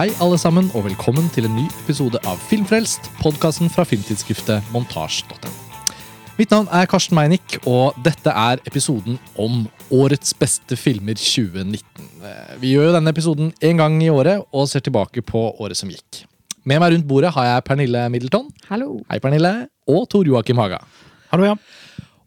[0.00, 5.50] Hei, alle sammen, og velkommen til en ny episode av Filmfrelst, podkasten fra filmtidsskriftet montasj.no.
[6.38, 11.84] Mitt navn er Karsten Meinick, og dette er episoden om årets beste filmer 2019.
[12.24, 15.76] Eh, Vi gjør jo denne episoden én gang i året og ser tilbake på året
[15.76, 16.22] som gikk.
[16.64, 18.48] Med meg rundt bordet har jeg Pernille Middleton.
[18.72, 19.02] Hallo.
[19.12, 19.68] Hei, Pernille.
[19.84, 20.80] Og Tor Joakim Haga.
[21.28, 21.58] Hallo, ja.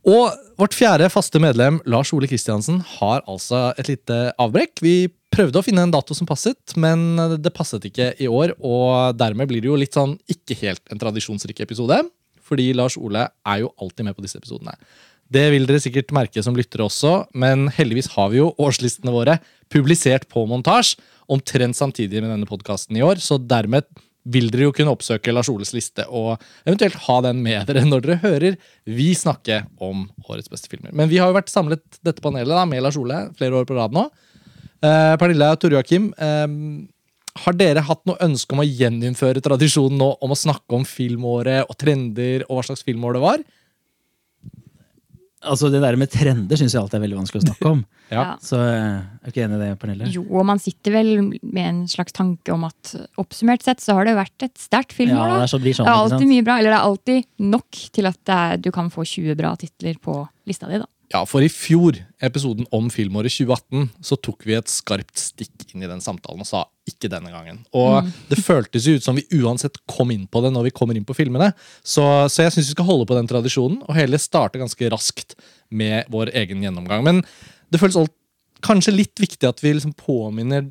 [0.03, 4.81] Og vårt fjerde faste medlem, Lars Ole Kristiansen, har altså et lite avbrekk.
[4.84, 8.53] Vi prøvde å finne en dato som passet, men det passet ikke i år.
[8.59, 12.02] Og dermed blir det jo litt sånn ikke helt en tradisjonsrik episode.
[12.44, 14.75] Fordi Lars Ole er jo alltid med på disse episodene.
[15.34, 19.39] Det vil dere sikkert merke som lyttere også, men heldigvis har vi jo årslistene våre
[19.72, 20.99] publisert på montasje
[21.31, 23.88] omtrent samtidig med denne podkasten i år, så dermed
[24.23, 28.06] vil dere jo kunne oppsøke Lars Oles liste og eventuelt ha den med dere når
[28.06, 30.94] dere hører vi snakke om årets beste filmer.
[30.95, 33.78] Men vi har jo vært samlet dette panelet da, med Lars Ole flere år på
[33.78, 34.08] rad nå.
[34.84, 36.47] Eh, Pernille og Tore Joakim, eh,
[37.44, 41.66] har dere hatt noe ønske om å gjeninnføre tradisjonen nå om å snakke om filmåret
[41.66, 43.45] og trender og hva slags filmår det var?
[45.44, 47.83] Altså, Det der med trender syns jeg alltid er veldig vanskelig å snakke om.
[48.13, 48.36] Ja.
[48.44, 50.09] Så eh, er du ikke enig i det, Pernille?
[50.13, 51.08] Jo, og man sitter vel
[51.41, 55.39] med en slags tanke om at oppsummert sett så har det vært et sterkt Ja,
[55.41, 58.61] det sånn, Det er alltid mye bra, eller det er alltid nok til at er,
[58.61, 60.77] du kan få 20 bra titler på lista di.
[60.83, 60.85] da.
[61.14, 65.86] Ja, for i fjor, episoden om filmåret 2018, så tok vi et skarpt stikk inn
[65.86, 67.59] i den samtalen og sa ikke denne gangen.
[67.78, 70.97] Og det føltes jo ut som vi uansett kom inn på det når vi kommer
[70.97, 71.52] inn på filmene.
[71.86, 72.02] Så,
[72.34, 75.38] så jeg syns vi skal holde på den tradisjonen og heller starte ganske raskt
[75.69, 77.06] med vår egen gjennomgang.
[77.06, 77.22] Men
[77.69, 78.16] det føles alt,
[78.66, 80.66] kanskje litt viktig at vi liksom påminner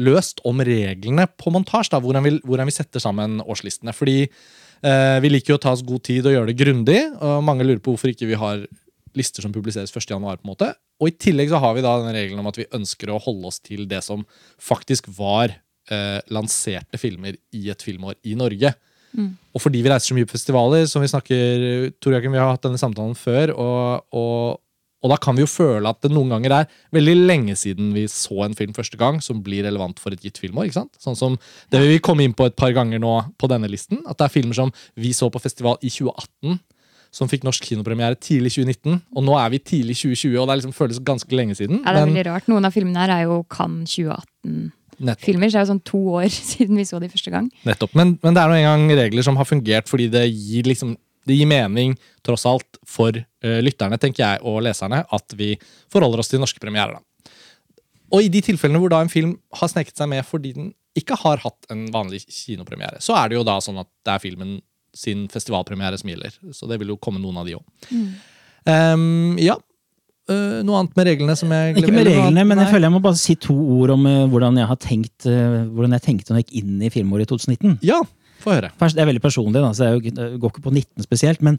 [0.00, 2.00] løst om reglene på montasje.
[2.00, 3.92] Hvordan vi, hvordan vi setter sammen årslistene.
[3.92, 7.02] Fordi eh, vi liker jo å ta oss god tid og gjøre det grundig.
[7.20, 8.64] Og mange lurer på hvorfor ikke vi har
[9.18, 10.08] lister som publiseres 1.
[10.14, 10.38] januar.
[10.40, 10.70] på en måte.
[11.02, 13.50] Og i tillegg så har vi da den regelen om at vi ønsker å holde
[13.50, 14.24] oss til det som
[14.60, 15.54] faktisk var
[15.90, 18.74] eh, lanserte filmer i et filmår i Norge.
[19.52, 22.54] Og fordi vi reiser så mye på festivaler, som vi snakker Tor ikke vi har
[22.54, 24.60] hatt denne samtalen før, og, og,
[25.02, 28.06] og da kan vi jo føle at det noen ganger er veldig lenge siden vi
[28.10, 30.70] så en film første gang som blir relevant for et gitt filmår.
[30.70, 30.96] ikke sant?
[31.02, 31.36] Sånn som
[31.72, 34.00] Det vil vi komme inn på et par ganger nå på denne listen.
[34.06, 36.60] At det er filmer som vi så på festival i 2018,
[37.12, 39.00] som fikk norsk kinopremiere tidlig 2019.
[39.12, 41.82] Og nå er vi tidlig 2020, og det liksom føles ganske lenge siden.
[41.82, 42.48] Ja, det er veldig rart.
[42.50, 46.02] Noen av filmene her er jo Cannes 2018-filmer, nettopp, så det er jo sånn to
[46.16, 47.48] år siden vi så de første gang.
[47.68, 47.96] nettopp.
[47.98, 50.96] Men, men det er nå engang regler som har fungert fordi det gir liksom
[51.28, 51.92] det gir mening,
[52.26, 55.52] tross alt, for uh, lytterne tenker jeg, og leserne, at vi
[55.92, 56.96] forholder oss til norske premierer.
[56.98, 57.34] Da.
[58.12, 61.16] Og i de tilfellene hvor da en film har sneket seg med fordi den ikke
[61.22, 64.58] har hatt en vanlig kinopremiere, så er det jo da sånn at det er filmen
[64.94, 66.34] sin festivalpremiere som gjelder.
[66.52, 67.66] Så det vil jo komme noen av de òg.
[69.42, 69.58] ja.
[70.30, 72.46] Uh, noe annet med reglene som jeg Ikke med reglene, annet?
[72.46, 75.26] men jeg føler jeg må bare si to ord om uh, hvordan jeg har tenkt
[75.26, 77.80] uh, Hvordan jeg tenkte når jeg gikk inn i filmåret i 2019.
[77.88, 77.98] Ja,
[78.42, 78.70] få høre.
[78.78, 81.42] Først, Det er veldig personlig, da, så jeg er går ikke på 19 spesielt.
[81.42, 81.58] Men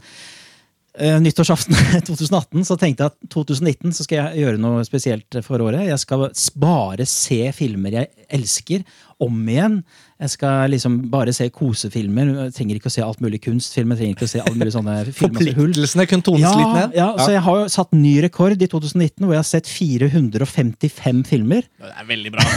[0.95, 1.75] eh, nyttårsaften
[2.09, 5.85] 2018 så tenkte jeg at 2019 så skal jeg gjøre noe spesielt for året.
[5.89, 6.27] Jeg skal
[6.59, 8.83] bare se filmer jeg elsker,
[9.23, 9.79] om igjen.
[10.23, 12.29] Jeg skal liksom bare se kosefilmer.
[12.45, 13.97] Jeg trenger ikke å se alt mulig kunstfilmer.
[13.97, 15.49] Jeg trenger ikke å se alle mulige sånne filmer.
[15.51, 16.95] Forpliktelsene kunne tones Ja, litt ned.
[16.97, 21.23] ja, så jeg har jo satt ny rekord i 2019, hvor jeg har sett 455
[21.27, 21.67] filmer.
[21.83, 22.47] Det er veldig bra.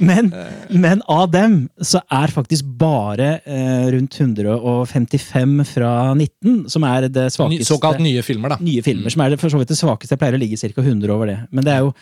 [0.00, 0.28] Men,
[0.68, 7.26] men av dem så er faktisk bare eh, rundt 155 fra 19 som er det
[7.34, 7.66] svakeste.
[7.68, 8.58] såkalt nye filmer, da.
[8.64, 10.14] nye filmer, som er det for så vidt det svakeste.
[10.14, 10.84] Jeg pleier å ligge ca.
[10.84, 11.38] 100 over det.
[11.50, 11.92] Men det er jo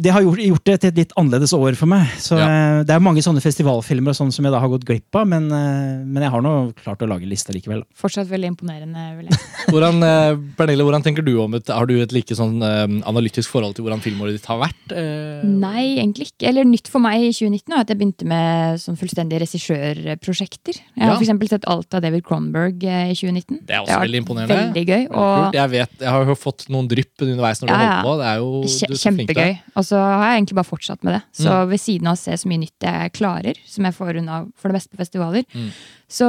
[0.00, 2.06] det har gjort, gjort det til et litt annerledes år for meg.
[2.18, 2.46] Så Ja.
[2.80, 5.26] eh, Det er mange sånne festivalfilmer og sånn som jeg da har gått glipp av,
[5.28, 7.80] men, eh, men jeg har nå klart å lage lista likevel.
[7.80, 7.86] da.
[7.94, 9.16] Fortsatt veldig imponerende.
[9.16, 9.38] vil jeg.
[9.70, 12.60] Hvordan, eh, Pernille, hvordan tenker du om et, Har du et like sånn
[13.04, 15.44] analytisk forhold til hvordan filmåret ditt har vært?
[15.44, 16.48] Nei, egentlig ikke.
[16.48, 20.74] Eller nytt for meg i 2019 er at jeg begynte med sånn fullstendige regissørprosjekter.
[20.96, 21.16] Jeg har Ja.
[21.16, 23.60] for eksempel sett alt av David Cronberg i 2019.
[23.66, 24.72] Det er også det veldig imponerende.
[24.74, 25.06] Veldig gøy.
[25.14, 28.16] Og Jeg vet, jeg har jo fått noen drypp underveis når du Ja, holdt på.
[28.18, 29.36] Det er jo du er så flink til det.
[29.36, 29.58] kjempegøy.
[29.76, 31.22] Og så har jeg egentlig bare fortsatt med det.
[31.36, 31.68] Så Mm.
[31.70, 34.68] ved siden av å se så mye nytt jeg klarer, som jeg får unna for
[34.68, 35.70] det meste på festivaler, Mm.
[36.08, 36.26] så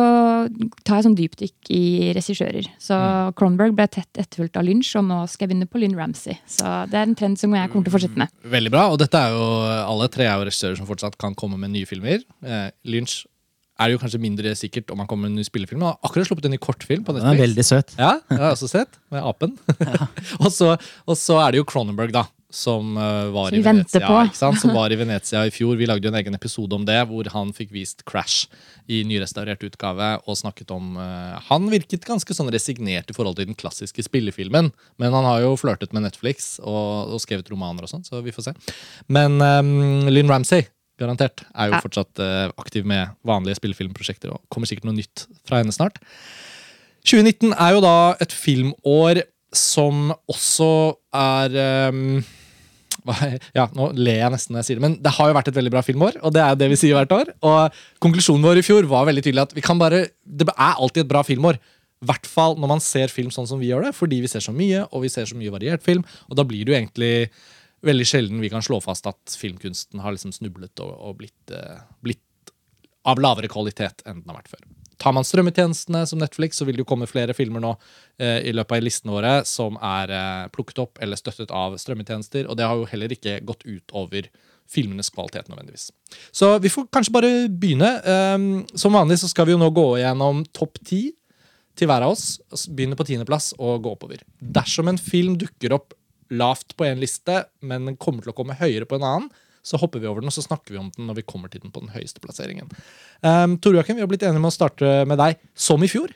[0.83, 2.67] tar jeg sånn dypdykk i regissører.
[2.79, 3.33] Så Mm.
[3.35, 6.37] Cronberg ble tett etterfulgt av Lynch, og nå skal jeg begynne på Lynn Ramsey.
[6.47, 8.29] Så det er en trend som jeg kommer til å fortsette med.
[8.43, 8.89] Veldig bra.
[8.91, 9.41] Og dette er jo
[9.87, 12.19] alle tre er jo regissører som fortsatt kan komme med nye filmer.
[12.43, 13.25] Eh, Lynch
[13.79, 15.81] er jo kanskje mindre sikkert om han kommer med en ny spillefilm.
[15.83, 17.93] Han har akkurat sluppet en ny kortfilm på Den er veldig søt.
[17.97, 18.89] Ja, det har jeg også sett.
[19.11, 19.57] Med apen.
[20.41, 20.71] og, så,
[21.07, 22.25] og så er det jo Cronenberg, da.
[22.57, 24.07] Som eh, var Som i Venezia.
[24.57, 25.75] Som var i Venezia i fjor.
[25.77, 28.47] Vi lagde jo en egen episode om det, hvor han fikk vist Crash
[28.89, 30.07] i nyrestaurert utgave.
[30.25, 34.71] Og snakket om uh, Han virket ganske sånn resignert i forhold til den klassiske spillefilmen.
[34.97, 38.33] Men han har jo flørtet med Netflix og, og skrevet romaner og sånn, så vi
[38.33, 38.55] får se.
[39.13, 40.65] Men um, Lynn Ramsey
[40.97, 44.33] garantert, er jo fortsatt uh, aktiv med vanlige spillefilmprosjekter.
[44.33, 46.01] og kommer sikkert noe nytt fra henne snart.
[47.05, 49.21] 2019 er jo da et filmår
[49.53, 50.71] som også
[51.13, 52.25] er hva-
[53.57, 55.57] ja, Nå ler jeg nesten når jeg sier det, men det har jo vært et
[55.57, 56.19] veldig bra filmår.
[56.27, 57.33] Og det er det vi sier hvert år.
[57.47, 61.05] Og konklusjonen vår i fjor var veldig tydelig at vi kan bare, det er alltid
[61.05, 61.59] et bra filmår.
[62.03, 64.43] I hvert fall når man ser film sånn som vi gjør det, fordi vi ser
[64.45, 66.05] så mye, og vi ser så mye variert film.
[66.29, 67.13] Og da blir det jo egentlig
[67.85, 71.81] veldig sjelden vi kan slå fast at filmkunsten har liksom snublet og, og blitt, eh,
[72.05, 72.53] blitt
[73.07, 74.65] av lavere kvalitet enn den har vært før.
[75.01, 77.75] Tar man strømmetjenestene som Netflix, så vil det jo komme flere filmer nå
[78.19, 82.49] eh, i løpet av listene våre som er eh, plukket opp eller støttet av strømmetjenester,
[82.49, 84.29] og det har jo heller ikke gått ut over
[84.67, 85.91] filmenes kvalitet nødvendigvis.
[86.35, 87.91] Så vi får kanskje bare begynne.
[88.35, 91.01] Um, som vanlig så skal vi jo nå gå gjennom topp ti
[91.77, 92.67] til hver av oss.
[92.67, 94.25] Begynne på tiendeplass og gå oppover.
[94.41, 95.95] Dersom en film dukker opp
[96.33, 99.29] lavt på en liste, men kommer til å komme høyere på en annen,
[99.67, 101.63] så hopper vi over den og så snakker vi om den når vi kommer til
[101.63, 102.69] den på den høyeste plasseringen.
[103.21, 106.13] Um, Tor Joakim, vi har blitt enige med å starte med deg som i fjor.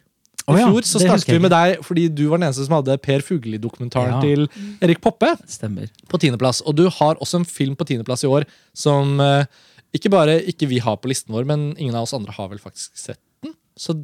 [0.50, 3.22] I fjor så startet vi med deg fordi du var den eneste som hadde Per
[3.24, 4.22] Fugelli-dokumentaren Ja.
[4.24, 4.48] til
[4.82, 5.92] Erik Poppe Stemmer.
[6.10, 6.64] på tiendeplass.
[6.66, 9.46] Og du har også en film på tiendeplass i år som eh,
[9.94, 12.60] ikke bare ikke vi har på listen vår, men ingen av oss andre har vel
[12.64, 13.54] faktisk sett den.
[13.78, 14.00] Så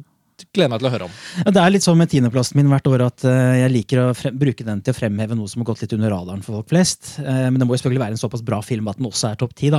[0.54, 1.16] gleder meg til å høre om.
[1.48, 4.06] Det er litt sånn med tiendeplassen min hvert år at eh, jeg liker å
[4.38, 7.16] bruke den til å fremheve noe som har gått litt under radaren for folk flest.
[7.22, 9.40] Eh, men det må jo selvfølgelig være en såpass bra film at den også er
[9.40, 9.72] topp ti.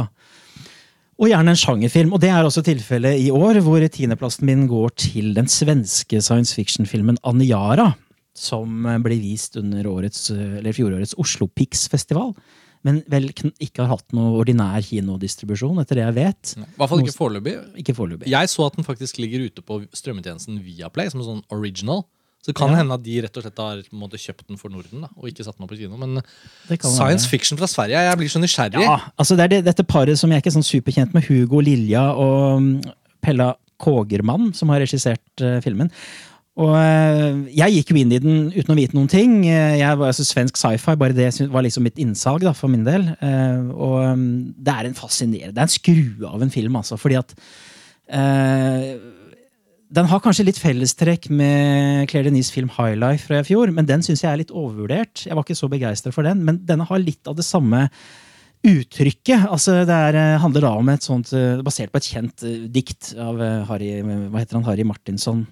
[1.19, 2.13] Og gjerne en sjangerfilm.
[2.15, 6.55] Og det er også tilfellet i år, hvor tiendeplassen min går til den svenske science
[6.57, 7.91] fiction-filmen Aniara.
[8.37, 12.33] Som eh, ble vist under årets, fjorårets Oslo Pix-festival.
[12.87, 13.27] Men vel
[13.59, 16.53] ikke har hatt noe ordinær kinodistribusjon, etter det jeg vet.
[16.55, 17.55] I hvert fall ikke foreløpig.
[17.81, 18.29] Ikke foreløpig.
[18.31, 22.05] Jeg så at den faktisk ligger ute på strømmetjenesten Viaplay som en sånn original.
[22.39, 22.77] Så det kan Ja.
[22.79, 25.43] hende at de rett og slett har måte, kjøpt den for Norden da, og ikke
[25.43, 25.97] satt den opp i kino.
[25.99, 26.21] Men
[26.79, 27.29] science være.
[27.29, 28.81] fiction fra Sverige, jeg blir så nysgjerrig.
[28.81, 31.59] Ja, altså det er det, dette paret som jeg er ikke sånn superkjent med, Hugo
[31.59, 35.91] Lilja og mm, Pella Kågermann, som har regissert uh, filmen.
[36.59, 39.35] Og eh, jeg gikk jo inn i den uten å vite noen ting.
[39.47, 42.83] Eh, Jeg var altså Svensk sci-fi, bare det var liksom mitt innsalg da, for min
[42.87, 43.05] del.
[43.23, 46.99] Eh, og mm, det er en fascinerende Det er en skrue av en film, altså.
[46.99, 47.31] Fordi at
[48.11, 48.89] eh,
[49.89, 53.87] den har kanskje litt fellestrekk med Claire Denise film High Life fra i fjor, men
[53.89, 55.23] den syns jeg er litt overvurdert.
[55.29, 57.87] Jeg var ikke så begeistra for den, men denne har litt av det samme
[58.67, 59.47] uttrykket.
[59.47, 61.31] Altså, det er, handler da om et sånt
[61.63, 62.43] Basert på et kjent
[62.75, 63.39] dikt av
[63.71, 65.45] Harry, hva heter han, Harry Martinsson.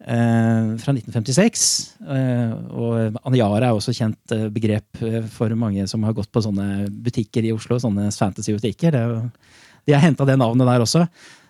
[0.00, 1.64] Eh, fra 1956.
[2.00, 5.02] Eh, og Aniara er også kjent eh, begrep
[5.32, 7.78] for mange som har gått på sånne butikker i Oslo.
[7.82, 8.96] Sånne fantasy-butikker.
[8.96, 9.16] Er
[9.86, 11.06] De har henta det navnet der også.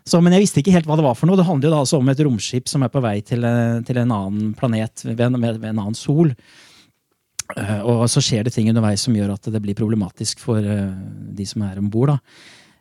[0.08, 1.38] Så, men jeg visste ikke helt hva det var for noe.
[1.38, 3.44] Det handler jo da altså om et romskip som er på vei til,
[3.86, 6.32] til en annen planet ved en, ved en annen sol.
[7.50, 11.66] Og så skjer det ting underveis som gjør at det blir problematisk for de som
[11.66, 12.14] er om bord.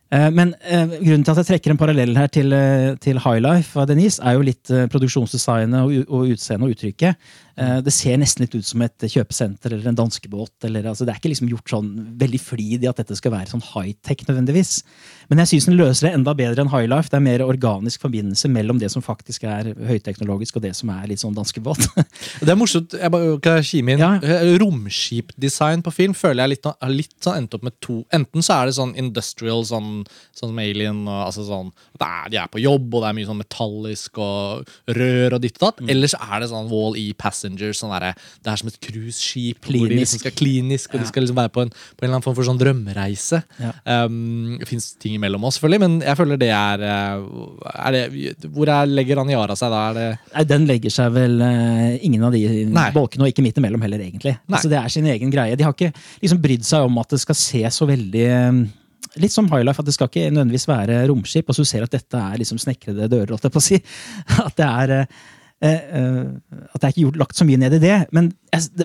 [0.09, 3.45] Men eh, grunnen til at jeg trekker en parallell her til, eh, til High
[3.77, 7.29] av Denise, er jo litt eh, produksjonsdesignet og, og utseendet og uttrykket.
[7.59, 10.53] Eh, det ser nesten litt ut som et kjøpesenter eller en danskebåt.
[10.67, 11.89] Eller, altså, det er ikke liksom gjort sånn
[12.19, 14.79] veldig flid i at dette skal være sånn high-tech nødvendigvis.
[15.29, 17.11] Men jeg syns den løser det enda bedre enn High Life.
[17.11, 21.09] Det er mer organisk forbindelse mellom det som faktisk er høyteknologisk, og det som er
[21.11, 21.89] litt sånn danskebåt.
[22.39, 22.93] Det er morsomt.
[22.95, 24.01] jeg bare kan jeg kime inn.
[24.01, 24.11] Ja.
[24.23, 27.99] Eh, Romskipdesign på film føler jeg litt, har litt sånn endt opp med to.
[28.15, 30.05] Enten så er det sånn industrial, sånn,
[30.37, 33.29] sånn som Alien, og, altså sånn, er, de er på jobb, og det er mye
[33.29, 35.83] sånn metallisk og rør og ditt og datt.
[35.91, 37.09] Eller så er det sånn Wall-E
[37.49, 38.13] Passenger, sånn der,
[38.43, 39.65] Det er som et cruiseskip.
[39.65, 40.19] Hvor de liksom Klinisk.
[40.19, 42.47] skal klinisk, og de skal liksom være på en, på en eller annen form for
[42.47, 43.41] sånn drømmereise.
[43.59, 43.71] Ja.
[44.05, 48.49] Um, det fins ting imellom oss, selvfølgelig, men jeg føler det er, eh, er det,
[48.49, 49.83] Hvor er, legger Aniara seg da?
[49.89, 52.89] Er det Nei, Den legger seg vel uh, ingen av de Nei.
[52.95, 54.37] bolkene, og ikke midt imellom heller, egentlig.
[54.49, 55.57] Altså, det er sin egen greie.
[55.59, 58.67] De har ikke liksom brydd seg om at det skal se så veldig um
[59.17, 61.49] Litt som High Life, at det skal ikke nødvendigvis være romskip.
[61.49, 63.79] Og så ser du at dette er liksom snekrede dører, holdt jeg på å si.
[64.45, 64.93] At det er
[65.59, 67.97] At det er ikke gjort, lagt så mye ned i det.
[68.15, 68.31] Men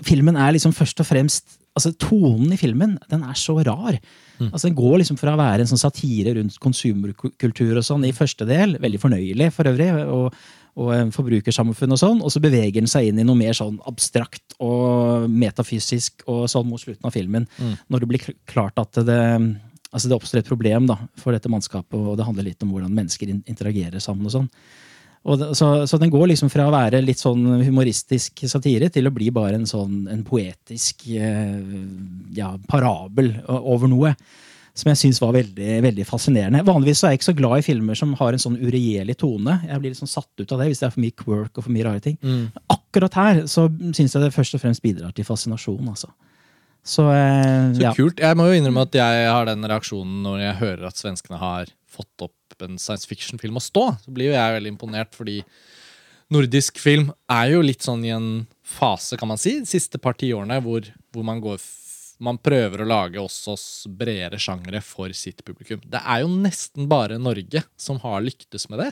[0.02, 3.96] filmen er liksom først og fremst altså Tonen i filmen den er så rar.
[4.50, 8.14] Altså Den går liksom fra å være en sånn satire rundt konsumkultur og sånn i
[8.14, 10.38] første del, veldig fornøyelig for øvrig, og,
[10.78, 13.78] og eh, forbrukersamfunn og sånn, og så beveger den seg inn i noe mer sånn
[13.90, 17.46] abstrakt og metafysisk og sånn mot slutten av filmen.
[17.90, 19.20] Når det blir klart at det,
[19.90, 22.94] altså det oppstår et problem da, for dette mannskapet, og det handler litt om hvordan
[22.94, 24.50] mennesker interagerer sammen og sånn.
[25.24, 29.12] Og så, så den går liksom fra å være litt sånn humoristisk satire til å
[29.14, 31.54] bli bare en sånn en poetisk eh,
[32.36, 34.12] ja, parabel over noe.
[34.74, 36.64] Som jeg syns var veldig, veldig fascinerende.
[36.66, 39.60] Vanligvis så er jeg ikke så glad i filmer som har en sånn uregjerlig tone.
[39.68, 41.74] Jeg blir sånn satt ut av det hvis det er for mye quirk og for
[41.76, 42.18] mye rare ting.
[42.74, 45.92] Akkurat her så syns jeg det først og fremst bidrar til fascinasjon.
[45.94, 46.10] altså.
[46.84, 47.94] Så, eh, Så ja.
[47.96, 48.18] kult.
[48.20, 51.70] Jeg må jo innrømme at jeg har den reaksjonen når jeg hører at svenskene har
[51.88, 53.86] fått opp en science fiction-film å stå.
[54.04, 55.40] Så blir jo jeg veldig imponert, fordi
[56.34, 58.28] nordisk film er jo litt sånn i en
[58.64, 61.58] fase, kan man si, de siste par tiårene, hvor, hvor man går
[62.24, 63.56] man prøver å lage også
[63.90, 65.82] bredere sjangere for sitt publikum.
[65.82, 68.90] Det er jo nesten bare Norge som har lyktes med det.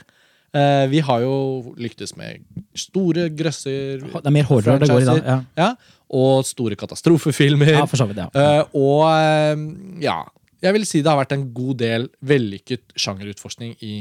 [0.53, 2.43] Eh, vi har jo lyktes med
[2.77, 5.15] store grøsser Det er mer horror det går i da.
[5.17, 5.69] Ja, ja,
[6.13, 7.73] og store katastrofefilmer.
[7.73, 8.21] ja vidt.
[8.21, 8.27] ja.
[8.37, 9.63] Eh, og eh,
[10.03, 10.19] ja,
[10.63, 13.95] jeg vil si det har vært en god del vellykket sjangerutforskning i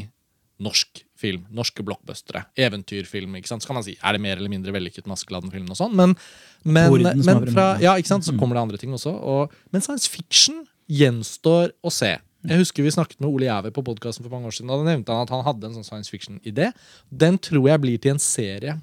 [0.62, 1.44] norsk film.
[1.54, 2.44] Norske blockbustere.
[2.58, 3.34] Eventyrfilm.
[3.38, 3.64] ikke sant?
[3.64, 5.94] Så kan man si, Er det mer eller mindre vellykket med Askeladden-filmen og sånn?
[5.98, 6.14] Men,
[6.62, 8.26] men, men fra, ja, ikke sant?
[8.26, 9.10] så kommer det andre ting også.
[9.10, 12.14] Og, men science fiction gjenstår å se.
[12.42, 14.70] Jeg husker Vi snakket med Ole Jæver på podkasten for mange år siden.
[14.70, 16.72] og Da nevnte han at han hadde en sånn science fiction-idé.
[17.10, 18.78] Den tror jeg blir til en serie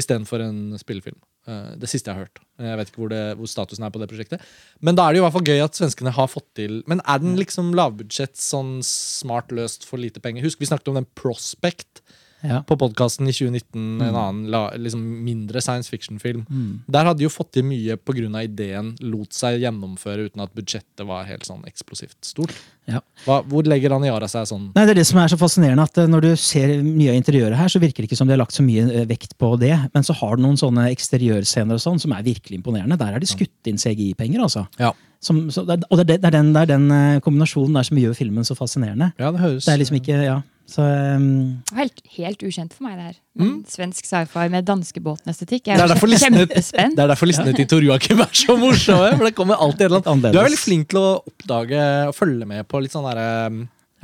[0.00, 1.20] istedenfor en spillefilm.
[1.46, 2.40] Eh, Det siste jeg har hørt.
[2.58, 4.44] Jeg vet ikke hvor, det, hvor statusen er på det prosjektet.
[4.80, 7.02] Men da er det jo i hvert fall gøy at svenskene har fått til Men
[7.02, 10.46] er den liksom lavbudsjett, sånn smart løst for lite penger?
[10.46, 12.03] Husk vi snakket om den Prospect
[12.44, 12.60] Ja.
[12.68, 14.02] på podkasten i 2019.
[14.04, 16.44] En annen liksom mindre science fiction-film.
[16.86, 18.42] Der hadde de jo fått til mye pga.
[18.44, 22.52] ideen lot seg gjennomføre uten at budsjettet var helt sånn eksplosivt stort.
[22.84, 23.00] Ja.
[23.24, 24.66] Hva, hvor legger Aniara seg sånn?
[24.74, 27.16] Nei, det er det som er så fascinerende, at eh, når du ser mye av
[27.16, 29.54] interiøret her, så virker det ikke som de har lagt så mye eh, vekt på
[29.60, 29.72] det.
[29.96, 33.00] Men så har du noen sånne eksteriørscener og sånn som er virkelig imponerende.
[33.00, 34.66] Der er de skutt inn CGI-penger, altså.
[34.80, 34.92] Ja,
[35.24, 38.00] Som, så, og det er, det, er den, det er den eh, kombinasjonen der som
[38.00, 39.14] gjør filmen så fascinerende.
[39.18, 40.40] ja det høres Det er liksom ikke, ja.
[40.64, 43.16] Så um, Helt, helt ukjent for meg, det her.
[43.36, 43.56] Mm.
[43.68, 45.66] Svensk sci-fi med danskebåtnestetikk.
[45.66, 49.10] Det er er derfor listene, det er derfor listene til Tor Joakim er så morsomme.
[49.18, 50.32] For det kommer alltid et eller annet.
[50.32, 53.28] Du er veldig flink til å oppdage og følge med på litt sånn derre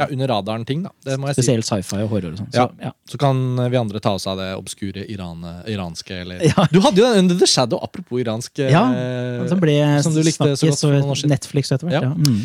[0.00, 0.82] ja, under radaren-ting.
[0.86, 1.36] da jeg si.
[1.40, 2.50] spesielt sci-fi og horror og sånn.
[2.56, 2.66] Ja.
[2.66, 2.92] Så, ja.
[3.12, 6.66] Så kan vi andre ta oss av det obskure Iran, iranske eller Ja.
[6.72, 8.58] Du hadde jo den Under the Shadow, apropos iransk.
[8.58, 11.26] Ja, eh, Som ble som du likte så godt for.
[11.30, 12.02] Netflix etter hvert.
[12.02, 12.10] Ja.
[12.10, 12.14] Ja.
[12.14, 12.44] Mm.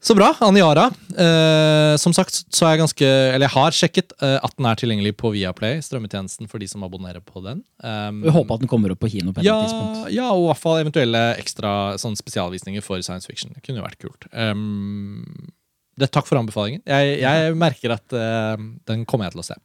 [0.00, 0.84] Så bra, Aniara.
[1.10, 4.78] Eh, som sagt så er jeg ganske Eller jeg har sjekket eh, at den er
[4.78, 7.64] tilgjengelig på Viaplay, strømmetjenesten for de som abonnerer på den.
[7.82, 10.12] Um, Vi håper at den kommer opp på kino på et ja, tidspunkt.
[10.14, 13.50] ja, og i hvert fall eventuelle ekstra sånn spesialvisninger for science fiction.
[13.56, 14.28] Det kunne jo vært kult.
[14.30, 15.50] Um,
[15.98, 16.84] det, takk for anbefalingen.
[16.86, 18.54] Jeg, jeg merker at uh,
[18.88, 19.58] den kommer jeg til å se.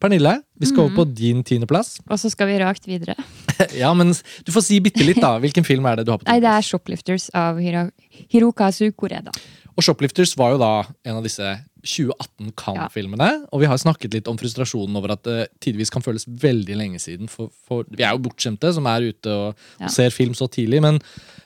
[0.00, 1.98] Pernille, vi skal over på din tiendeplass.
[2.08, 3.18] Og så skal vi rakt videre.
[3.82, 5.34] ja, men du får si bitte litt, da.
[5.42, 7.90] Hvilken film er det du har på Nei, det er Shoplifters av Hiro
[8.32, 9.34] Hirokazu Koreda.
[9.76, 10.70] Og Shoplifters var jo da
[11.04, 11.52] en av disse
[11.84, 13.28] 2018 Cannes-filmene.
[13.52, 17.00] Og vi har snakket litt om frustrasjonen over at det tidvis kan føles veldig lenge
[17.02, 17.28] siden.
[17.32, 19.88] For, for vi er jo bortskjemte som er ute og, Ja.
[19.88, 20.80] og ser film så tidlig.
[20.84, 21.00] Men,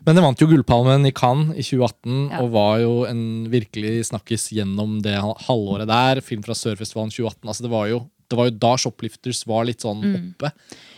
[0.06, 2.40] men det vant jo Gullpalmen i Cannes i 2018 Ja.
[2.42, 6.20] og var jo en virkelig snakkes gjennom det halvåret der.
[6.20, 7.48] Film fra Sørfestivalen 2018.
[7.48, 10.50] Altså det var jo det var jo da Shoplifters var litt sånn oppe.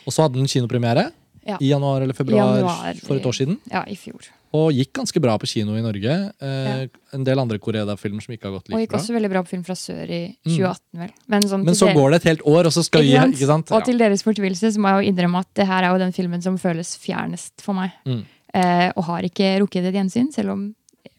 [0.07, 1.11] Og så hadde den kinopremiere
[1.47, 1.49] Mm.
[1.49, 1.57] Ja.
[1.61, 3.59] i januar eller februar Januar for et år siden.
[3.71, 4.19] Ja, i fjor.
[4.53, 6.33] Og gikk ganske bra på kino i Norge.
[6.43, 8.99] Eh, En del andre Koreda-filmer som ikke har gått Og like gikk bra.
[8.99, 11.11] også veldig bra på Film fra sør i 2018, vel.
[11.29, 11.95] Men, sånn Men så dere...
[11.95, 13.35] går det et helt år, og så skal vi Ikke sant?
[13.37, 13.71] ikke sant?
[13.73, 16.13] Og til deres fortvilelse så må jeg jo innrømme at det her er jo den
[16.13, 17.93] filmen som føles fjernest for meg.
[18.05, 18.25] Mm.
[18.57, 20.67] Eh, og har ikke rukket et gjensyn, selv om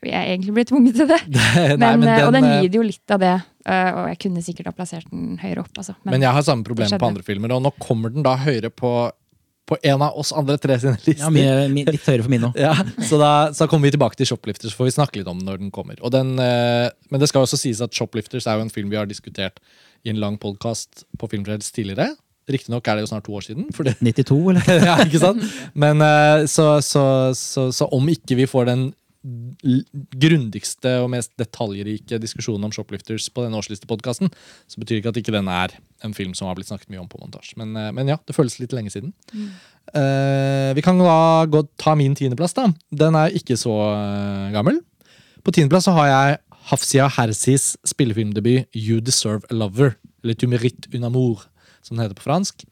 [0.06, 1.20] jeg egentlig ble tvunget til det.
[1.36, 3.36] Nei, Men, men eh, og den eh, lider jo litt av det.
[3.68, 5.72] eh, og jeg kunne sikkert ha plassert den høyere opp.
[5.82, 5.96] Altså.
[6.08, 8.92] Men jeg har samme problem på andre filmer, og nå kommer den da høyere på,
[9.68, 11.24] på en av oss andre tre sine lister.
[11.26, 12.60] Ja, mye, mye, litt høyere for min òg.
[12.68, 12.74] Ja,
[13.10, 15.50] så da så kommer vi tilbake til Shoplifters, så får vi snakke litt om den
[15.50, 16.00] når den kommer.
[16.02, 19.00] Og den, eh, men det skal også sies at Shoplifters er jo en film vi
[19.00, 19.60] har diskutert
[20.06, 22.14] i en lang podkast på Filmfrelst tidligere.
[22.48, 23.68] Riktignok er det jo snart to år siden.
[23.72, 24.86] Det, 92, eller?
[24.88, 25.44] ja, ikke sant?
[25.76, 27.04] Men eh, så, så,
[27.36, 28.88] så, så om ikke vi får den
[30.16, 34.30] grundigste og mest detaljrike diskusjonen om Shoplifters på denne årslistepodkasten,
[34.70, 35.74] så betyr ikke at ikke den er
[36.06, 37.58] en film som har blitt snakket mye om på montasje.
[37.60, 39.12] Men, eh, men ja, det føles litt lenge siden.
[39.92, 42.56] Eh, vi kan da gå, ta min tiendeplass.
[42.56, 42.70] da.
[42.92, 43.76] Den er ikke så
[44.56, 44.80] gammel.
[45.44, 50.94] På tiendeplass så har jeg Hafsia Hersis spillefilmdebut You Deserve a Lover, eller Tu mérites
[50.94, 51.48] un amour,
[51.88, 52.66] som den heter på fransk.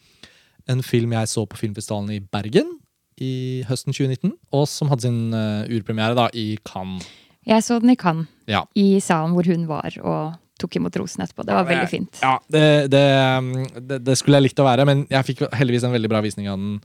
[0.72, 2.76] En film jeg så på filmfestivalen i Bergen
[3.22, 7.06] i høsten 2019, og som hadde sin uh, urpremiere da i Cannes.
[7.48, 8.66] Jeg så den i Cannes, Ja.
[8.76, 11.46] i salen hvor hun var, og tok imot rosen etterpå.
[11.46, 12.20] Det var veldig fint.
[12.24, 13.04] Ja, det, det,
[13.38, 16.22] um, det, det skulle jeg likt å være, men jeg fikk heldigvis en veldig bra
[16.26, 16.78] visning av den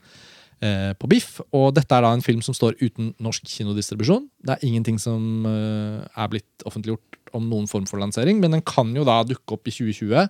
[0.60, 1.38] eh, på Biff.
[1.56, 4.26] Og dette er da en film som står uten norsk kinodistribusjon.
[4.42, 8.64] Det er ingenting som eh, er blitt offentliggjort om noen form for lansering, men den
[8.66, 10.26] kan jo da dukke opp i 2020.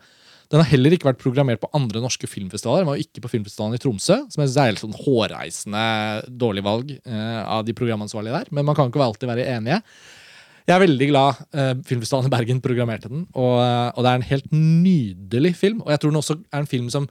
[0.50, 2.82] Den har heller ikke vært programmert på andre norske filmfestivaler.
[2.82, 5.82] Den var jo ikke på filmfestivalen i Tromsø, som er helt sånn hårreisende
[6.42, 8.50] dårlig valg eh, av de programansvarlige der.
[8.56, 9.78] Men man kan ikke alltid være enige.
[10.66, 13.28] Jeg er veldig glad eh, Filmfestivalen i Bergen programmerte den.
[13.30, 15.84] Og, eh, og det er en helt nydelig film.
[15.84, 17.06] Og jeg tror den også er en film som,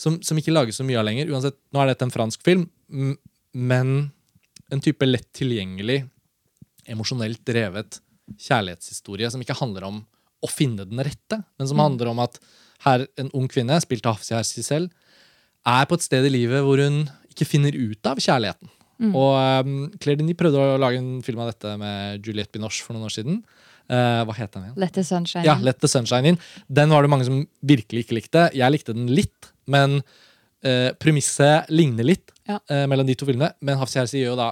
[0.00, 1.28] som, som ikke lages så mye av lenger.
[1.34, 2.64] Uansett, Nå er dette en fransk film,
[3.52, 3.96] men
[4.72, 6.02] en type lett tilgjengelig,
[6.88, 8.00] emosjonelt drevet
[8.40, 10.00] kjærlighetshistorie som ikke handler om
[10.44, 12.36] å finne den rette, men som handler om at
[12.86, 14.90] her en ung kvinne, spilt av Hafsi Hersi selv,
[15.68, 18.70] er på et sted i livet hvor hun ikke finner ut av kjærligheten.
[19.14, 22.96] Og um, Claire Denis prøvde å lage en film av dette med Juliette Binoche for
[22.96, 23.36] noen år siden.
[23.88, 24.78] Uh, hva het den igjen?
[24.82, 25.54] Let the sunshine Ja.
[25.62, 26.38] Let the Sunshine In.
[26.66, 28.42] Den var det mange som virkelig ikke likte.
[28.58, 32.58] Jeg likte den litt, men uh, premisset ligner litt Ja.
[32.72, 33.52] uh, mellom de to filmene.
[33.62, 34.48] Men Hafsi Hersi gjør jo da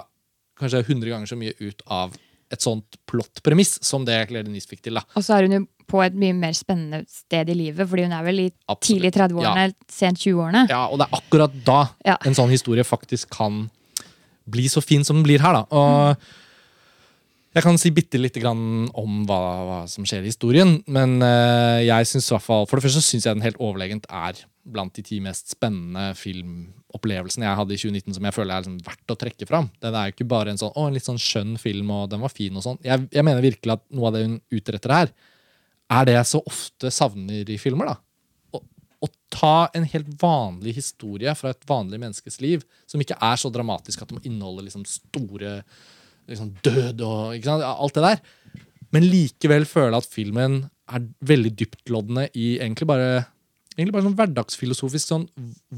[0.57, 2.15] kanskje 100 ganger så mye ut av
[2.51, 4.93] et sånt plott-premiss som det Claire Denise fikk til.
[4.99, 5.03] da.
[5.15, 8.11] Og så er hun jo på et mye mer spennende sted i livet, fordi hun
[8.15, 8.83] er vel i Absolutt.
[8.87, 10.65] tidlig 30-årene, sent 20-årene.
[10.69, 12.17] Ja, Og det er akkurat da Ja.
[12.25, 13.69] en sånn historie faktisk kan
[14.49, 15.53] bli så fin som den blir her.
[15.53, 15.65] da.
[15.71, 16.17] Og
[17.55, 20.83] Jeg kan si bitte lite grann om hva, hva som skjer i historien.
[20.87, 24.05] Men eh, jeg synes i hvert fall, for det første syns jeg den helt overlegent
[24.11, 24.33] er
[24.67, 26.11] blant de ti mest spennende
[26.87, 29.69] filmopplevelsene jeg hadde i 2019 som jeg føler er liksom verdt å trekke fram.
[29.81, 32.21] Den er jo ikke bare en sånn, å, en litt sånn skjønn film, og den
[32.21, 32.79] var fin og sånn.
[32.83, 35.11] Jeg, jeg mener virkelig at noe av det hun utretter her,
[35.89, 37.91] er det jeg så ofte savner i filmer.
[37.91, 38.63] da å,
[39.03, 43.51] å ta en helt vanlig historie fra et vanlig menneskes liv, som ikke er så
[43.53, 45.61] dramatisk at det må inneholde liksom store
[46.27, 47.63] liksom død og ikke sant?
[47.63, 48.57] alt det der,
[48.91, 53.09] men likevel føle at filmen er veldig dyptloddende i egentlig bare
[53.77, 55.27] egentlig bare sånn hverdagsfilosofisk sånn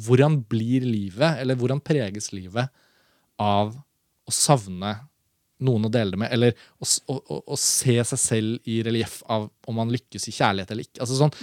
[0.08, 2.72] Hvordan blir livet, eller hvordan preges livet
[3.40, 4.96] av å savne
[5.66, 9.50] noen å dele det med, eller å, å, å, se seg selv i relieff av
[9.68, 11.02] om man lykkes i kjærlighet eller ikke.
[11.04, 11.34] Altså sånn,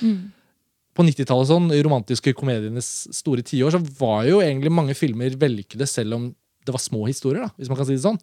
[0.96, 6.16] på 90-tallet, sånn, romantiske komedienes store tiår, så var jo egentlig mange filmer vellykkede, selv
[6.16, 6.30] om
[6.66, 8.18] det var små historier, da, hvis man kan si det sånn.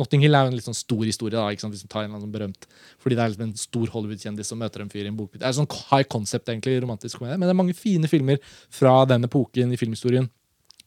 [0.00, 2.02] Notting Hill er jo en litt sånn stor historie, da, ikke sant, hvis man tar
[2.04, 2.66] en eller annen berømt,
[3.00, 5.40] fordi det er liksom en stor Hollywood-kjendis som møter en fyr i en bokbit.
[5.40, 8.40] Det er sånn high concept, egentlig, romantisk komedie, men det er mange fine filmer
[8.70, 10.28] fra den epoken i filmhistorien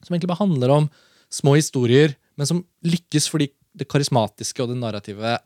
[0.02, 0.90] som egentlig bare handler om
[1.32, 5.38] små historier, men som lykkes fordi det karismatiske og det narrative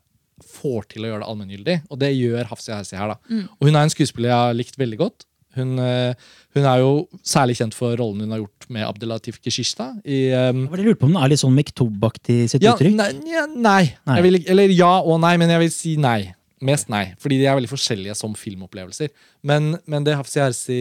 [0.44, 1.76] får til å gjøre det allmenngyldig.
[1.92, 3.14] Og det gjør Hafsi Hersi her.
[3.14, 3.16] da.
[3.56, 5.26] Og hun er en skuespiller jeg har likt veldig godt.
[5.56, 6.90] Hun, eh, hun er jo
[7.26, 11.08] særlig kjent for rollen hun har gjort med Abdelatif Kishishta i um, jeg lurte på
[11.08, 12.96] om den er litt sånn Mektob-aktig sitt ja, uttrykk?
[12.98, 13.82] nei, ja, nei.
[14.08, 14.18] Nei.
[14.26, 16.20] Vil, eller ja og nei, men jeg vil si nei.
[16.64, 19.10] Mest nei, fordi de er veldig forskjellige som filmopplevelser.
[19.46, 20.78] Men, men det Hafsi Hersi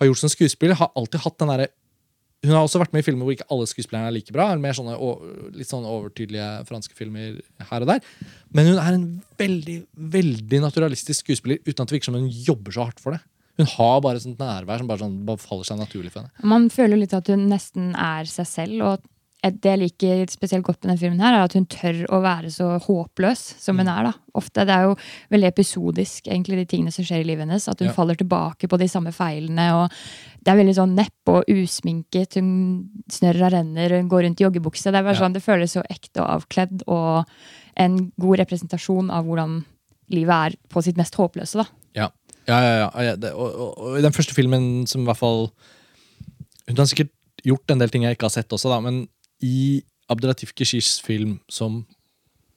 [0.00, 1.68] har gjort som skuespiller, har alltid hatt den derre
[2.40, 4.46] Hun har også vært med i filmer hvor ikke alle skuespillerne er like bra.
[4.56, 4.94] Mer sånne
[5.58, 7.36] litt sånn overtydelige franske filmer
[7.68, 8.00] her og der.
[8.48, 9.04] Men hun er en
[9.38, 9.76] veldig
[10.16, 13.20] veldig naturalistisk skuespiller uten at det virker som hun jobber så hardt for det.
[13.58, 16.30] Hun har bare sånt nærvær som bare, sånn, bare faller seg naturlig for henne.
[16.42, 18.82] Man føler litt at hun nesten er seg selv.
[18.82, 18.98] og
[19.42, 22.50] det jeg liker spesielt godt med denne filmen, her, er at hun tør å være
[22.52, 24.02] så håpløs som hun er.
[24.04, 24.12] da.
[24.36, 24.96] Ofte, Det er jo
[25.32, 27.66] veldig episodisk, egentlig, de tingene som skjer i livet hennes.
[27.66, 27.94] At hun Ja.
[27.94, 29.72] faller tilbake på de samme feilene.
[29.72, 29.90] og
[30.44, 32.34] Det er veldig sånn neppe og usminket.
[32.34, 34.84] Hun snørra renner, hun går rundt i joggebukse.
[34.92, 35.20] Det er bare Ja.
[35.20, 37.24] sånn, det føles så ekte og avkledd, og
[37.78, 39.64] en god representasjon av hvordan
[40.10, 41.54] livet er på sitt mest håpløse.
[41.54, 41.64] da.
[41.94, 42.08] Ja,
[42.48, 43.14] ja, ja, ja.
[43.20, 45.48] det, og i den første filmen som i hvert fall
[46.68, 47.12] Hun har sikkert
[47.44, 49.04] gjort en del ting jeg ikke har sett også, da, men
[49.42, 51.84] i Abdelatif Kishis film som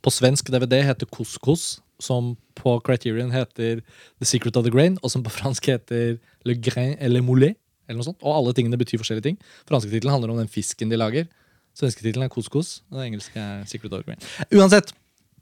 [0.03, 3.79] på svensk DVD heter Couscous, som på Criterion heter
[4.19, 7.55] The Secret of the Grain, og som på fransk heter Le Grain eller Moulet.
[7.87, 8.19] Eller noe sånt.
[8.23, 9.39] Og alle tingene betyr forskjellige ting.
[9.69, 11.29] Franske tittelen handler om den fisken de lager.
[11.77, 14.21] Svenske tittelen er Couscous, og den engelske er Secret of the Grain.
[14.53, 14.93] Uansett,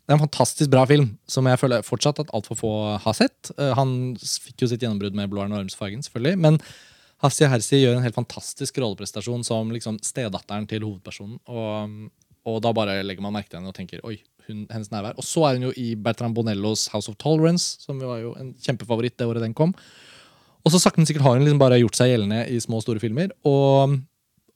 [0.01, 2.71] det er en fantastisk bra film som jeg føler fortsatt at altfor få
[3.03, 3.51] har sett.
[3.57, 6.39] Eh, Han fikk jo sitt gjennombrudd med Blå er Normsfargen, selvfølgelig.
[6.41, 6.57] Men
[7.21, 11.37] Hafsi Hersi gjør en helt fantastisk rolleprestasjon som liksom stedatteren til hovedpersonen.
[11.47, 12.11] Og,
[12.49, 15.19] og da bare legger man merke til henne og tenker oi, hun, hennes nærvær.
[15.21, 18.55] Og så er hun jo i Bertrand Bonellos House of Tolerance, som var jo en
[18.57, 19.75] kjempefavoritt det året den kom.
[20.65, 22.85] Og så sakte, men sikkert har hun liksom bare gjort seg gjeldende i små og
[22.85, 23.31] store filmer.
[23.47, 23.95] Og,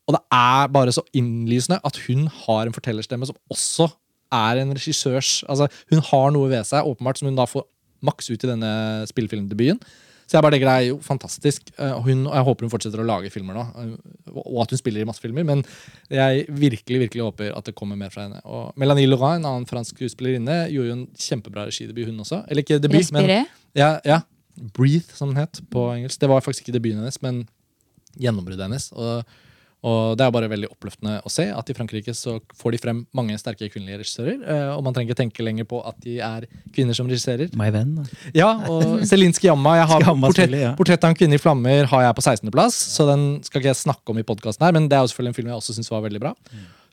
[0.10, 3.92] og det er bare så innlysende at hun har en fortellerstemme som også
[4.34, 7.66] er en regissørs altså Hun har noe ved seg åpenbart som hun da får
[8.06, 8.72] maks ut i denne
[9.10, 9.80] spillefilmdebuten.
[10.26, 11.68] Så jeg bare legger det er jo fantastisk.
[11.78, 13.64] Eh, hun, og jeg håper hun fortsetter å lage filmer nå.
[13.78, 15.46] eh, Og at hun spiller i masse filmer.
[15.46, 15.62] Men
[16.10, 18.42] jeg virkelig virkelig håper at det kommer mer fra henne.
[18.46, 22.42] Og Melanie Laurent, en annen fransk skuespillerinne, gjorde jo en kjempebra regidebut, hun også.
[22.50, 23.30] Eller ikke debut, men
[23.78, 24.22] ja, ja.
[24.74, 26.20] Breathe, som den het på engelsk.
[26.22, 27.44] Det var faktisk ikke debuten hennes, men
[28.18, 28.90] gjennombruddet hennes.
[28.96, 29.26] Og,
[29.86, 33.02] og det er bare veldig oppløftende å se at i Frankrike så får de frem
[33.14, 34.40] mange sterke kvinnelige regissører.
[34.42, 37.52] eh, Og man trenger ikke tenke lenger på at de er kvinner som regisserer.
[37.60, 38.00] My venn.
[38.34, 39.76] Ja, og Celine Skiamma.
[39.82, 40.72] Jeg har portrett, ja.
[40.80, 43.82] portrett av en kvinne i flammer har jeg på 16.-plass, så den skal ikke jeg
[43.84, 45.92] snakke om i podkasten her, men det er jo selvfølgelig en film jeg også syns
[45.94, 46.34] var veldig bra.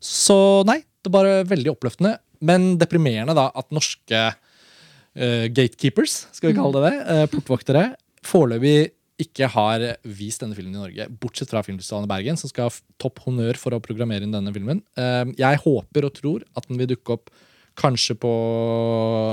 [0.03, 0.37] Så
[0.69, 6.59] nei, det er bare veldig oppløftende, men deprimerende da at norske uh, gatekeepers, skal vi
[6.59, 7.85] kalle det det, uh, portvoktere,
[8.27, 8.93] foreløpig
[9.25, 12.77] ikke har vist denne filmen i Norge, bortsett fra Filmfestivalen i Bergen, som skal ha
[13.03, 14.83] topp honnør for å programmere inn denne filmen.
[14.97, 17.31] Eh, Jeg håper og tror at den vil dukke opp
[17.79, 18.31] kanskje på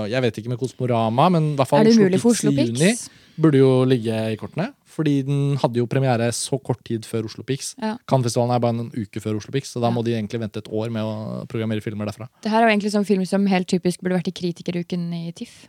[0.10, 4.38] Jeg vet ikke med Kosmorama, men i hvert fall Oslo Pix burde jo ligge i
[4.40, 4.74] kortene.
[4.90, 7.74] Fordi den hadde jo premiere så kort tid før Oslo Pix.
[7.80, 7.94] Ja.
[8.10, 9.94] Cannes-festivalen er bare en uke før Oslo Pix, så da Ja.
[9.96, 12.28] må de egentlig vente et år med å programmere filmer derfra.
[12.42, 15.32] Det her er jo egentlig sånn film som helt typisk burde vært i Kritikeruken i
[15.32, 15.68] TIFF.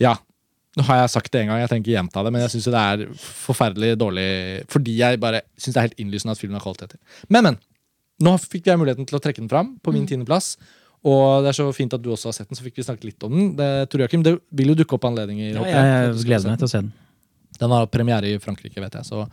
[0.00, 0.16] Ja.
[0.78, 2.68] Nå har jeg sagt det en gang, jeg trenger ikke gjenta det, men jeg syns
[2.72, 4.28] det er forferdelig dårlig
[4.72, 7.00] fordi jeg bare syns det er helt innlysende at filmen har kvaliteter.
[7.28, 7.58] Men, men.
[8.22, 10.54] Nå fikk jeg muligheten til å trekke den fram på min tiendeplass.
[11.02, 13.08] Og det er så fint at du også har sett den, så fikk vi snakket
[13.08, 13.48] litt om den.
[13.58, 15.48] Det, Tor Joakim, det vil jo dukke opp anledninger.
[15.50, 16.92] Ja, jeg, jeg, jeg gleder meg til å se den.
[17.58, 19.08] Den har premiere i Frankrike, vet jeg.
[19.08, 19.24] Så,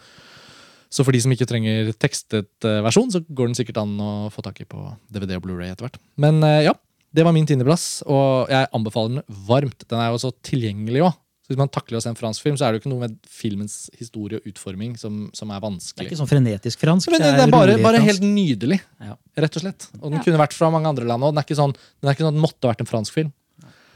[0.90, 4.12] så for de som ikke trenger tekstet eh, versjon, så går den sikkert an å
[4.34, 4.82] få tak i på
[5.14, 6.02] DVD og Blu-ray etter hvert.
[6.20, 6.74] Men eh, ja,
[7.14, 9.86] det var min tiendeplass, og jeg anbefaler den varmt.
[9.86, 11.18] Den er jo så tilgjengelig òg.
[11.50, 13.08] Så hvis man takler å se en fransk film, så er det jo ikke noe
[13.08, 17.10] med filmens historie og utforming som, som er Det er ikke sånn frenetisk fransk.
[17.10, 19.16] Men det, det er bare, bare helt nydelig, Ja.
[19.34, 19.88] rett og slett.
[19.98, 20.24] Og den Ja.
[20.28, 21.34] kunne vært fra mange andre land òg.
[21.34, 23.34] Den sånn den er ikke sånn at den måtte vært en fransk film.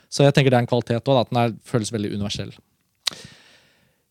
[0.09, 2.49] Så jeg tenker det er en kvalitet òg, at den er, føles veldig universell.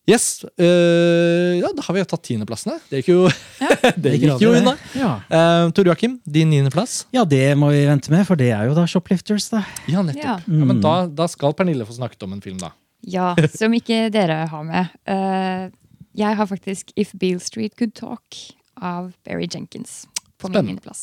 [0.07, 0.45] Yes.
[0.59, 2.79] øh, ja, da har vi jo tatt tiendeplassene.
[2.91, 3.27] Det gikk jo,
[4.03, 4.77] det Ikke gikk jo unna.
[4.99, 5.13] Ja.
[5.31, 7.07] Uh, Tor Joakim, din niendeplass?
[7.15, 9.65] ja, det må vi vente med, for det er jo da Shoplifters, da.
[9.91, 10.23] Ja, nettopp.
[10.23, 10.39] Ja.
[10.47, 12.71] Ja, men da, da skal Pernille få snakket om en film, da.
[13.07, 14.93] Ja, som ikke dere har med.
[15.09, 15.71] Uh,
[16.19, 18.37] jeg har faktisk If Beale Street Could Talk
[18.83, 20.07] av Barry Jenkins
[20.39, 20.95] på min Spennende.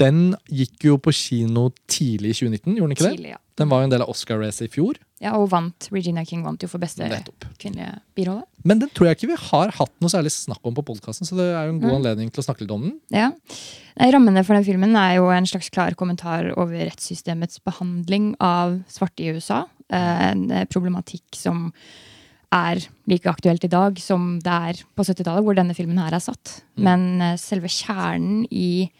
[0.00, 3.16] Den gikk jo på kino tidlig i 2019, gjorde den ikke det?
[3.18, 3.40] Tidlig, ja.
[3.60, 4.96] Den var jo en del av Oscar-racet i fjor.
[5.20, 5.34] ja.
[5.36, 5.88] Og vant.
[5.92, 7.44] Regina King vant jo for beste Nettopp.
[7.60, 8.46] kvinnelige birolle.
[8.64, 11.36] Men den tror jeg ikke vi har hatt noe særlig snakk om på podkasten, så
[11.36, 11.96] det er jo en god Mm.
[11.98, 12.94] anledning til å snakke litt om den.
[13.12, 13.28] Ja.
[14.00, 19.20] Rammene for den filmen er jo en slags klar kommentar over rettssystemets behandling av svarte
[19.20, 19.66] i USA.
[19.90, 21.70] Eh, En eh, problematikk som
[22.50, 26.22] er like aktuelt i dag som det er på 70-tallet, hvor denne filmen her er
[26.22, 26.60] satt.
[26.76, 28.90] Men eh, selve kjernen i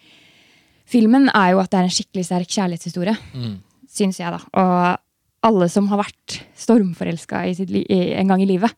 [0.90, 3.14] filmen er jo at det er en skikkelig sterk kjærlighetshistorie,
[3.90, 4.40] syns jeg, da.
[4.59, 8.74] Og alle som har vært stormforelska en gang i livet,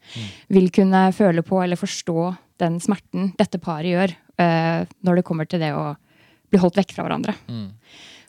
[0.52, 2.26] vil kunne føle på eller forstå
[2.62, 5.96] den smerten dette paret gjør uh, når det kommer til det å
[6.52, 7.34] bli holdt vekk fra hverandre.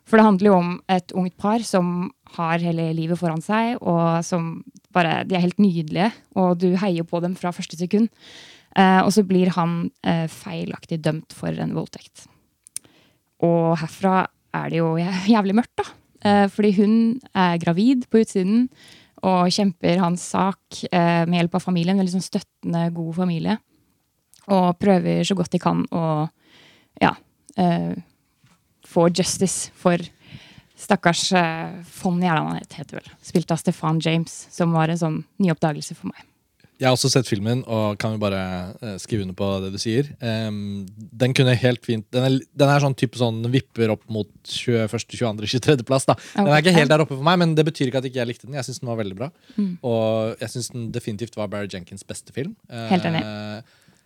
[0.04, 4.24] For det handler jo om et ungt par som har hele livet foran seg, og
[4.26, 4.64] som
[4.94, 8.12] bare De er helt nydelige, og du heier på dem fra første sekund.
[8.78, 12.28] Eh, og så blir han eh, feilaktig dømt for en voldtekt.
[13.42, 14.92] Og herfra er det jo
[15.34, 15.88] jævlig mørkt, da.
[16.24, 16.94] Eh, fordi hun
[17.34, 18.68] er gravid på utsiden
[19.24, 22.00] og kjemper hans sak eh, med hjelp av familien.
[22.00, 23.58] Veldig sånn støttende, god familie.
[24.52, 26.06] Og prøver så godt de kan å
[27.02, 27.14] ja,
[27.58, 27.94] eh,
[28.88, 30.02] få justice for
[30.84, 33.10] stakkars eh, Von Gjerland, heter vel.
[33.24, 36.30] Spilt av Stefan James, som var en sånn nyoppdagelse for meg.
[36.82, 38.40] Jeg har også sett filmen, og kan jo bare
[38.82, 40.10] eh, skrive under på det du sier.
[40.20, 40.84] Um,
[41.22, 44.90] den kunne helt fint Den er, den er sånn type sånn vipper opp mot 21.,
[45.14, 45.86] 22., 23.
[45.88, 46.10] plass.
[46.10, 48.20] da Den er ikke helt der oppe for meg, men det betyr ikke at ikke
[48.20, 48.58] jeg likte den.
[48.58, 49.30] Jeg syns den var veldig bra.
[49.86, 52.58] Og jeg syns den definitivt var Barry Jenkins' beste film.
[52.68, 53.24] Helt enig.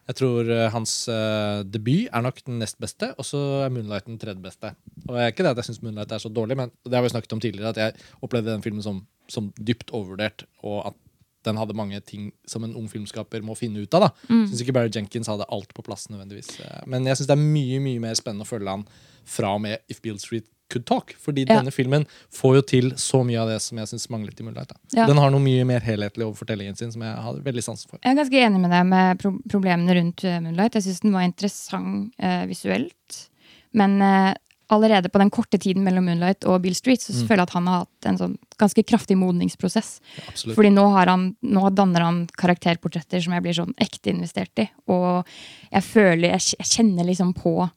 [0.07, 4.07] Jeg tror eh, hans uh, debut er nok den nest beste, og så er Moonlight
[4.07, 4.71] den tredje beste.
[5.07, 7.03] Og det er ikke det at jeg syns Moonlight er så dårlig, men det har
[7.03, 11.03] vi snakket om tidligere, at jeg opplevde den filmen som, som dypt overvurdert, og at
[11.47, 14.07] den hadde mange ting som en ung filmskaper må finne ut av.
[14.07, 14.09] da.
[14.31, 14.45] Mm.
[14.49, 16.57] Syns ikke Barry Jenkins hadde alt på plass nødvendigvis.
[16.63, 18.87] Eh, Men jeg syns det er mye mye mer spennende å følge han
[19.27, 21.13] fra og med If Beale Street Could Talk.
[21.23, 21.59] Fordi Ja.
[21.59, 24.71] denne filmen får jo til så mye av det som jeg syns manglet i Moonlight.
[24.93, 25.05] Ja.
[25.07, 27.99] Den har noe mye mer helhetlig over fortellingen sin som jeg har veldig sansen for.
[28.03, 30.73] Jeg er ganske enig med deg med pro problemene rundt eh, Moonlight.
[30.75, 33.29] Jeg syns den var interessant eh, visuelt.
[33.73, 34.33] Men eh,
[34.69, 37.67] allerede på den korte tiden mellom Moonlight og Bill Street så føler jeg at han
[37.71, 40.01] har hatt en sånn ganske kraftig modningsprosess.
[40.27, 40.57] Absolutt.
[40.57, 44.67] Fordi nå, har han, nå danner han karakterportretter som jeg blir sånn ekte investert i.
[44.91, 45.23] Og
[45.71, 47.69] jeg føler Jeg, jeg kjenner liksom på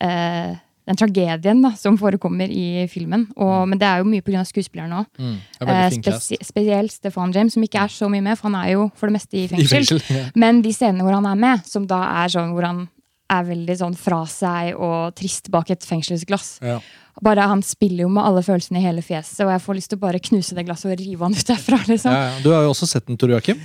[0.00, 3.24] eh, den tragedien da, som forekommer i filmen.
[3.36, 4.44] Og, men det er jo mye pga.
[4.46, 5.06] skuespillerne òg.
[5.18, 6.02] Mm, Eh, fin
[6.46, 9.16] spesielt Stefan James, som ikke er så mye med, for han er jo for det
[9.18, 9.98] meste i I fengsel.
[9.98, 10.02] fengsel.
[10.16, 10.26] Ja.
[10.36, 12.84] Men de scenene hvor han er med, som da er sånn hvor han
[13.28, 16.60] er veldig sånn fra seg og trist bak et fengselsglass.
[16.62, 16.78] Ja.
[17.24, 19.98] Bare Han spiller jo med alle følelsene i hele fjeset, og jeg får lyst til
[19.98, 21.80] å bare knuse det glasset og rive han ut derfra.
[21.88, 22.12] liksom.
[22.12, 22.38] Ja, ja.
[22.44, 23.58] Du har jo også sett den, Tor Joakim.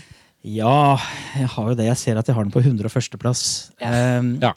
[0.44, 0.98] Ja,
[1.38, 1.86] jeg har jo det.
[1.86, 3.42] Jeg ser at jeg har den på 101.-plass.
[3.78, 4.54] Um, Ja.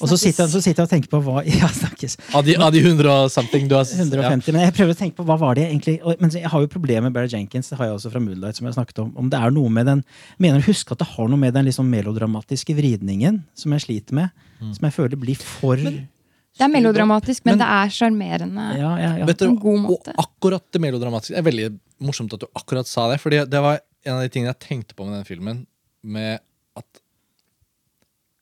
[0.00, 2.16] Og så sitter, jeg- så sitter jeg og tenker på hva Ja, snakkes.
[2.34, 4.52] Av de, av de 100 og something du har s- 150.
[4.52, 6.66] Men jeg prøver å tenke på hva var det egentlig og- Men jeg har jo
[6.66, 9.12] problemer med Barry Jenkins, det har jeg også fra Moonlight, som jeg snakket om.
[9.16, 10.04] Om det er noe med den
[10.38, 14.12] Mener husk huske at det har noe med den liksom melodramatiske vridningen som jeg sliter
[14.14, 14.30] med?
[14.72, 18.78] Som jeg føler blir for Det er melodramatisk, men, Men- det er sjarmerende.
[18.78, 19.26] Ja, ja, ja.
[19.26, 20.14] På en god måte.
[20.16, 23.20] Og akkurat det melodramatiske Det er veldig morsomt at du akkurat sa det.
[23.20, 25.64] Fordi det var en av de tingene jeg tenkte på med den filmen.
[26.06, 26.38] Med
[26.78, 27.02] at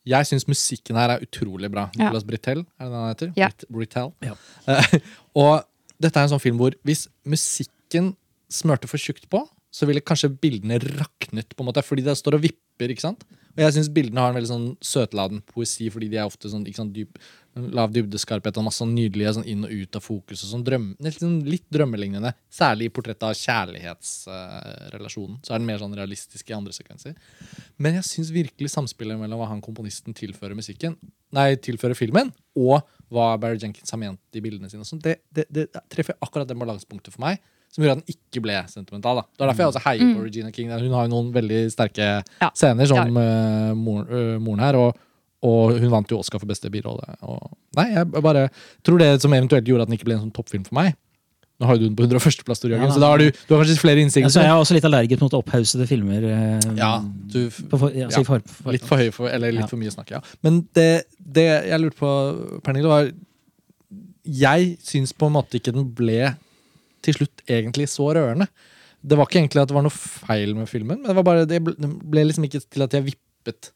[0.05, 1.87] Jeg syns musikken her er utrolig bra.
[1.97, 2.05] Ja.
[2.05, 3.31] Nicolas Britell, er det det han heter?
[3.39, 3.47] Ja.
[3.49, 4.11] Brit- Britell.
[4.21, 4.35] Ja.
[5.41, 5.63] Og
[6.01, 8.11] dette er en sånn film hvor hvis musikken
[8.53, 9.41] smørte for tjukt på,
[9.75, 12.91] så ville kanskje bildene raknet, på en måte, fordi det står og vipper.
[12.91, 13.25] ikke sant?
[13.55, 16.65] Og jeg syns bildene har en veldig sånn søtladen poesi, fordi de er ofte sånn
[16.67, 17.19] ikke sant, dyp,
[17.75, 20.43] lav dybdeskarphet og masse sånn nydelige sånn inn og ut av fokus.
[20.43, 22.33] og sånn drøm, litt, sånn, litt drømmelignende.
[22.51, 25.39] Særlig i portrettet av kjærlighetsrelasjonen.
[25.43, 27.15] så er den mer sånn realistisk i andre sekvenser.
[27.79, 30.99] Men jeg syns virkelig samspillet mellom hva han komponisten tilfører musikken,
[31.35, 35.21] nei, tilfører filmen, og hva Barry Jenkins har ment i bildene sine, og sånt, det,
[35.31, 37.39] det, det treffer akkurat det balansepunktet for meg.
[37.75, 39.19] Som gjorde at den ikke ble sentimental.
[39.19, 39.25] da.
[39.35, 40.69] Det er derfor jeg også heier på Regina King.
[40.71, 42.05] Hun har jo noen veldig sterke
[42.41, 42.49] Ja.
[42.55, 43.23] scener, som Ja.
[43.25, 44.75] eh, moren, uh, moren her.
[44.79, 44.95] Og,
[45.43, 47.03] og hun vant jo Oscar for beste birolle.
[47.21, 48.47] Og, nei, jeg bare
[48.81, 50.95] tror det som eventuelt gjorde at den ikke ble en sånn toppfilm for meg
[51.55, 53.61] Nå har jo du den på 101.-plass, Tor Ja, så da har du, du har
[53.63, 56.21] kanskje flere Ja, jeg er også litt allergisk mot opphaussede filmer.
[56.27, 56.99] eh, Ja,
[57.31, 58.23] du, på, for, ja, ja.
[58.27, 59.67] for, for, Litt for høy for, eller litt Ja.
[59.71, 60.19] for mye snakk, ja.
[60.43, 62.11] Men det, det jeg lurte på,
[62.61, 63.07] Pernille, var
[64.25, 66.35] Jeg syns på en måte ikke den ble
[67.05, 68.49] til slutt egentlig så rørende.
[69.05, 71.47] Det var ikke egentlig at det var noe feil med filmen, men det var bare
[71.49, 73.71] det ble, liksom ikke til at jeg vippet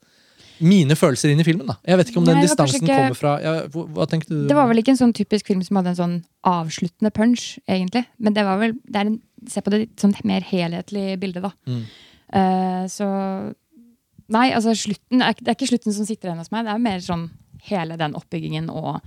[0.59, 1.69] mine følelser inn i filmen.
[1.69, 4.33] da Jeg vet ikke om den Nei, distansen ikke- kommer fra ja, hva, hva tenkte
[4.33, 4.47] du?
[4.49, 8.05] Det var vel ikke en sånn typisk film som hadde en sånn avsluttende punch, egentlig.
[8.19, 11.39] Men det var vel det er en, Se på det litt sånn mer helhetlig bilde,
[11.39, 11.53] da.
[11.65, 11.83] Mm.
[12.35, 13.07] Uh, så
[14.29, 16.65] Nei, altså slutten Det er ikke slutten som sitter igjen hos meg.
[16.67, 17.29] Det er mer sånn
[17.69, 18.99] hele den oppbyggingen og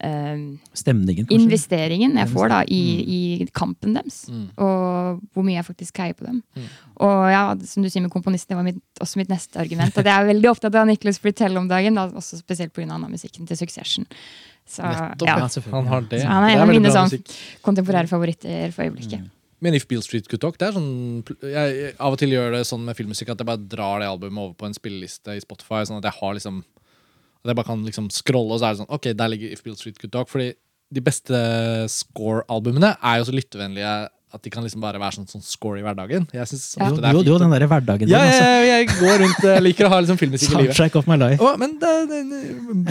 [0.00, 1.38] Stemningen, kanskje.
[1.44, 4.22] investeringen jeg får da i, i kampen deres.
[4.32, 4.46] Mm.
[4.56, 6.38] Og hvor mye jeg faktisk heier på dem.
[6.56, 6.68] Mm.
[7.06, 9.96] Og ja, som du sier med komponisten, det var mitt, også mitt neste argument.
[9.96, 12.96] Og det er veldig opptatt av Nicholas Britell om dagen, da, også spesielt pga.
[13.08, 14.08] musikken til Succession.
[14.70, 15.62] Så Nettopp, ja, Ja.
[15.74, 16.22] Han har det.
[16.22, 17.12] Så han er en av mine sånn
[17.66, 19.28] kontemporære favoritter for øyeblikket.
[19.60, 22.54] Men If Beale Street Could Talk, det er sånn jeg, jeg av og til gjør
[22.56, 25.42] det sånn med filmmusikk at jeg bare drar det albumet over på en spilleliste i
[25.42, 26.62] Spotify, sånn at jeg har liksom
[27.40, 29.62] At jeg bare kan liksom scrolle, og så er det sånn Ok, der ligger If
[29.64, 30.28] Beale Street Could Talk.
[30.28, 30.52] Fordi
[30.90, 31.38] de beste
[31.92, 33.92] score-albumene er jo så lyttevennlige
[34.30, 36.26] at de kan liksom bare være sånn, sånn score i hverdagen.
[36.30, 36.86] Jeg synes ja.
[36.94, 37.42] det er du jo, fint.
[37.42, 38.44] den der hverdagen din, Ja, altså.
[38.46, 40.76] jeg, jeg går rundt Jeg liker å ha liksom filmmusikk i livet.
[40.76, 41.42] Soundtrack of my life.
[41.42, 42.20] Å, men det, det,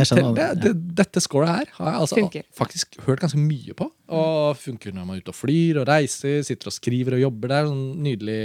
[0.02, 2.44] Jeg skjønner det, det, det, dette scoret her har jeg altså Funker.
[2.60, 3.88] faktisk hørt ganske mye på.
[4.20, 7.54] Og funker når man er ute og flyr og reiser, sitter og skriver og jobber.
[7.54, 8.42] Det er sånn nydelig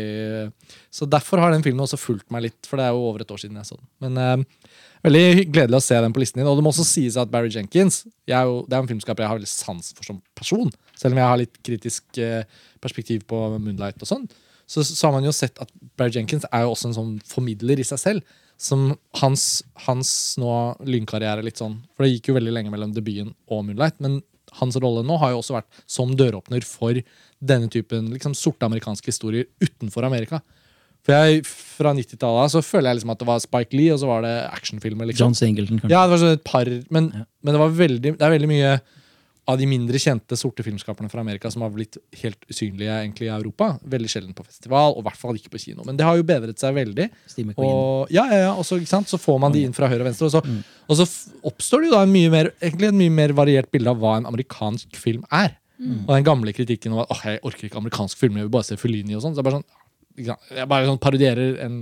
[0.94, 3.34] Så derfor har den filmen også fulgt meg litt, for det er jo over et
[3.34, 3.90] år siden jeg så den.
[4.06, 4.63] Men eh,
[5.04, 6.48] veldig gledelig å se den på listen din.
[6.50, 9.32] Og det må også sies at Barry Jenkins er jo, Det er en filmskaper jeg
[9.32, 10.72] har veldig sans for som person.
[10.96, 12.48] Selv om jeg har litt kritisk eh,
[12.84, 14.24] perspektiv på Moonlight og sånn.
[14.66, 17.80] Så, så har man jo sett at Barry Jenkins er jo også en sånn formidler
[17.80, 18.36] i seg selv.
[18.60, 20.50] Som hans, hans nå
[20.86, 23.98] lynkarriere litt sånn For det gikk jo veldig lenge mellom debuten og Moonlight.
[24.04, 24.22] Men
[24.60, 27.00] hans rolle nå har jo også vært som døråpner for
[27.44, 30.40] denne typen liksom, sorte amerikanske historier utenfor Amerika.
[31.04, 34.06] For jeg, Fra 90-tallet så føler jeg liksom at det var Spike Lee, og så
[34.08, 35.08] var det actionfilmer.
[35.10, 35.24] liksom.
[35.26, 35.90] John Singleton, kanskje.
[35.92, 37.24] Ja, det var sånn et par, men, Ja.
[37.42, 38.80] men det, var veldig, det er veldig mye
[39.46, 43.34] av de mindre kjente sorte filmskaperne fra Amerika som har blitt helt usynlige egentlig i
[43.34, 43.74] Europa.
[43.84, 45.84] Veldig sjelden på festival, og i hvert fall ikke på kino.
[45.84, 47.10] Men det har jo bedret seg veldig.
[47.58, 50.30] Og, ja, ja, ja, og så, så får man de inn fra høyre og venstre,
[50.30, 50.62] og så, Mm.
[50.88, 51.04] og så
[51.44, 54.24] oppstår det jo da en mye mer, en mye mer variert bilde av hva en
[54.30, 55.58] amerikansk film er.
[55.78, 56.06] Mm.
[56.08, 58.76] Og den gamle kritikken om at jeg orker ikke amerikansk film, jeg vil bare se
[58.80, 59.34] Fellini og sånn.
[59.34, 59.68] Så det er bare sånn?
[60.16, 61.78] Jeg bare sånn parodierer en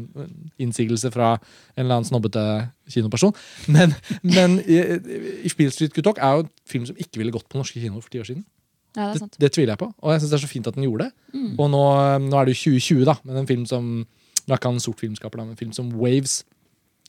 [0.63, 2.45] innsigelse fra en eller annen snobbete
[2.93, 3.35] kinoperson.
[3.73, 7.61] Men, men Beale Street Could Talk er jo en film som ikke ville gått på
[7.61, 8.45] norske kinoer for ti år siden.
[8.97, 10.77] Ja, det Det, det tviler jeg på, og jeg syns det er så fint at
[10.77, 11.13] den gjorde det.
[11.33, 11.53] Mm.
[11.57, 11.85] Og nå,
[12.29, 13.95] nå er det jo 2020, da, men en film som
[14.43, 16.41] Nå er ikke han en sort filmskaper, da, men en film som Waves,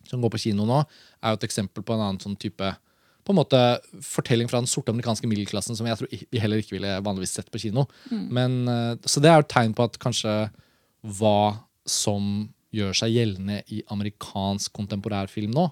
[0.05, 0.83] som går på kino nå,
[1.25, 2.67] er jo et eksempel på en annen sånn type
[3.23, 3.59] på en måte
[4.03, 7.49] fortelling fra den sorte amerikanske middelklassen som jeg tror vi heller ikke ville vanligvis sett
[7.51, 7.85] på kino.
[8.11, 10.33] Men, eh, så det er jo et tegn på at kanskje
[11.03, 15.67] hva som gjør seg gjeldende i amerikansk kontemporærfilm nå,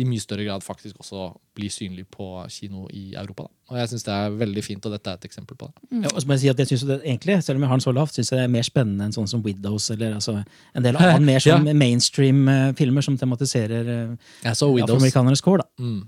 [0.00, 1.26] i mye større grad faktisk også
[1.58, 3.42] blir synlig på kino i Europa.
[3.42, 3.50] Da.
[3.74, 5.74] Og jeg syns det er veldig fint, og dette er et eksempel på det.
[6.06, 7.76] Ja, og så må jeg si at jeg synes det, egentlig, Selv om jeg har
[7.76, 10.38] den så lavt, syns jeg det er mer spennende enn sånn som Widows eller altså,
[10.72, 13.84] en del annen mer sånn mainstream-filmer som tematiserer
[14.16, 14.62] Widows.
[14.62, 16.00] afroamerikanernes kår, da, Mm.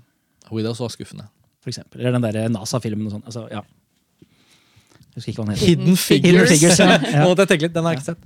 [0.51, 1.27] Widows var skuffende.
[1.61, 1.99] for eksempel.
[2.01, 3.23] Eller den der NASA-filmen og sånn.
[3.29, 3.61] Altså, ja.
[3.61, 5.02] Jeg husker ikke hva den heter.
[5.13, 5.61] Hidden Figures.
[5.61, 5.97] Hidden
[6.49, 6.97] Figures, ja.
[7.13, 7.21] Ja.
[7.21, 8.23] Nå måtte jeg tenke litt, Den har jeg ikke sett.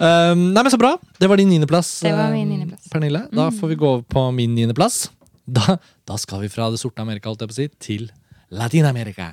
[0.00, 0.92] Um, nei, men Så bra.
[1.20, 1.92] Det var din niendeplass.
[2.02, 2.72] Det var min um.
[2.92, 3.22] Pernille.
[3.30, 5.06] Da får vi gå over på min niendeplass.
[5.46, 5.76] Da,
[6.08, 8.08] da skal vi fra det sorte Amerika holdt jeg på å si, til
[8.50, 9.32] Latin-Amerika.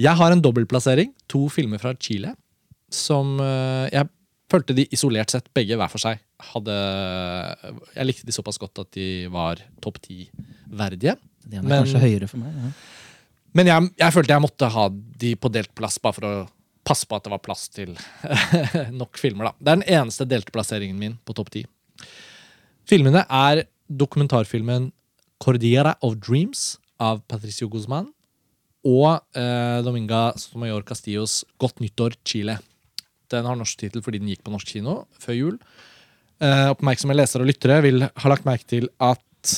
[0.00, 1.14] Jeg har en dobbeltplassering.
[1.32, 2.34] To filmer fra Chile
[2.90, 4.08] som uh, Jeg
[4.50, 6.18] følte de isolert sett, begge hver for seg,
[6.50, 6.74] hadde
[7.94, 10.24] Jeg likte de såpass godt at de var topp ti
[10.66, 11.14] verdige.
[11.46, 12.56] Den er Men- kanskje høyere for meg.
[12.56, 12.72] Ja.
[13.56, 16.34] Men jeg, jeg følte jeg måtte ha de på delt plass, bare for å
[16.86, 17.92] passe på at det var plass til
[19.00, 19.50] nok filmer.
[19.50, 19.52] da.
[19.58, 21.64] Det er den eneste delte plasseringen min på topp ti.
[22.88, 24.90] Filmene er dokumentarfilmen
[25.42, 28.10] Cordillera of Dreams av Patricio Guzman.
[28.88, 32.56] Og eh, Dominga Sotomayor Castillos Godt nyttår, Chile.
[33.30, 35.58] Den har norsk tittel fordi den gikk på norsk kino før jul.
[36.40, 39.52] Eh, oppmerksomme lesere og lyttere vil ha lagt merke til at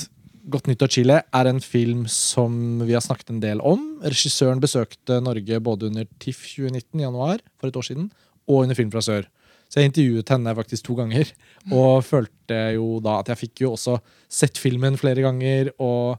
[0.50, 3.84] Godt nytt av Chile er en film som vi har snakket en del om.
[4.02, 8.08] Regissøren besøkte Norge både under TIFF 2019 i januar, for et år siden,
[8.50, 9.28] og under Film fra sør.
[9.70, 11.30] Så jeg intervjuet henne faktisk to ganger,
[11.70, 16.18] og følte jo da at jeg fikk jo også sett filmen flere ganger, og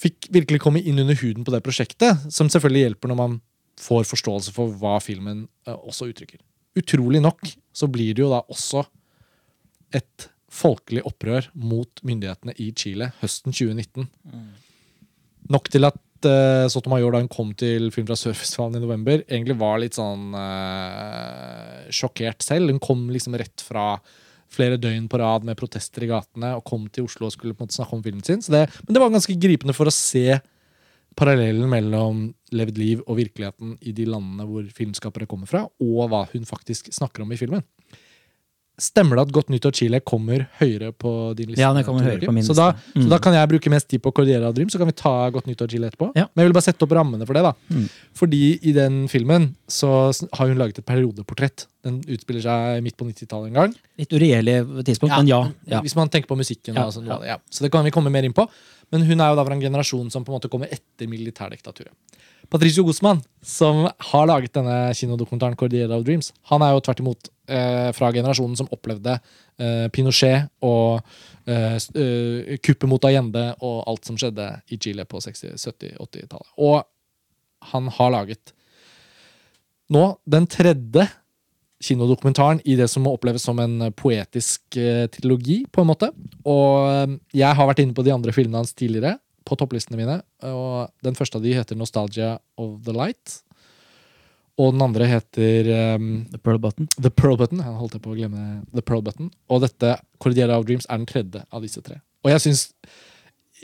[0.00, 3.38] fikk virkelig komme inn under huden på det prosjektet, som selvfølgelig hjelper når man
[3.80, 6.42] får forståelse for hva filmen eh, også uttrykker.
[6.80, 8.84] Utrolig nok så blir det jo da også
[9.96, 14.08] et folkelig opprør mot myndighetene i Chile høsten 2019.
[15.50, 19.58] Nok til at uh, Sotomayor, da hun kom til Film fra Sør-festivalen i november, egentlig
[19.60, 22.70] var litt sånn uh, sjokkert selv.
[22.74, 23.94] Hun kom liksom rett fra
[24.50, 27.62] flere døgn på rad med protester i gatene og kom til Oslo og skulle på
[27.62, 28.42] en måte snakke om filmen sin.
[28.42, 30.40] Så det, men det var ganske gripende for å se
[31.18, 36.24] parallellen mellom levd liv og virkeligheten i de landene hvor filmskapere kommer fra, og hva
[36.32, 37.64] hun faktisk snakker om i filmen.
[38.80, 41.62] Stemmer det at Godt nyttår Chile kommer høyere på din liste?
[41.62, 42.94] Ja, den kommer høyere på min så da, liste.
[42.96, 43.04] Mm.
[43.04, 45.50] så da kan jeg bruke mest tid på Cordillera Dream, så kan vi ta Godt
[45.50, 46.10] nyttår Chile etterpå.
[46.16, 46.26] Ja.
[46.32, 47.44] Men jeg vil bare sette opp rammene for det.
[47.44, 47.52] da.
[47.68, 47.86] Mm.
[48.16, 51.66] Fordi i den filmen så har hun laget et periodeportrett.
[51.84, 53.78] Den utspiller seg midt på 90-tallet en gang.
[54.00, 55.44] Litt uregjerlig tidspunkt, men ja.
[55.68, 55.84] ja.
[55.84, 56.76] Hvis man tenker på musikken.
[56.76, 57.38] Ja, og sånn, ja.
[57.52, 58.48] Så det kan vi komme mer inn på.
[58.90, 61.94] Men hun er jo da fra en generasjon som på en måte kommer etter militærdiktaturet.
[62.50, 67.30] Patricio Guzman, som har laget denne kinodokumentaren Cordillera of Dreams, han er jo tvert imot
[67.50, 69.16] eh, fra generasjonen som opplevde
[69.58, 71.02] eh, Pinochet og
[71.46, 76.52] eh, eh, kuppet mot Allende og alt som skjedde i Chile på 60-, 70-, 80-tallet.
[76.62, 78.54] Og han har laget
[79.90, 81.08] nå den tredje
[81.80, 86.10] kinodokumentaren i det som må oppleves som en poetisk eh, trilogi, på en måte.
[86.44, 89.16] Og eh, jeg har vært inne på de andre filmene hans tidligere,
[89.48, 90.18] på topplistene mine.
[90.46, 93.40] Og den første av de heter 'Nostalgia of the Light'.
[94.58, 96.88] Og den andre heter um, The Pearl Button.
[96.98, 97.62] The Pearl Button.
[97.62, 99.30] Jeg holdt på å glemme The Pearl Button.
[99.48, 102.00] Og dette, Cordiera of Dreams, er den tredje av disse tre.
[102.24, 102.66] Og jeg synes,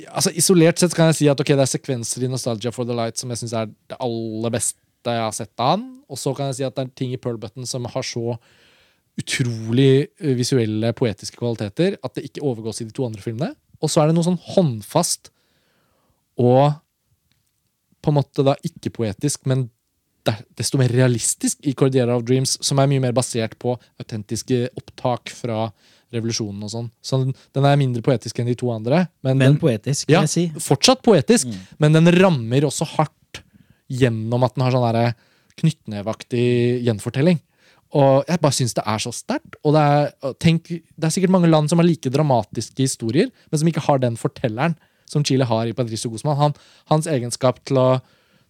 [0.09, 2.97] altså Isolert sett kan jeg si at okay, det er sekvenser i Nostalgia for the
[2.97, 5.85] Light som jeg syns er det aller beste jeg har sett av han.
[6.11, 8.39] Og så kan jeg si at det er ting i Pearl Button som har så
[9.17, 13.55] utrolig eh, visuelle, poetiske kvaliteter at det ikke overgås i de to andre filmene.
[13.81, 15.31] Og så er det noe sånn håndfast
[16.41, 16.77] og
[18.05, 19.67] på en måte da ikke poetisk, men
[20.59, 25.33] desto mer realistisk i Cordillera of Dreams, som er mye mer basert på autentiske opptak
[25.35, 25.69] fra
[26.15, 26.89] revolusjonen og sånn.
[27.03, 29.07] Så den, er mindre poetisk enn de to andre.
[29.27, 30.47] Men, Men den, poetisk, ja, jeg si.
[30.63, 31.51] fortsatt poetisk,
[31.83, 33.43] men den rammer også hardt
[33.91, 35.13] gjennom at den har sånn
[35.57, 36.47] knyttneveaktig
[36.87, 37.41] gjenfortelling.
[37.97, 39.57] Og jeg bare syns det er så sterkt.
[39.65, 43.63] Og det er, tenk, det er sikkert mange land som har like dramatiske historier, men
[43.63, 44.77] som ikke har den fortelleren
[45.09, 46.37] som Chile har i Patricio Guzman.
[46.41, 46.57] Han,
[46.91, 47.89] hans egenskap til å,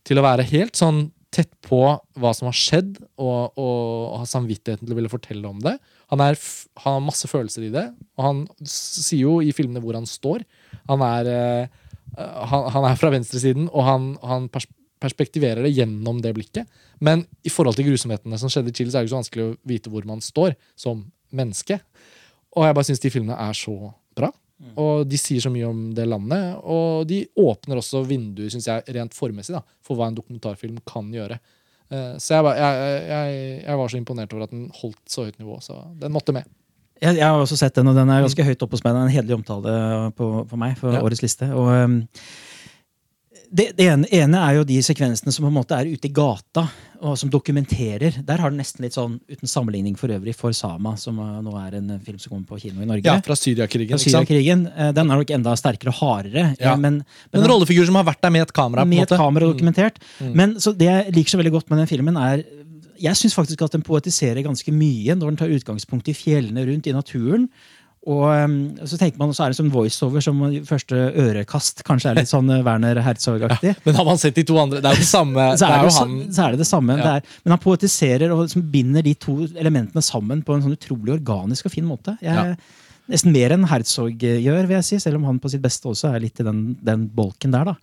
[0.09, 1.07] til å være helt sånn
[1.37, 1.81] tett på
[2.17, 3.81] hva som har skjedd, og, og,
[4.13, 5.77] og ha samvittigheten til å ville fortelle om det.
[6.13, 6.39] Han, er,
[6.83, 7.85] han har masse følelser i det,
[8.17, 10.47] og han sier jo i filmene hvor han står.
[10.89, 11.85] Han er, eh,
[12.17, 16.71] han, han er fra venstresiden, og han, han pers perspektiverer det gjennom det blikket.
[17.05, 19.45] Men i forhold til grusomhetene som skjedde i Chile, så er det ikke så vanskelig
[19.45, 21.03] å vite hvor man står som
[21.37, 21.77] menneske.
[22.57, 23.75] Og jeg bare syns de filmene er så
[24.59, 24.73] bra.
[24.83, 26.57] Og de sier så mye om det landet.
[26.65, 31.11] Og de åpner også vinduer, synes jeg, rent formessig, da, for hva en dokumentarfilm kan
[31.13, 31.39] gjøre.
[31.91, 35.39] Eh, Så jeg, jeg, jeg, jeg var så imponert over at den holdt så høyt
[35.39, 36.45] nivå, så den måtte med.
[37.03, 38.95] Jeg, har også sett den, og den er ganske høyt oppe hos meg.
[38.97, 39.73] Den er en hederlig omtale
[40.17, 41.03] på, for meg for Ja.
[41.05, 41.51] årets liste.
[41.53, 41.99] Og, um,
[43.51, 46.67] det, det ene, er jo de sekvensene som på en måte er ute i gata,
[47.05, 48.19] og som dokumenterer.
[48.27, 51.79] Der har den nesten litt sånn, uten sammenligning for øvrig, for Sama, som nå er
[51.79, 53.05] en film som kommer på kino i Norge.
[53.07, 54.01] Ja, fra Syriakrigen.
[54.01, 54.67] Syriakrigen.
[54.73, 56.49] Uh, Den er nok enda sterkere og hardere.
[56.61, 56.73] Ja.
[56.75, 58.85] eh, Men, men En rollefigur som har vært der med et kamera.
[58.85, 60.01] med et kamera dokumentert.
[60.21, 60.33] Mm.
[60.35, 62.45] Men så det jeg liker så veldig godt med den filmen, er
[62.97, 66.87] Jeg syns faktisk at den poetiserer ganske mye når den tar utgangspunkt i fjellene rundt,
[66.89, 67.51] i naturen.
[68.07, 68.53] Og um,
[68.87, 70.39] så tenker man, så er det som voiceover som
[70.69, 73.73] første ørekast kanskje er litt sånn uh, Werner Herzog-aktig.
[73.83, 74.79] Men har man sett de to andre?
[74.79, 75.47] Det er jo det samme.
[75.59, 76.97] Så det er det, jo han så er det det samme.
[77.01, 77.03] Ja.
[77.03, 80.77] Det er, men han poetiserer og liksom binder de to elementene sammen på en sånn
[80.79, 82.15] utrolig organisk og fin måte.
[82.23, 82.55] Jeg,
[83.11, 86.09] Nesten mer enn Herzog gjør, vil jeg si, selv om han på sitt beste også
[86.11, 87.69] er litt i den, den bolken der.
[87.71, 87.77] da.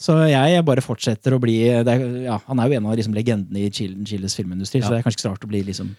[0.00, 3.12] Så jeg bare fortsetter å bli det er, ja, Han er jo en av liksom,
[3.16, 4.86] legendene i Chile, Chiles filmindustri, Ja.
[4.86, 5.90] så det er kanskje ikke så rart å bli liksom,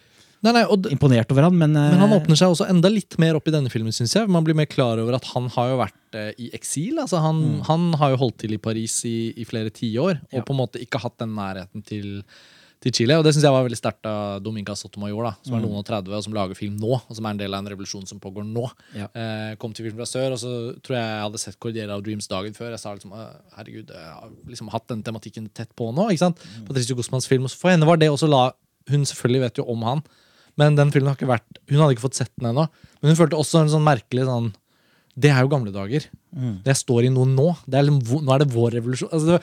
[0.42, 3.36] Nei, nei, imponert over han, men, Men han eh, åpner seg også enda litt mer
[3.38, 4.26] opp i denne filmen, syns jeg.
[4.28, 6.98] Man blir mer klar over at han har jo vært eh, i eksil.
[6.98, 7.60] Altså, han, Mm.
[7.68, 10.42] han har jo holdt til i Paris i, i flere tiår, og Ja.
[10.42, 12.24] på en måte ikke hatt den nærheten til,
[12.82, 13.14] til Chile.
[13.20, 15.68] Og det syns jeg var veldig sterkt av Dominga Sotomayor, da, som er Mm.
[15.68, 17.70] noen og 30 og som lager film nå, og som er en del av en
[17.76, 18.66] revolusjon som pågår nå.
[18.98, 19.06] Ja.
[19.14, 22.02] Eh, kom til film fra sør, og så tror jeg jeg hadde sett Cordiera of
[22.02, 22.70] Dreams dagen før.
[22.74, 23.14] Jeg sa liksom
[23.54, 26.10] herregud, jeg har liksom hatt den tematikken tett på nå.
[26.10, 26.42] ikke sant?
[26.58, 26.66] Mm.
[26.66, 27.46] Patricio Guzmans film.
[27.46, 28.50] For henne var det også la
[28.90, 30.02] Hun selvfølgelig vet jo om han,
[30.60, 32.66] men den filmen har ikke vært Hun hadde ikke fått sett den ennå.
[33.00, 34.50] Men hun følte også en sånn merkelig sånn
[35.16, 36.04] Det er jo gamle dager.
[36.32, 36.58] Mm.
[36.66, 37.46] Det står i noe nå.
[37.64, 39.12] Det er liksom, nå er det vår revolusjon.
[39.12, 39.40] Altså, det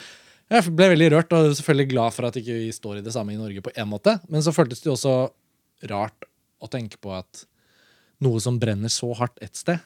[0.50, 3.30] jeg ble veldig rørt og selvfølgelig glad for at ikke vi står i det samme
[3.30, 4.16] i Norge på en måte.
[4.26, 5.14] Men så føltes det jo også
[5.92, 6.26] rart
[6.58, 7.44] å tenke på at
[8.24, 9.78] noe som brenner så hardt et sted,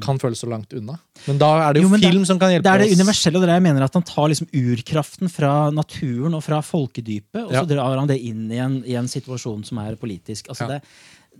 [0.00, 0.94] kan føles så langt unna.
[1.26, 1.96] Men da er det jo, Mm.
[2.00, 2.62] Jo, film det- som kan hjelpe oss.
[2.62, 3.00] Det er det oss.
[3.00, 6.60] universelle, og det er jeg mener at han tar liksom urkraften fra naturen og fra
[6.62, 7.64] folkedypet, og så Ja.
[7.64, 10.46] drar han det inn i en, i en situasjon som er politisk.
[10.48, 10.78] Altså Ja.
[10.78, 10.82] det,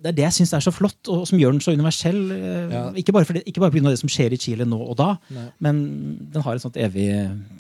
[0.02, 2.18] det er det jeg syns er så flott, og som gjør den så universell.
[2.34, 2.82] eh, Ja.
[2.98, 3.90] Ikke bare, pga.
[3.90, 5.46] det som skjer i Chile nå og da, Nei.
[5.60, 5.78] men
[6.32, 7.06] den har et sånt evig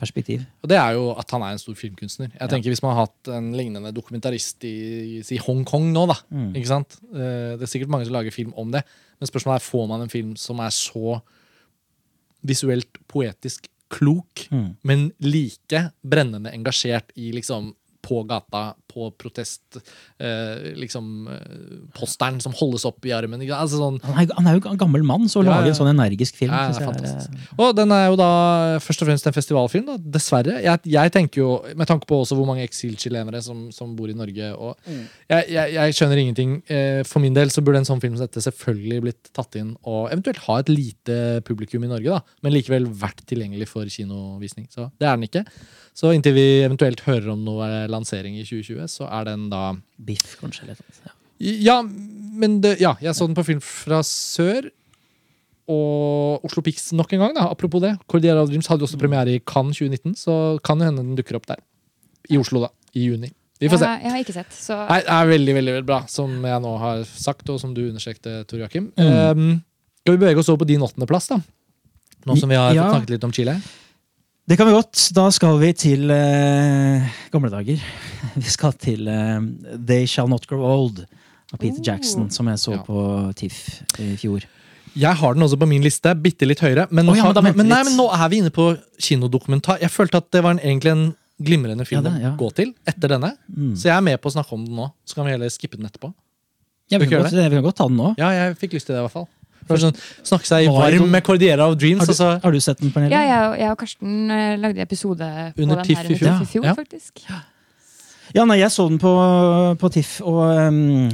[0.00, 0.44] perspektiv.
[0.62, 2.30] Og det er jo at han er en stor filmkunstner.
[2.40, 6.14] Jeg tenker Hvis man har hatt en lignende dokumentarist i i Hongkong nå, da.
[6.32, 6.52] Mm.
[6.56, 6.98] Ikke sant?
[7.14, 8.82] Eh, Det er sikkert mange som lager film om det,
[9.20, 11.20] men spørsmålet er får man en film som er så
[12.44, 14.76] visuelt poetisk klok, Mm.
[14.82, 19.78] men like brennende engasjert i liksom på gata, på protest,
[20.20, 23.40] eh, liksom eh, posteren som holdes opp i armen.
[23.44, 23.54] Ikke?
[23.56, 25.78] Altså sånn, Han er, han er jo en gammel mann, så å Ja, lage en
[25.78, 27.30] sånn energisk film Ja, jeg er, fantastisk.
[27.38, 28.28] eh, Og den er jo da
[28.82, 30.58] først og fremst en festivalfilm, da, dessverre.
[30.64, 34.16] Jeg, jeg tenker jo, Med tanke på også hvor mange eksilchilenere som, som bor i
[34.18, 34.50] Norge.
[34.58, 36.56] og jeg, jeg, jeg skjønner ingenting.
[36.68, 39.76] Eh, For min del så burde en sånn film som dette selvfølgelig blitt tatt inn
[39.86, 44.66] og eventuelt ha et lite publikum i Norge, da, men likevel vært tilgjengelig for kinovisning.
[44.74, 45.44] Så det er den ikke.
[45.94, 50.36] Så inntil vi eventuelt hører om noe lansering i 2020, så er den da Biff,
[50.40, 50.64] kanskje.
[50.64, 51.12] Eller, ja.
[51.68, 54.70] ja, men det, ja, jeg så den på Film fra sør.
[55.72, 57.44] Og Oslo Pix nok en gang, da.
[57.52, 57.92] Apropos det.
[58.10, 61.46] Cordiera Dreams hadde også premiere i Cannes 2019, så kan jo hende den dukker opp
[61.50, 61.60] der.
[62.32, 62.72] I Oslo, da.
[62.96, 63.30] I juni.
[63.62, 63.90] Vi får se.
[63.92, 66.62] Jeg, jeg har ikke sett, så Nei, det er veldig veldig, veldig bra, som jeg
[66.64, 68.88] nå har sagt, og som du understreket, Tor Joakim.
[68.98, 69.12] Mm.
[69.38, 69.52] Um,
[70.02, 71.38] skal vi bevege oss over på din åttendeplass, da?
[72.26, 72.88] Nå som vi har Ja.
[72.90, 73.54] snakket litt om Chile.
[74.48, 74.98] Det kan vi godt.
[75.14, 77.82] Da skal vi til eh, gamle dager.
[78.42, 79.38] Vi skal til eh,
[79.76, 81.02] They Shall Not Grow Old
[81.52, 81.84] av Peter Oh.
[81.84, 82.82] Jackson, som jeg så Ja.
[82.86, 83.02] på
[83.38, 83.58] TIFF
[84.00, 84.46] i fjor.
[84.96, 86.86] Jeg har den også på min liste, bitte litt høyere.
[86.90, 88.66] Men, oh, ja, men men, nei, men nå er vi inne på
[89.00, 89.78] kinodokumentar.
[89.80, 91.04] Jeg følte at det var en, egentlig en
[91.42, 92.32] glimrende film Ja, det- ja.
[92.34, 93.34] å gå til etter denne.
[93.48, 93.76] Mm.
[93.76, 94.90] Så jeg er med på å snakke om den nå.
[95.06, 96.12] Så kan vi heller skippe den etterpå.
[96.90, 98.14] Ja, vi, kan godt, vi kan godt ta den nå.
[98.18, 99.28] Ja, jeg fikk lyst til det, i hvert fall.
[99.80, 102.00] Sånn, snakke seg varm med Cordiera of Dreams.
[102.00, 102.40] Har du, altså.
[102.42, 103.10] har du sett den, Pernille?
[103.12, 106.18] ja, jeg, jeg og Karsten eh, lagde episode på Under den TIFF her i under
[106.18, 106.28] fjor.
[106.28, 106.74] TIFF i fjor, Ja.
[106.74, 107.24] faktisk.
[108.32, 109.10] Ja, nei, jeg så den på,
[109.76, 111.10] på TIFF, og um,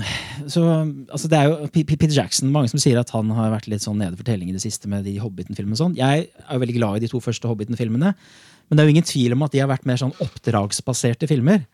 [0.46, 0.62] så
[1.10, 2.50] Altså, det er jo P- P- Peter Jackson.
[2.54, 4.86] Mange som sier at han har vært litt sånn nede for telling i det siste
[4.92, 5.96] med de Hobbiten-filmene og sånn.
[5.98, 9.08] Jeg er jo veldig glad i de to første Hobbiten-filmene, men det er jo ingen
[9.08, 11.64] tvil om at de har vært mer sånn oppdragsbaserte filmer.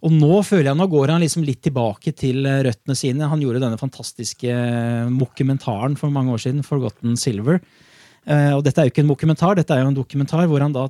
[0.00, 3.28] Og nå føler jeg, nå går han liksom litt tilbake til eh, røttene sine.
[3.28, 7.60] Han gjorde denne fantastiske eh, mokumentaren for mange år siden, 'Forgotten Silver'.
[8.28, 10.74] Eh, og dette er jo ikke en mokumentar, dette er jo en dokumentar hvor han
[10.76, 10.86] da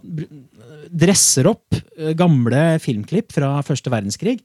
[0.91, 4.41] dresser opp eh, gamle filmklipp fra første verdenskrig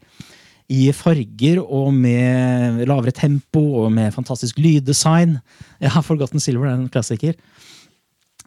[0.73, 5.37] i farger og med lavere tempo og med fantastisk lyddesign.
[5.81, 7.35] Ja, 'Forgotten Silver' er en klassiker.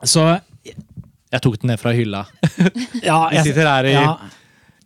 [0.03, 0.41] Så
[1.31, 2.25] Jeg tok den ned fra hylla.
[3.03, 4.17] ja, jeg, sitter her i, ja,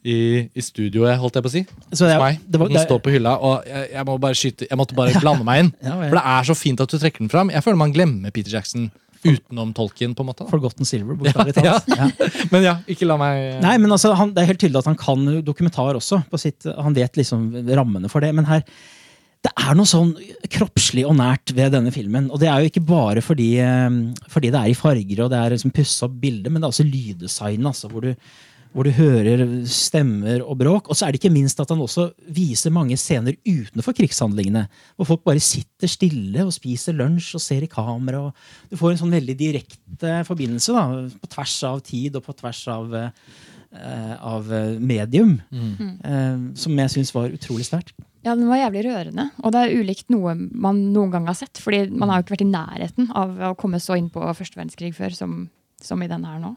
[0.02, 0.16] i,
[0.50, 1.62] i studioet, holdt jeg på å si.
[1.94, 2.40] så det, meg.
[2.42, 5.22] det var, Den står på hylla, og jeg, jeg, må bare skyte, jeg måtte bare
[5.22, 5.70] blande meg inn.
[5.82, 5.96] Ja.
[5.98, 7.50] For det er så fint at du trekker den fram.
[7.52, 8.90] Jeg føler man glemmer Peter Jackson
[9.22, 10.14] utenom tolken.
[10.14, 10.44] på en måte.
[10.44, 10.50] Da.
[10.50, 11.92] 'Forgotten Silver', bokstavelig Ja, talt.
[11.98, 12.30] Ja.
[12.54, 14.98] Men ja, ikke la meg Nei, men altså, han, Det er helt tydelig at han
[14.98, 16.22] kan dokumentar også.
[16.30, 18.32] På sitt, han vet liksom rammene for det.
[18.34, 18.66] Men her
[19.42, 20.12] det er noe sånn
[20.54, 22.28] kroppslig og nært ved denne filmen.
[22.30, 23.88] Og det er jo ikke bare fordi, eh,
[24.30, 26.74] fordi det er i farger og det er liksom pussa opp bilde, men det er
[26.76, 27.66] også lyddesign.
[27.66, 28.14] Altså, hvor, du,
[28.72, 30.88] hvor du hører stemmer og bråk.
[30.88, 34.64] Og så er det ikke minst at han også viser mange scener utenfor krigshandlingene.
[34.96, 38.28] Hvor folk bare sitter stille og spiser lunsj og ser i kamera.
[38.28, 40.86] Og du får en sånn veldig direkte forbindelse da,
[41.20, 44.48] på tvers av tid og på tvers av, eh, av
[44.80, 45.36] medium.
[45.52, 47.94] Eh, som jeg syns var utrolig sterkt.
[48.22, 49.30] Ja, den var jævlig rørende.
[49.42, 51.58] Og det er ulikt noe man noen gang har sett.
[51.58, 54.56] fordi man har jo ikke vært i nærheten av å komme så inn på første
[54.56, 55.50] verdenskrig før som,
[55.82, 56.56] som i den her nå.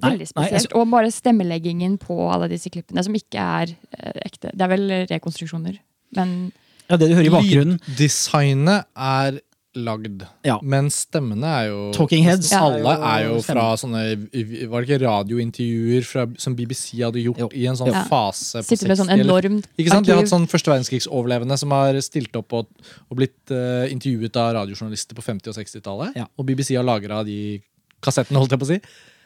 [0.00, 0.72] Nei, Veldig nei, spesielt.
[0.78, 4.52] Og bare stemmeleggingen på alle disse klippene, som ikke er eh, ekte.
[4.54, 5.78] Det er vel rekonstruksjoner.
[6.16, 6.52] Men
[6.88, 7.80] Ja, det du hører i bakgrunnen.
[7.86, 9.40] Lyddesignet er
[9.78, 10.56] lagd, Ja.
[10.66, 12.64] men stemmene er jo Talking Heads Ja.
[12.66, 17.48] Alle er jo fra sånne Var det ikke radiointervjuer fra, som BBC hadde gjort Jo.
[17.54, 18.02] i en sånn Ja.
[18.10, 20.06] fase på sitter med sånn 60 eller- enormt Ikke sant?
[20.06, 22.66] De har hatt sånn første verdenskrigsoverlevende som har stilt opp og,
[23.10, 26.16] og blitt uh, intervjuet av radiojournalister på 50- og 60-tallet.
[26.16, 26.26] Ja.
[26.36, 27.62] Og BBC har lagra de
[28.02, 28.80] kassettene, holdt jeg på å si.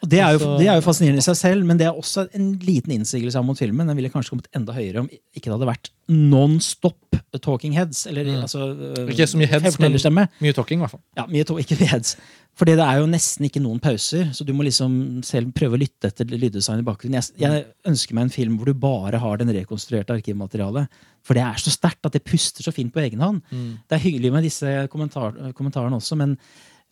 [0.04, 2.26] Og det er, jo, det er jo fascinerende i seg selv, men det er også
[2.36, 3.88] en liten innsigelse mot filmen.
[3.88, 8.04] Den ville kanskje kommet enda høyere om ikke det hadde vært non-stop talking heads.
[8.10, 11.02] Eller altså øh, Ikke så mye heads, men mye talking, i hvert fall.
[11.16, 12.18] Ja, mye to, ikke heads.
[12.54, 15.80] Fordi det er jo nesten ikke noen pauser, så du må liksom selv prøve å
[15.80, 17.16] lytte etter lyddesign i bakgrunnen.
[17.18, 21.00] Jeg, jeg ønsker meg en film hvor du bare har den rekonstruerte arkivmaterialet.
[21.24, 23.40] For det er så sterkt at det puster så fint på egen hånd.
[23.88, 26.36] Det er hyggelig med disse kommentar, kommentarene også, men,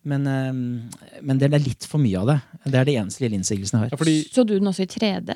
[0.03, 2.37] men, eh, men det er litt for mye av det.
[2.65, 3.97] Det er det eneste lille innsigelsen jeg Ja, har.
[4.03, 5.33] fordi, Så du den også i 3D?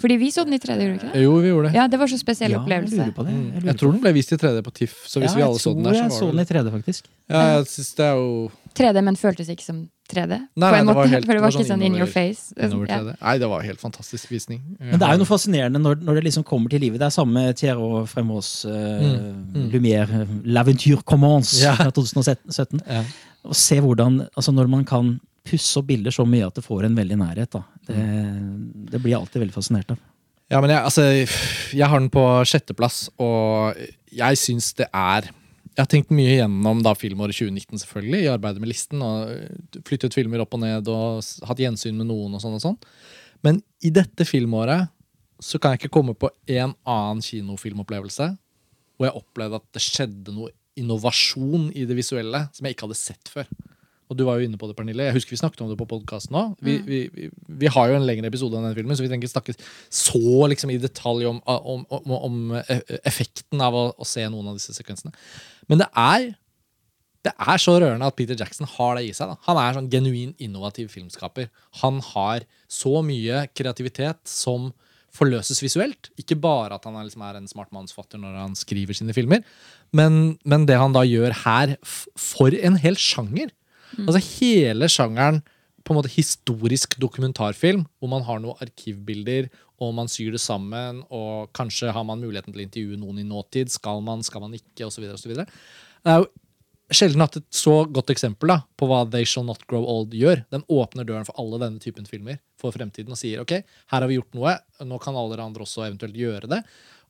[0.00, 1.22] Fordi vi så den i 3D, gjorde vi ikke det?
[1.22, 1.74] jo, vi gjorde det.
[1.76, 2.96] Ja, det var så spesiell Ja, jeg opplevelse.
[2.96, 3.32] lurer på det.
[3.34, 3.42] Mm.
[3.52, 5.40] Jeg lurer Jeg tror den ble vist i 3D på TIFF, så hvis ja, vi
[5.42, 7.08] jeg alle så den tror det jeg så så den i 3D, faktisk.
[7.28, 9.78] Ja, jeg synes det er jo 3D, men føltes ikke som
[10.12, 10.36] 3D.
[10.56, 12.52] Nei, nei, det var helt- for det var ikke sånn in your face.
[12.56, 12.98] innover Ja.
[13.20, 14.60] Nei, det var helt fantastisk visning.
[14.78, 16.98] Men det er jo noe fascinerende når, når det liksom kommer til livet.
[17.00, 21.74] Det er samme Thierry Fremaux uh, Mm, Lumière, uh, L'Aventure Commence Ja.
[21.74, 22.80] fra 2017.
[22.86, 23.02] Ja.
[23.46, 26.84] Og se hvordan, altså når man kan pusse opp bilder så mye at det får
[26.84, 27.50] en veldig nærhet.
[27.50, 27.62] Da.
[27.86, 29.98] Det, det blir jeg alltid veldig fascinert av.
[30.50, 31.02] Ja, men jeg, altså,
[31.74, 33.74] jeg har den på sjetteplass, og
[34.14, 35.30] jeg syns det er
[35.76, 39.02] Jeg har tenkt mye gjennom da filmåret 2019 selvfølgelig, i arbeidet med listen.
[39.04, 42.32] og Flyttet filmer opp og ned og hatt gjensyn med noen.
[42.32, 42.78] og sånn og sånn.
[43.44, 44.88] Men i dette filmåret
[45.44, 48.30] så kan jeg ikke komme på en annen kinofilmopplevelse
[48.96, 52.96] hvor jeg opplevde at det skjedde noe innovasjon i det visuelle som jeg ikke hadde
[52.96, 53.48] sett før.
[54.06, 55.08] Og du var jo inne på det, Pernille.
[55.08, 56.52] Jeg husker vi snakket om det på podkasten òg.
[56.62, 57.28] Vi, vi, vi,
[57.62, 59.54] vi har jo en lengre episode enn den filmen, så vi trenger ikke snakke
[59.90, 64.52] så liksom, i detalj om, om, om, om e- effekten av å, å se noen
[64.52, 65.10] av disse sekvensene.
[65.70, 66.34] Men det er
[67.26, 69.32] det er så rørende at Peter Jackson har det i seg.
[69.32, 69.36] Da.
[69.48, 71.48] Han er sånn genuin innovativ filmskaper.
[71.82, 74.68] Han har så mye kreativitet som
[75.16, 76.10] forløses visuelt.
[76.20, 79.42] Ikke bare at han er, liksom, er en smart mannsfatter når han skriver sine filmer,
[79.96, 83.50] men, men det han da gjør her, for en hel sjanger.
[83.96, 85.42] Altså hele sjangeren
[85.86, 89.46] på en måte historisk dokumentarfilm, hvor man har noen arkivbilder,
[89.82, 93.28] og man syr det sammen, og kanskje har man muligheten til å intervjue noen i
[93.28, 93.70] nåtid.
[93.72, 96.30] Skal man, skal man ikke, og så videre Det er jo
[96.94, 100.44] sjelden hatt et så godt eksempel da, på hva They Shall Not Grow Old gjør.
[100.54, 103.58] Den åpner døren for alle denne typen filmer for fremtiden og sier ok,
[103.92, 104.54] her har vi gjort noe,
[104.86, 106.62] nå kan alle dere andre også eventuelt gjøre det.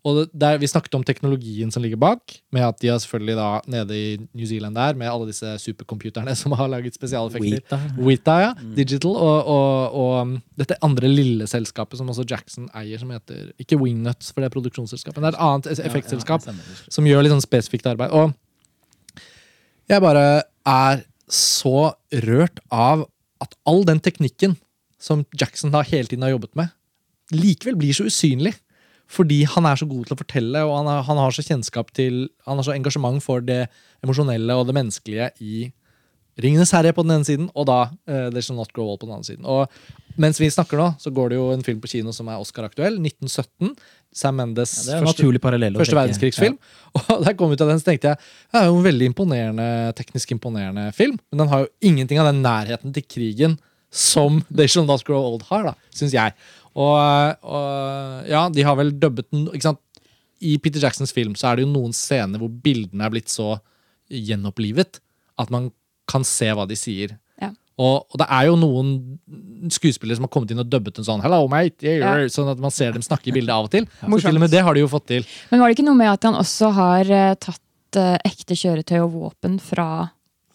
[0.04, 2.20] Og der, Vi snakket om teknologien som ligger bak,
[2.52, 6.34] med at de er selvfølgelig da nede i New Zealand der med alle disse supercomputerne
[6.36, 7.58] som har laget spesialeffekter.
[7.58, 7.80] Weta.
[7.98, 8.52] Weta, ja.
[8.76, 9.16] Digital.
[9.16, 14.30] Og, og, og dette andre lille selskapet som også Jackson eier, som heter Ikke Wingnuts,
[14.32, 17.44] for det er produksjonsselskapet, det er et annet effektselskap Ja, ja, som gjør litt sånn
[17.44, 18.14] spesifikt arbeid.
[18.14, 18.32] Og
[19.90, 20.26] jeg bare
[20.66, 21.92] er så
[22.26, 23.08] rørt av
[23.42, 24.56] at all den teknikken
[25.02, 26.70] som Jackson da hele tiden har jobbet med,
[27.34, 28.54] likevel blir så usynlig.
[29.06, 32.26] Fordi han er så god til å fortelle, og han, han har så kjennskap til
[32.46, 33.66] Han har så engasjement for det
[34.02, 35.68] emosjonelle og det menneskelige i
[36.36, 39.14] Ringenes herre på den ene siden, og da uh, There's Not Grow Old på den
[39.16, 39.46] andre siden.
[39.48, 42.42] Og mens vi snakker nå, så går det jo en film på kino som er
[42.42, 42.98] Oscar-aktuell.
[43.00, 43.70] 1917.
[44.16, 46.58] Sam Mendes Ja, å første verdenskrigsfilm.
[46.58, 46.58] verdenskrigsfilm.
[47.16, 49.08] Og da jeg kom ut av den, så tenkte jeg det er jo en veldig
[49.12, 51.16] imponerende, teknisk imponerende film.
[51.32, 53.56] Men den har jo ingenting av den nærheten til krigen
[53.92, 56.36] som They Shall Not Grow Old har, da, syns jeg.
[56.76, 59.82] Og, og ja, de har vel dubbet den ikke sant?
[60.44, 63.54] I Peter Jacksons film så er det jo noen scener hvor bildene er blitt så
[64.12, 65.00] gjenopplivet
[65.40, 65.70] at man
[66.08, 67.14] kan se hva de sier.
[67.40, 67.50] Ja.
[67.80, 68.90] Og, og det er jo noen
[69.72, 72.32] skuespillere som har kommet inn og dubbet en sånn Hello, mate, yeah, Ja.
[72.32, 73.88] Sånn at man ser dem snakke i bildet av og til.
[74.00, 75.26] Så til og med det har de jo fått til.
[75.50, 79.00] Men var det ikke noe med at han også har eh, tatt eh, ekte kjøretøy
[79.00, 79.88] og våpen fra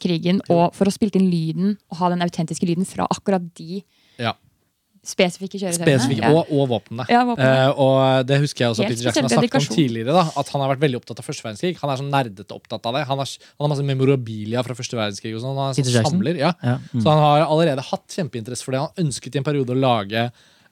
[0.01, 3.84] krigen, og for å spille inn lyden og ha den autentiske lyden fra akkurat de
[4.22, 4.34] Ja.
[5.02, 5.86] Spesifikke kjøretøyene?
[5.88, 6.32] Spesifikke, Ja.
[6.38, 7.06] og, og våpnene.
[7.10, 7.64] Ja, våpnene.
[7.66, 10.14] Eh, og det husker jeg også at Peter Jackson har snakket om tidligere.
[10.14, 11.74] da At han har vært veldig opptatt av første verdenskrig.
[11.82, 13.04] Han er sånn nerdete opptatt av det.
[13.10, 15.34] Han har, han har masse memorabilia fra første verdenskrig.
[15.36, 16.54] og sånn Han er sånn samler, ja.
[16.62, 17.02] Ja, mm.
[17.02, 18.84] Så han har allerede hatt kjempeinteresse for det.
[18.86, 20.28] Han ønsket i en periode å lage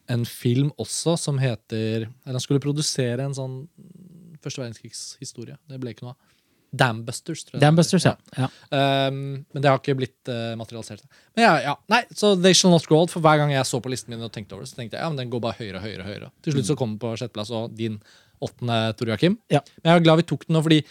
[0.09, 3.63] en film også som heter Eller han skulle produsere en sånn
[4.41, 5.57] første verdenskrigshistorie.
[5.67, 6.28] Det ble ikke noe av.
[6.72, 7.61] Dambusters, tror jeg.
[7.63, 8.13] Dambusters, ja.
[8.38, 8.47] ja.
[9.09, 11.01] Um, men det har ikke blitt uh, materialisert.
[11.36, 13.13] Men ja, ja, nei, så They Shall Not Grow Old.
[13.13, 15.03] For hver gang jeg så på listen min og tenkte over det, så tenkte jeg
[15.05, 16.05] ja, men den går bare høyere og høyere.
[16.05, 16.32] høyere.
[16.45, 17.97] Til slutt så kom den på sjetteplass, og din
[18.45, 19.39] åttende, Tor Joakim.
[19.51, 19.63] Ja.
[19.82, 20.84] Men jeg er glad vi tok den nå, fordi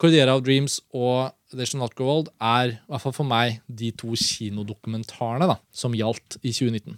[0.00, 3.58] Cordiera of Dreams og They Shall Not Grow Old er, i hvert fall for meg,
[3.66, 6.96] de to kinodokumentarene da, som gjaldt i 2019.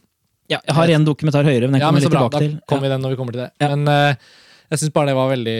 [0.52, 0.60] ja.
[0.64, 2.44] Jeg har en dokumentar høyere, men den Ja, kommer men vi så litt bra, tilbake
[2.44, 2.60] da til.
[2.70, 3.50] kommer vi den når vi kommer til det.
[3.60, 3.68] Ja.
[3.74, 4.32] Men uh,
[4.72, 5.58] jeg syns bare det var veldig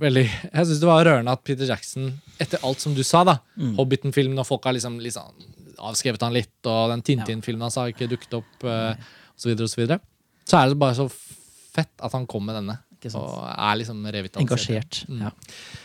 [0.00, 3.38] Veldig, jeg synes det var rørende at Peter Jackson, etter alt som du sa, da
[3.60, 3.74] Mm.
[3.76, 5.34] Hobbiten-filmen, og folk har liksom, liksom
[5.80, 8.94] avskrevet han litt, og den Tintin-filmen hans har ikke dukket opp, uh,
[9.36, 10.00] osv., osv., så, videre.
[10.48, 12.78] så er det bare så fett at han kom med denne.
[13.16, 14.42] Og er liksom revitalisert.
[14.44, 14.98] Engasjert.
[15.08, 15.22] Mm.
[15.24, 15.30] Ja.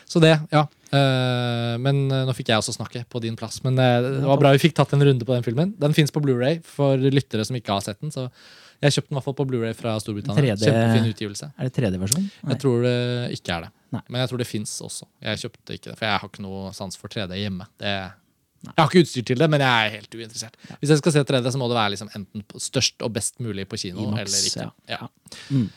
[0.10, 0.66] Så det, ja.
[0.92, 3.62] Uh, men eh, nå fikk jeg også snakke på din plass.
[3.64, 5.72] Men uh, det var bra vi fikk tatt en runde på den filmen.
[5.80, 8.12] Den fins på Blu-ray for lyttere som ikke har sett den.
[8.12, 8.28] Så
[8.84, 10.58] jeg kjøpte den i hvert fall på Blu-ray fra Storbritannia.
[10.58, 11.52] 3D Kjempefin utgivelse.
[11.56, 12.28] Er det 3D-versjon?
[12.52, 12.98] Jeg tror det
[13.38, 13.74] ikke er det.
[13.96, 14.04] Nei.
[14.12, 15.08] Men jeg tror det fins også.
[15.24, 17.68] Jeg kjøpte ikke det, For jeg har ikke noe sans for 3D hjemme.
[17.82, 17.94] Det,
[18.66, 20.60] jeg har ikke utstyr til det, men jeg er helt uinteressert.
[20.82, 23.68] Hvis jeg skal se 3D, så må det være liksom enten størst og best mulig
[23.70, 24.06] på kino.
[24.08, 24.70] IMAX, eller ikke.
[24.90, 25.02] ja.
[25.02, 25.10] Ja.
[25.54, 25.68] Mm.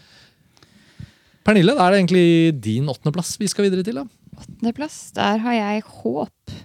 [1.49, 2.29] Pernille, da er det egentlig
[2.61, 4.03] din åttendeplass vi skal videre til.
[4.03, 4.05] da.
[4.39, 6.57] Åttendeplass, der har jeg Håp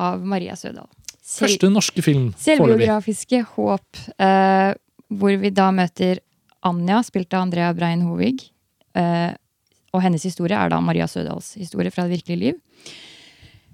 [0.00, 0.88] av Maria Sødal.
[1.22, 2.30] Sel Første norske film.
[2.40, 4.72] Selvbiografiske Håp, uh,
[5.12, 6.22] hvor vi da møter
[6.64, 8.44] Anja, spilt av Andrea Brein Hovig.
[8.94, 9.32] Eh,
[9.92, 12.60] og hennes historie er da Maria Sødals historie fra det virkelige liv.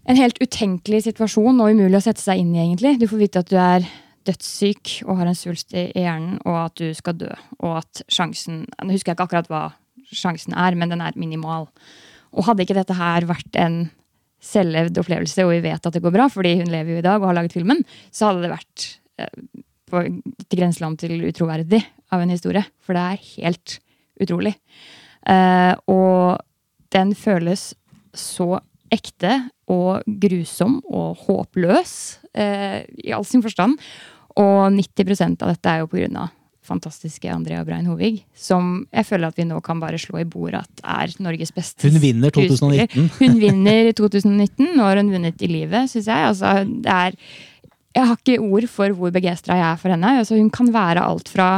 [0.08, 2.96] En helt utenkelig situasjon og umulig å sette seg inn i, egentlig.
[2.98, 3.84] Du får vite at du er
[4.28, 7.30] dødssyk og har en svulst i hjernen, og at du skal dø.
[7.60, 9.62] Og at sjansen Nå husker jeg ikke akkurat hva
[10.08, 11.68] sjansen er, men den er minimal.
[12.32, 13.80] Og hadde ikke dette her vært en
[14.44, 17.20] selvlevd opplevelse, og vi vet at det går bra, fordi hun lever jo i dag
[17.20, 17.82] og har laget filmen,
[18.14, 18.86] så hadde det vært
[19.18, 19.40] eh,
[19.90, 20.04] på,
[20.46, 21.82] til grenseland til utroverdig
[22.14, 22.62] av en historie.
[22.84, 23.78] For det er helt
[24.22, 24.54] utrolig.
[25.26, 26.38] Eh, og
[26.94, 27.72] den føles
[28.16, 28.58] så
[28.92, 29.34] ekte
[29.68, 31.92] og grusom og håpløs
[32.32, 33.76] eh, i all sin forstand.
[34.38, 36.34] Og 90% av dette er jo av
[36.68, 40.66] fantastiske Andrea Brein Hovig, som jeg føler at vi nå kan bare slå i bordet
[40.66, 43.08] at er Norges beste Hun vinner 2019.
[43.16, 44.74] Hun vinner i 2019.
[44.76, 46.26] Nå har hun vunnet i livet, syns jeg.
[46.32, 47.16] Altså, det er,
[47.96, 50.12] jeg har ikke ord for hvor begeistra jeg er for henne.
[50.20, 51.48] Altså, hun kan være alt fra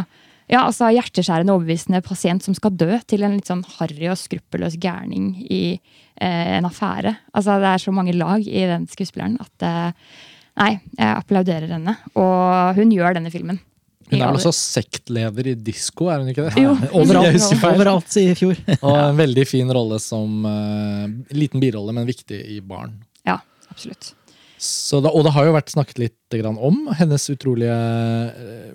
[0.51, 4.77] ja, altså, hjerteskjærende overbevisende pasient som skal dø, til en litt sånn harry og skruppelløs
[4.83, 7.15] gærning i eh, en affære.
[7.31, 10.11] Altså, det er så mange lag i den skuespilleren at eh,
[10.61, 11.95] Nei, jeg applauderer henne.
[12.21, 13.61] Og hun gjør denne filmen.
[14.11, 16.65] Hun er vel også sektleder i disko, er hun ikke det?
[16.65, 16.75] Jo.
[16.99, 18.59] Overalt, overalt i fjor.
[18.83, 22.99] Og en veldig fin rolle som uh, Liten birolle, men viktig i barn.
[23.25, 23.39] Ja,
[23.71, 24.13] absolutt.
[24.61, 28.75] Så da, og det har jo vært snakket litt grann om hennes utrolige eh,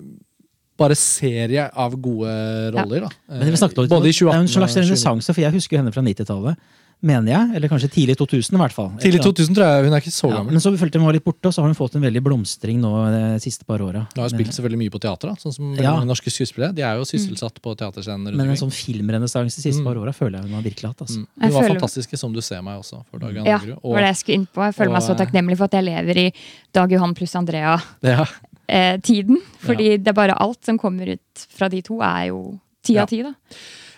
[0.78, 3.00] bare serie av gode roller.
[3.06, 3.08] da.
[3.28, 4.90] Men vi snakket også, Både i Det er 2018 en slags og 2019.
[4.90, 6.56] renessanse, for jeg husker henne fra 90-tallet.
[7.04, 7.56] Mener jeg.
[7.56, 8.88] Eller kanskje tidlig 2000, i hvert fall.
[8.96, 10.52] Tidlig 2000 tror jeg hun er ikke så Ja, gammel.
[10.56, 12.80] men så følte hun var litt borte, og så har hun fått en veldig blomstring
[12.80, 14.06] nå de siste par åra.
[14.16, 15.92] Hun har spilt selvfølgelig mye på teater, da, sånn som Ja.
[15.92, 16.74] mange norske skuespillere.
[16.74, 18.32] De er jo sysselsatt på teaterscener.
[18.34, 19.84] Men en sånn filmrenessanse de siste Mm.
[19.84, 21.00] par åra føler jeg hun har virkelig hatt.
[21.04, 21.18] Altså.
[21.20, 21.26] Mm.
[21.42, 23.04] Hun var føler- fantastisk som du ser meg også.
[23.10, 24.64] for Dag Johan Ja, og, var det jeg skulle inn på.
[24.64, 26.32] Jeg føler meg så eh, takknemlig for at jeg lever i
[26.72, 27.76] Dag Johan pluss Andrea.
[28.02, 28.24] ja.
[28.68, 29.40] Eh, tiden.
[29.64, 32.40] Fordi det er bare alt som kommer ut fra de to, er jo
[32.86, 33.22] ti av ti.
[33.26, 33.34] da.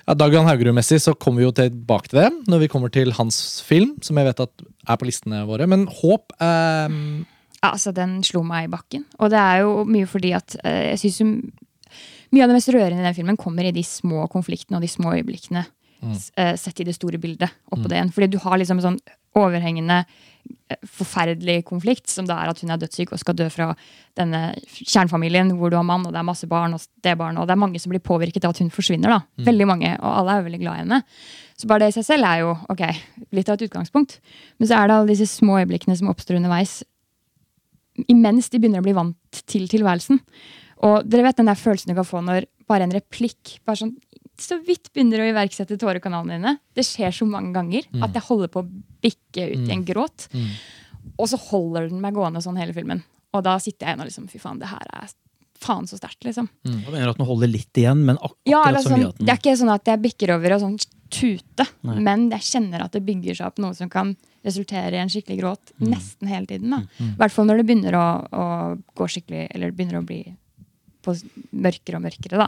[0.09, 3.13] Ja, Dag Johan Haugerud-messig så kommer vi jo tilbake til det når vi kommer til
[3.19, 5.67] hans film, som jeg vet at er på listene våre.
[5.69, 6.89] Men Håp eh,
[7.59, 9.05] Ja, Altså, Den slo meg i bakken.
[9.19, 11.43] Og det er jo mye fordi at eh, jeg syns
[12.29, 14.91] Mye av det mest rørende i den filmen kommer i de små konfliktene og de
[14.93, 15.63] små øyeblikkene.
[16.15, 18.13] S- eh, Sett i det store bildet oppå det igjen.
[18.13, 19.01] Fordi du har liksom en sånn
[19.37, 20.05] overhengende
[20.71, 23.75] eh, forferdelig konflikt, som da er at hun er dødssyk og skal dø fra
[24.17, 27.47] denne kjernefamilien hvor du har mann og det er masse barn og det barn, og
[27.47, 29.09] det er mange som blir påvirket av at hun forsvinner.
[29.09, 29.21] da.
[29.45, 31.03] Veldig mange, og alle er veldig glad i henne.
[31.59, 32.85] Så bare det i seg selv er jo ok,
[33.33, 34.21] litt av et utgangspunkt.
[34.59, 36.83] Men så er det alle disse små øyeblikkene som oppstår underveis,
[38.09, 40.21] imens de begynner å bli vant til tilværelsen.
[40.87, 43.97] Og dere vet den der følelsen du kan få når bare en replikk bare sånn,
[44.41, 46.53] så vidt begynner å iverksette tårekanalene dine.
[46.75, 48.69] Det skjer så mange ganger at jeg holder på å
[49.03, 50.29] bikke ut i en gråt.
[50.33, 50.51] Mm.
[51.19, 53.03] Og så holder den meg gående sånn hele filmen.
[53.35, 55.09] Og da sitter jeg igjen og liksom Fy faen, det her er
[55.59, 56.47] faen så sterkt, liksom.
[56.65, 59.29] Jeg mener at den holder litt igjen, men ak Ja, akkurat eller så sånn, Det
[59.33, 60.77] er ikke sånn at jeg bikker over og sånn
[61.11, 61.97] tute, Nei.
[62.05, 64.13] men jeg kjenner at det bygger seg opp noe som kan
[64.45, 65.89] resultere i en skikkelig gråt Mm.
[65.91, 66.71] nesten hele tiden.
[66.71, 66.79] da.
[67.01, 68.45] I hvert fall når det begynner å, å
[68.95, 70.37] gå skikkelig Eller begynner å bli
[71.05, 71.15] på
[71.65, 72.41] mørkere og mørkere.
[72.41, 72.47] da.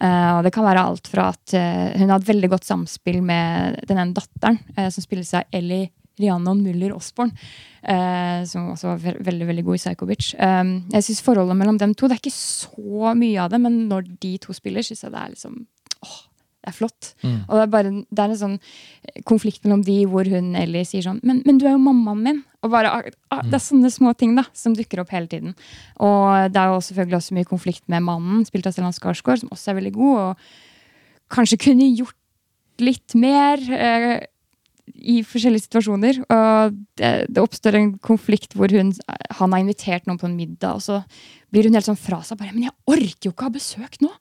[0.00, 3.20] Uh, og det kan være alt fra at uh, hun har et veldig godt samspill
[3.24, 5.90] med den ene datteren, uh, som spilles av Ellie
[6.20, 7.32] Rianon Muller Osborn,
[8.46, 10.28] som også var ve veldig veldig god i Psycho Bitch.
[10.38, 14.06] Jeg synes Forholdet mellom dem to Det er ikke så mye av det, men når
[14.22, 15.56] de to spiller, syns jeg det er liksom
[16.06, 16.14] åh,
[16.64, 17.10] det er flott.
[17.24, 17.40] Mm.
[17.48, 18.54] Og det er, bare, det er en sånn
[19.28, 22.38] konflikt mellom de hvor hun Ellie sier sånn men, men du er jo mammaen min.
[22.64, 22.90] Og bare,
[23.30, 25.54] ah, Det er sånne små ting da, som dukker opp hele tiden.
[26.00, 29.52] Og det er jo selvfølgelig også mye konflikt med mannen, spilt av Stellan Skarsgård, som
[29.52, 30.20] også er veldig god.
[30.22, 32.16] Og kanskje kunne gjort
[32.82, 34.24] litt mer eh,
[34.94, 36.20] i forskjellige situasjoner.
[36.24, 38.92] Og det, det oppstår en konflikt hvor hun,
[39.38, 41.02] han har invitert noen på en middag, og så
[41.54, 42.38] blir hun helt sånn fra seg.
[42.40, 44.12] bare, 'Men jeg orker jo ikke ha besøk nå!'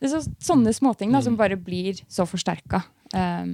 [0.00, 2.82] Det er så, sånne småting da, som bare blir så forsterka.
[3.14, 3.46] Eh,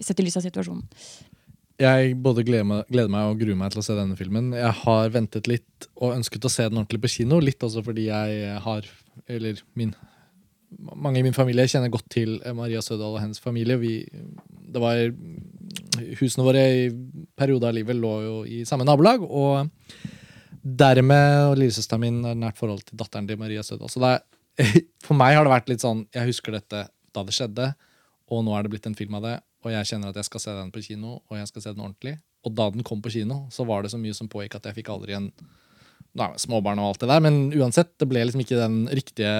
[0.00, 0.86] sett i lys av situasjonen.
[1.82, 4.52] Jeg både gleder meg, gleder meg og gruer meg til å se denne filmen.
[4.54, 7.40] Jeg har ventet litt og ønsket å se den ordentlig på kino.
[7.42, 8.88] Litt også fordi jeg har
[9.28, 9.92] Eller min
[10.80, 13.76] mange i min familie kjenner godt til Maria Sødal og hennes familie.
[13.76, 13.98] Vi,
[14.72, 15.02] det var,
[16.20, 16.86] husene våre i
[17.36, 19.24] perioder av livet lå jo i samme nabolag.
[19.26, 19.68] Og
[20.62, 23.92] dermed og lillesøsteren min har nært forhold til datteren til Maria Sødal.
[23.92, 24.22] Så er,
[25.04, 27.72] for meg har det vært litt sånn Jeg husker dette da det skjedde,
[28.32, 29.38] og nå er det blitt en film av det.
[29.62, 31.84] Og jeg kjenner at jeg skal se den på kino, og jeg skal se den
[31.84, 32.16] ordentlig.
[32.42, 34.80] Og da den kom på kino, så var det så mye som pågikk at jeg
[34.82, 35.32] fikk aldri en
[36.18, 39.30] Nei, småbarn og alt det der, men uansett, det ble liksom ikke den riktige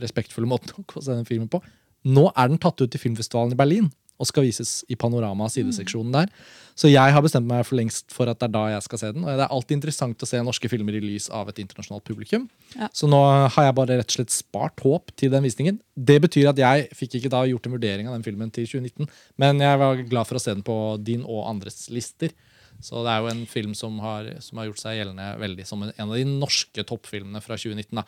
[0.00, 1.60] respektfulle måten å se den filmen på.
[2.08, 6.14] Nå er den tatt ut til filmfestivalen i Berlin og skal vises i Panorama, sideseksjonen
[6.14, 6.32] der.
[6.78, 9.08] Så jeg har bestemt meg for lengst for at det er da jeg skal se
[9.16, 9.24] den.
[9.24, 12.44] Og det er alltid interessant å se norske filmer i lys av et internasjonalt publikum.
[12.76, 12.86] Ja.
[12.94, 15.80] Så nå har jeg bare rett og slett spart håp til den visningen.
[15.98, 19.10] Det betyr at jeg fikk ikke da gjort en vurdering av den filmen til 2019,
[19.42, 22.30] men jeg var glad for å se den på din og andres lister.
[22.78, 25.82] Så det er jo en film som har, som har gjort seg gjeldende veldig som
[25.82, 27.90] en, av de norske toppfilmene fra 2019.
[27.98, 28.06] da.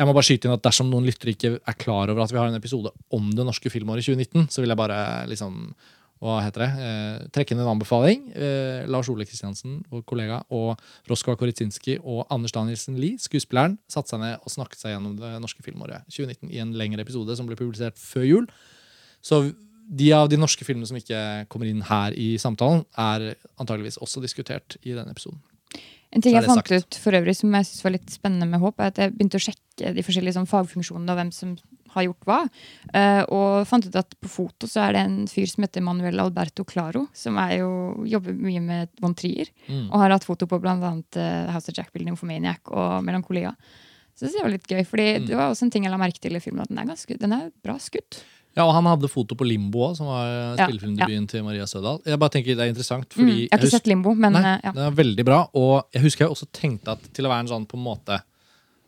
[0.00, 2.40] Jeg må bare skyte inn at Dersom noen lyttere ikke er klar over at vi
[2.40, 4.98] har en episode om det norske filmåret 2019, så vil jeg bare
[5.30, 5.68] liksom
[6.22, 8.28] hva heter det, eh, trekke inn en anbefaling.
[8.36, 10.78] Eh, Lars Ole Kristiansen, vår kollega, og
[11.10, 15.32] Roskva Koritsinski og Anders Danielsen Lie, skuespilleren, satte seg ned og snakket seg gjennom det
[15.42, 18.46] norske filmåret 2019 i en lengre episode som ble publisert før jul.
[19.22, 19.42] Så
[19.90, 24.22] de av de norske filmene som ikke kommer inn her i samtalen, er antageligvis også
[24.22, 25.42] diskutert i denne episoden.
[26.12, 26.72] En ting jeg fant sagt.
[26.72, 29.40] ut for øvrig som jeg synes var litt spennende med Håp, er at jeg begynte
[29.40, 31.54] å sjekke de forskjellige sånn, fagfunksjonene og hvem som
[31.94, 32.38] har gjort hva.
[32.94, 36.20] Eh, og fant ut at på foto så er det en fyr som heter Manuel
[36.24, 37.70] Alberto Claro, som jo,
[38.08, 39.48] jobber mye med von Trier.
[39.68, 39.86] Mm.
[39.90, 40.74] Og har hatt foto på bl.a.
[40.76, 43.54] Uh, House of Jack-bildet, Nymphomaniac og Melankolia.
[44.14, 45.26] Så det var litt gøy, fordi Mm.
[45.26, 47.18] det var også en ting jeg la merke til i filmen, at den er, ganske,
[47.18, 48.22] den er bra skutt.
[48.56, 50.26] Ja, og Han hadde foto på Limbo som var
[50.58, 51.20] Ja, ja.
[51.26, 52.02] til Maria Sødal.
[52.04, 54.42] Jeg bare tenker Det er interessant, fordi Mm, jeg har ikke sett Limbo, men Nei,
[54.42, 54.72] eh, ja.
[54.72, 55.48] Det er veldig bra.
[55.54, 58.20] Og jeg husker jeg også tenkte at til å være en sånn på en måte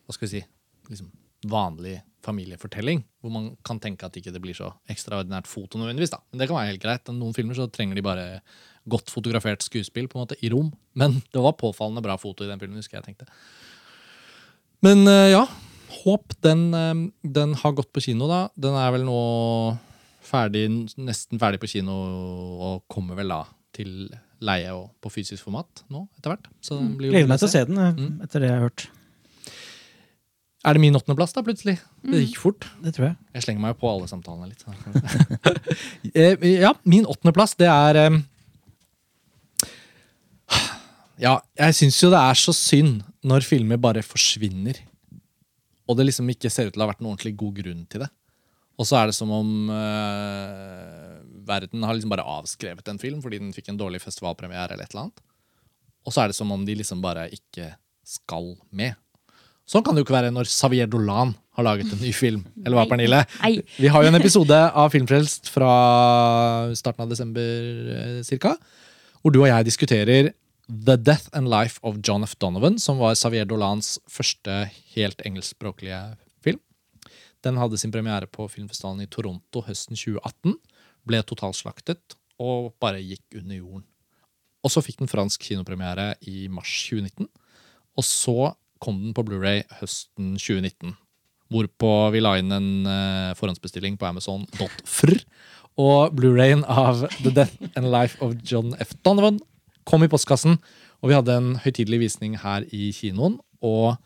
[0.05, 0.45] Hva skal vi si
[0.91, 1.09] liksom
[1.49, 6.11] vanlig familiefortelling, hvor man kan tenke at ikke det blir så ekstraordinært foto nødvendigvis.
[6.15, 6.19] da.
[6.33, 7.09] Men det kan være helt greit.
[7.09, 8.27] I Noen filmer så trenger de bare
[8.89, 10.73] godt fotografert skuespill på en måte, i rom.
[10.95, 13.29] Men det var påfallende bra foto i den filmen, husker jeg tenkte.
[14.85, 15.47] Men eh, ja,
[16.05, 18.49] Håp den, eh, den har gått på kino, da.
[18.59, 19.19] Den er vel nå
[20.25, 20.67] ferdig,
[20.99, 21.95] nesten ferdig på kino
[22.65, 23.43] og kommer vel da
[23.77, 24.09] til
[24.45, 26.49] leie og på fysisk format nå etter hvert.
[26.99, 28.21] Gleder meg til å se den, eh, Mm.
[28.25, 28.87] etter det jeg har hørt.
[30.65, 31.77] Er det min åttendeplass, da, plutselig?
[32.01, 32.65] Det gikk fort.
[32.81, 33.17] Det tror jeg.
[33.37, 34.65] Jeg slenger meg jo på alle samtalene litt.
[36.15, 38.17] Eh, ja, min åttendeplass, det er eh,
[41.21, 44.79] Ja, jeg syns jo det er så synd når filmer bare forsvinner.
[45.89, 48.05] Og det liksom ikke ser ut til å ha vært noen ordentlig god grunn til
[48.05, 48.11] det.
[48.81, 51.15] Og så er det som om eh,
[51.47, 54.73] verden har liksom bare avskrevet en film fordi den fikk en dårlig festivalpremiere.
[54.75, 55.25] eller et eller annet.
[56.05, 58.97] Og så er det som om de liksom bare ikke skal med.
[59.69, 62.43] Sånn kan det jo ikke være når Xavier Dolan har laget en ny film.
[62.65, 63.23] Eller hva, Pernille?
[63.41, 63.55] Nei.
[63.79, 65.71] Vi har jo en episode av Filmfrelst fra
[66.77, 68.57] starten av desember eh, cirka,
[69.23, 70.33] hvor du og jeg diskuterer
[70.69, 72.35] The Death and Life of John F.
[72.41, 74.65] Donovan, som var Xavier Dolans første
[74.97, 76.01] helt engelskspråklige
[76.45, 76.61] film.
[77.45, 80.59] Den hadde sin premiere på filmfestivalen i Toronto høsten 2018,
[81.09, 83.87] ble totalslaktet og bare gikk under jorden.
[84.65, 87.29] Og så fikk den fransk kinopremiere i mars 2019.
[88.01, 90.95] Og så kom den på Blu-ray høsten 2019.
[91.53, 95.15] Hvorpå vi la inn en uh, forhåndsbestilling på Amazon.fr.
[95.81, 98.95] Og Blu-rayen av The Death and Life of John F.
[99.07, 99.41] Donovan
[99.89, 100.59] kom i postkassen.
[101.03, 103.39] Og vi hadde en høytidelig visning her i kinoen.
[103.65, 103.97] Og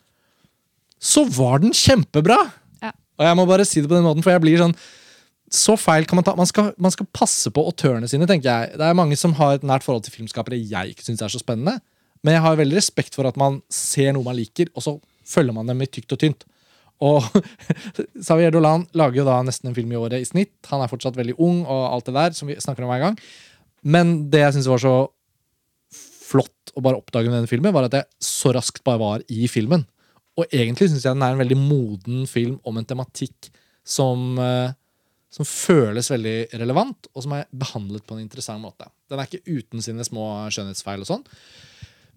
[0.99, 2.39] så var den kjempebra!
[2.83, 2.95] Ja.
[3.21, 4.75] Og jeg må bare si det på den måten, for jeg blir sånn
[5.49, 6.35] så feil kan man ta.
[6.37, 8.77] Man skal, man skal passe på autørene sine, tenker jeg.
[8.77, 11.41] Det er mange som har et nært forhold til filmskapere jeg ikke syns er så
[11.41, 11.79] spennende.
[12.25, 14.97] Men jeg har veldig respekt for at man ser noe man liker, og så
[15.29, 16.47] følger man dem i tykt og tynt.
[17.05, 17.23] Og
[18.27, 20.57] Xavier Dolan lager jo da nesten en film i året i snitt.
[20.73, 23.21] Han er fortsatt veldig ung, og alt det der som vi snakker om hver gang.
[23.87, 24.97] Men det jeg syns var så
[26.29, 29.47] flott å bare oppdage med denne filmen, var at jeg så raskt bare var i
[29.51, 29.87] filmen.
[30.39, 33.49] Og egentlig syns jeg den er en veldig moden film om en tematikk
[33.89, 34.75] som, eh,
[35.33, 38.91] som føles veldig relevant, og som er behandlet på en interessant måte.
[39.09, 41.25] Den er ikke uten sine små skjønnhetsfeil og sånn.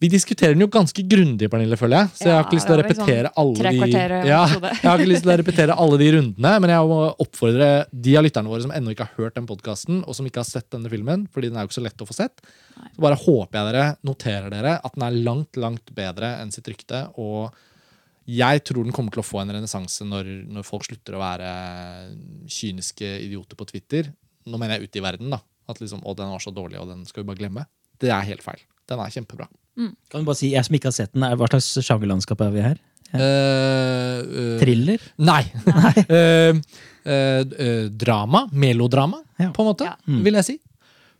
[0.01, 2.11] Vi diskuterer den jo ganske grundig, Pernille, føler jeg.
[2.17, 4.39] Så jeg har ikke lyst til å var repetere alle de ja.
[4.81, 8.15] Jeg har ikke lyst til å repetere alle de rundene, men jeg må oppfordre de
[8.17, 10.71] av lytterne våre som ennå ikke har hørt den podkasten, og som ikke har sett
[10.73, 12.41] denne filmen, fordi den er jo ikke så lett å få sett,
[12.81, 16.73] så bare håper jeg dere noterer dere at den er langt, langt bedre enn sitt
[16.73, 17.03] rykte.
[17.21, 17.53] Og
[18.25, 21.53] jeg tror den kommer til å få en renessanse når, når folk slutter å være
[22.49, 24.09] kyniske idioter på Twitter.
[24.49, 25.43] Nå mener jeg ute i verden, da.
[25.69, 27.69] At liksom, å, den var så dårlig, og den skal vi bare glemme.
[28.01, 28.65] Det er helt feil.
[28.89, 29.45] Den er kjempebra.
[29.77, 32.51] Kan du bare si, Jeg som ikke har sett den, er- hva slags sjangerlandskap er
[32.53, 32.79] vi her?
[33.11, 34.99] Uh, uh, Thriller?
[35.19, 35.41] Nei.
[35.67, 35.93] nei.
[36.07, 36.59] uh,
[37.11, 38.45] eh, drama.
[38.53, 39.49] Melodrama, Ja.
[39.55, 39.95] på en måte, Ja.
[40.05, 40.57] vil jeg si.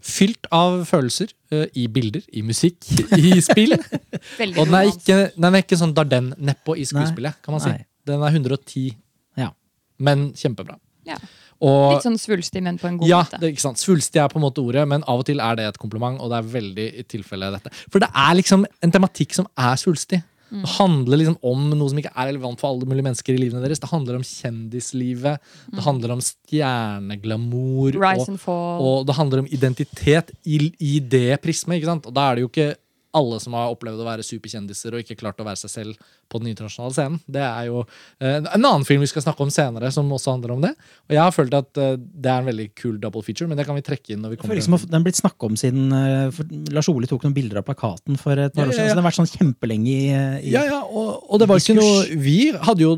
[0.02, 1.30] Fylt av følelser
[1.78, 2.80] i bilder, i musikk,
[3.18, 3.76] i spill.
[3.76, 7.70] Og den er ikke, den er ikke sånn Darden-nedpå i skuespillet, kan man si.
[7.76, 7.86] Nei.
[8.10, 8.96] Den er 110,
[9.38, 9.52] Ja.
[10.00, 10.78] men kjempebra.
[11.06, 11.18] Ja.
[11.62, 13.38] Og Litt sånn svulstig, men på en god ja, måte.
[13.42, 13.82] Ja, ikke sant.
[13.82, 16.18] Svulstig er på en måte ordet, men av og til er det et kompliment.
[16.18, 17.74] Og det er veldig i tilfelle dette.
[17.88, 20.24] For det er liksom en tematikk som er svulstig.
[20.52, 20.66] Mm.
[20.66, 23.62] Det handler liksom om noe som ikke er relevant for alle mulige mennesker i livene
[23.64, 23.80] deres.
[23.80, 27.96] Det handler om kjendislivet, det handler om stjerneglamour.
[27.96, 28.04] Mm.
[28.04, 28.84] Rise og, and fall.
[28.84, 31.80] og det handler om identitet i, i det prismet.
[31.80, 32.10] ikke sant?
[32.10, 32.72] Og da er det jo ikke
[33.18, 36.40] alle som har opplevd å være superkjendiser og ikke klart å være seg selv på
[36.40, 37.20] den internasjonale scenen.
[37.28, 40.56] Det er jo eh, en annen film vi skal snakke om senere, som også handler
[40.56, 40.72] om det.
[41.10, 43.68] Og jeg har følt at eh, det er en veldig kul double feature, men det
[43.68, 46.42] kan vi trekke inn når vi kommer liksom Den er blitt snakka om siden eh,
[46.72, 48.88] Lars Ole tok noen bilder av plakaten for et par år ja, siden.
[48.88, 48.94] ja.
[48.94, 50.08] Så den har vært sånn kjempelenge i,
[50.48, 52.96] i Ja, ja, og, og det var ikke noe Vi hadde jo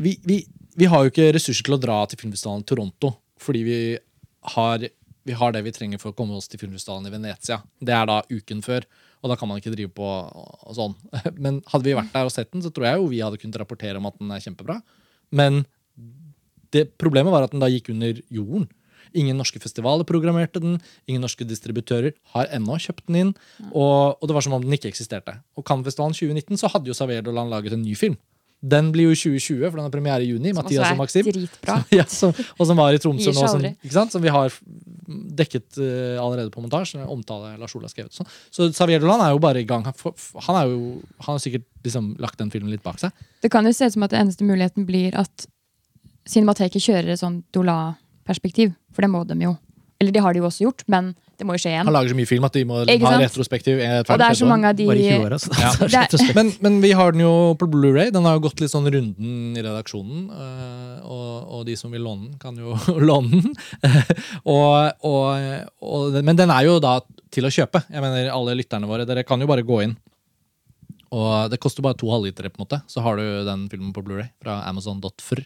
[0.00, 0.40] vi, vi,
[0.74, 3.14] vi har jo ikke ressurser til å dra til filmfestivalen i Toronto
[3.44, 3.78] fordi vi
[4.54, 4.84] har,
[5.24, 7.60] vi har det vi trenger for å komme oss til filmfestivalen i Venezia.
[7.80, 8.86] Det er da uken før,
[9.24, 10.94] og da kan man ikke drive på og sånn.
[11.44, 13.56] Men hadde vi vært der og sett den, så tror jeg jo vi hadde kunnet
[13.62, 14.76] rapportere om at den er kjempebra.
[15.32, 15.62] Men
[16.74, 18.68] det problemet var at den da gikk under jorden.
[19.14, 20.76] Ingen norske festivaler programmerte den.
[21.08, 23.32] Ingen norske distributører har ennå kjøpt den inn.
[23.70, 25.38] Og, og det var som om den ikke eksisterte.
[25.56, 28.18] Og Cannes-festivalen 2019 så hadde jo Xavier Dolan laget en ny film.
[28.64, 30.52] Den blir jo i 2020, for den har premiere i juni.
[30.54, 31.26] Som Mathias og Maxim.
[31.98, 34.54] Ja, som, og som var i Tromsø nå, som, som vi har
[35.36, 37.02] dekket uh, allerede på montasje.
[37.12, 38.16] Omtale Lars Ola skrevet.
[38.50, 39.84] Så Xavier Dolan er jo bare i gang.
[39.84, 40.78] Han, får- han, er jo,
[41.26, 43.12] han har sikkert liksom lagt den filmen litt bak seg.
[43.44, 45.48] Det kan jo se ut som at den eneste muligheten blir at
[46.24, 48.72] Cinemateket kjører et sånn Dola-perspektiv.
[48.96, 49.50] For det må de jo.
[50.00, 51.86] Eller de har det jo også gjort, men det må jo skje igjen.
[51.88, 53.24] Han lager så mye film at de må Ikke ha sant?
[53.26, 53.80] retrospektiv.
[53.82, 55.50] eh, Og det er så mange av de Bare i 20 år, altså.
[55.64, 55.72] Ja.
[55.80, 56.34] Det er-.
[56.38, 59.56] Men, men vi har den jo på Blu-ray Den har jo gått litt sånn runden
[59.58, 60.28] i redaksjonen.
[60.30, 62.76] øh, og, og de som vil låne den, kan jo
[63.10, 63.54] låne den.
[64.54, 66.98] og, og, og, men den er jo da
[67.34, 67.82] til å kjøpe.
[67.90, 69.96] Jeg mener Alle lytterne våre, dere kan jo bare gå inn.
[71.14, 74.02] Og Det koster bare to halvlitere, på en måte så har du den filmen på
[74.04, 75.44] Blu-ray fra Amazon.fr.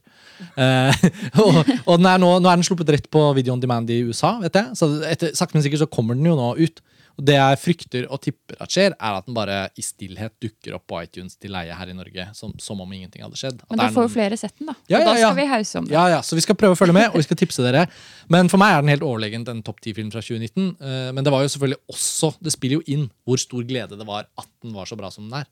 [0.57, 1.09] Eh,
[1.43, 4.37] og og er nå, nå er den sluppet rett på Video on Demand i USA,
[4.43, 4.79] vet jeg.
[4.79, 6.83] Så etter, sakte, men sikkert så kommer den jo nå ut.
[7.19, 10.77] Og Det jeg frykter og tipper at skjer, er at den bare i stillhet dukker
[10.77, 13.59] opp på iTunes til leie her i Norge, som, som om ingenting hadde skjedd.
[13.65, 14.75] At Men det da får jo noen- flere sett den, da.
[14.87, 15.31] Ja, og da ja, ja.
[15.33, 15.93] skal vi hause om det.
[15.97, 17.89] ja, ja, så vi skal prøve å følge med, og vi skal tipse dere.
[18.31, 20.77] Men for meg er den helt overlegent en topp ti-film fra 2019.
[20.79, 24.07] Eh, Men det var jo selvfølgelig også Det spiller jo inn hvor stor glede det
[24.07, 25.51] var at den var så bra som den er.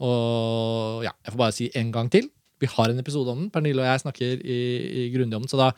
[0.00, 2.30] Og ja, jeg får bare si en gang til.
[2.60, 3.50] Vi har en episode om den.
[3.50, 4.58] Pernille og jeg snakker i,
[5.06, 5.50] i grundig om den.
[5.50, 5.70] Så da,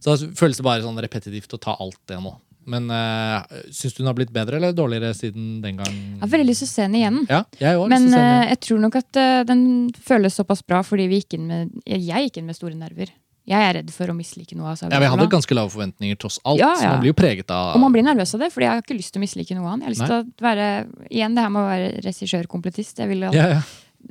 [0.00, 2.34] så da føles det bare sånn repetitivt å ta alt det nå.
[2.68, 5.88] Men uh, syns du den har blitt bedre eller dårligere siden den gang?
[5.88, 7.22] Jeg har veldig lyst til å se den igjen.
[7.30, 9.62] Ja, jeg også, Men uh, jeg tror nok at uh, den
[10.04, 13.14] føles såpass bra fordi vi gikk med, jeg gikk inn med store nerver.
[13.48, 16.36] Jeg er redd for å mislike noe av ja, vi hadde ganske lave forventninger, tross
[16.44, 16.60] alt.
[16.60, 16.92] Ja, Så ja.
[16.92, 18.96] man blir jo preget av Og man blir nervøs av det, fordi jeg har ikke
[18.98, 19.86] lyst til å mislike noe annet.
[19.86, 20.08] Jeg har lyst Nei.
[20.10, 20.66] til å være,
[21.08, 23.00] igjen det her med å være regissør-kompletist.
[23.00, 23.62] Jeg vil ja, ja.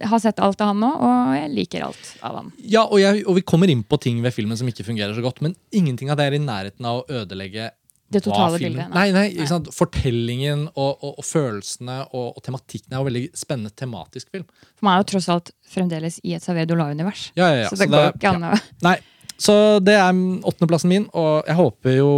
[0.09, 2.49] ha sett alt av han nå, og jeg liker alt av han.
[2.65, 5.25] Ja, og, jeg, og vi kommer inn på ting ved filmen som ikke fungerer så
[5.25, 7.69] godt, men ingenting av det er i nærheten av å ødelegge
[8.07, 8.87] Det totale bildet.
[8.95, 9.67] Nei, nei, ikke sant?
[9.75, 14.45] Fortellingen og, og, og følelsene og, og tematikken er jo veldig spennende tematisk film.
[14.79, 17.29] For meg er jo tross alt fremdeles i et Savedo La-univers.
[17.35, 17.69] Ja, ja, ja.
[17.71, 18.53] Så det går det, ikke an å
[18.87, 18.95] Nei,
[19.37, 22.11] så det er åttendeplassen min, og jeg håper jo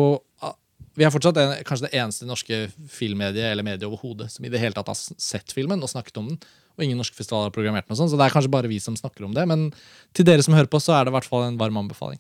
[1.00, 2.62] Vi er fortsatt en, kanskje det eneste norske
[2.92, 6.34] filmmediet eller mediet overhodet som i det hele tatt har sett filmen og snakket om
[6.34, 6.42] den.
[6.76, 8.78] Og ingen norske festivaler har programmert den, og sånn, så det er kanskje bare vi
[8.84, 9.46] som snakker om det.
[9.48, 9.70] Men
[10.16, 12.20] til dere som hører på, så er det i hvert fall en varm anbefaling.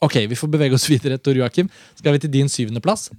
[0.00, 1.18] Ok, vi får bevege oss videre.
[1.20, 1.68] Tor Joakim.
[1.98, 3.10] Skal vi til din syvendeplass?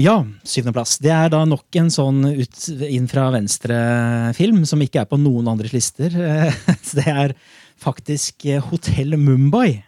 [0.00, 0.96] Ja, syvendeplass.
[0.98, 2.56] Det er da nok en sånn ut,
[2.90, 6.10] inn fra venstre-film som ikke er på noen andres lister.
[6.98, 7.36] Det er
[7.84, 9.84] faktisk eh, Hotell Mumbai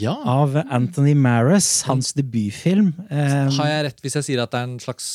[0.00, 0.16] Ja.
[0.26, 2.90] av Anthony Maris, hans debutfilm.
[3.06, 5.08] Eh, Har jeg rett hvis jeg sier at det er en slags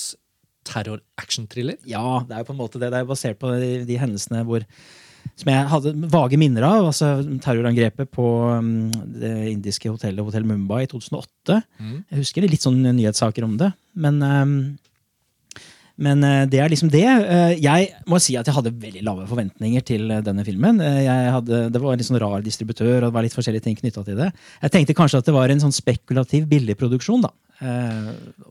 [0.72, 1.82] terror-action-thriller?
[1.90, 2.92] Ja, det er jo på en måte det.
[2.94, 4.64] Det er basert på de, de hendelsene hvor
[5.42, 6.92] som jeg hadde vage minner av.
[6.92, 7.12] altså
[7.42, 11.58] Terrorangrepet på um, det indiske hotellet Hotell Mumbai i 2008.
[11.82, 11.98] Mm.
[12.12, 13.72] Jeg husker litt sånn nyhetssaker om det.
[14.06, 14.54] Men, um,
[16.02, 17.06] men uh, det er liksom det.
[17.08, 20.82] Uh, jeg må si at jeg hadde veldig lave forventninger til uh, denne filmen.
[20.82, 23.80] Jeg hadde, det var en litt sånn rar distributør, og det var litt forskjellige ting
[23.82, 24.32] knytta til det.
[24.62, 27.34] Jeg tenkte kanskje at det var en sånn spekulativ billigproduksjon, da.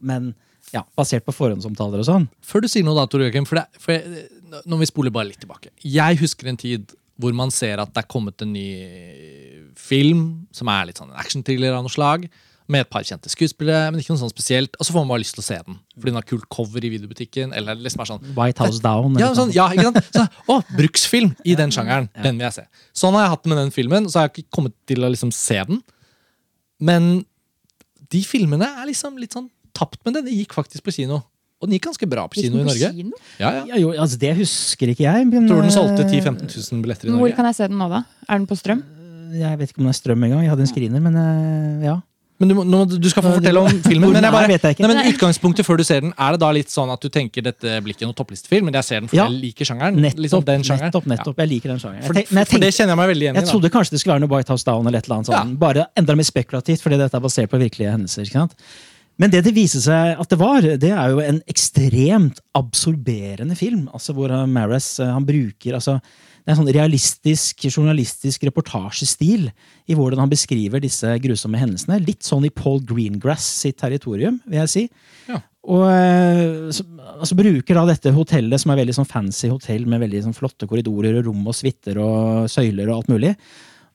[0.06, 0.30] Men
[0.74, 2.26] ja, basert på forhåndsomtaler og sånn.
[2.46, 4.26] Før du sier noe, da, Tor Jørgen, for, det, for jeg,
[4.70, 8.00] når vi spoler bare litt tilbake Jeg husker en tid hvor man ser at det
[8.00, 8.68] er kommet en ny
[9.76, 10.22] film
[10.56, 12.30] som er litt sånn en actionthriller av noe slag.
[12.70, 14.76] med et par kjente skuespillere, men ikke noe sånn spesielt.
[14.78, 16.84] Og så får man bare lyst til å se den, fordi den har kult cover
[16.86, 17.50] i videobutikken.
[17.52, 19.16] eller liksom er sånn, White House Down.
[19.18, 19.98] ja, sånn, ja, ikke sant?
[20.14, 22.06] Så, å, bruksfilm i den sjangeren.
[22.14, 22.84] Den vil jeg se.
[22.94, 25.10] Sånn har jeg hatt det med den filmen, så har jeg ikke kommet til å
[25.10, 25.82] liksom se den.
[26.78, 27.10] Men
[28.14, 29.50] de filmene er liksom litt sånn
[29.80, 31.22] tapt, men den gikk faktisk på kino.
[31.60, 32.88] Og den gikk ganske bra på kino i Norge.
[32.96, 33.18] kino?
[33.40, 33.64] Ja, ja.
[33.74, 35.26] Ja, jo, altså, det husker ikke jeg.
[35.28, 37.20] Men, Tror du den solgte eh, 10 000-15 000 billetter i Norge.
[37.26, 38.04] Hvor kan jeg se den nå, da?
[38.28, 38.80] Er den på strøm?
[39.36, 40.40] Jeg vet ikke om det er strøm engang.
[40.46, 41.98] Jeg hadde en screener, men eh, ja.
[42.40, 44.08] Men du, må, nå, du- skal få fortelle om filmen.
[44.16, 44.76] Men, jeg bare, nei, jeg.
[44.80, 47.44] Nei, men utgangspunktet før du ser den, er det da litt sånn at du tenker
[47.44, 49.26] dette blir ikke noen topplistefilm, men jeg ser den fordi Ja.
[49.28, 49.98] jeg liker sjangeren?
[50.00, 50.88] Nettopp, liksom den sjangeren.
[50.88, 51.36] nettopp, nettopp.
[51.44, 52.06] Jeg liker den sjangeren.
[52.08, 53.40] For, Jeg, tenk- men jeg, for det kjenner jeg meg veldig igjen i.
[53.42, 53.52] jeg da.
[53.52, 55.52] trodde kanskje det skulle være noe White House Down eller et eller annet sånn.
[55.60, 58.24] Bare enda mer spekulativt, fordi dette er basert på virkelige hendelser.
[58.24, 58.56] ikke sant?
[59.20, 63.84] Men det det viser seg at det var, det er jo en ekstremt absorberende film.
[63.92, 69.50] altså Hvor Maris eh, han bruker altså, Det er en sånn realistisk, journalistisk reportasjestil
[69.90, 72.00] i hvordan han beskriver disse grusomme hendelsene.
[72.06, 74.86] Litt sånn i Paul Greengrass sitt territorium, vil jeg si.
[75.28, 75.42] Ja.
[75.68, 76.86] Og eh, så,
[77.20, 80.68] altså bruker da dette hotellet, som er veldig sånn fancy hotell med veldig sånn flotte
[80.70, 83.34] korridorer og rom og suiter og søyler og alt mulig,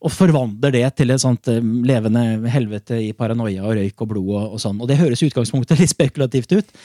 [0.04, 4.32] og forvandler det til et sånt eh, levende helvete i paranoia og røyk og blod
[4.36, 4.82] og, og sånn.
[4.82, 6.76] Og det høres i utgangspunktet litt spekulativt ut,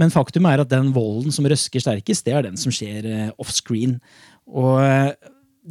[0.00, 3.28] men faktum er at den volden som røsker sterkest, det er den som skjer eh,
[3.42, 3.98] offscreen.
[4.50, 5.12] Og eh,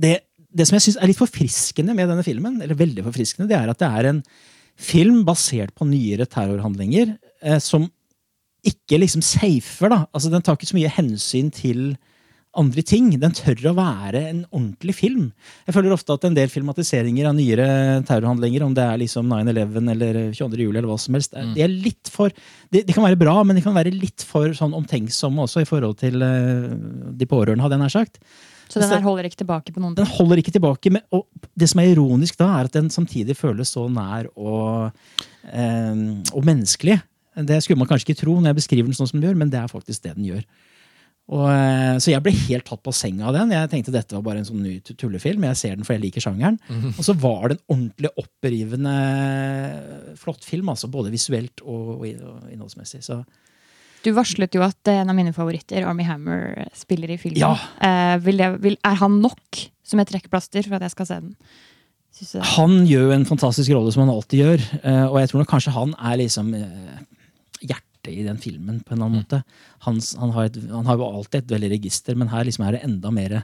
[0.05, 0.15] det,
[0.53, 3.73] det som jeg syns er litt forfriskende med denne filmen, eller veldig forfriskende, det er
[3.73, 4.23] at det er en
[4.79, 7.13] film basert på nyere terrorhandlinger
[7.43, 7.89] eh, som
[8.63, 10.05] ikke liksom safer, da.
[10.15, 11.81] Altså, den tar ikke så mye hensyn til
[12.55, 13.07] andre ting.
[13.19, 15.31] Den tør å være en ordentlig film.
[15.65, 17.67] Jeg føler ofte at en del filmatiseringer av nyere
[18.05, 20.59] terrorhandlinger, om det er liksom 9-11 eller 22.
[20.67, 22.29] juli eller hva som helst, er- de er litt for
[22.71, 25.69] de, de kan være bra, men de kan være litt for sånn omtenksomme også i
[25.69, 26.67] forhold til eh,
[27.17, 28.19] de pårørende, hadde jeg nær sagt.
[28.69, 30.89] Så den her holder ikke tilbake på noen Den holder ikke tilbake.
[30.89, 31.27] Men, og
[31.59, 34.93] det som er ironisk da, er at den samtidig føles så nær og,
[35.51, 35.95] eh,
[36.33, 37.01] og menneskelig.
[37.49, 39.49] Det skulle man kanskje ikke tro når jeg beskriver den sånn som den gjør, men
[39.53, 40.43] det er faktisk det den gjør.
[41.31, 43.53] Og, eh, så jeg ble helt tatt på senga av den.
[43.55, 45.45] Jeg tenkte dette var bare en sånn ny tullefilm.
[45.47, 46.57] Jeg ser den for jeg liker sjangeren.
[46.97, 48.95] Og så var det en ordentlig opprivende
[50.19, 52.05] flott film, altså både visuelt og, og
[52.51, 52.99] innholdsmessig.
[53.07, 53.21] Så
[54.03, 57.39] Du varslet jo at en av mine favoritter, Army Hammer, spiller i filmen.
[57.39, 57.53] Ja.
[57.79, 61.21] Eh, vil jeg, vil, er han nok som et trekkplaster for at jeg skal se
[61.23, 61.33] den?
[62.59, 64.67] Han gjør en fantastisk rolle, som han alltid gjør.
[64.83, 66.99] eh, Og jeg tror nok kanskje han er liksom eh,
[67.63, 69.39] hjertet i den filmen, på en eller annen måte.
[69.85, 72.77] Han, han, har et, han har jo alltid et veldig register, men her liksom er
[72.77, 73.35] det enda mer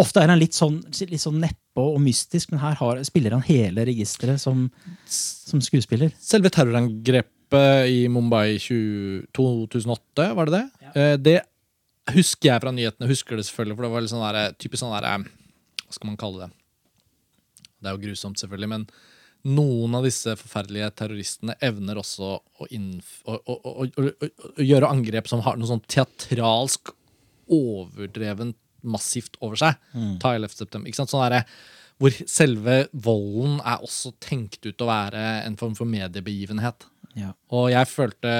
[0.00, 0.78] Ofte er han litt sånn,
[1.10, 4.66] litt sånn nedpå og mystisk, men her har, spiller han hele registeret som,
[5.06, 6.14] som skuespiller.
[6.22, 10.64] Selve terrorangrepet i Mumbai 20, 2008, var det det?
[10.86, 11.08] Ja.
[11.20, 11.38] Det
[12.14, 13.10] husker jeg fra nyhetene.
[13.10, 15.26] Husker det selvfølgelig, for det var litt sånn der, typisk sånn der,
[15.86, 16.54] Hva skal man kalle det?
[17.76, 18.88] Det er jo grusomt, selvfølgelig, men
[19.46, 22.66] noen av disse forferdelige terroristene evner også å, å,
[23.46, 23.54] å,
[23.86, 23.86] å,
[24.62, 26.92] gjøre angrep som har noe sånn teatralsk
[27.52, 29.78] overdrevent massivt over seg.
[30.22, 30.54] Ta 11.
[30.54, 30.90] september.
[30.90, 31.12] Ikke sant?
[31.12, 31.46] Sånn der,
[32.02, 36.86] hvor selve volden er også tenkt ut å være en form for mediebegivenhet.
[37.16, 37.32] Ja.
[37.56, 38.32] Og jeg følte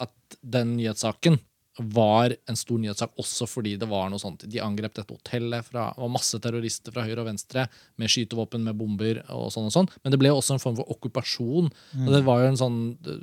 [0.00, 1.38] at den nyhetssaken
[1.78, 4.44] var en stor nyhetssak også fordi det var noe sånt.
[4.50, 5.64] De angrep dette hotellet.
[5.64, 7.64] Fra, det var masse terrorister fra høyre og venstre
[8.00, 9.88] med skytevåpen, med bomber og sånn og sånn.
[10.02, 11.70] Men det ble også en form for okkupasjon.
[12.04, 13.16] Og det var jo en sånn Det,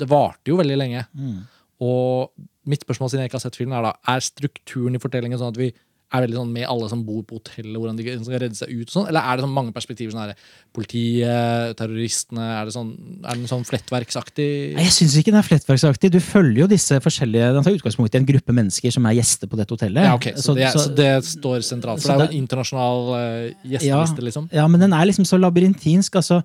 [0.00, 1.04] det varte jo veldig lenge.
[1.80, 2.32] Og
[2.68, 5.52] mitt spørsmål siden jeg ikke har sett filmen, er da er strukturen i fortellingen sånn
[5.54, 5.70] at vi
[6.10, 8.86] er veldig sånn med alle som bor på hotellet, hvordan de skal redde seg ut?
[8.88, 10.14] og sånn, Eller er det sånn mange perspektiver?
[10.14, 12.90] sånn her, Politiet, terroristene Er det sånn,
[13.22, 14.48] er den sånn flettverksaktig?
[14.76, 16.12] Nei, Jeg syns ikke den er flettverksaktig.
[16.14, 19.50] Du følger jo disse forskjellige Den tar utgangspunkt i en gruppe mennesker som er gjester
[19.50, 20.08] på dette hotellet.
[20.08, 22.02] Ja, ok, så, det, så det står sentralt.
[22.02, 24.50] For så det er jo en internasjonal uh, gjesteliste, liksom.
[24.54, 26.20] Ja, men den er liksom så labyrintinsk.
[26.22, 26.42] altså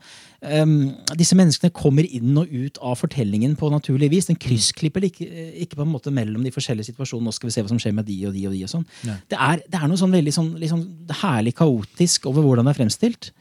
[0.47, 0.75] ehm,
[1.19, 4.29] Disse menneskene kommer inn og ut av fortellingen på naturlig vis.
[4.29, 5.27] Den kryssklipper ikke,
[5.65, 7.29] ikke på en måte mellom de forskjellige situasjonene.
[7.29, 8.63] Nå skal vi se hva som skjer med de og de og de.
[8.67, 8.87] og sånn.
[9.03, 10.87] Det, er, det er noe sånn veldig sånn, sånn
[11.23, 13.31] herlig kaotisk over hvordan det er fremstilt.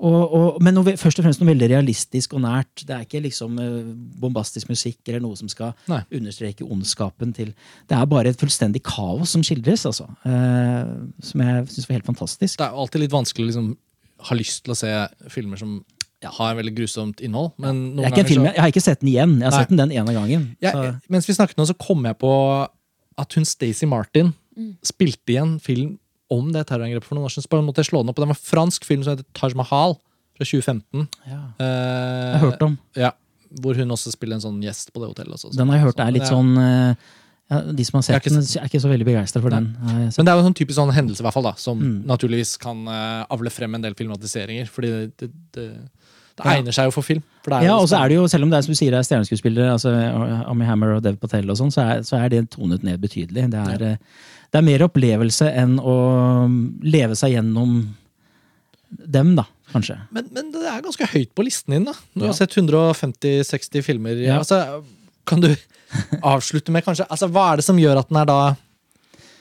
[0.00, 2.86] Og, og, men noe, først og fremst noe veldig realistisk og nært.
[2.88, 3.90] Det er ikke liksom eh,
[4.22, 6.00] bombastisk musikk eller noe som skal Nei.
[6.16, 7.52] understreke ondskapen til
[7.88, 10.08] Det er bare et fullstendig kaos som skildres, altså.
[10.24, 10.94] Eh,
[11.28, 12.56] som jeg syns var helt fantastisk.
[12.56, 13.70] Det er alltid litt vanskelig å liksom,
[14.30, 14.94] ha lyst til å se
[15.32, 15.80] filmer som
[16.28, 17.52] har veldig grusomt innhold.
[17.58, 19.38] Men Det er ikke en film, så jeg, har ikke sett den igjen.
[19.40, 19.60] Jeg har Nei.
[19.62, 20.56] sett den den ene gangen.
[20.60, 22.68] jeg, Mens vi snakket nå, så kom jeg på
[23.18, 24.76] at hun Stacey Martin Mm.
[24.82, 25.98] spilte i en film
[26.30, 27.44] om det terrorangrepet for noen år siden.
[27.46, 28.18] Så bare måtte jeg slå den opp.
[28.18, 29.94] og Det var en fransk film som heter Taj Mahal
[30.36, 31.08] fra 2015.
[31.26, 31.38] ja.
[31.58, 32.78] Eh, Jeg har hørt om.
[32.96, 33.12] Ja,
[33.62, 35.32] hvor hun også spiller en sånn gjest på det hotellet.
[35.32, 36.94] Også, Den har jeg hørt er litt sånn eh,
[37.50, 39.60] ja, De som har sett den, er ikke så veldig begeistra for Nei.
[39.60, 39.76] den.
[39.82, 42.04] Men det er jo en sånn typisk sånn hendelse i hvert fall da, som Mm.
[42.06, 44.68] naturligvis kan uh, avle frem en del filmatiseringer.
[44.68, 45.90] Fordi det, det, det,
[46.40, 47.22] Det egner seg jo for film.
[47.44, 49.06] Det Ja, og så er det jo, selv om det er som du sier, er
[49.06, 49.92] stjerneskuespillere, altså
[50.50, 53.48] Ami Hammer og Dev Patel og sånn, så, så er det tonet ned betydelig.
[53.52, 55.96] Det er, eh, det er mer opplevelse enn å
[56.82, 57.82] leve seg gjennom
[58.90, 59.98] dem, da, kanskje.
[60.14, 61.94] Men, men det er ganske høyt på listen din, da.
[62.16, 64.18] Du har sett 150-60 filmer.
[64.18, 64.40] Ja.
[64.42, 64.80] Altså,
[65.28, 65.52] kan du
[66.34, 68.40] avslutte med kanskje altså, Hva er det som gjør at den er da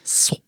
[0.06, 0.45] såpass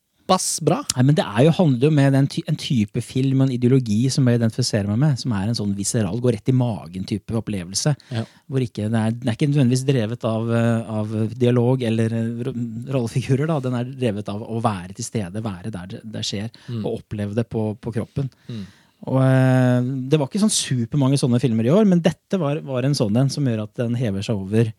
[0.63, 0.79] bra?
[0.95, 4.09] Nei, men Det er jo, handler jo med ty en type film og en ideologi
[4.13, 5.21] som jeg identifiserer meg med.
[5.21, 7.95] Som er en sånn viseral, går rett i magen-type opplevelse.
[8.11, 8.25] Ja.
[8.47, 12.51] Hvor ikke, den, er, den er ikke nødvendigvis drevet av, eh, av dialog eller eh,
[12.95, 13.47] rollefigurer.
[13.49, 13.59] Da.
[13.63, 16.51] Den er drevet av å være til stede, være der det, det skjer.
[16.81, 18.31] Og oppleve det på, på kroppen.
[18.47, 18.63] Mm.
[19.09, 22.85] Og eh, Det var ikke sånn supermange sånne filmer i år, men dette var, var
[22.85, 24.71] en sånn en som gjør at den hever seg over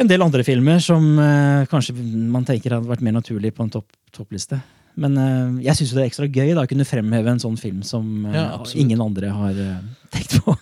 [0.00, 1.94] en del andre filmer som eh, kanskje
[2.32, 4.58] man tenker hadde vært mer naturlig på en topp, toppliste.
[5.00, 7.82] Men eh, jeg syns det er ekstra gøy da, å kunne fremheve en sånn film
[7.86, 8.80] som eh, Ja, absolutt.
[8.84, 9.76] ingen andre har eh,
[10.16, 10.56] tenkt på.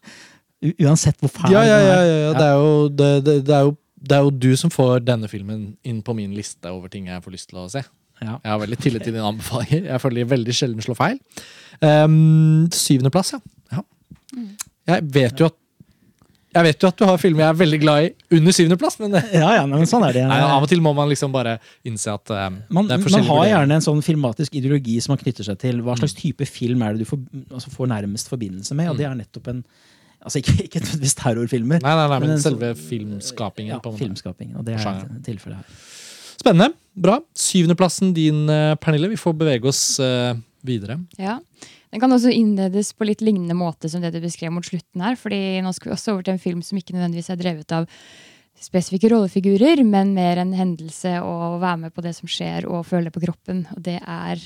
[0.66, 2.04] U- Uansett hvor fæl Ja, ja, den ja, er.
[2.10, 2.32] ja, ja.
[2.36, 3.72] Det, er jo, det, det, det, er jo,
[4.10, 7.24] det er jo du som får denne filmen inn på min liste over ting jeg
[7.24, 7.84] får lyst til å se.
[8.20, 8.34] Ja.
[8.44, 9.86] Jeg har veldig tillit til dine anbefalinger.
[9.94, 11.16] Jeg føler de veldig sjelden slår feil.
[11.80, 13.40] Um, syvendeplass, ja.
[13.78, 13.80] ja.
[14.92, 15.56] Jeg vet jo at
[16.50, 19.12] jeg vet jo at du har filmer jeg er veldig glad i under syvendeplass, men
[19.32, 20.24] Ja, ja, men sånn er det.
[20.30, 23.24] nei, av og til må man liksom bare innse at um, Man, det er man
[23.30, 25.80] har gjerne en sånn filmatisk ideologi som man knytter seg til.
[25.82, 26.02] Hva Mm.
[26.04, 27.18] slags type film er det du får,
[27.50, 28.90] altså får nærmest forbindelse med?
[28.90, 29.64] Og det er nettopp en
[30.20, 31.78] Altså ikke, ikke nødvendigvis terrorfilmer.
[31.80, 33.70] Nei, nei, nei, men Men selve sånn- filmskapingen.
[33.72, 34.02] Ja, på en måte.
[34.04, 34.56] filmskapingen.
[34.60, 35.22] Og det er Sjangeren.
[35.24, 35.64] tilfellet her.
[36.36, 36.74] Spennende.
[36.94, 37.14] Bra.
[37.34, 39.08] Syvendeplassen din, eh, Pernille.
[39.08, 40.98] Vi får bevege oss uh, videre.
[41.18, 41.38] Ja.
[41.90, 45.16] Den kan også innledes på litt lignende måte som det du beskrev mot slutten her.
[45.18, 47.88] fordi nå skal vi også over til en film som ikke nødvendigvis er drevet av
[48.60, 53.10] spesifikke rollefigurer, men mer en hendelse og være med på det som skjer og føle
[53.10, 53.64] på kroppen.
[53.74, 54.42] Og det er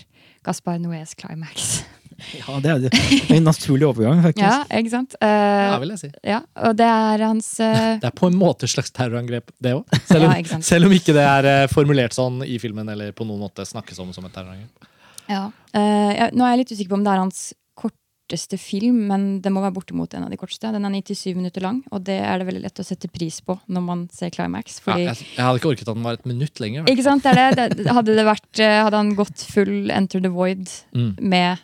[0.46, 1.82] Gaspar Noés Climax.
[2.38, 4.44] Ja, det er en naturlig overgang, faktisk.
[4.46, 5.16] Ja, ikke sant?
[5.18, 6.10] Ja, Eh, vil jeg si.
[6.30, 7.98] ja, og det er hans uh...
[8.04, 9.82] Det er på en måte et slags terrorangrep, det òg.
[10.06, 13.10] Selv, om- Ja, ikke selv om ikke det er eh, formulert sånn i filmen, eller
[13.18, 14.86] på noen måte snakkes om som et terrorangrep.
[15.30, 15.50] Ja.
[15.74, 17.42] Uh, ja, nå er jeg litt usikker på om det er hans
[17.78, 20.70] korteste film, men det må være bortimot en av de korteste.
[20.72, 23.58] Den er 97 minutter lang, og det er det veldig lett å sette pris på
[23.68, 24.78] når man ser Climax.
[24.88, 26.88] Ja, jeg, jeg hadde ikke orket at den var et minutt lenger.
[26.88, 27.66] ikke sant, det det.
[27.82, 27.88] det.
[27.92, 31.10] Hadde, det vært, eh, hadde han gått full Enter the Void Mm.
[31.20, 31.58] med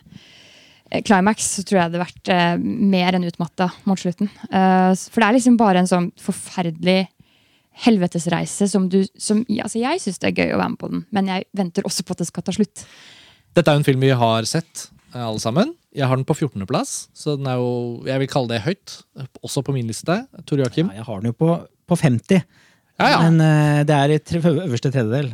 [0.91, 2.57] eh, Climax, så tror jeg det hadde vært eh,
[2.93, 4.29] mer enn utmatta mot slutten.
[4.51, 7.07] Uh, for det er liksom bare en sånn forferdelig
[7.85, 10.89] helvetesreise som du som, ja, altså Jeg syns det er gøy å være med på
[10.91, 12.83] den, men jeg venter også på at det skal ta slutt.
[13.55, 15.73] Dette er jo en film vi har sett, eh, alle sammen.
[15.93, 17.71] Jeg har den på 14.-plass, så den er jo,
[18.07, 18.93] jeg vil kalle det høyt.
[19.43, 20.21] Også på min liste.
[20.47, 20.87] Tor Joakim.
[20.93, 22.43] Ja, jeg har den jo på, på 50,
[23.01, 23.19] Ja, ja.
[23.29, 25.33] men uh, det er i tre, øverste tredjedel.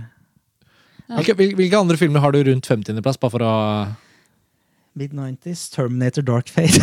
[1.19, 3.19] Okay, hvil- hvilke andre filmer har du rundt 50.-plass?
[3.21, 3.53] Bare for å
[4.97, 6.81] Mid-90s, Terminator Dark Fate.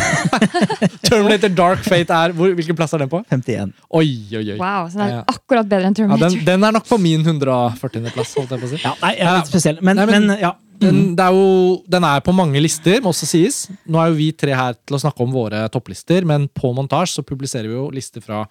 [1.09, 3.19] Terminator Dark Fate er hvor, Hvilken plass er den på?
[3.27, 3.73] 51.
[3.91, 4.05] Oi,
[4.39, 4.57] oi, oi.
[4.61, 5.23] Wow, Så den er Ja.
[5.33, 6.29] akkurat bedre enn Ja, Terminator.
[6.37, 8.79] den, den er nok på min 140.-plass, holdt jeg på å si.
[8.85, 9.81] Ja, nei, jeg er litt spesiell.
[9.83, 10.53] Men, Nei, men- men, ja.
[10.81, 13.59] Den, det er jo, den er på mange lister, må også sies.
[13.87, 17.19] Nå er jo vi tre her til å snakke om våre topplister, men på montasje
[17.19, 18.43] så publiserer vi jo lister fra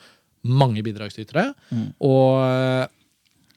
[0.44, 1.50] mange bidragsytere.
[2.04, 2.86] Og eh,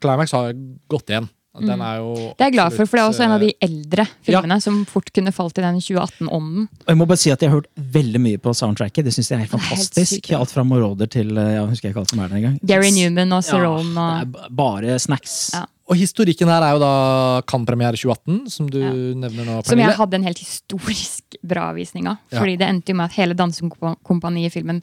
[0.03, 0.53] Climax har
[0.91, 1.29] gått igjen.
[1.65, 3.51] Den er jo Det er jeg glad for, for det er også en av de
[3.61, 6.67] eldre filmene som fort kunne falt i den 2018-ånden.
[6.85, 9.05] Og jeg må bare si at jeg har hørt veldig mye på soundtracket.
[9.05, 10.19] Det synes jeg er fantastisk.
[10.29, 10.39] Er ja.
[10.43, 12.59] Alt fra Moroder til eh, ja, husker jeg ikke alt som er der engang.
[12.63, 13.93] Gary Newman og Saron.
[13.93, 15.39] Ja, og det ba- bare snacks.
[15.55, 15.65] Ja.
[15.87, 18.89] Og historikken her er jo da Cannes-premiere 2018, som du Ja.
[18.91, 22.17] nevner nå, Som jeg hadde en helt historisk bra visning av.
[22.29, 22.39] Ja.
[22.41, 24.81] Fordi det endte jo med at hele dansekompaniet i filmen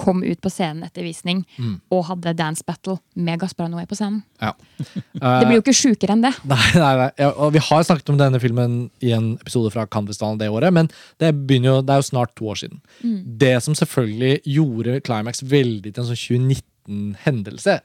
[0.00, 1.74] kom ut på scenen etter visning Mm.
[1.92, 4.22] og hadde dance battle med Gaspar Noé på scenen.
[4.40, 4.54] Ja.
[5.20, 6.32] Det blir jo ikke sjukere enn det.
[6.50, 7.10] Nei, nei, nei.
[7.20, 10.72] Ja, og vi har snakket om denne filmen i en episode fra Canvasdalen det året,
[10.72, 10.88] men
[11.20, 11.30] det,
[11.60, 12.80] jo, det er jo snart to år siden.
[13.40, 17.78] Det som selvfølgelig gjorde Climax veldig til en sånn 2019-hendelse,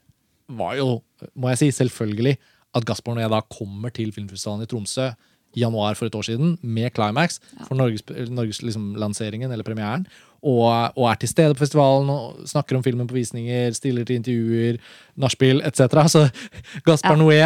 [0.55, 0.89] var jo,
[1.33, 2.35] må jeg si, selvfølgelig
[2.75, 5.07] at Gaspar Noé da kommer til filmfestivalen i Tromsø
[5.55, 10.03] i januar for et år siden med Climax for Norges, Norges liksom, lanseringen eller premieren.
[10.45, 14.19] Og, og er til stede på festivalen og snakker om filmen på visninger, stiller til
[14.19, 14.77] intervjuer,
[15.17, 16.05] nachspiel etc.
[16.11, 16.27] Så
[16.85, 17.21] Gaspar Ja.
[17.23, 17.39] Noé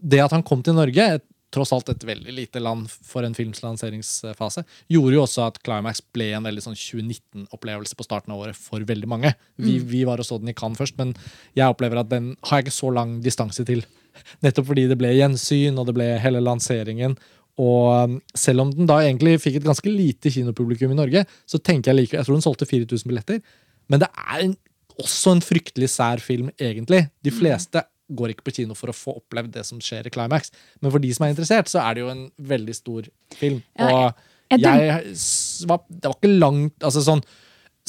[0.00, 3.62] det at han kom til Norge, tross alt et veldig lite land for en films
[3.64, 8.58] lanseringsfase, gjorde jo også at Climax ble en veldig sånn 2019-opplevelse på starten av året
[8.58, 9.32] for veldig mange.
[9.58, 11.16] Vi, vi var og så den i Cannes først, men
[11.58, 13.82] jeg opplever at den har jeg ikke så lang distanse til.
[14.44, 17.18] Nettopp fordi det ble gjensyn, og det ble hele lanseringen.
[17.60, 21.60] Og um, selv om den da egentlig fikk et ganske lite kinopublikum i Norge, så
[21.60, 23.40] tenker jeg like, jeg tror den solgte 4000 billetter.
[23.90, 24.54] Men det er en,
[25.00, 27.06] også en fryktelig sær film, egentlig.
[27.26, 27.84] De fleste
[28.16, 30.50] går ikke på kino for å få opplevd det som skjer i Climax.
[30.82, 33.06] Men for de som er interessert, så er det jo en veldig stor
[33.38, 33.60] film.
[33.78, 34.10] Og
[34.50, 35.04] jeg
[35.70, 37.22] var, Det var ikke langt altså sånn,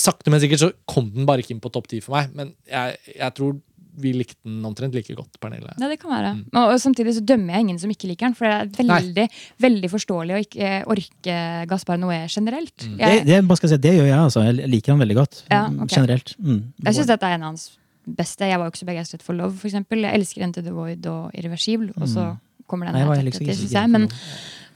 [0.01, 2.31] Sakte, men sikkert så kom den bare ikke inn på topp ti for meg.
[2.33, 3.57] Men jeg, jeg tror
[3.99, 5.73] vi likte den omtrent like godt, Pernille.
[5.75, 6.31] Ja, det kan være.
[6.53, 9.27] Og, og samtidig så dømmer jeg ingen som ikke liker den, for det er veldig,
[9.65, 11.37] veldig forståelig å ikke orke
[11.71, 12.75] Gaspar Noé generelt.
[12.77, 14.45] Det, Jeg, det, jeg si, det gjør jeg, altså.
[14.47, 15.43] Jeg liker han veldig godt.
[15.51, 15.95] Ja, okay.
[15.97, 16.35] Generelt.
[16.39, 16.61] Mm.
[16.85, 17.67] jeg syns dette er en av hans
[18.05, 18.47] beste.
[18.47, 20.07] Jeg var jo ikke så begeistret for Love, eksempel.
[20.07, 22.31] Jeg elsker Into the Void og Irreversibel, og så
[22.71, 23.91] kommer den her Liksom.
[23.91, 24.07] Men,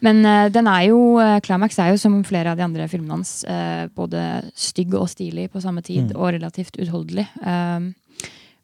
[0.03, 3.15] men uh, den er jo eh, Climax er jo som flere av de andre filmene
[3.15, 4.21] hans uh, både
[4.51, 6.17] stygg og stilig på samme tid, Mm.
[6.19, 7.23] og relativt utholdelig.
[7.39, 7.93] Um,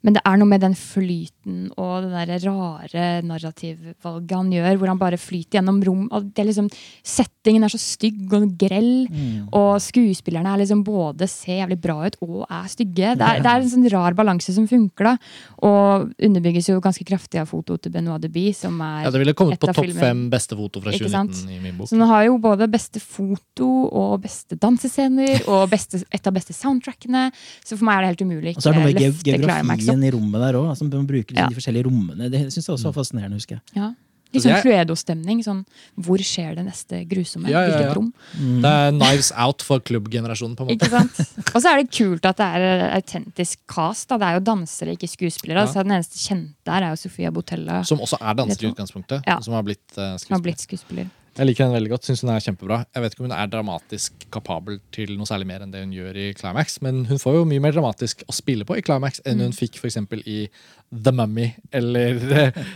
[0.03, 4.90] men det er noe med den flyten og det der rare narrativvalget han gjør, hvor
[4.91, 6.07] han bare flyter gjennom rom.
[6.14, 6.68] Og det er liksom,
[7.06, 9.48] settingen er så stygg og grell, Mm.
[9.53, 13.15] og skuespillerne er liksom både ser jævlig bra ut og er stygge.
[13.18, 15.18] Det er, det er en sånn rar balanse som funker, da.
[15.61, 19.34] Og underbygges jo ganske kraftig av fotoet til Benoit Debie, som er Ja, Det ville
[19.34, 21.88] kommet på topp fem beste foto fra 2019 i min bok.
[21.90, 26.53] så den har jo både beste foto og beste dansescener og beste, et av beste
[26.53, 27.32] soundtrackene.
[27.64, 30.03] Så for meg er det helt umulig ikke med løfte Climax opp.
[30.07, 30.69] i rommet der òg.
[30.69, 31.49] Altså, man bruker liksom Ja.
[31.49, 32.30] de forskjellige rommene.
[32.31, 33.35] Det syns jeg også var fascinerende.
[33.35, 33.61] husker jeg.
[33.76, 33.93] Ja.
[34.31, 35.41] Litt sånn Cluedo-stemning.
[35.43, 35.65] Sånn,
[35.99, 37.49] hvor skjer det neste grusomme?
[37.51, 37.77] Ja, ja, ja.
[37.81, 38.13] Hvilket rom?
[38.39, 38.61] Mm.
[38.63, 40.88] Det er Knives Out for klubbgenerasjonen, på en måte.
[40.88, 41.19] Ikke sant?
[41.53, 44.07] Og så er det kult at det er autentisk cast.
[44.07, 44.18] Da.
[44.18, 45.68] Det er jo dansere, ikke skuespillere.
[45.68, 45.84] Ja.
[45.84, 49.27] Den eneste kjente her er jo Sofia Botella, Som også er danser i utgangspunktet.
[49.27, 49.39] Ja.
[49.43, 50.38] Som har blitt uh, skuespiller.
[50.38, 51.11] har blitt skuespiller.
[51.37, 52.03] Jeg liker den veldig godt.
[52.09, 52.81] Syns hun er kjempebra.
[52.93, 55.93] Jeg vet ikke om hun er dramatisk kapabel til noe særlig mer enn det hun
[55.95, 59.21] gjør i Climax, men hun får jo mye mer dramatisk å spille på i Climax
[59.25, 59.45] enn Mm.
[59.47, 59.97] hun fikk f.eks.
[60.27, 60.49] i
[60.91, 61.53] The Mummy.
[61.71, 62.19] Eller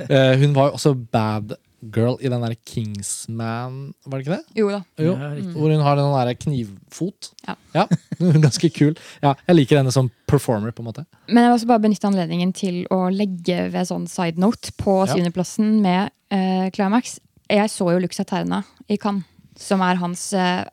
[0.08, 1.58] uh, Hun var jo også bad
[1.94, 4.58] girl i den derre Kingsman, var det ikke det?
[4.58, 4.80] Jo da.
[4.98, 5.12] Jo,
[5.54, 7.30] Hvor hun har den der knivfot.
[7.46, 7.86] Ja.
[8.20, 8.96] er Ganske kul.
[9.22, 11.06] Ja, jeg liker henne som performer, på en måte.
[11.28, 15.04] Men jeg vil også bare benytte anledningen til å legge ved sånn side note på
[15.04, 15.12] Ja.
[15.14, 17.20] syvendeplassen med uh, Climax.
[17.50, 19.24] Jeg så jo Lux Aterna i Cannes,
[19.60, 20.66] som er hans eh,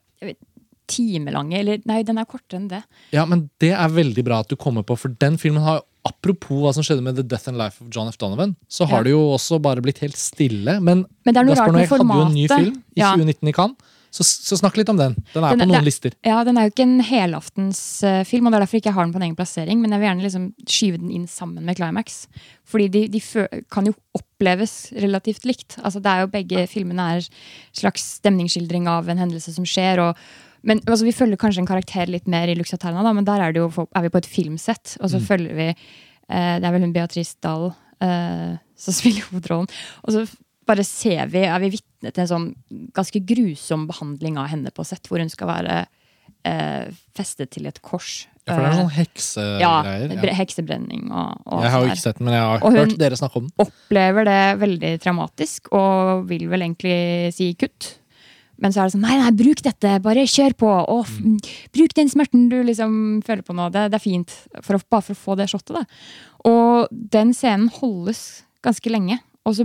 [0.90, 2.82] timelange Eller nei, den er kortere enn det.
[3.14, 6.58] Ja, men det er veldig bra at du kommer på, for den filmen har Apropos
[6.64, 8.16] hva som skjedde med The Death and Life of John F.
[8.18, 9.02] Donovan, så har Ja.
[9.06, 10.80] det jo også bare blitt helt stille.
[10.82, 12.98] Men, Men det er noe Gaspar rart med Noé hadde jo en ny film i
[12.98, 13.12] Ja.
[13.14, 13.76] 2019 i Cannes,
[14.12, 15.14] så, så snakk litt om den.
[15.32, 16.12] Den er Den- på noen det- lister.
[16.24, 19.12] Ja, Den er jo ikke en helaftensfilm, og det er derfor jeg ikke har den
[19.14, 19.80] på en egen plassering.
[19.80, 22.26] Men jeg vil gjerne liksom skyve den inn sammen med Climax.
[22.68, 23.20] Fordi de, de
[23.72, 25.78] kan jo oppleves relativt likt.
[25.82, 27.26] Altså det er jo Begge filmene er
[27.76, 29.98] slags stemningsskildring av en hendelse som skjer.
[30.04, 30.16] og
[30.62, 33.52] men altså, Vi følger kanskje en karakter litt mer i Luxaterna, da, men der er,
[33.52, 34.96] det jo, er vi på et filmsett.
[35.00, 39.68] Og så følger vi eh, Det er vel hun Beatrice Dahl eh, som spiller hovedrollen.
[40.04, 40.26] Og så
[40.68, 42.48] bare ser vi, er vi vitne til en sånn
[42.96, 45.86] ganske grusom behandling av henne på sett, hvor hun skal være
[46.44, 48.26] eh, festet til et kors.
[48.42, 50.26] Ja, for det er sånn Eh, ja, heksegreier.
[50.26, 50.34] Ja.
[50.34, 52.96] heksebrenning og, og Jeg har jo sånn ikke sett den, men jeg har Og hørt
[52.98, 53.52] dere snakke om den.
[53.54, 56.96] Hun Opplever det veldig traumatisk og vil vel egentlig
[57.36, 57.92] si kutt.
[58.62, 60.72] Men så er det sånn nei, nei, bruk dette, bare kjør på.
[60.90, 61.38] Og Mm.
[61.74, 63.70] bruk den smerten du liksom føler på nå.
[63.72, 64.30] Det, det er fint.
[64.62, 65.84] For å, bare for å få det shotet, da.
[66.50, 69.18] Og den scenen holdes ganske lenge.
[69.44, 69.64] Og så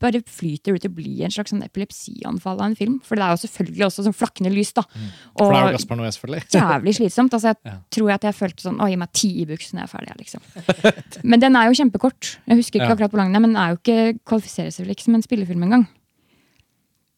[0.00, 2.98] bare flyter det ut til å bli en slags sånn epilepsianfall av en film.
[3.04, 4.82] For det er jo selvfølgelig også sånn flakkende lys, da.
[4.92, 5.06] Mm.
[5.38, 6.42] For det er jo Og Gaspar Noé, selvfølgelig.
[6.58, 7.32] jævlig slitsomt.
[7.38, 7.76] Altså, jeg Ja.
[7.96, 10.18] tror at jeg følte sånn Å, gi meg ti i buks når jeg er ferdig.
[10.20, 11.24] Liksom.
[11.24, 12.36] Men den er jo kjempekort.
[12.46, 12.94] Jeg husker ikke Ja.
[12.96, 15.14] akkurat hvor lang den er, men den er jo ikke, kvalifiserer seg vel ikke som
[15.16, 15.88] en spillefilm engang.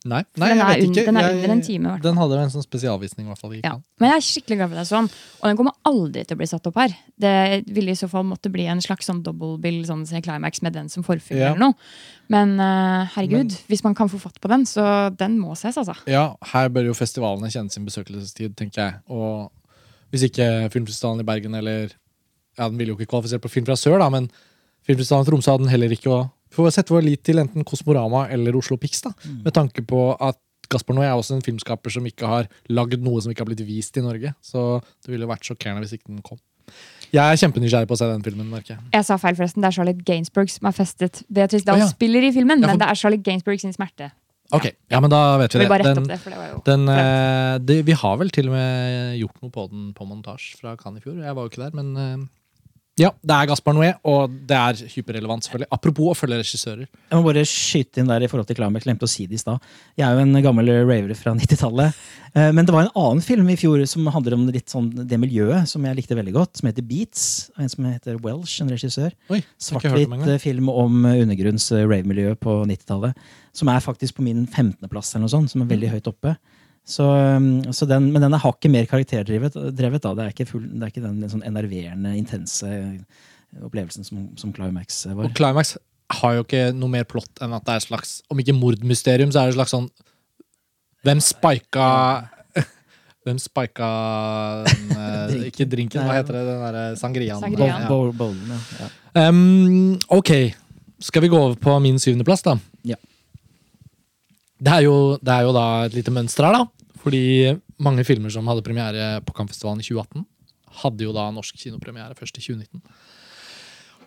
[0.05, 1.05] Nei, nei den er ikke.
[1.07, 2.03] den er Jeg- under en time, Hvertfall.
[2.03, 3.53] Den hadde en sånn spesialvisning, i hvert fall.
[3.55, 3.77] i Ja.
[4.01, 5.11] Men jeg er skikkelig glad for det sånn.
[5.43, 6.89] Og den kommer aldri til å bli satt opp her.
[7.19, 10.73] Det ville i så fall måtte bli en slags sånn double bill, sånn climax med
[10.73, 11.55] den som forfyller Ja.
[11.55, 11.75] eller noe.
[12.29, 15.77] Men uh, herregud, Men- hvis man kan få fatt på den, så den må ses,
[15.77, 15.97] altså.
[16.07, 18.95] Ja, her bør jo festivalene kjenne sin besøkelsestid, tenker jeg.
[19.09, 19.51] Og
[20.13, 21.91] hvis ikke Filmfestivalen i Bergen eller
[22.59, 24.31] Ja, den ville jo ikke kvalifisert på Film fra sør, da, men
[24.87, 26.11] Filmfestivalen i Tromsø hadde den heller ikke.
[26.11, 29.15] Og vi får sette vår lit til enten Kosmorama eller Oslo Pix, da.
[29.43, 30.37] Med tanke på at
[30.73, 33.65] Gaspar Noé er også en filmskaper som ikke har lagd noe som ikke har blitt
[33.67, 34.35] vist i Norge.
[34.45, 36.41] Så det ville vært sjokkerende hvis ikke den kom.
[37.13, 38.49] Jeg er kjempenysgjerrig på å se den filmen.
[38.49, 38.79] Merke.
[38.79, 39.05] jeg.
[39.05, 39.61] Sa feil, forresten.
[39.65, 41.91] Det er Charlotte Gainsbourg som har festet Beatrice Dahl oh, ja.
[41.93, 44.13] spiller i filmen, Ja, for- men det er Charlotte Gainsbourg sin smerte.
[44.53, 45.69] Ok, ja, men da vet vi det.
[45.71, 49.51] bare Den, det, det den, eh, det, vi har vel til og med gjort noe
[49.55, 51.23] på den på montasje fra Cannes i fjor.
[51.25, 52.27] Jeg var jo ikke der, men eh,
[53.01, 55.69] ja, det er Gaspar Noé, og det er hyperrelevant, selvfølgelig.
[55.73, 56.83] Apropos å følge regissører.
[56.85, 58.85] Jeg må bare skyte inn der i forhold til Climax.
[58.85, 59.65] Glemte å si det i stad.
[59.97, 61.97] Jeg er jo en gammel raver fra 90-tallet.
[62.35, 65.19] Eh, Men det var en annen film i fjor som handler om litt sånn det
[65.23, 66.61] miljøet, som jeg likte veldig godt.
[66.61, 67.25] Som heter Beats.
[67.57, 69.17] En som heter Welsh, en regissør.
[69.57, 73.17] Svart-hvitt film om undergrunns eh, rave-miljø på 90-tallet.
[73.57, 76.37] Som er faktisk på min 15.-plass, eller noe sånt, som er veldig høyt oppe.
[76.83, 79.55] Så, um, så den, men den er hakket mer karakterdrevet.
[79.79, 80.15] Drevet, da.
[80.19, 83.23] Det, er ikke full, det er ikke den sånn enerverende, intense eh,
[83.63, 85.29] opplevelsen som, som Climax eh, var.
[85.29, 85.77] Og Climax
[86.19, 89.31] har jo ikke noe mer plott enn at det er et slags, om ikke mordmysterium,
[89.33, 89.89] så er det et slags sånn
[91.03, 91.87] Hvem spika
[93.27, 93.89] Hvem spika
[94.67, 95.47] den, eh, Drink.
[95.53, 96.43] Ikke drinken, hva heter det?
[96.51, 97.41] Den derre sangriaen.
[97.43, 97.87] Sangriaen.
[97.87, 97.89] Ja.
[97.91, 98.61] Bowl- bowlen, ja.
[98.83, 99.29] ja.
[99.31, 100.35] Um, ok,
[101.03, 102.57] skal vi gå over på min syvendeplass, da?
[102.87, 102.99] Ja.
[104.63, 106.93] Det er, jo, det er jo da et lite mønster her, da.
[107.03, 107.23] Fordi
[107.83, 110.27] mange filmer som hadde premiere på Kampfestivalen i 2018,
[110.83, 112.83] hadde jo da norsk kinopremiere først i 2019.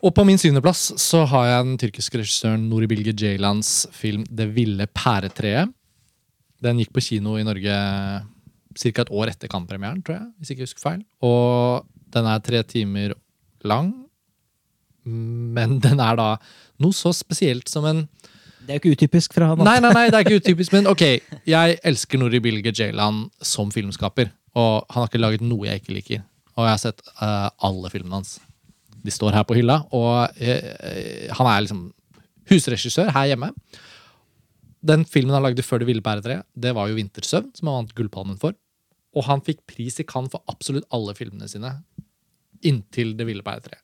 [0.05, 4.47] Og på min syvendeplass så har jeg den tyrkiske regissøren Nuri Bilge Ceylans film 'Det
[4.55, 5.73] ville pæretreet'.
[6.61, 7.75] Den gikk på kino i Norge
[8.77, 9.01] ca.
[9.01, 10.27] et år etter Cannes-premieren, tror jeg.
[10.37, 11.01] hvis ikke jeg husker feil.
[11.21, 13.13] Og den er tre timer
[13.63, 13.93] lang,
[15.05, 16.37] men den er da
[16.79, 18.07] noe så spesielt som en
[18.65, 19.61] Det er jo ikke utypisk fra han.
[19.65, 21.03] Nei, nei, nei, det er ikke utypisk, men ok.
[21.45, 24.31] Jeg elsker Nori Bilge Jayland som filmskaper.
[24.57, 26.23] Og han har ikke laget noe jeg ikke liker.
[26.55, 28.37] Og jeg har sett uh, alle filmene hans.
[29.05, 29.81] De står her på hylla.
[29.93, 31.85] Og uh, han er liksom
[32.49, 33.51] husregissør her hjemme.
[34.85, 37.95] Den filmen han lagde før Det ville bæretreet, det var jo 'Vintersøvn', som han vant
[37.97, 38.53] Gullpalmen for.
[39.15, 41.71] Og han fikk pris i Cannes for absolutt alle filmene sine
[42.65, 43.81] inntil Det ville pæretreet.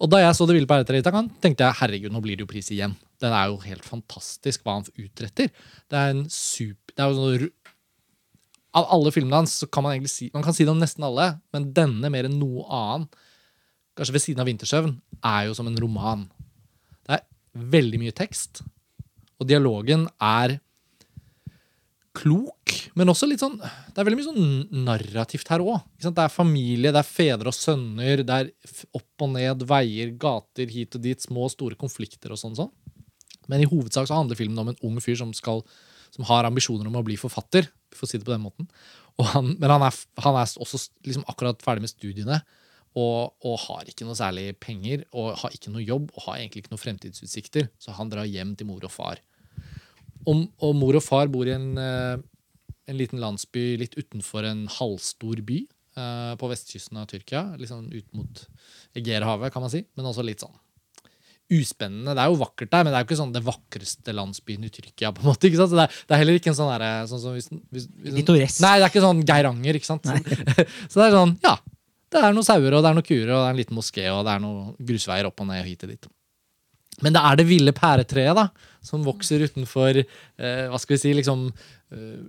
[0.00, 2.50] Og da jeg så Det ville på Cannes, tenkte jeg herregud, nå blir det jo
[2.50, 2.96] pris igjen.
[3.20, 5.50] Den er jo helt fantastisk hva han utretter.
[5.90, 7.50] Det er en super det er jo sånn,
[8.76, 11.04] Av alle filmene hans så kan man egentlig si Man kan si det om nesten
[11.06, 13.08] alle, men denne mer enn noe annen,
[13.96, 16.30] kanskje ved siden av 'Vintersøvn', er jo som en roman.
[17.04, 17.24] Det er
[17.54, 18.62] veldig mye tekst,
[19.40, 20.60] og dialogen er
[22.20, 25.80] klok, men også litt sånn Det er veldig mye sånn narrativt her òg.
[26.02, 28.50] Det er familie, det er fedre og sønner, det er
[28.96, 32.58] opp og ned, veier, gater hit og dit, små og store konflikter og sånn.
[32.58, 32.72] sånn.
[33.50, 35.64] Men i hovedsak så handler filmen om en ung fyr som, skal,
[36.14, 37.68] som har ambisjoner om å bli forfatter.
[37.94, 38.68] For å si det på den måten.
[39.32, 42.40] Han, men han er, han er også liksom akkurat ferdig med studiene.
[42.98, 46.64] Og, og har ikke noe særlig penger og har ikke noe jobb og har egentlig
[46.64, 47.68] ikke noen fremtidsutsikter.
[47.78, 49.20] Så han drar hjem til mor og far.
[50.28, 52.16] Og, og mor og far bor i en, eh,
[52.90, 57.46] en liten landsby litt utenfor en halvstor by eh, på vestkysten av Tyrkia.
[57.60, 58.42] Litt sånn ut mot
[58.98, 59.84] Egeerhavet, kan man si.
[59.96, 60.56] Men også litt sånn
[61.50, 62.14] uspennende.
[62.14, 64.70] Det er jo vakkert der, men det er jo ikke sånn det vakreste landsbyen i
[64.70, 65.10] Tyrkia.
[65.14, 65.72] på en måte, ikke sant?
[65.72, 68.16] Så det er, det er heller ikke en sånn derre sånn som hvis, hvis, hvis,
[68.20, 68.62] Pittoresk.
[68.62, 70.06] Nei, det er ikke sånn Geiranger, ikke sant?
[70.90, 71.56] så det er sånn, ja.
[72.10, 74.06] Det er noen sauer, og det er noen kuer, og det er en liten moské,
[74.10, 76.08] og det er noen grusveier opp og ned og hit og dit.
[77.06, 78.48] Men det er det ville pæretreet da,
[78.84, 82.20] som vokser utenfor eh, hva skal vi si, liksom eh,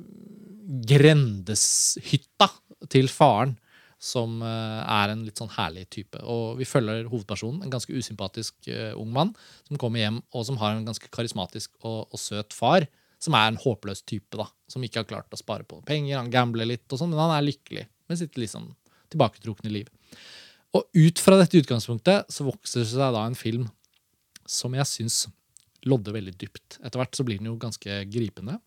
[0.92, 2.48] grendeshytta
[2.92, 3.58] til faren,
[4.02, 6.20] som eh, er en litt sånn herlig type.
[6.26, 9.36] Og vi følger hovedpersonen, en ganske usympatisk eh, ung mann,
[9.68, 12.88] som kommer hjem og som har en ganske karismatisk og, og søt far,
[13.22, 16.32] som er en håpløs type, da, som ikke har klart å spare på penger, han
[16.34, 18.72] gambler litt og sånn, men han er lykkelig med sitt liksom
[19.14, 19.92] tilbaketrukne liv.
[20.74, 23.68] Og ut fra dette utgangspunktet så vokser det seg da en film
[24.50, 25.26] som jeg syns
[25.90, 26.78] lodder veldig dypt.
[26.82, 28.60] Etter hvert så blir den jo ganske gripende.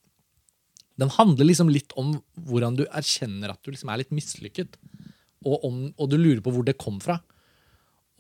[1.00, 2.14] Den handler liksom litt om
[2.46, 4.76] hvordan du erkjenner at du liksom er litt mislykket,
[5.44, 7.18] og, om, og du lurer på hvor det kom fra.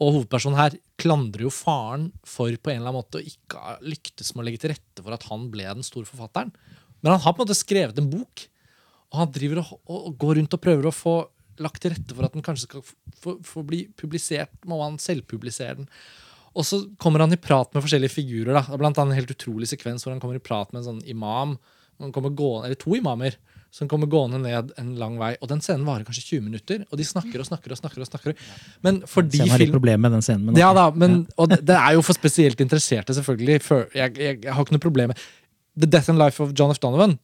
[0.02, 4.34] Og hovedpersonen her klandrer jo faren for på en eller annen måte å ikke lyktes
[4.34, 6.50] med å legge til rette for at han ble den store forfatteren.
[7.00, 8.46] Men han har på en måte skrevet en bok,
[9.12, 11.14] og han driver og, og, går rundt og prøver å få
[11.62, 14.52] lagt til rette for at den kanskje skal få få bli publisert.
[14.68, 15.88] Må han selvpublisere den?
[16.54, 18.54] Og så kommer han i prat med forskjellige figurer.
[18.54, 18.78] da.
[18.78, 21.56] Blant annet en helt utrolig sekvens hvor han kommer i prat med en sånn imam.
[22.02, 23.36] Han gående, eller to imamer
[23.74, 25.32] som kommer gående ned en lang vei.
[25.42, 27.74] Og den scenen varer kanskje 20 minutter, og de snakker og snakker.
[27.74, 28.36] og snakker og snakker.
[28.86, 29.74] Men fordi Scenen har film...
[29.74, 30.44] problemer med den scenen.
[30.46, 33.58] Men Ja da, men, og det, er jo for spesielt interesserte, selvfølgelig.
[33.58, 35.24] Jeg, jeg, jeg har ikke noe problem med
[35.74, 36.78] The Death and Life of John F.
[36.78, 37.18] Donovan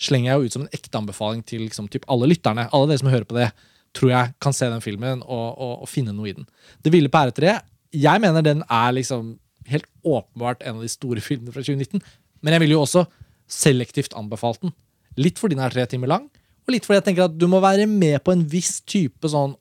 [0.00, 2.64] slenger jeg jo ut som en ekte anbefaling til liksom, typ alle lytterne.
[2.72, 3.50] Alle dere som hører på det,
[3.96, 6.48] tror jeg kan se den filmen og, og, og finne noe i den.
[6.80, 9.34] Det ville pæretreet, jeg mener den er liksom
[9.70, 12.02] helt åpenbart en av de store filmene fra 2019.
[12.40, 13.04] Men jeg ville jo også
[13.50, 14.74] selektivt anbefalt den.
[15.20, 16.28] Litt fordi den er tre timer lang,
[16.66, 19.56] og litt fordi jeg tenker at du må være med på en viss type sånn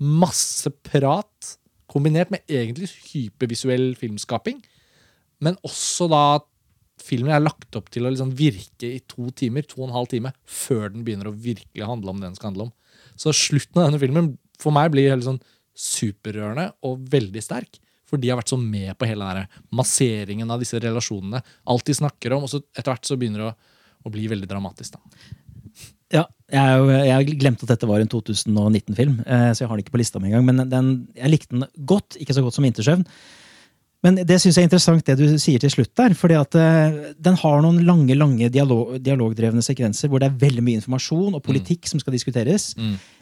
[0.00, 1.56] masse prat
[1.90, 4.60] kombinert med egentlig hypervisuell filmskaping.
[5.44, 6.46] Men også da at
[7.06, 10.10] filmen er lagt opp til å liksom virke i to timer, to og en halv
[10.10, 12.72] time, før den begynner å virkelig handle om det den skal handle om.
[13.20, 15.42] Så slutten av denne filmen for meg blir helt sånn
[15.76, 17.80] superrørende og veldig sterk.
[18.06, 21.40] For de har vært så med på hele der masseringen av disse relasjonene.
[21.66, 23.56] Alt de snakker om, og så etter hvert så begynner det å,
[24.06, 24.94] å bli veldig dramatisk.
[24.94, 25.32] da.
[26.14, 26.22] Ja,
[26.54, 29.96] jeg, jeg har glemt at dette var en 2019-film, eh, så jeg har den ikke
[29.96, 30.46] på lista mi engang.
[30.46, 33.02] Men den, jeg likte den godt, ikke så godt som Vintersøvn.
[34.06, 36.14] Men det syns jeg er interessant det du sier til slutt der.
[36.14, 40.62] fordi at eh, den har noen lange lange dialog, dialogdrevne sekvenser hvor det er veldig
[40.62, 42.74] mye informasjon og politikk som skal diskuteres.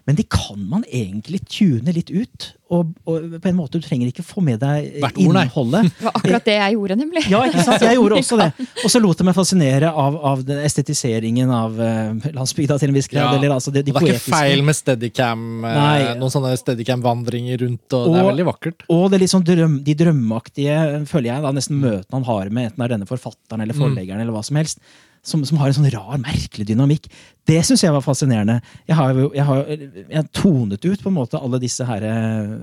[0.04, 2.50] Men de kan man egentlig tune litt ut.
[2.74, 5.86] Og, og på en måte, Du trenger ikke få med deg Hvert innholdet.
[5.94, 7.22] Det var akkurat det jeg gjorde, nemlig.
[7.30, 7.84] Ja, ikke sant?
[7.84, 8.48] Jeg gjorde også det.
[8.82, 12.98] Og så lot jeg meg fascinere av, av den estetiseringen av uh, landsbygda til en
[12.98, 13.30] viss grad.
[13.30, 13.38] Ja.
[13.38, 15.46] Eller altså det, de det er ikke feil med steadicam.
[15.64, 15.96] eh, Nei.
[16.20, 18.86] Noen sånne steadicam-vandringer rundt, og, det er veldig vakkert.
[18.92, 20.76] Og det er sånn drøm, de drømmeaktige,
[21.08, 24.36] føler jeg, da, nesten møtene han har med enten er denne forfatteren eller forleggeren, eller
[24.36, 24.80] hva som helst,
[25.24, 27.08] som, som har en sånn rar, merkelig dynamikk.
[27.48, 28.58] Det syns jeg var fascinerende.
[28.88, 32.54] Jeg har, jeg har jeg tonet ut på en måte alle disse her eh,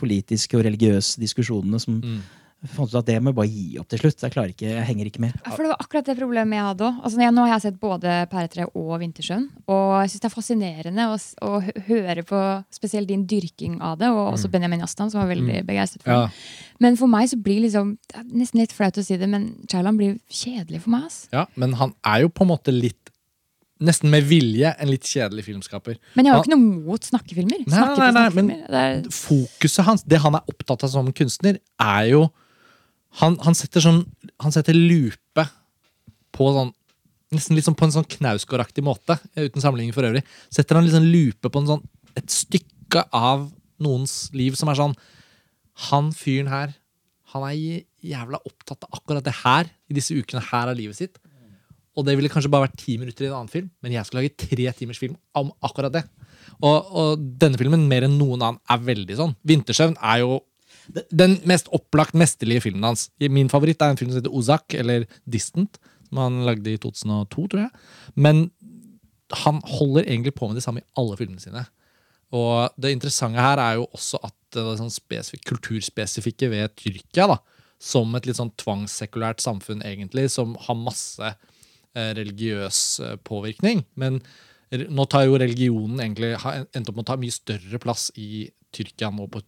[0.00, 3.88] politiske og religiøse diskusjonene som jeg fant ut at det må jeg bare gi opp
[3.92, 4.22] til slutt.
[4.24, 5.34] Jeg klarer ikke, jeg henger ikke med.
[5.44, 7.00] For Det var akkurat det problemet jeg hadde òg.
[7.04, 9.44] Altså, nå har jeg sett både Pæretre og Vintersjøen.
[9.68, 12.40] Og jeg syns det er fascinerende å, å høre på
[12.74, 16.26] spesielt din dyrking av det, og også Benjamin Jastan, som var veldig begeistret for Ja.
[16.26, 16.32] det.
[16.80, 19.46] Men for meg så blir liksom Det er nesten litt flaut å si det, men
[19.70, 21.04] Chaulan blir kjedelig for meg.
[21.06, 21.28] ass.
[21.32, 22.96] Ja, men han er jo på en måte litt
[23.78, 25.98] Nesten med vilje en litt kjedelig filmskaper.
[26.16, 27.58] Men jeg har jo ikke noe mot snakkefilmer.
[27.66, 28.70] Nei, Snakke nei, nei, men- snakkefilmer.
[28.72, 32.22] Det er, Fokuset hans, det han er opptatt av som kunstner, er jo
[33.20, 34.02] Han, han setter sånn
[34.44, 35.46] Han setter lupe
[36.36, 36.72] på sånn
[37.34, 40.20] Nesten litt sånn på en sånn Knausgård-aktig måte, uten sammenligning for øvrig.
[40.46, 41.82] Setter han sånn lupe på sånn,
[42.14, 43.48] et stykke av
[43.82, 44.94] noens liv som er sånn
[45.90, 46.76] Han fyren her,
[47.34, 51.18] han er jævla opptatt av akkurat det her i disse ukene her av livet sitt.
[51.96, 54.20] Og det ville kanskje bare vært ti minutter i en annen film, men jeg skal
[54.20, 56.04] lage tre timers film om akkurat det.
[56.60, 59.34] Og, og denne filmen, mer enn noen annen, er veldig sånn.
[59.42, 60.38] 'Vintersøvn' er jo
[61.10, 63.08] den mest opplagt mesterlige filmen hans.
[63.18, 67.46] Min favoritt er en film som heter Ozak, eller Distant, som han lagde i 2002,
[67.52, 67.72] tror jeg.
[68.14, 68.46] Men
[69.46, 71.64] han holder egentlig på med det samme i alle filmene sine.
[72.34, 77.28] Og det interessante her er jo også at det er sånn spesifik, kulturspesifikke ved Tyrkia,
[77.34, 77.38] da,
[77.82, 83.84] som et litt sånn tvangssekulært samfunn, egentlig, som har masse eh, religiøs eh, påvirkning.
[84.00, 84.20] Men
[84.70, 88.46] nå tar jo religionen egentlig har endt opp med å ta mye større plass i
[88.74, 89.42] Tyrkia nå på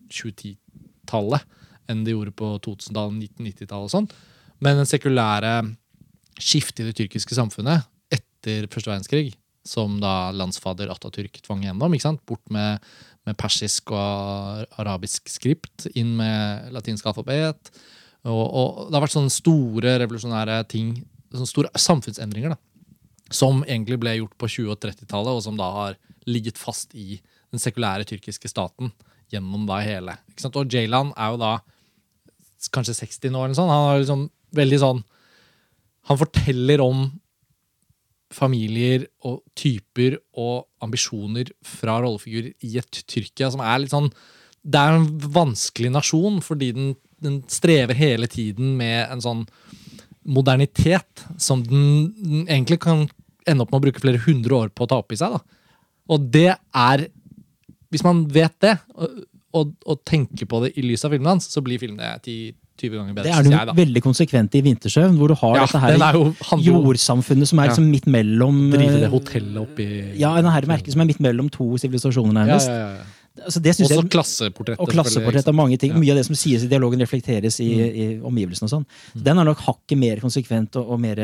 [1.08, 1.56] 2010-tallet
[1.88, 4.08] enn de gjorde på 2000-tallet, 1990-tallet og sånn.
[4.60, 5.52] Men den sekulære
[6.38, 9.32] skiftet i det tyrkiske samfunnet etter første verdenskrig,
[9.66, 12.20] som da landsfader Atatürk tvang gjennom, ikke sant?
[12.28, 12.84] bort med,
[13.24, 17.72] med persisk og arabisk skript, inn med latinsk alfabet.
[18.28, 20.92] Og, og det har vært sånne store revolusjonære ting,
[21.32, 22.60] sånne store samfunnsendringer, da
[23.30, 25.98] som egentlig ble gjort på 20- og 30-tallet, og som da har
[26.28, 27.20] ligget fast i
[27.52, 28.92] den sekulære tyrkiske staten
[29.32, 30.16] gjennom da hele.
[30.30, 30.58] Ikke sant?
[30.58, 31.52] Og Jaylan er jo da
[32.74, 33.72] kanskje 60 nå, eller sånt.
[33.72, 34.26] Han er liksom
[34.56, 35.00] veldig sånn
[36.08, 37.02] Han forteller om
[38.32, 44.10] familier og typer og ambisjoner fra rollefigurer i et Tyrkia som er litt sånn
[44.60, 46.90] Det er en vanskelig nasjon fordi den,
[47.24, 49.44] den strever hele tiden med en sånn
[50.28, 53.06] modernitet som den, den egentlig kan
[53.48, 55.32] ende opp med å bruke flere hundre år på å ta opp i seg.
[55.32, 55.40] Da.
[56.12, 57.06] Og det er
[57.90, 59.08] Hvis man vet det, og,
[59.54, 63.14] og, og tenker på det i lys av filmen hans, så blir filmene 10-20 ganger
[63.16, 63.24] bedre.
[63.24, 63.74] Det er jeg, da.
[63.78, 66.34] veldig konsekvent i Vintersøvn, hvor du har Ja, dette her er jo-
[66.68, 67.70] jordsamfunnet som er Ja.
[67.72, 69.86] liksom midt mellom Drive det eh, hotellet oppi
[70.20, 72.68] Ja, denne merket som er midt mellom to sivilisasjoner, nærmest.
[72.68, 73.04] ja, ja.
[73.38, 74.80] Altså, det Også jeg, klasseportrettet.
[74.82, 75.92] og klasseportrett av mange ting.
[75.92, 75.96] Ja.
[75.96, 76.00] Mm.
[76.02, 78.66] Mye av det som sies i dialogen, reflekteres i, i omgivelsene.
[78.66, 78.86] og sånn.
[79.14, 81.14] Så Den er nok hakket mer konsekvent og, og mer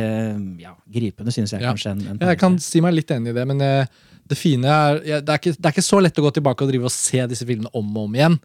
[0.60, 1.72] ja, gripende, synes jeg Ja.
[1.72, 1.90] kanskje.
[1.90, 3.86] En, en Ja, jeg kan si meg litt enig i det, men eh,
[4.30, 6.64] det fine er ja, det, er ikke, det er ikke så lett å gå tilbake
[6.64, 8.38] og drive og se disse filmene om og om igjen.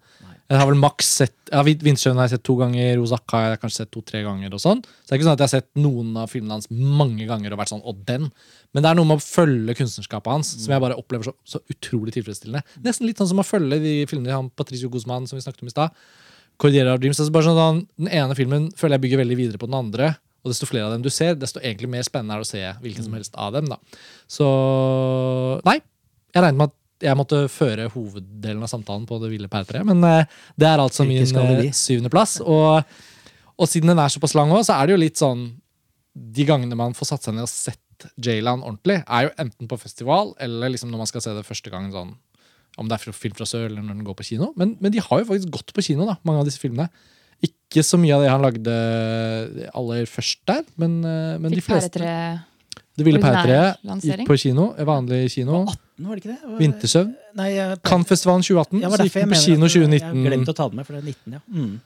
[0.49, 3.59] Jeg har vel maks sett ja, Vindsjøen har jeg sett to ganger, Rosakka har jeg
[3.61, 4.55] kanskje sett to-tre ganger.
[4.57, 4.79] og sånn.
[4.81, 7.53] Så det er ikke sånn at jeg har sett noen av filmene hans mange ganger
[7.53, 8.31] og vært sånn, og den.
[8.73, 11.61] Men det er noe med å følge kunstnerskapet hans som jeg bare opplever så, så
[11.69, 12.65] utrolig tilfredsstillende.
[12.85, 15.69] Nesten litt sånn som å følge de filmene han Patricio Guzman som vi snakket om
[15.69, 16.01] i stad.
[16.59, 19.77] Cordillera Dreams, altså bare sånn, Den ene filmen føler jeg bygger veldig videre på den
[19.77, 20.15] andre.
[20.39, 22.65] Og desto flere av dem du ser, desto egentlig mer spennende er det å se
[22.83, 23.67] hvilken som helst av dem.
[23.71, 23.79] da.
[24.31, 24.47] Så
[25.67, 25.79] Nei,
[26.33, 26.77] jeg regner med at
[27.09, 31.05] jeg måtte føre hoveddelen av samtalen på Det ville pærtreet, men eh, det er altså
[31.07, 32.39] min eh, syvendeplass.
[32.43, 32.83] Og,
[33.55, 35.45] og siden den er såpass lang òg, så er det jo litt sånn
[36.13, 39.79] De gangene man får satt seg ned og sett J-Land ordentlig, er jo enten på
[39.79, 42.13] festival eller liksom når man skal se det første gangen sånn
[42.79, 44.53] om det er film fra sør eller når den går på kino.
[44.59, 46.87] Men, men de har jo faktisk gått på kino, da, mange av disse filmene.
[47.69, 48.75] Ikke så mye av det han lagde
[49.77, 51.99] aller først der, men, eh, men de Fikk fleste.
[52.01, 52.45] Pæretre
[52.97, 55.61] Det ville pærtreet gikk på kino, vanlig kino.
[55.69, 56.57] 18, var det ikke det?
[56.59, 57.11] Vintersøvn.
[57.37, 60.49] Nei, jeg, Cannes-festivalen 2018, ja, så gikk den på kino at, eh, Jeg 2019.
[60.49, 61.39] å ta den med, for det er 19, ja.
[61.53, 61.79] Mm.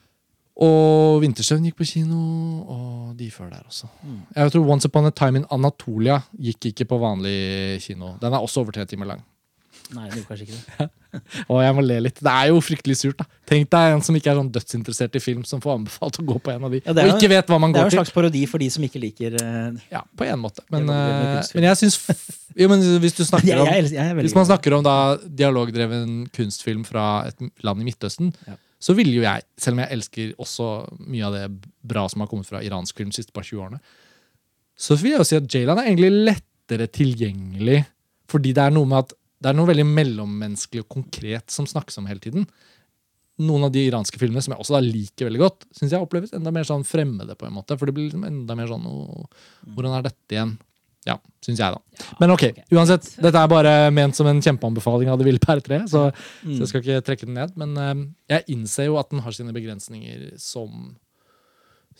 [0.64, 2.18] Og Vintersøvn gikk på kino,
[2.64, 3.90] og de før der også.
[4.34, 8.16] Jeg tror Once Upon a Time in Anatolia gikk ikke på vanlig kino.
[8.22, 9.22] Den er også over tre timer lang.
[9.92, 11.20] Nei, det gjorde kanskje ikke det.
[11.52, 12.20] Og jeg må le litt.
[12.24, 13.18] Det er jo fryktelig surt.
[13.20, 16.24] da Tenk deg en som ikke er sånn dødsinteressert i film, som får anbefalt å
[16.30, 17.98] gå på en av de, Ja, og ikke vet hva man Det er jo en
[17.98, 20.64] slags parodi for de som ikke liker uh, Ja, på en måte.
[20.72, 21.98] Men, eh, men jeg syns
[22.56, 24.94] Jo, men hvis du snakker om jeg, jeg Hvis man snakker om da
[25.42, 28.56] dialogdreven kunstfilm fra et land i Midtøsten, Ja.
[28.80, 30.70] så ville jo jeg, selv om jeg elsker også
[31.04, 31.44] mye av det
[31.84, 33.82] bra som har kommet fra iransk film de siste par 20 årene,
[34.74, 37.82] så vil jeg jo si at Jaylan er egentlig lettere tilgjengelig,
[38.32, 39.12] fordi det er noe med at
[39.44, 42.46] det er noe veldig mellommenneskelig og konkret som snakkes om hele tiden.
[43.44, 46.52] Noen av de iranske filmene som jeg også liker veldig godt, syns jeg oppleves enda
[46.54, 47.36] mer sånn fremmede.
[47.36, 49.26] på en måte, For det blir liksom enda mer sånn «Åh,
[49.74, 50.54] Hvordan er dette igjen?
[51.04, 52.06] Ja, syns jeg, da.
[52.22, 53.10] Men ok, uansett.
[53.20, 56.06] Dette er bare ment som en kjempeanbefaling av Det ville pære tre, så,
[56.40, 57.52] så jeg skal ikke trekke den ned.
[57.60, 57.92] Men eh,
[58.32, 60.94] jeg innser jo at den har sine begrensninger som,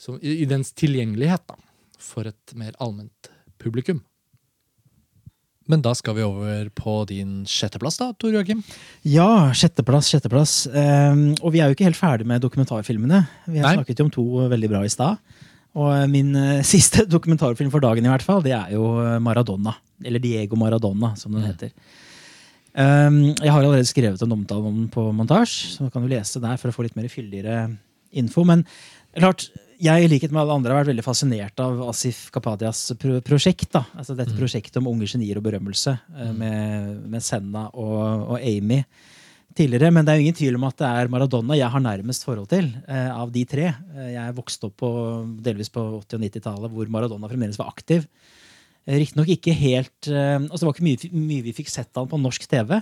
[0.01, 1.61] som i, i dens tilgjengelighet da,
[2.01, 3.29] for et mer allment
[3.61, 4.01] publikum.
[5.71, 8.61] Men da skal vi over på din sjetteplass, da, Tor Joakim.
[9.09, 10.57] Ja, sjetteplass, sjetteplass.
[10.69, 13.23] Um, og vi er jo ikke helt ferdig med dokumentarfilmene.
[13.49, 13.79] Vi har Nei.
[13.79, 15.23] snakket jo om to veldig bra i stad.
[15.75, 19.17] Og eh, min uh, siste dokumentarfilm for dagen i hvert fall, det er jo eh,
[19.25, 19.73] Maradona.
[20.05, 21.73] Eller Diego Maradona, som den heter.
[22.75, 26.43] Um, jeg har allerede skrevet en omtale om den på montasje, så kan du lese
[26.43, 27.69] der for å få litt mer fyldigere
[28.19, 28.45] info.
[28.47, 28.67] Men
[29.17, 29.49] klart,
[29.85, 33.69] jeg i likhet med alle andre har vært veldig fascinert av Asif Kapadias pro prosjekt.
[33.75, 33.85] da.
[33.99, 38.81] Altså Dette prosjektet om unge genier og berømmelse eh, med, med Senna og, og Amy
[39.55, 39.93] tidligere.
[39.95, 42.49] Men det er jo ingen tvil om at det er Maradona jeg har nærmest forhold
[42.53, 43.69] til eh, av de tre.
[43.95, 44.91] Eh, jeg vokste opp på,
[45.45, 48.07] delvis på 80- og 90-tallet hvor Maradona fremdeles var aktiv.
[48.85, 52.05] Eh, Riktignok ikke helt eh, altså Det var ikke mye, mye vi fikk sett av
[52.05, 52.79] han på norsk TV.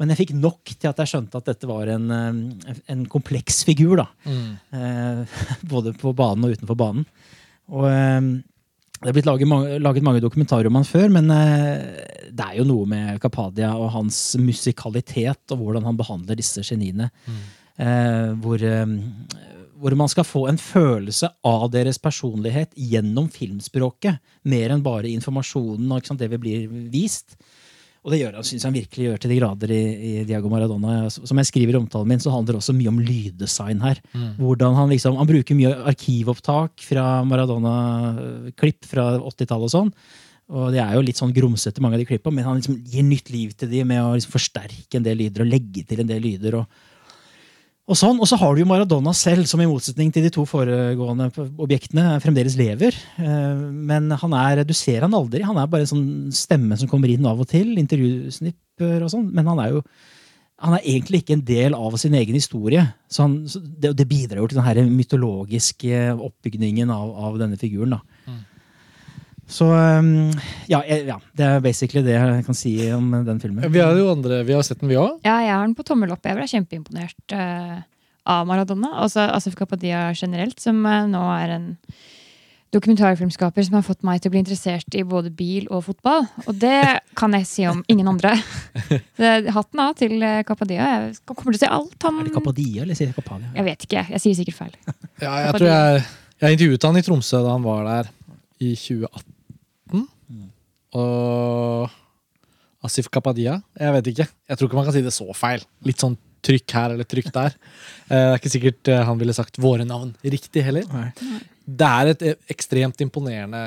[0.00, 3.62] Men jeg fikk nok til at jeg skjønte at dette var en, eh, en kompleks
[3.66, 3.96] figur.
[4.02, 4.08] da.
[4.26, 5.24] Mm.
[5.74, 7.06] både på banen og utenfor banen.
[7.72, 8.20] Og eh,
[9.04, 12.60] Det er blitt laget mange, laget mange dokumentarer om han før, men eh, det er
[12.60, 17.10] jo noe med Kapadia og hans musikalitet og hvordan han behandler disse geniene.
[17.76, 18.94] Eh, hvor, eh,
[19.76, 24.22] hvor man skal få en følelse av deres personlighet gjennom filmspråket.
[24.48, 27.36] Mer enn bare informasjonen og det vi blir vist.
[28.04, 31.06] Og det gjør han, synes han virkelig gjør til de grader i, i Diago Maradona.
[31.08, 34.02] Som jeg skriver i omtalen min, så handler det også mye om lyddesign her.
[34.36, 39.94] Hvordan Han liksom, han bruker mye arkivopptak fra Maradona-klipp fra 80-tallet og sånn.
[40.52, 43.06] Og det er jo litt sånn grumsete, mange av de klippa, men han liksom gir
[43.08, 46.10] nytt liv til de med å liksom forsterke en del lyder og legge til en
[46.10, 46.60] del lyder.
[46.60, 46.82] og
[47.84, 50.46] og sånn, og så har du jo Maradona selv, som i motsetning til de to
[50.48, 51.26] foregående
[51.60, 52.96] objektene fremdeles lever.
[53.20, 55.42] Eh, Men han er, du ser han aldri.
[55.44, 57.74] Han er bare en sånn stemme som kommer inn av og til.
[57.82, 59.28] Intervjusnipper og sånn.
[59.36, 59.84] Men han er jo
[60.64, 62.86] han er egentlig ikke en del av sin egen historie.
[63.10, 67.98] Så han, så det, det bidrar jo til den mytologiske oppbygningen av, av denne figuren.
[67.98, 68.34] da.
[69.50, 70.30] Så um,
[70.70, 73.66] ja, ja, det er basically det jeg kan si om den filmen.
[73.72, 75.20] Vi har jo andre, vi har sett den, vi òg.
[75.26, 76.24] Ja, jeg har den på tommel opp.
[76.24, 77.78] Jeg ble kjempeimponert uh,
[78.24, 78.94] av Maradona.
[79.04, 81.70] Også Asif Kapadia generelt, som uh, nå er en
[82.74, 86.26] dokumentarfilmskaper som har fått meg til å bli interessert i både bil og fotball.
[86.48, 86.80] Og det
[87.18, 88.34] kan jeg si om ingen andre.
[89.56, 90.88] Hatten av til eh, Kapadia.
[91.06, 91.96] Jeg kommer til å si alt.
[92.06, 93.52] Han Er det Kapadia eller sier jeg Kapadia?
[93.54, 94.04] Jeg vet ikke.
[94.16, 94.74] Jeg sier sikkert feil.
[95.22, 96.02] Ja, jeg tror jeg,
[96.42, 98.10] jeg intervjuet han i Tromsø da han var der
[98.64, 99.33] i 2018.
[100.98, 101.90] Og
[102.84, 103.58] Asif Kapadia?
[103.80, 104.26] Jeg vet ikke.
[104.50, 105.64] Jeg tror ikke man kan si det så feil.
[105.88, 107.56] Litt sånn trykk her eller trykk der.
[108.04, 110.84] Eh, Det er ikke sikkert eh, han ville sagt våre navn riktig heller.
[110.92, 111.06] Nei.
[111.64, 113.62] Det er et eh, ekstremt imponerende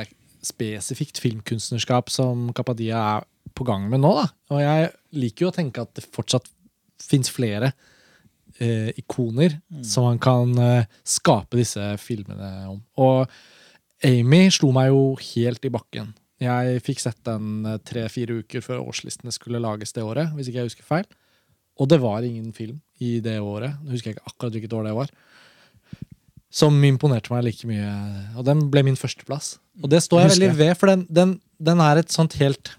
[0.46, 3.26] spesifikt filmkunstnerskap som Kapadia er
[3.58, 4.12] på gang med nå.
[4.20, 4.28] Da.
[4.54, 6.46] Og jeg liker jo å tenke at det fortsatt
[7.02, 7.72] fins flere
[8.62, 12.80] eh, ikoner som man kan eh, skape disse filmene om.
[13.02, 13.26] Og
[14.06, 15.02] Amy slo meg jo
[15.34, 16.14] helt i bakken.
[16.42, 20.34] Jeg fikk sett den eh, tre-fire uker før årslistene skulle lages det året.
[20.36, 21.08] hvis ikke jeg husker feil.
[21.82, 23.78] Og det var ingen film i det året.
[23.82, 25.14] Nå husker jeg ikke akkurat hvilket år det var.
[26.54, 27.90] Som imponerte meg like mye.
[28.38, 29.58] Og den ble min førsteplass.
[29.82, 32.72] Og det står jeg veldig ved, for den, den, den er et sånt helt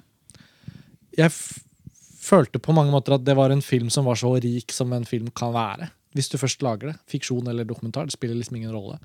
[1.14, 4.93] Jeg følte på mange måter at det var en film som var så rik som
[4.94, 5.90] en film kan være.
[6.16, 6.98] Hvis du først lager det.
[7.10, 8.06] Fiksjon eller dokumentar.
[8.06, 8.98] Det spiller liksom ingen rolle.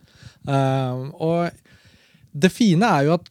[0.47, 1.49] Uh, og
[2.34, 3.30] det fine er jo at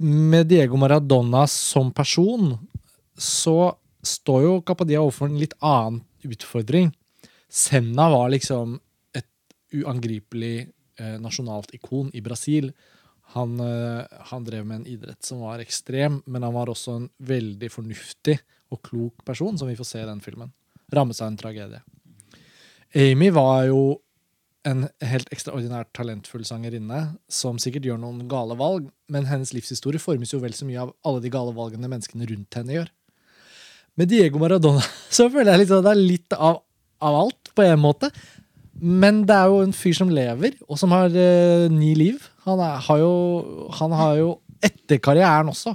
[0.00, 2.54] med Diego Maradona som person,
[3.18, 6.88] så står jo Capadia overfor en litt annen utfordring.
[7.50, 8.78] Senna var liksom
[9.16, 9.28] et
[9.76, 12.70] uangripelig eh, nasjonalt ikon i Brasil.
[13.34, 14.00] Han, eh,
[14.32, 18.38] han drev med en idrett som var ekstrem, men han var også en veldig fornuftig
[18.72, 20.54] og klok person, som vi får se i den filmen.
[20.94, 21.82] Rammet seg en tragedie.
[22.96, 24.00] Amy var jo
[24.68, 27.00] en helt ekstraordinært talentfull sangerinne
[27.32, 30.92] som sikkert gjør noen gale valg, men hennes livshistorie formes jo vel så mye av
[31.06, 32.90] alle de gale valgene menneskene rundt henne gjør.
[33.98, 34.82] Med Diego Maradona
[35.16, 36.60] så føler jeg liksom det er litt av,
[37.00, 38.10] av alt, på en måte.
[38.80, 42.20] Men det er jo en fyr som lever, og som har eh, ni liv.
[42.46, 43.14] Han, er, har jo,
[43.76, 44.30] han har jo,
[44.64, 45.74] etter karrieren også,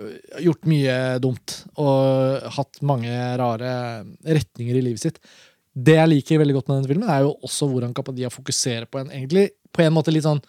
[0.00, 1.54] øh, gjort mye dumt.
[1.80, 3.70] Og hatt mange rare
[4.20, 5.22] retninger i livet sitt.
[5.76, 9.02] Det jeg liker veldig godt med denne filmen, er jo også hvordan Kapadia fokuserer på
[9.02, 10.40] en egentlig, på en måte litt sånn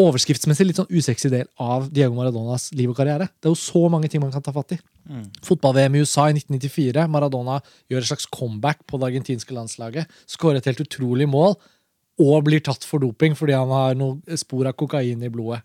[0.00, 3.28] overskriftsmessig litt sånn usexy del av Diego Maradonas liv og karriere.
[3.36, 4.78] Det er jo så mange ting man kan ta fatt i.
[5.04, 5.26] Mm.
[5.44, 7.04] Fotball-VM i USA i 1994.
[7.12, 7.58] Maradona
[7.92, 10.10] gjør et slags comeback på det argentinske landslaget.
[10.30, 11.58] Skårer et helt utrolig mål
[12.22, 15.62] og blir tatt for doping fordi han har noen spor av kokain i blodet.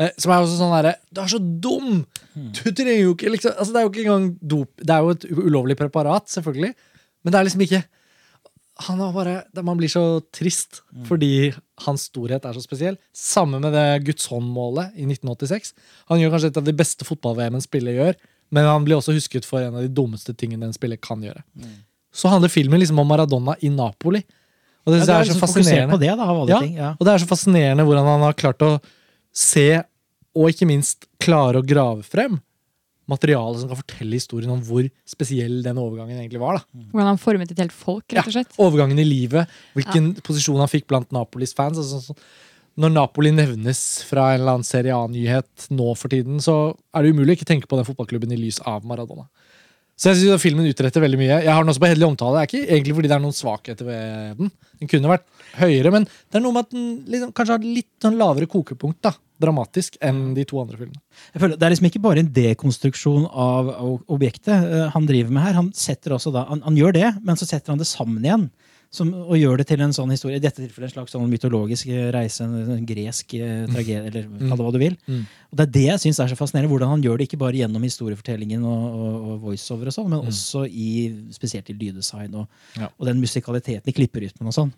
[0.00, 1.98] Eh, som er også sånn derre Du er så dum!
[2.32, 5.10] Du trenger jo ikke liksom altså Det er jo ikke engang dop Det er jo
[5.12, 6.70] et ulovlig preparat, selvfølgelig,
[7.22, 7.82] men det er liksom ikke
[8.82, 11.52] han har bare, Man blir så trist fordi
[11.84, 12.96] hans storhet er så spesiell.
[13.14, 15.74] Samme med det Guds hånd-målet i 1986.
[16.08, 18.16] Han gjør kanskje et av de beste fotball-VM en spiller gjør,
[18.50, 21.44] men han blir også husket for en av de dummeste tingene en spiller kan gjøre.
[22.12, 24.24] Så handler filmen liksom om Maradona i Napoli.
[24.82, 25.98] Og det, Ja, det er, er så liksom fascinerende.
[26.00, 26.74] det, da, Ja, ting.
[26.80, 26.90] Ja.
[26.98, 28.72] Og det er så fascinerende hvordan han har klart å
[29.32, 29.82] se,
[30.34, 32.40] og ikke minst klare å grave frem,
[33.10, 36.60] materiale som kan fortelle historien om hvor spesiell den overgangen egentlig var.
[36.60, 36.86] da.
[36.92, 38.54] Hvordan han formet et helt folk, rett og slett.
[38.54, 41.80] Ja, Overgangen i livet, hvilken posisjon han fikk blant Napolis fans.
[41.82, 42.14] Altså,
[42.80, 47.12] når Napoli nevnes fra en eller annen Serie A-nyhet nå for tiden, så er det
[47.12, 49.26] umulig å ikke tenke på den fotballklubben i lys av Maradona.
[49.98, 51.36] Så jeg synes filmen utretter veldig mye.
[51.44, 52.40] Jeg har den også på hederlig omtale.
[52.40, 54.52] Det er ikke egentlig fordi det er noen svakheter ved den.
[54.80, 55.26] Den kunne vært
[55.60, 59.02] høyere, men det er noe med at den liksom, kanskje har litt sånn lavere kokepunkt
[59.04, 59.12] da,
[59.42, 61.02] dramatisk enn de to andre filmene.
[61.34, 63.72] Jeg føler, det er liksom ikke bare en dekonstruksjon av
[64.06, 65.58] objektet eh, han driver med her.
[65.58, 68.50] Han, setter også da, han, han gjør det, men så setter han det sammen igjen.
[68.92, 70.36] Som, og gjør det til en sånn historie.
[70.36, 74.58] I dette tilfellet en slags sånn mytologisk eh, reise, en, gresk eh, tragedie, eller kall
[74.60, 74.98] det hva du vil.
[75.08, 75.22] Mm.
[75.48, 77.56] Og Det er det jeg syns er så fascinerende, hvordan han gjør det ikke bare
[77.56, 80.90] gjennom historiefortellingen og, og, og voiceover, og sånn, men også i,
[81.32, 82.90] spesielt i lyddesign og, Ja.
[82.92, 84.74] og den musikaliteten i klipperytmen og sånn.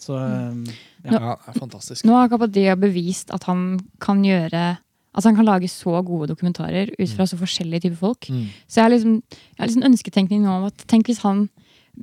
[0.00, 2.04] Så eh, Ja, det er fantastisk.
[2.08, 4.76] Nå har Kapadia bevist at han kan gjøre
[5.14, 8.26] Altså han kan lage så gode dokumentarer ut fra så forskjellige typer folk.
[8.34, 8.48] Mm.
[8.66, 11.44] Så jeg har liksom, jeg har liksom ønsketenkning nå om at tenk hvis han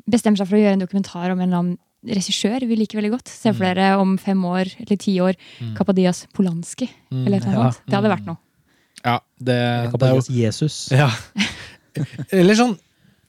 [0.07, 1.73] bestemmer seg for å gjøre en dokumentar om en eller annen
[2.07, 3.27] regissør vi liker veldig godt.
[3.27, 5.35] Se for dere om fem år eller ti år
[5.76, 6.88] Kapadias Polanski.
[7.11, 7.26] Mm.
[7.27, 7.65] Eller noe Ja.
[7.68, 7.84] sånt.
[7.91, 8.39] Det hadde vært noe.
[9.03, 10.80] Ja, det, det er jo Kapadias Jesus.
[11.01, 11.11] Ja.
[12.31, 12.77] Eller sånn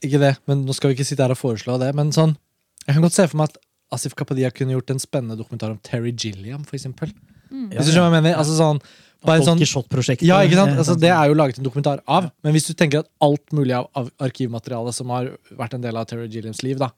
[0.02, 2.36] Ikke det, men nå skal vi ikke sitte her og foreslå det, men sånn
[2.86, 3.58] Jeg kan godt se for meg at
[3.92, 7.12] Asif Kapadia kunne gjort en spennende dokumentar om Terry Gilliam, for eksempel.
[7.52, 8.38] Hvis du skjønner hva jeg mener?
[8.40, 8.80] Altså sånn,
[9.22, 10.74] bare sånn ja, ikke sant?
[10.74, 13.76] Altså, det er jo laget en dokumentar av, men hvis du tenker at alt mulig
[13.76, 16.90] av, av arkivmateriale som har vært en del av Terry Gilliams liv, da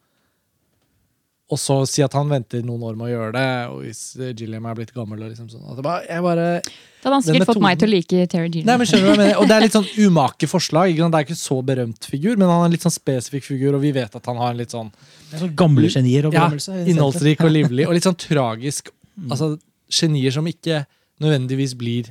[1.53, 4.31] og så si at han venter noen år med å gjøre det, og hvis eh,
[4.33, 7.25] Gilliam er blitt gammel og liksom sånn at det bare, jeg bare Da hadde han
[7.27, 8.66] sikkert fått meg til å like Terry Gilliam.
[8.71, 9.41] Nei, men skjønner du hva jeg mener?
[9.43, 10.95] Og det er litt sånn umake forslag.
[10.95, 11.11] Ikke?
[11.12, 13.85] Det er ikke så berømt figur, men han er en litt sånn spesifikk figur, og
[13.85, 16.79] vi vet at han har en litt sånn det er sånn gamle genier og berømmelse.
[16.79, 18.89] ja, innholdsrik og livlig, og litt sånn tragisk.
[19.29, 19.51] Altså
[19.93, 20.87] genier som ikke
[21.23, 22.09] nødvendigvis blir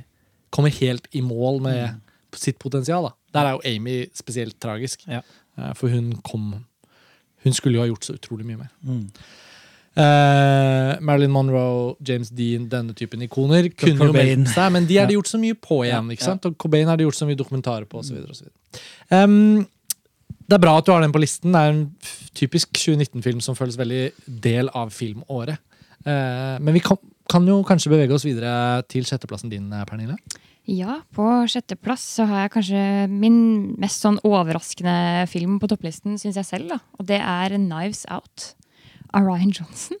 [0.54, 1.98] kommer helt i mål med
[2.38, 3.10] sitt potensial.
[3.10, 3.12] da.
[3.34, 5.22] Der er jo Amy spesielt tragisk, Ja.
[5.58, 6.64] Eh, for hun kom
[7.44, 8.70] Hun skulle jo ha gjort så utrolig mye mer.
[8.84, 9.02] Mm.
[9.94, 15.06] Eh, Marilyn Monroe, James Dean, denne typen ikoner kunne jo meldt seg, men de er
[15.10, 16.10] det gjort så mye på igjen.
[16.14, 16.48] Ikke sant?
[16.48, 18.48] Og Cobain er det gjort så mye dokumentarer på, osv.
[19.12, 19.62] Um,
[20.44, 21.54] det er bra at du har den på listen.
[21.54, 21.84] Det er en
[22.36, 24.02] typisk 2019-film som føles veldig
[24.44, 25.62] del av filmåret.
[26.04, 26.98] Eh, men vi kan,
[27.30, 30.18] kan jo kanskje bevege oss videre til sjetteplassen din, eh, Pernille.
[30.70, 32.82] Ja, på sjetteplass så har jeg kanskje
[33.12, 33.38] min
[33.80, 36.68] mest sånn overraskende film på topplisten, syns jeg selv.
[36.72, 36.78] da.
[36.98, 38.54] Og det er 'Knives Out'
[39.12, 39.98] av Ryan Johnson.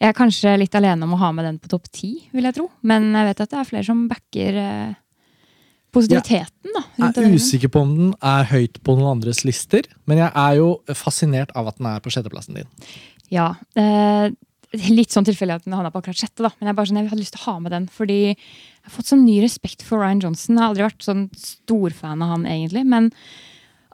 [0.00, 2.54] Jeg er kanskje litt alene om å ha med den på topp ti, vil jeg
[2.54, 2.70] tro.
[2.82, 4.94] Men jeg vet at det er flere som backer eh,
[5.94, 10.18] positiviteten da, Jeg er usikker på om den er høyt på noen andres lister, men
[10.18, 12.66] jeg er jo fascinert av at den er på sjetteplassen din.
[13.30, 13.54] Ja.
[13.78, 14.34] Eh,
[14.98, 16.52] litt sånn tilfeldig at den havna på akkurat sjette, da.
[16.58, 18.38] Men jeg, bare sånn, jeg hadde lyst til å ha med den, fordi jeg
[18.86, 20.56] har fått sånn ny respekt for Ryan Johnson.
[20.56, 22.84] Jeg har aldri vært sånn storfan av han, egentlig.
[22.88, 23.10] Men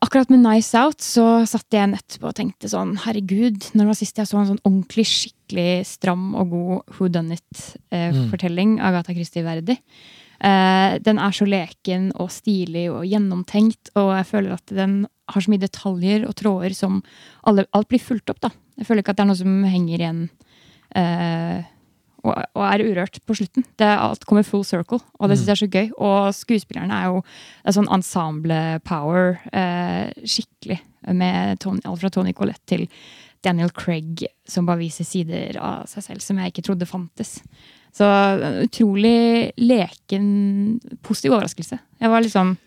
[0.04, 3.90] akkurat med Nice Out så satt jeg igjen etterpå og tenkte sånn Herregud, når det
[3.90, 9.14] var sist jeg så en sånn ordentlig, skikkelig stram og god Who Done It-fortelling Agatha
[9.16, 9.80] Christie verdig?
[10.40, 15.44] Eh, den er så leken og stilig og gjennomtenkt, og jeg føler at den har
[15.44, 17.02] så mye detaljer og tråder som
[17.46, 18.40] alle, alt blir fulgt opp.
[18.40, 18.50] da.
[18.80, 20.22] Jeg føler ikke at det er noe som henger igjen
[20.98, 21.62] eh,
[22.20, 23.64] og, og er urørt på slutten.
[23.80, 25.90] Det, alt kommer full circle, og det syns jeg er så gøy.
[25.96, 29.38] Og skuespillerne er jo det er sånn ensemble power.
[29.56, 30.80] Eh, skikkelig.
[31.16, 32.82] Med Tony, alt fra Tony Collette til
[33.40, 37.38] Daniel Craig, som bare viser sider av seg selv som jeg ikke trodde fantes.
[37.96, 38.06] Så
[38.66, 40.26] utrolig leken,
[41.02, 41.80] positiv overraskelse.
[42.00, 42.58] Jeg var liksom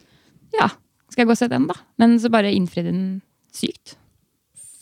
[0.53, 0.67] Ja,
[1.09, 1.77] skal jeg gå og se den, da.
[2.01, 3.05] Men så bare innfridde den
[3.53, 3.95] sykt.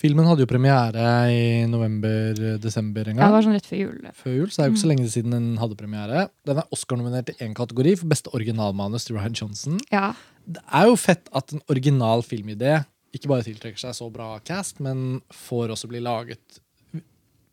[0.02, 4.08] Filmen hadde jo premiere i november-desember en Ja, det var sånn rett før jul.
[4.18, 6.24] Før jul, så er det jo ikke så lenge siden den hadde premiere.
[6.50, 9.78] Den er Oscar-nominert i én kategori for beste originalmanus til Ryan Johnson.
[9.94, 10.16] Ja.
[10.50, 12.80] Det er jo fett at en original filmidé
[13.14, 16.62] ikke bare tiltrekker seg så bra cast, men får også bli laget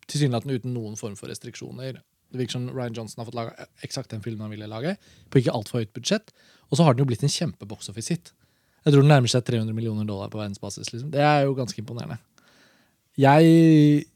[0.09, 2.01] tilsynelatende uten noen form for restriksjoner.
[2.33, 4.97] Det virker som Ryan Johnson har fått laga eksakt den filmen han ville lage,
[5.29, 6.33] på ikke altfor høyt budsjett.
[6.69, 8.33] Og så har den jo blitt en kjempebox office-hit.
[8.85, 10.93] Jeg tror den nærmer seg 300 millioner dollar på verdensbasis.
[10.95, 11.11] Liksom.
[11.13, 12.21] Det er jo ganske imponerende.
[13.19, 14.07] Jeg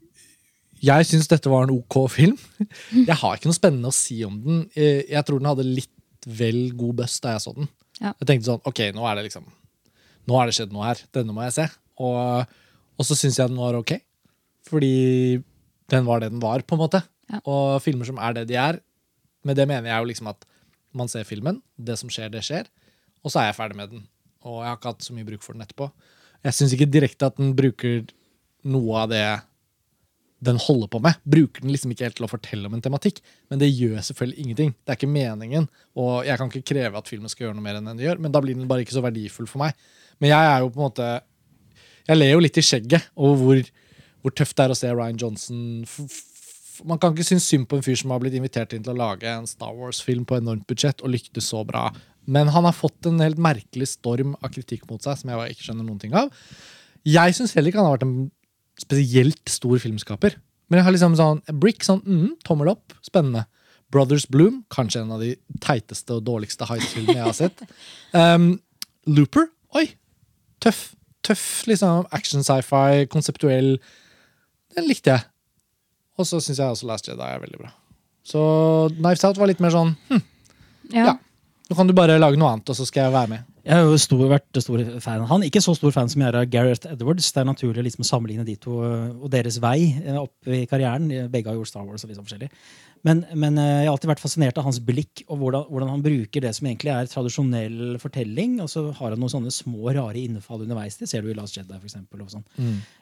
[0.83, 2.39] jeg syns dette var en ok film.
[3.09, 4.65] Jeg har ikke noe spennende å si om den.
[4.75, 7.69] Eh, Jeg tror den hadde litt vel god bust da jeg så den.
[8.01, 8.13] Ja.
[8.19, 9.47] Jeg tenkte sånn, ok, nå er det liksom
[10.31, 11.01] Nå har det skjedd noe her.
[11.15, 11.65] Denne må jeg se.
[12.03, 12.51] Og,
[12.95, 13.97] og så syns jeg den var ok.
[14.71, 14.91] Fordi
[15.91, 17.01] den var det den var, på en måte.
[17.31, 17.41] Ja.
[17.43, 18.79] Og filmer som er det de er.
[19.43, 20.47] Med det mener jeg jo liksom at
[20.95, 22.71] man ser filmen, det som skjer, det skjer.
[23.27, 24.05] Og så er jeg ferdig med den.
[24.47, 25.91] Og jeg har ikke hatt så mye bruk for den etterpå.
[26.47, 28.05] Jeg syns ikke direkte at den bruker
[28.69, 29.25] noe av det
[30.43, 31.19] den holder på med.
[31.23, 33.21] Bruker den liksom ikke helt til å fortelle om en tematikk,
[33.51, 34.73] men det gjør selvfølgelig ingenting.
[34.83, 37.79] Det er ikke meningen, og jeg kan ikke kreve at filmen skal gjøre noe mer
[37.79, 39.79] enn den gjør, men da blir den bare ikke så verdifull for meg.
[40.19, 41.07] Men jeg er jo på en måte
[42.03, 43.63] Jeg ler jo litt i skjegget over hvor,
[44.23, 45.59] hvor tøft det er å se Ryan Johnson
[46.87, 48.99] Man kan ikke synes synd på en fyr som har blitt invitert inn til å
[48.99, 51.87] lage en Star Wars-film på enormt budsjett og lyktes så bra.
[52.27, 55.69] Men han har fått en helt merkelig storm av kritikk mot seg som jeg ikke
[55.69, 56.31] skjønner noen ting av.
[57.07, 58.17] Jeg syns heller ikke han har vært en
[58.83, 60.37] spesielt stor filmskaper.
[60.71, 63.47] Men jeg har liksom sånn Brick, sånn mm, tommel opp, spennende.
[63.93, 67.67] Brothers Bloom, kanskje en av de teiteste og dårligste heistfilmene jeg har sett.
[68.13, 68.59] Um,
[69.09, 69.87] Looper, oi!
[70.61, 70.91] Tøff.
[71.25, 73.79] Tøff liksom action sci-fi, konseptuell.
[74.77, 75.25] Den likte jeg.
[76.21, 77.71] Og så syns jeg også Last Jedi er veldig bra.
[78.27, 78.43] Så
[78.99, 80.21] Knives Out var litt mer sånn hm,
[80.93, 81.07] Ja.
[81.07, 81.15] Ja.
[81.71, 83.49] Nå kan du bare lage noe annet, og så skal jeg være med.
[83.63, 85.45] Jeg har jo stor, vært stor fan han.
[85.47, 87.29] Ikke så stor fan som jeg er av Gareth Edwards.
[87.31, 91.07] Det er naturlig å liksom sammenligne de to og deres vei eh, opp i karrieren.
[91.31, 92.51] Begge har gjort Star Wars og sånn forskjellig.
[93.07, 96.05] Men, men eh, jeg har alltid vært fascinert av hans blikk og hvordan, hvordan han
[96.05, 98.61] bruker det som egentlig er tradisjonell fortelling.
[98.63, 101.01] Og så har han noen sånne små, rare innfall underveis.
[101.01, 102.47] Det ser du i Last Jedi, for eksempel, og sånn.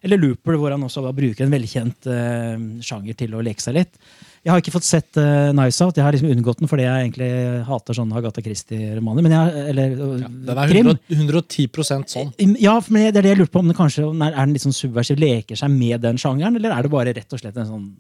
[0.07, 4.01] Eller Looper, hvor han også bruker en velkjent uh, sjanger til å leke seg litt.
[4.41, 6.01] Jeg har ikke fått sett uh, Nice Out.
[6.01, 7.31] Jeg har liksom unngått den fordi jeg egentlig
[7.69, 9.29] hater sånne Agatha Christie-romaner.
[9.69, 10.93] eller uh, Ja, den er krim.
[11.13, 12.33] 100, 110 sånn.
[12.57, 13.61] Ja, men det er det jeg lurte på.
[13.61, 16.89] om det kanskje, Er den litt sånn subversiv, leker seg med den sjangeren, eller er
[16.89, 17.91] det bare rett og slett en sånn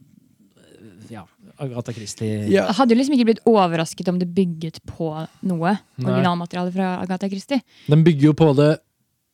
[1.60, 2.66] Agatha Christie Ja.
[2.66, 5.10] Jeg hadde jo liksom ikke blitt overrasket om det bygget på
[5.42, 7.60] noe originalmateriale fra Agatha Christie.
[7.88, 8.70] Den bygger jo på det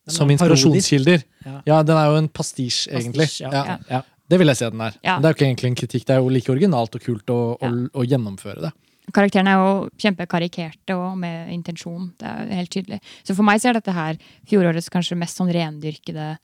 [0.07, 1.23] som er inspirasjonskilder.
[1.45, 1.61] Ja.
[1.67, 3.27] Ja, den er jo en pastisj, egentlig.
[3.27, 3.51] Pastisj, Ja.
[3.65, 3.77] ja.
[3.89, 4.01] Ja.
[4.29, 4.93] Det vil jeg si at den er.
[5.03, 5.13] Ja.
[5.15, 7.25] Men Det er jo ikke egentlig en kritikk, det er jo like originalt og kult
[7.31, 7.69] å, å, Ja.
[7.95, 8.71] å gjennomføre det.
[9.13, 12.09] Karakterene er jo kjempekarikerte og med intensjon.
[12.19, 12.99] Det er helt tydelig.
[13.23, 14.17] Så for meg så er dette her
[14.49, 16.37] fjorårets kanskje mest sånn rendyrkede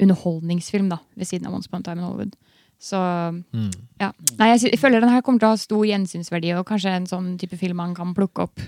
[0.00, 2.36] underholdningsfilm, da, ved siden av Once Upon a Time in Hollywood.
[2.78, 4.12] Så ja.
[4.38, 7.08] Nei, jeg, jeg føler den her kommer til å ha stor gjensynsverdi, og kanskje en
[7.10, 8.62] sånn type film man kan plukke opp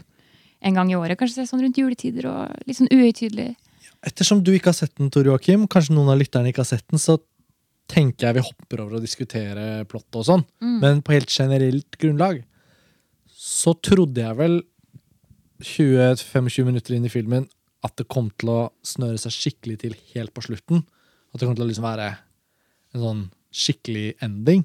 [0.60, 1.18] en gang i året.
[1.18, 3.54] Kanskje sånn rundt juletider og litt sånn uhøytidelig.
[4.06, 6.86] Ettersom du ikke har sett den, Tor Joakim, kanskje noen av lytterne ikke har sett
[6.90, 7.18] den, så
[7.90, 10.44] tenker jeg vi hopper over å diskutere plottet og sånn.
[10.82, 12.42] Men på helt generelt grunnlag
[13.40, 14.60] så trodde jeg vel
[15.64, 17.48] 20-25 minutter inn i filmen
[17.84, 20.84] at det kom til å snøre seg skikkelig til helt på slutten.
[21.32, 22.10] At det kom til å liksom være
[22.94, 23.22] en sånn
[23.54, 24.64] skikkelig ending.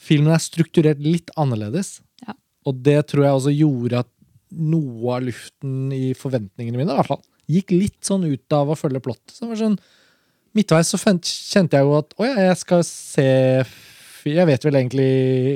[0.00, 1.98] Filmen er strukturert litt annerledes.
[2.24, 2.34] Ja.
[2.68, 4.10] Og det tror jeg også gjorde at
[4.50, 8.78] noe av luften i forventningene mine i hvert fall, gikk litt sånn ut av å
[8.78, 9.34] følge plottet.
[9.36, 9.78] Så sånn,
[10.56, 13.28] midtveis så kjente jeg jo at å ja, jeg skal se
[14.20, 15.12] Jeg vet vel egentlig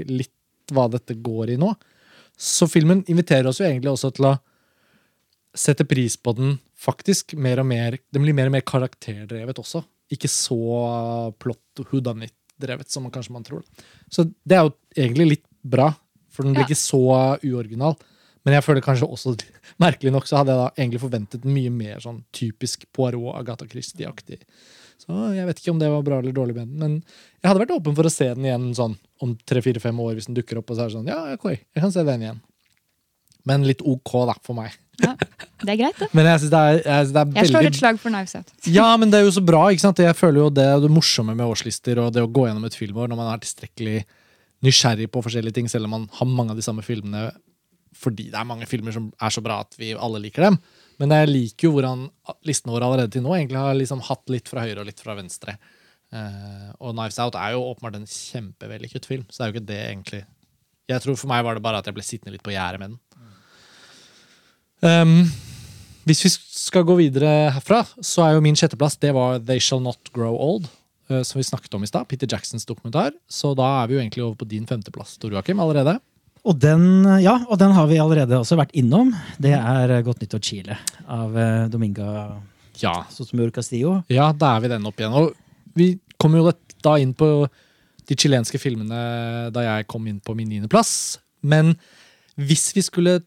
[0.09, 1.75] litt hva dette går i nå.
[2.41, 4.37] Så filmen inviterer oss jo egentlig også til å
[5.55, 7.99] sette pris på den faktisk mer og mer.
[8.13, 9.85] Den blir mer og mer karakterdrevet også.
[10.15, 10.59] Ikke så
[11.41, 11.85] plott
[12.59, 13.63] whodunit-drevet som man kanskje man tror.
[14.11, 15.95] Så det er jo egentlig litt bra,
[16.31, 16.69] for den blir Ja.
[16.69, 17.97] ikke så uoriginal.
[18.45, 19.37] Men jeg føler kanskje også,
[19.81, 24.41] merkelig nok, så hadde jeg da egentlig forventet mye mer sånn typisk Poirot Agatha Christie-aktig.
[24.99, 26.93] Så jeg vet ikke om det var bra eller dårlig med den, men
[27.43, 30.35] jeg hadde vært åpen for å se den igjen sånn om tre-fire-fem år hvis den
[30.37, 30.71] dukker opp.
[30.71, 32.41] og så er det sånn, ja, ok, jeg kan se den igjen.
[33.45, 34.73] Men litt ok, da, for meg.
[35.03, 35.15] Ja,
[35.65, 36.09] det er greit, det.
[36.15, 38.37] Men jeg synes det er, jeg synes det er Jeg slår et slag for Knives
[38.39, 38.53] Out.
[38.71, 39.65] ja, men det er jo så bra.
[39.73, 40.03] ikke sant?
[40.05, 43.11] Jeg føler jo det, det morsomme med årslister og det å gå gjennom et filmår
[43.11, 44.05] når man er tilstrekkelig
[44.65, 47.29] nysgjerrig på forskjellige ting, selv om man har mange av de samme filmene
[47.95, 50.59] fordi det er mange filmer som er så bra at vi alle liker dem.
[50.99, 52.05] Men jeg liker jo hvordan
[52.47, 55.17] listene våre allerede til nå egentlig har liksom hatt litt fra høyre og litt fra
[55.19, 55.57] venstre.
[56.15, 59.71] Uh, og Knives Out er jo åpenbart en kjempevellykket film, så det er jo ikke
[59.71, 60.21] det egentlig
[60.85, 62.93] Jeg tror For meg var det bare at jeg ble sittende litt på gjerdet med
[62.93, 62.99] den.
[64.83, 65.31] Um,
[66.05, 69.81] Hvis vi skal gå videre herfra, så er jo min sjetteplass det var They Shall
[69.81, 70.67] Not Grow Old.
[71.09, 72.07] eh, Som vi snakket om i stad.
[72.09, 73.13] Peter Jacksons dokumentar.
[73.29, 75.99] Så da er vi jo egentlig over på din femteplass, Tor Joakim, allerede.
[76.45, 79.15] Og den, ja, og den har vi allerede også vært innom.
[79.41, 80.77] Det er eh, Godt nyttår Chile
[81.09, 82.41] av eh, Dominga
[82.83, 83.05] Ja.
[83.09, 84.03] Sotomur Castillo.
[84.11, 85.13] ja, da er vi den opp igjen.
[85.17, 85.33] Og
[85.75, 86.51] vi kom jo
[86.85, 87.47] da inn på
[88.05, 91.17] de chilenske filmene da jeg kom inn på min niendeplass.
[91.41, 91.77] Men
[92.37, 93.23] hvis vi skulle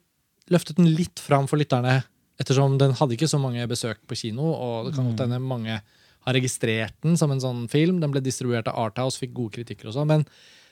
[0.53, 2.01] løftet den litt fram for lytterne,
[2.41, 5.79] ettersom den hadde ikke så mange besøk på kino, og det kan godt hende mange
[6.27, 8.01] har registrert den som en sånn film.
[8.03, 10.09] Den ble distribuert av Arthouse, fikk gode kritikker og sånn.
[10.11, 10.25] Men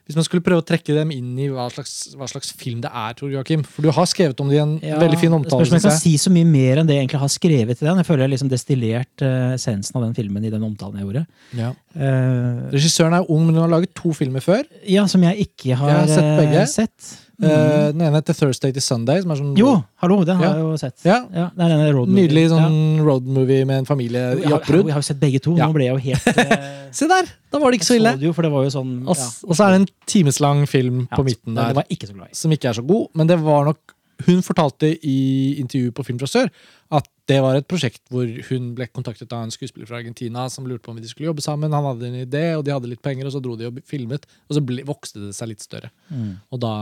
[0.05, 2.91] hvis man skulle prøve å trekke dem inn i hva slags, hva slags film det
[2.93, 5.65] er, Tor Joakim For du har skrevet om det i en Ja, veldig fin omtale.
[5.65, 8.01] Spørsmålet kan si så mye mer enn det jeg egentlig har skrevet i den.
[8.03, 11.25] Jeg føler jeg liksom destillert eh, essensen av den filmen i den omtalen jeg gjorde.
[11.57, 11.71] Ja.
[11.95, 14.61] Uh, Regissøren er ung, men hun har laget to filmer før.
[14.85, 16.67] ja, som jeg ikke har, Jeg har sett eh, begge.
[16.69, 17.13] sett.
[17.41, 19.21] Eh, den ene heter Thursday to Sunday.
[19.21, 19.57] Som er sånn Mm.
[19.59, 20.51] Jo, hallo, den har Ja.
[20.53, 20.97] jeg jo sett.
[21.03, 21.17] Ja.
[21.33, 22.27] Ja, det er denne road movie.
[22.27, 22.49] Nydelig Ja.
[22.55, 24.85] sånn roadmovie med en familie i oppbrudd.
[24.85, 25.55] jeg har jo sett begge to.
[25.57, 25.67] Ja.
[25.67, 27.25] Nå ble jeg jo helt eh, Se der!
[27.51, 28.13] Da var det ikke så ille.
[28.17, 28.33] så jo,
[28.71, 29.23] sånn Og ja.
[29.49, 32.73] og så er det en timeslang film Ja, på midten der ikke som ikke er
[32.73, 33.07] så god.
[33.15, 33.77] Men det var nok
[34.25, 36.49] Hun fortalte i intervju på Film fra Sør
[36.93, 40.67] at det var et prosjekt hvor hun ble kontaktet av en skuespiller fra Argentina som
[40.69, 41.73] lurte på om de skulle jobbe sammen.
[41.73, 44.27] Han hadde en idé, og de hadde litt penger, og så dro de og filmet.
[44.45, 45.89] Og så ble, vokste det seg litt større.
[46.13, 46.35] Mm.
[46.53, 46.75] Og da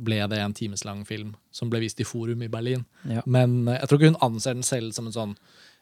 [0.00, 2.86] ble det en timeslang film som ble vist i Forum i Berlin.
[3.04, 3.26] Ja.
[3.28, 5.36] Men eh, jeg tror ikke hun anser den selv som en sånn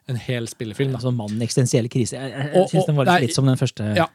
[0.09, 0.97] en hel spillefilm.
[0.97, 1.03] Da.
[1.05, 2.19] Sånn Mannen i eksistensiell krise.
[2.19, 3.87] Jeg, jeg, jeg syns den var nei, litt som den første.
[3.99, 4.09] Ja.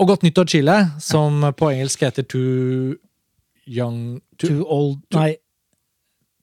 [0.00, 2.94] Og Godt nyttår Chile, som på engelsk heter Too
[3.68, 5.34] Young Too, Too old Nei,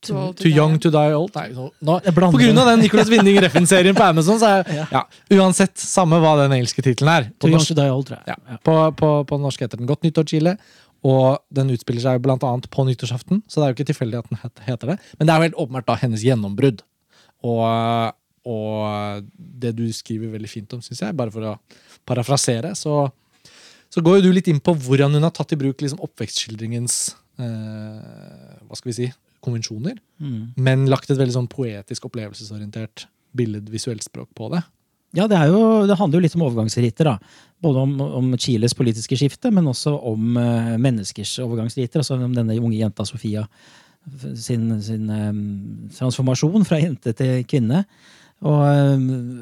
[0.06, 1.32] Too too young to die old.
[1.36, 4.86] Nei, nå, nå, på grunn av den Nicholas Winding Refn-serien på Amazon, så er Ja.
[4.94, 5.02] ja,
[5.40, 7.30] uansett samme hva den engelske tittelen er.
[7.34, 8.36] På Too young norsk, to die old, tror jeg.
[8.36, 10.56] ja, på, på, på norsk heter den Godt nyttår Chile.
[11.08, 14.22] Og den utspiller seg jo blant annet på nyttårsaften, så det er jo ikke tilfeldig
[14.22, 14.96] at den heter det.
[15.18, 16.82] Men det er jo helt åpenbart da hennes gjennombrudd.
[17.46, 18.16] Og,
[18.50, 21.54] og det du skriver veldig fint om, syns jeg, bare for å
[22.08, 23.06] parafrasere, så,
[23.94, 26.98] så går jo du litt inn på hvordan hun har tatt i bruk liksom, oppvekstskildringens
[27.46, 29.10] eh, hva skal vi si,
[29.48, 30.54] konvensjoner, Mm.
[30.56, 33.08] men lagt et veldig sånn poetisk, opplevelsesorientert
[33.38, 34.64] billedvisuelt visuelt språk på det.
[35.16, 37.08] Ja, det, er jo, det handler jo litt om overgangsriter.
[37.08, 37.18] da.
[37.64, 42.04] Både om, om Chiles politiske skifte, men også om uh, menneskers overgangsriter.
[42.04, 43.46] Altså om denne unge jenta Sofia
[44.36, 47.86] sin, sin um, transformasjon fra jente til kvinne.
[48.46, 49.00] Og, eh,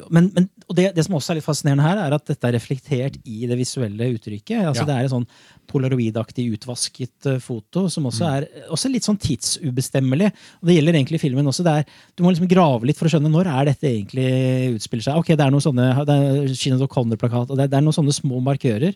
[0.08, 2.56] men, men, og det, det som også er litt fascinerende her, er at dette er
[2.56, 4.62] reflektert i det visuelle uttrykket.
[4.62, 4.88] Altså Ja.
[4.88, 5.28] Det er et sånn
[5.68, 10.32] polaroidaktig utvasket eh, foto, som også er også litt sånn tidsubestemmelig.
[10.62, 11.66] Og det gjelder egentlig filmen også.
[11.68, 14.30] Det er, du må liksom grave litt for å skjønne når er dette egentlig
[14.78, 15.20] utspiller seg.
[15.20, 18.40] Ok, det er noen sånne, det er O'Connor-plakat, og det, det er noen sånne små
[18.46, 18.96] markører.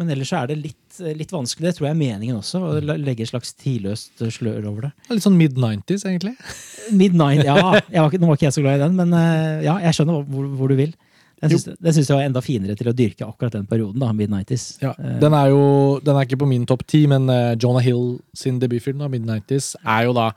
[0.00, 1.68] Men ellers så er det litt, litt vanskelig.
[1.68, 2.62] Det tror jeg er meningen også.
[2.64, 4.92] Å legge et slags tidløst slør over det.
[5.12, 6.32] Litt sånn mid-90s, egentlig.
[7.00, 7.56] mid ja.
[7.92, 10.24] Jeg var, nå var ikke jeg så glad i den, men eh, ja, jeg skjønner
[10.32, 10.94] hvor, hvor du vil.
[11.42, 13.98] Den syns, jeg var enda finere til å dyrke akkurat den perioden.
[14.02, 14.66] da, Mid-90s.
[14.82, 17.82] Ja, Eh, den er jo den er ikke på min topp ti, men eh, Jonah
[17.82, 20.30] Hill sin debutfilm, da, Mid-90s, er jo da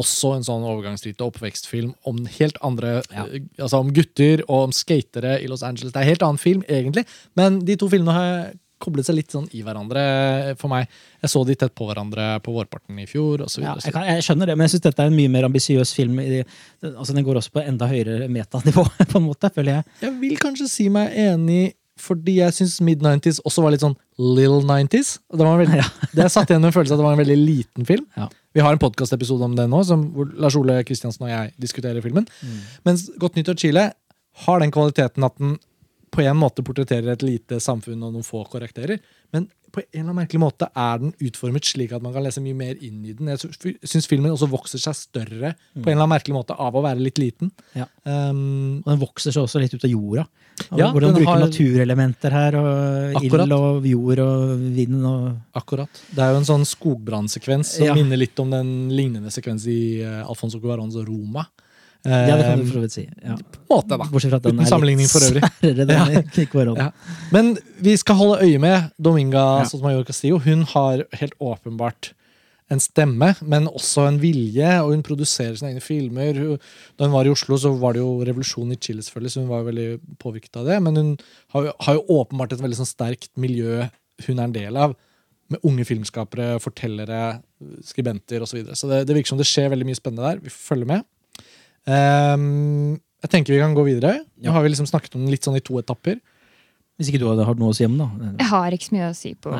[0.00, 3.28] også en sånn overgangsrite oppvekstfilm om helt andre Ja.
[3.62, 5.92] Altså om gutter og om skatere i Los Angeles.
[5.92, 7.06] Det er en helt annen film, egentlig,
[7.38, 8.52] men de to filmene har
[8.84, 10.90] koblet seg litt sånn i hverandre eh, for meg.
[11.24, 13.86] Jeg så de tett på hverandre på vårparten i fjor, og så Ja, videre.
[13.88, 16.20] jeg, kan, jeg skjønner det, men jeg syns dette er en mye mer ambisiøs film.
[16.20, 19.88] Altså, den går også på enda høyere metanivå, på en måte, føler jeg.
[20.04, 21.62] Jeg vil kanskje si meg enig,
[22.00, 25.18] fordi jeg syns mid-90s også var litt sånn little 90s.
[25.30, 25.90] Og Det, var veldig, Ja.
[26.18, 28.06] det satt igjen med en følelse av at det var en veldig liten film.
[28.18, 28.26] Ja.
[28.54, 32.02] Vi har en podkastepisode om det nå, som, hvor Lars Ole Kristiansen og jeg diskuterer
[32.04, 32.26] filmen.
[32.42, 32.58] Mm.
[32.86, 33.88] Mens Godt av Chile
[34.44, 35.56] har den kvaliteten at den
[36.14, 39.00] på en måte portretterer et lite samfunn og noen få karakterer.
[39.34, 42.38] Men på en eller annen merkelig måte er den utformet slik at man kan lese
[42.44, 43.26] mye mer inn i den.
[43.32, 43.40] Jeg
[43.82, 47.02] syns filmen også vokser seg større på en eller annen merkelig måte av å være
[47.02, 47.50] litt liten.
[47.74, 47.80] Mm.
[47.82, 47.88] Ja.
[48.06, 50.26] Um, Og den vokser seg også litt ut av jorda.
[50.70, 53.48] Og Ja, hvordan bruker har- naturelementer her, og Akkurat.
[53.48, 55.90] ild og jord og vind og Akkurat.
[56.14, 57.94] Det er jo en sånn skogbrannsekvens som Ja.
[57.98, 61.48] minner litt om den lignende sekvens i uh, Alfonso Cuarons Roma.
[62.04, 63.04] Ja, det kan du Eh, for så vidt si.
[63.24, 63.36] Ja.
[63.36, 64.04] på måte, da.
[64.12, 65.40] Bortsett fra at den Uten sammenligning for øvrig.
[65.60, 65.88] særere, den
[66.76, 66.90] Ja.
[67.32, 69.64] Men vi skal holde øye med Dominga Ja.
[69.70, 70.38] Sotomayor Castillo.
[70.38, 72.12] Hun har helt åpenbart
[72.72, 76.38] en stemme, men også en vilje, og hun produserer sine egne filmer.
[76.98, 79.50] Da hun var i Oslo, så var det jo revolusjon i Chile, selvfølgelig, så hun
[79.50, 80.78] var jo veldig påvirket av det.
[80.82, 81.10] Men hun
[81.52, 83.88] har jo, har jo åpenbart et veldig sånn sterkt miljø
[84.26, 84.94] hun er en del av.
[85.52, 87.42] Med unge filmskapere, fortellere,
[87.84, 88.50] skribenter osv.
[88.54, 88.76] Så, videre.
[88.80, 90.40] så det, det virker som det skjer veldig mye spennende der.
[90.44, 91.04] Vi følger med.
[91.90, 92.94] Ehm,
[93.24, 94.18] jeg tenker vi kan gå videre.
[94.44, 96.20] Nå har vi liksom snakket om den litt sånn i to etapper.
[96.94, 98.06] Hvis ikke du hadde hatt noe å si om da?
[98.38, 99.50] Jeg har ikke så mye å si på.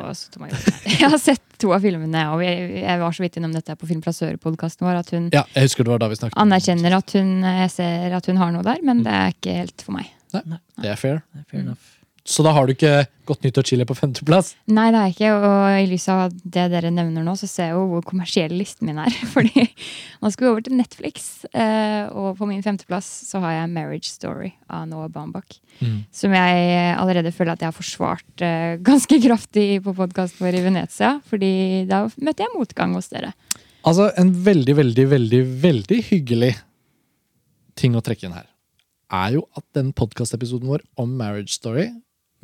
[0.87, 3.89] Jeg har sett to av filmene, og jeg, jeg var så vidt innom dette på
[3.91, 6.39] Film fra Sør-podkasten vår, at hun Ja, jeg husker det var da vi snakket.
[6.39, 9.83] anerkjenner at hun jeg ser at hun har noe der, men det er ikke helt
[9.83, 10.13] for meg.
[10.35, 11.21] Nei, Det er fair.
[11.51, 11.91] Fair enough.
[12.25, 14.51] Så da har du ikke Godt nyttår chili på femteplass?
[14.69, 17.79] Nei, det er ikke, og i lys av det dere nevner nå, så ser jeg
[17.79, 19.17] jo hvor kommersiell listen min er.
[19.33, 19.65] Fordi
[20.21, 24.11] nå skal vi over til Netflix, eh, og på min femteplass så har jeg Marriage
[24.13, 25.57] Story av Noah Baumbach.
[25.81, 26.05] Mm.
[26.13, 30.65] Som jeg allerede føler at jeg har forsvart eh, ganske kraftig på podkasten vår i
[30.69, 31.17] Venezia.
[31.25, 31.55] Fordi
[31.89, 33.33] da møtte jeg motgang hos dere.
[33.89, 36.55] Altså, en veldig, veldig, veldig, veldig hyggelig
[37.81, 38.51] ting å trekke inn her,
[39.17, 41.89] er jo at den podkastepisoden vår om Marriage Story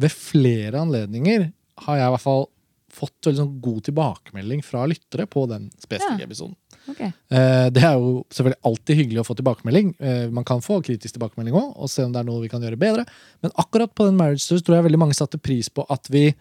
[0.00, 1.50] ved flere anledninger
[1.86, 2.46] har jeg i hvert fall
[2.90, 6.26] fått veldig sånn god tilbakemelding fra lyttere på den spesifikke Ja.
[6.26, 6.56] episoden.
[6.90, 7.00] Ok.
[7.06, 9.92] Eh, Det er jo selvfølgelig alltid hyggelig å få tilbakemelding.
[10.00, 12.60] Eh, Man kan få kritisk tilbakemelding òg, og se om det er noe vi kan
[12.60, 13.06] gjøre bedre.
[13.42, 16.34] Men akkurat på den Marriage Stories tror jeg veldig mange satte pris på at vi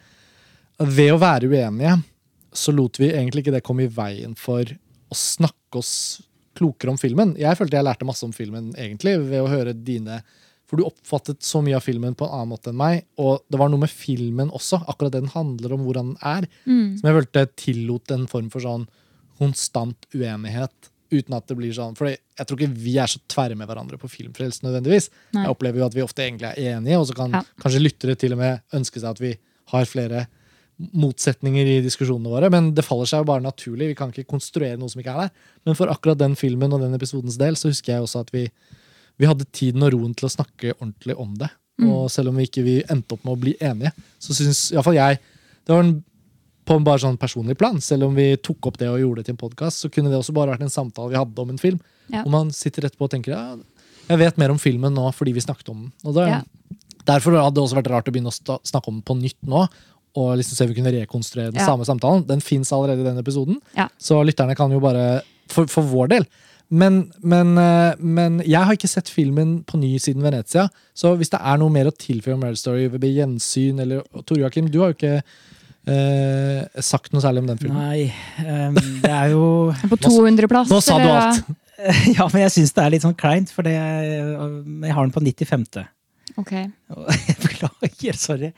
[0.80, 2.04] ved å være uenige,
[2.52, 6.22] så lot vi egentlig ikke det komme i veien for å snakke oss
[6.56, 7.36] klokere om filmen.
[7.38, 10.24] Jeg følte jeg lærte masse om filmen egentlig ved å høre dine
[10.70, 13.04] For du oppfattet så mye av filmen på en annen måte enn meg.
[13.18, 16.46] Og det var noe med filmen også, akkurat den handler om, hvordan den er,
[17.00, 18.86] som jeg følte tillot en form for sånn
[19.40, 20.90] konstant uenighet.
[21.10, 23.98] Uten at det blir sånn For jeg tror ikke vi er så tverre med hverandre
[23.98, 24.62] på filmfrelse.
[24.62, 25.10] nødvendigvis.
[25.34, 25.42] Nei.
[25.48, 27.42] Jeg opplever jo at vi ofte egentlig er enige, og så kan Ja.
[27.60, 29.38] kanskje lyttere til og med ønske seg at vi
[29.74, 30.28] har flere
[30.94, 33.90] motsetninger i diskusjonene våre, men det faller seg jo bare naturlig.
[33.92, 35.32] Vi kan ikke konstruere noe som ikke er der.
[35.66, 38.46] Men for akkurat den filmen og den episodens del så husker jeg også at vi,
[39.20, 41.50] vi hadde tiden og roen til å snakke ordentlig om det.
[41.86, 44.98] Og selv om vi ikke vi endte opp med å bli enige, så syns iallfall
[44.98, 45.20] jeg
[45.66, 45.94] Det var en,
[46.66, 47.78] på en bare sånn personlig plan.
[47.80, 50.18] Selv om vi tok opp det og gjorde det til en podkast, så kunne det
[50.18, 51.78] også bare vært en samtale vi hadde om en film.
[52.12, 52.24] Ja.
[52.26, 53.44] Og man sitter etterpå og tenker ja,
[54.10, 55.94] jeg vet mer om filmen nå fordi vi snakket om den.
[56.10, 56.42] Og det, Ja.
[57.10, 59.64] Derfor hadde det også vært rart å begynne å snakke om den på nytt nå.
[60.20, 61.66] Og liksom se om vi kunne rekonstruere den Ja.
[61.70, 62.26] samme samtalen.
[62.28, 63.62] Den fins allerede i den episoden.
[63.98, 66.26] Så lytterne kan jo bare For, for vår del.
[66.70, 70.68] Men, men, eh, men jeg har ikke sett filmen på ny siden Venezia.
[70.94, 74.44] Så hvis det er noe mer å tilføye om Marriage Story ved gjensyn eller Tore
[74.44, 75.16] Joakim, du har jo ikke
[75.90, 77.80] eh, sagt noe særlig om den filmen.
[77.82, 78.12] Nei,
[78.46, 79.46] um, det er jo
[79.96, 80.70] På 200-plass.
[80.70, 81.50] Nå sa du alt!
[82.12, 85.64] Ja, men jeg syns det er litt sånn kleint, for jeg har den på 95.
[86.36, 86.52] Ok.
[87.60, 88.52] Beklager, sorry,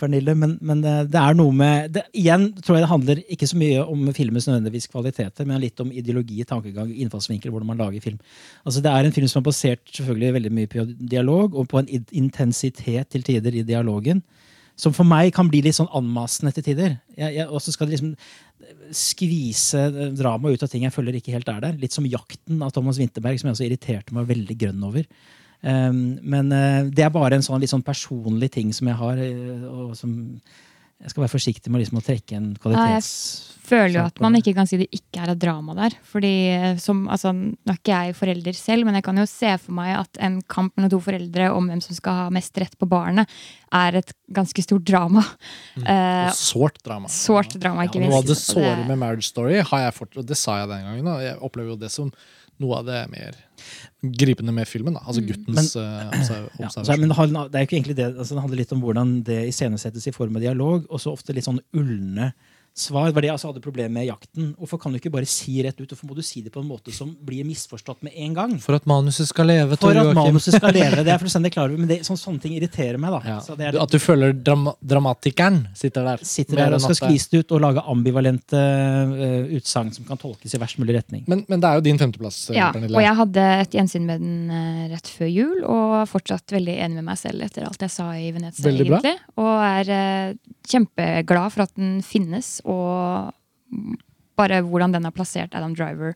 [0.00, 0.34] Pernille.
[0.38, 3.58] Men, men det, det er noe med det, Igjen tror jeg det handler ikke så
[3.60, 8.20] mye om filmens nødvendigvis kvaliteter, men litt om ideologi, tankegang, innfallsvinkel, hvordan man lager film.
[8.64, 11.82] Altså Det er en film som er basert selvfølgelig veldig mye på dialog, og på
[11.82, 14.22] en intensitet til tider i dialogen.
[14.76, 16.96] Som for meg kan bli litt sånn anmasende til tider.
[17.46, 18.16] Og så skal det liksom
[18.94, 19.84] skvise
[20.16, 21.78] drama ut av ting jeg føler ikke helt er der.
[21.78, 25.06] Litt som 'Jakten' av Thomas Winterberg, som jeg også irriterte meg veldig grønn over.
[25.64, 29.16] Um, men eh, det er bare en sånn litt sånn personlig ting som jeg har.
[29.16, 30.12] eh, og som
[31.00, 33.04] Jeg skal være forsiktig med liksom å trekke en Ja, jeg
[33.64, 35.96] føler jo at man ikke kan si det ikke er et drama der.
[36.04, 39.54] Fordi eh, som, altså, Nå er ikke jeg forelder selv, men jeg kan jo se
[39.62, 42.76] for meg at en kamp mellom to foreldre om hvem som skal ha mest rett
[42.78, 43.30] på barnet,
[43.72, 45.24] er et ganske stort drama.
[45.80, 45.88] Mm.
[45.88, 47.10] Uh, sårt drama.
[47.10, 48.52] sårt drama, ikke Ja, noe av det minst.
[48.52, 51.12] Såre med Marriage Story har jeg fort, og det sa jeg den gangen.
[51.16, 52.12] og Jeg opplever jo det som
[52.60, 53.43] noe av det mer
[54.02, 54.94] gripende med filmen.
[54.98, 55.02] Da.
[55.06, 58.08] Altså guttens men, observ- Ja, så, men det handler- det er jo ikke egentlig det,
[58.16, 61.32] altså det handler litt om hvordan det iscenesettes i form av dialog, og så ofte
[61.36, 62.32] litt sånn ulne
[62.74, 63.06] svar.
[63.08, 64.50] Det var det jeg altså hadde problemer med i jakten.
[64.58, 65.86] Hvorfor kan du ikke bare si rett ut?
[65.88, 68.54] Hvorfor må du si det på en måte som blir misforstått med en gang?
[68.62, 71.04] For at manuset skal leve, For at manuset skal leve.
[71.06, 73.14] Det er fullstendig klar over, men det, sånn, sånne ting irriterer meg.
[73.14, 73.36] da.
[73.36, 73.38] Ja.
[73.44, 76.24] Så det er At du føler drama dramatikeren sitter der.
[76.26, 80.54] sitter der og skal skvise det ut og lage ambivalente uh, utsagn som kan tolkes
[80.54, 81.24] i verst mulig retning.
[81.30, 82.96] Men, men det er jo din femteplass, eh, Ja, Pernille.
[82.96, 86.76] og jeg hadde et gjensyn med den eh, rett før jul, og er fortsatt veldig
[86.86, 88.66] enig med meg selv etter alt jeg sa i Venezia.
[88.66, 89.00] Veldig bra.
[89.00, 89.38] egentlig.
[89.40, 93.32] Og er uh, kjempeglad for at den finnes, og
[94.38, 96.14] bare hvordan den har plassert Adam Driver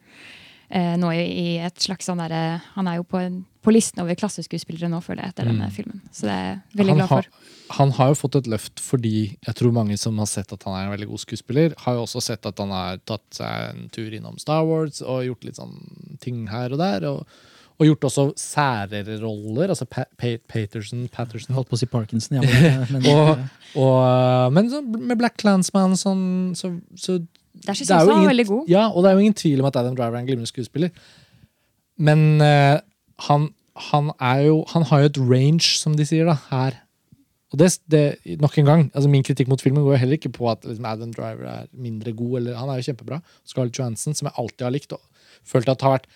[0.69, 4.03] eh, nå i, i et slags sånn derre Han er jo på, en, på listen
[4.03, 6.01] over klasseskuespillere nå, føler jeg, etter denne filmen.
[6.11, 7.29] Så det er jeg veldig han, glad for.
[7.29, 10.67] Har, han har jo fått et løft fordi jeg tror mange som har sett at
[10.67, 13.69] han er en veldig god skuespiller, har jo også sett at han har tatt seg
[13.69, 15.79] en tur innom Star Wars og gjort litt sånn
[16.25, 17.07] ting her og der.
[17.13, 17.47] og
[17.79, 19.69] og gjort også særere roller.
[19.69, 22.43] altså pa pa Paterson, Patterson holdt på å si Parkinson, ja.
[22.43, 23.45] Men, men, og,
[23.79, 27.21] og, Men så med Black Clansman sånn, så, så
[27.55, 28.67] Der er jeg han var veldig god.
[28.71, 30.91] Ja, og det er jo ingen tvil om at Adam Driver er en glimrende skuespiller.
[31.99, 32.83] Men uh,
[33.29, 33.49] han,
[33.91, 36.81] han er jo Han har jo et range, som de sier, da, her.
[37.53, 38.03] Og det, det
[38.43, 40.85] nok en gang, altså Min kritikk mot filmen går jo heller ikke på at liksom,
[40.85, 42.41] Adam Driver er mindre god.
[42.41, 43.21] eller Han er jo kjempebra.
[43.47, 44.93] Scarlett Johansson, som jeg alltid har likt.
[44.93, 45.01] og
[45.49, 46.11] følt at har vært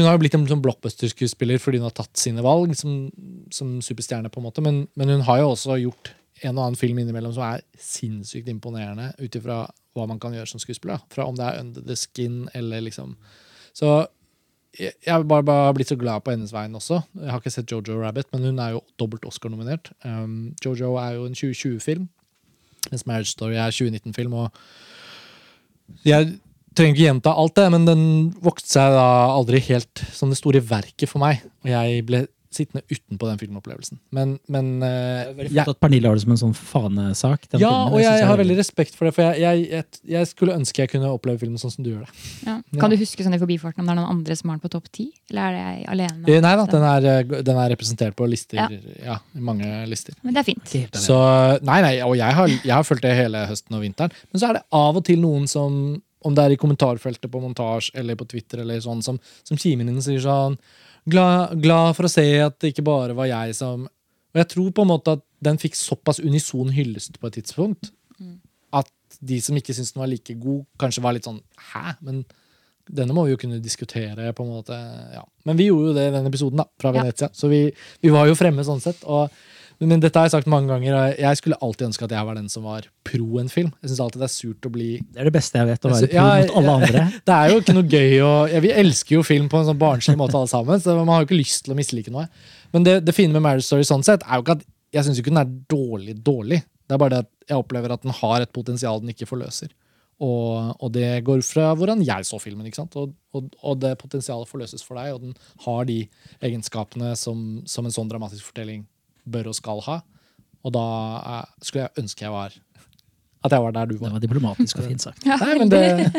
[0.00, 3.08] hun har jo blitt en sånn blockbuster-skuespiller fordi hun har tatt sine valg som,
[3.54, 6.78] som superstjerne, på en måte, men, men hun har jo også gjort en og annen
[6.80, 9.64] film innimellom som er sinnssykt imponerende ut ifra
[9.96, 11.02] hva man kan gjøre som skuespiller.
[11.12, 13.16] Fra om det er Under the Skin eller liksom
[13.76, 14.06] Så
[14.78, 17.00] jeg har bare, bare blitt så glad på hennes vegne også.
[17.18, 19.90] Jeg har ikke sett Jojo Rabbit, men hun er jo dobbelt Oscar-nominert.
[20.04, 22.04] Um, Jojo er jo en 2020-film,
[22.90, 24.32] mens Marriage Story er 2019-film.
[24.32, 24.50] og
[26.06, 26.38] jeg
[26.76, 28.04] trenger ikke gjenta alt det, men den
[28.44, 31.42] vokste seg da aldri helt som det store verket for meg.
[31.64, 34.00] Og jeg ble sittende utenpå den filmopplevelsen.
[34.10, 37.44] Men, men uh, Veldig flott at Pernille har det som en sånn fanesak.
[37.52, 37.94] den ja, filmen.
[37.94, 40.82] og jeg, jeg har veldig- respekt for det, for jeg, jeg, jeg, jeg skulle ønske
[40.82, 42.24] jeg kunne oppleve filmen sånn som du gjør det.
[42.48, 42.56] Ja.
[42.58, 42.80] Ja.
[42.82, 44.72] Kan du huske sånn i forbifarten om det er noen andre som har den på
[44.74, 45.06] topp ti?
[45.30, 46.26] Eller er det jeg alene?
[46.26, 48.58] Eh, Nei da, den er, eh, den er representert på lister.
[48.58, 48.68] Ja.
[49.12, 50.18] Ja, i mange lister.
[50.26, 50.98] Men det er fint.
[50.98, 51.22] Så,
[51.62, 54.10] nei, nei, og jeg har, jeg har fulgt det hele høsten og vinteren.
[54.34, 55.78] Men så er det av og til noen som,
[56.26, 59.88] om det er i kommentarfeltet på montasje eller på Twitter, eller sånn, som, som kimen
[59.88, 60.58] din sier sånn
[61.08, 64.74] glad, glad for å se at det ikke bare var jeg som Og jeg tror
[64.76, 67.92] på en måte at den fikk såpass unison hyllest på et tidspunkt
[68.76, 68.90] at
[69.20, 71.40] de som ikke syntes den var like god, kanskje var litt sånn
[71.72, 71.96] Hæ?
[72.04, 72.20] Men
[72.90, 74.76] denne må vi jo kunne diskutere, på en måte.
[75.14, 75.22] Ja.
[75.46, 77.02] Men vi gjorde jo det i den episoden, da, fra Ja.
[77.02, 77.28] Venezia.
[77.32, 77.60] Så vi,
[78.02, 79.04] vi var jo fremme sånn sett.
[79.06, 79.30] Og,
[79.80, 81.14] men dette har jeg sagt mange ganger.
[81.16, 83.70] Jeg skulle alltid ønske at jeg var den som var pro en film.
[83.80, 85.92] Jeg synes alltid det er surt å bli Det er det beste jeg vet, å
[85.92, 87.04] være pro ja, mot alle andre.
[87.30, 89.80] Det er jo ikke noe gøy å ja, Vi elsker jo film på en sånn
[89.80, 90.82] barnslig måte, alle sammen.
[90.84, 92.26] Så man har jo ikke lyst til å mislike noe.
[92.76, 95.22] Men det, det fine med Marriage Story sånn sett er jo ikke at jeg syns
[95.22, 96.60] ikke den er dårlig dårlig.
[96.84, 99.72] Det er bare det at jeg opplever at den har et potensial den ikke forløser.
[100.20, 102.68] Og, og det går fra hvordan jeg så filmen.
[102.68, 102.96] ikke sant?
[103.00, 106.02] Og, og, og det potensialet forløses for deg, og den har de
[106.44, 108.84] egenskapene som, som en sånn dramatisk fortelling
[109.24, 110.00] bør og skal ha.
[110.60, 110.86] Og da
[111.20, 112.58] eh, skulle jeg ønske jeg var
[113.40, 114.10] at jeg var der du var.
[114.10, 114.24] Det var.
[114.26, 115.22] diplomatisk og fint sagt.
[115.24, 116.10] Ja, Nei, men det,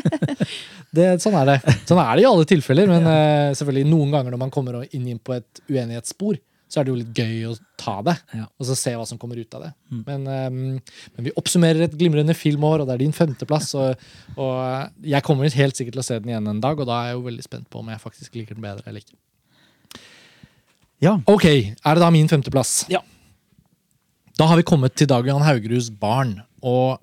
[0.98, 1.76] det, sånn er det.
[1.86, 2.90] Sånn er det i alle tilfeller.
[2.90, 6.40] Men uh, selvfølgelig noen ganger når man kommer inn inn på et uenighetsspor,
[6.72, 8.15] så er det jo litt gøy å ta det.
[8.40, 8.48] Ja.
[8.57, 9.72] Og så se hva som kommer ut av det.
[9.91, 10.60] Men, um,
[11.14, 13.73] men vi oppsummerer et glimrende filmår, og det er din femteplass.
[13.78, 14.06] Og,
[14.41, 17.11] og jeg kommer helt sikkert til å se den igjen en dag, og da er
[17.11, 19.19] jeg jo veldig spent på om jeg faktisk liker den bedre eller ikke.
[21.02, 21.15] Ja.
[21.30, 22.84] Ok, er det da min femteplass?
[22.91, 23.02] Ja.
[24.38, 26.36] Da har vi kommet til Dag Johan Haugeruds barn.
[26.61, 27.02] Og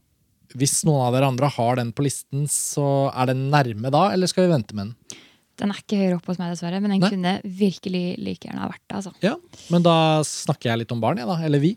[0.59, 4.31] hvis noen av dere andre har den på listen, så er den nærme da, eller
[4.31, 5.19] skal vi vente med den?
[5.59, 7.11] Den er ikke høyere oppe hos meg, dessverre, men den Nei.
[7.11, 8.99] kunne virkelig like gjerne ha vært det.
[9.01, 9.13] altså.
[9.25, 9.35] Ja,
[9.75, 9.97] Men da
[10.27, 11.35] snakker jeg litt om barn, jeg, da.
[11.43, 11.73] Eller vi.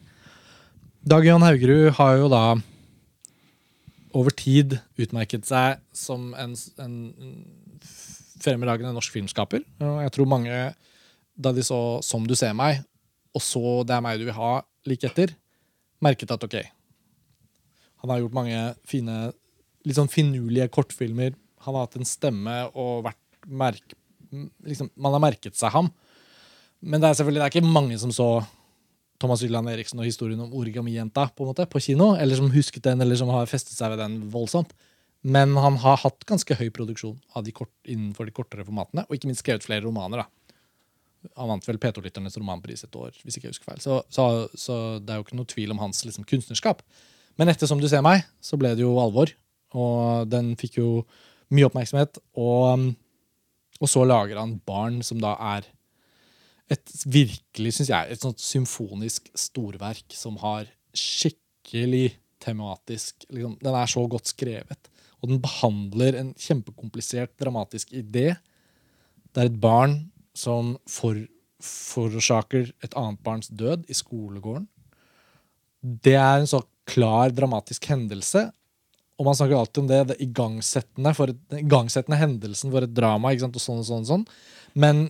[1.02, 2.44] Dag Johan Haugerud har jo da
[4.14, 6.54] over tid utmerket seg som en,
[6.84, 6.96] en
[8.44, 9.66] fremragende norsk filmskaper.
[9.82, 10.62] Og jeg tror mange,
[11.42, 12.84] da de så 'Som du ser meg',
[13.34, 15.36] og så 'Det er meg du vil ha' like etter,
[16.02, 16.56] merket at ok,
[18.02, 18.60] han har gjort mange
[18.90, 19.32] fine,
[19.86, 21.36] litt sånn finurlige kortfilmer.
[21.66, 23.94] Han har hatt en stemme og vært merk...
[24.66, 25.92] Liksom, man har merket seg ham.
[26.82, 28.30] Men det er selvfølgelig det er ikke mange som så
[29.22, 32.88] Thomas Ylland Eriksen og historien om Origami-jenta på, en måte, på kino, eller som husket
[32.88, 34.74] den, eller som har festet seg ved den voldsomt.
[35.22, 39.30] Men han har hatt ganske høy produksjon de kort, innenfor de kortere formatene, og ikke
[39.30, 40.24] minst skrevet flere romaner.
[40.24, 40.41] da.
[41.38, 43.82] Han vant vel P2-lytternes romanpris et år, hvis ikke jeg husker feil.
[43.84, 44.28] Så, så,
[44.58, 46.82] så det er jo ikke noe tvil om hans liksom, kunstnerskap.
[47.40, 49.32] Men etter Som du ser meg, så ble det jo alvor.
[49.78, 50.90] Og den fikk jo
[51.54, 52.20] mye oppmerksomhet.
[52.40, 52.90] Og, um,
[53.82, 55.70] og så lager han Barn, som da er
[56.72, 63.90] et virkelig, syns jeg, et sånt symfonisk storverk som har skikkelig tematisk liksom, Den er
[63.92, 64.90] så godt skrevet.
[65.22, 68.32] Og den behandler en kjempekomplisert, dramatisk idé.
[69.32, 71.18] Det er et barn som for,
[71.64, 74.68] forårsaker et annet barns død i skolegården.
[75.82, 78.48] Det er en så klar, dramatisk hendelse.
[79.20, 83.32] Og man snakker alltid om det, det igangsettende, for et, igangsettende hendelsen for et drama.
[83.32, 84.24] ikke sant, og sånn og sånn og sånn.
[84.74, 85.04] Men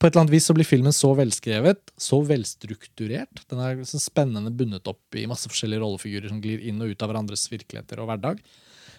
[0.00, 3.42] på et eller annet vis så blir filmen så velskrevet, så velstrukturert.
[3.52, 7.04] Den er så spennende bundet opp i masse forskjellige rollefigurer som glir inn og ut
[7.04, 8.40] av hverandres virkeligheter og hverdag.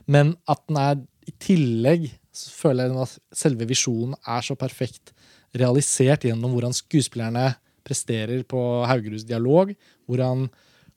[0.05, 5.13] Men at den er i tillegg så føler jeg at selve visjonen er så perfekt
[5.57, 7.49] realisert gjennom hvordan skuespillerne
[7.85, 9.73] presterer på Haugeruds dialog.
[10.07, 10.47] Hvordan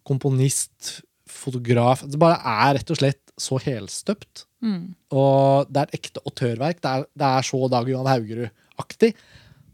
[0.07, 4.45] komponist, fotograf Det bare er rett og slett så helstøpt.
[5.17, 6.83] Og det er et ekte autørverk.
[6.85, 9.15] Det er, det er så Dag Johan Haugerud-aktig.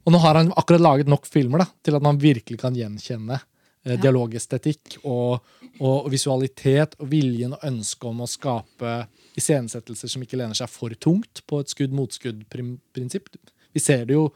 [0.07, 3.41] Og nå har han akkurat laget nok filmer da, til at man virkelig kan gjenkjenne
[3.87, 5.41] eh, dialogestetikk og,
[5.81, 8.95] og visualitet og viljen og ønsket om å skape
[9.39, 13.31] iscenesettelser som ikke lener seg for tungt på et skudd-mot-skudd-prinsipp.
[13.75, 14.29] Vi ser det jo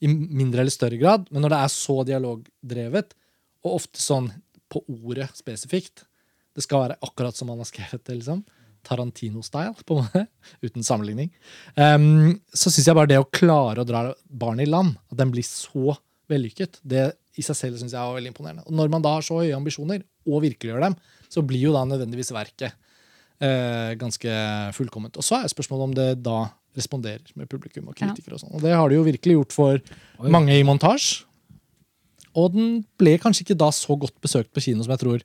[0.00, 3.12] i mindre eller større grad, men når det er så dialogdrevet,
[3.60, 4.30] og ofte sånn
[4.70, 6.06] på ordet spesifikt
[6.56, 8.14] Det skal være akkurat som man har skrevet det.
[8.18, 8.40] liksom.
[8.82, 10.22] Tarantino-style, på en måte,
[10.66, 11.30] uten sammenligning.
[11.76, 15.30] Um, så syns jeg bare det å klare å dra barn i land, at den
[15.30, 15.94] blir så
[16.30, 16.80] vellykket.
[16.82, 17.04] Det
[17.40, 18.66] i seg selv synes jeg var veldig imponerende.
[18.68, 20.96] Og når man da har så høye ambisjoner, og virkeliggjør dem,
[21.32, 22.70] så blir jo da nødvendigvis verket
[23.40, 24.36] eh, ganske
[24.76, 25.16] fullkomment.
[25.16, 26.38] Og så er spørsmålet om det da
[26.76, 28.36] responderer med publikum og kritikere.
[28.36, 28.54] Og sånn.
[28.54, 30.30] Og det har det jo virkelig gjort for Oi.
[30.30, 31.24] mange i montasje.
[32.38, 35.24] Og den ble kanskje ikke da så godt besøkt på kino som jeg tror.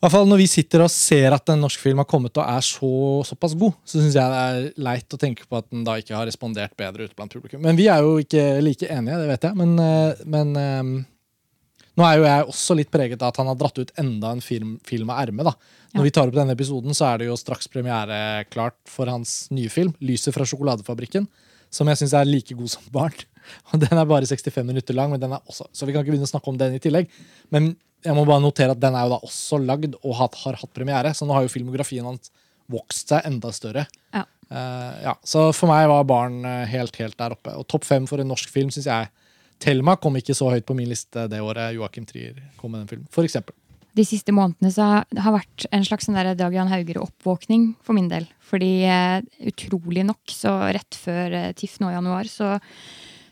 [0.00, 2.46] I hvert fall Når vi sitter og ser at en norsk film har kommet og
[2.48, 2.88] er så,
[3.28, 6.14] såpass god, så syns jeg det er leit å tenke på at den da ikke
[6.16, 7.60] har respondert bedre ute blant publikum.
[7.60, 9.58] Men vi er jo ikke like enige, det vet jeg.
[9.60, 10.94] Men, eh, men um,
[12.00, 14.40] nå er jo jeg også litt preget av at han har dratt ut enda en
[14.40, 15.50] film, film av ermet.
[15.92, 16.06] Når Ja.
[16.06, 19.68] vi tar opp denne episoden, så er det jo straks premiere klart for hans nye
[19.68, 21.28] film, 'Lyset fra sjokoladefabrikken',
[21.68, 23.12] som jeg syns er like god som barn.
[23.74, 26.16] Og Den er bare 65 minutter lang, men den er også, så vi kan ikke
[26.16, 27.08] begynne å snakke om den i tillegg.
[27.50, 27.74] Men
[28.04, 30.72] jeg må bare notere at den er jo da også lagd og har, har hatt
[30.76, 32.30] premiere, så nå har jo filmografien hans
[32.70, 33.86] vokst seg enda større.
[34.14, 34.24] Ja.
[34.50, 37.52] Uh, ja, så for meg var barn eh, helt, helt der oppe.
[37.58, 39.10] Og topp fem for en norsk film syns jeg
[39.60, 42.88] Thelma kom ikke så høyt på min liste det året Joakim Trier kom med den
[42.94, 43.08] filmen.
[43.12, 43.52] For eksempel.
[43.94, 47.92] de siste månedene så har- har vært en slags sånn der Dag Jan Hauger-oppvåkning for
[47.92, 48.24] min del.
[48.40, 49.20] Fordi uh,
[49.50, 52.54] utrolig nok, så rett før uh, TIFF nå i januar, så,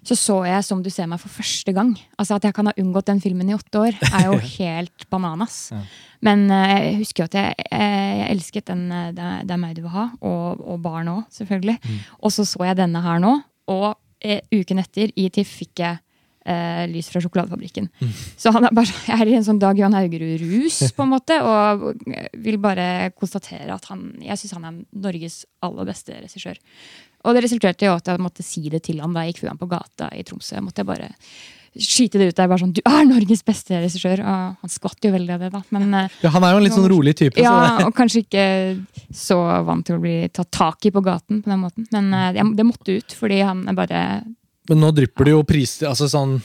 [0.09, 1.93] så så jeg Som du ser meg for første gang.
[2.19, 5.69] Altså At jeg kan ha unngått den filmen i åtte år, er jo helt bananas.
[5.75, 5.83] Ja.
[6.25, 9.77] Men uh, jeg husker jo at jeg, jeg, jeg elsket den uh, det, er- meg
[9.77, 11.79] du vil ha, og, og barn òg, selvfølgelig.
[12.23, 13.37] Og så så jeg denne her nå,
[13.71, 16.01] og uh, uken etter, i TIFF, fikk jeg
[16.49, 17.89] eh, Lys fra sjokoladefabrikken.
[18.39, 21.39] Så han er bare, jeg er i en sånn Dag Johan Haugerud-rus, på en måte,
[21.45, 21.89] og
[22.45, 26.59] vil bare konstatere at han Jeg syns han er Norges aller beste regissør.
[27.27, 29.55] Og det resulterte jo at jeg måtte si det til han da jeg gikk forbi
[29.55, 30.55] han på gata i Tromsø.
[30.59, 31.09] Jeg måtte bare
[31.79, 32.49] skyte det ut der.
[32.49, 34.23] bare sånn, Du er Norges beste regissør!
[34.25, 35.61] Og han skvatt jo veldig av det, da.
[35.75, 37.37] Men eh, Ja, Han er jo en litt sånn rolig type.
[37.39, 38.47] så ja, og kanskje ikke
[39.15, 41.87] så vant til å bli tatt tak i på gaten på den måten.
[41.93, 44.23] Men det, det måtte ut, fordi han bare
[44.71, 46.39] Men nå drypper det jo priser altså sånn,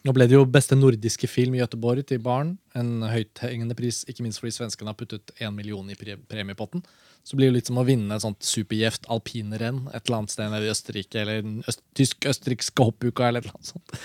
[0.00, 2.54] Nå ble det jo beste nordiske film i Göteborg til barn.
[2.72, 6.80] En høythengende pris, ikke minst fordi svenskene har puttet én million i pre premiepotten.
[7.24, 10.50] Så blir det litt som å vinne et sånt supergjevt alpinrenn et eller annet sted
[10.50, 13.98] nede i Østerrike, eller den øst tysk-østerrikske hoppuka, eller et eller annet sånt.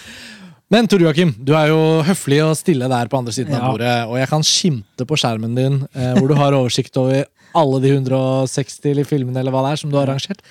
[0.74, 3.94] Men Tor Joakim, du er jo høflig og stille der på andre siden av bordet,
[4.10, 7.92] og jeg kan skimte på skjermen din, eh, hvor du har oversikt over alle de
[7.94, 10.42] 160 eller filmene eller hva det er som du har arrangert.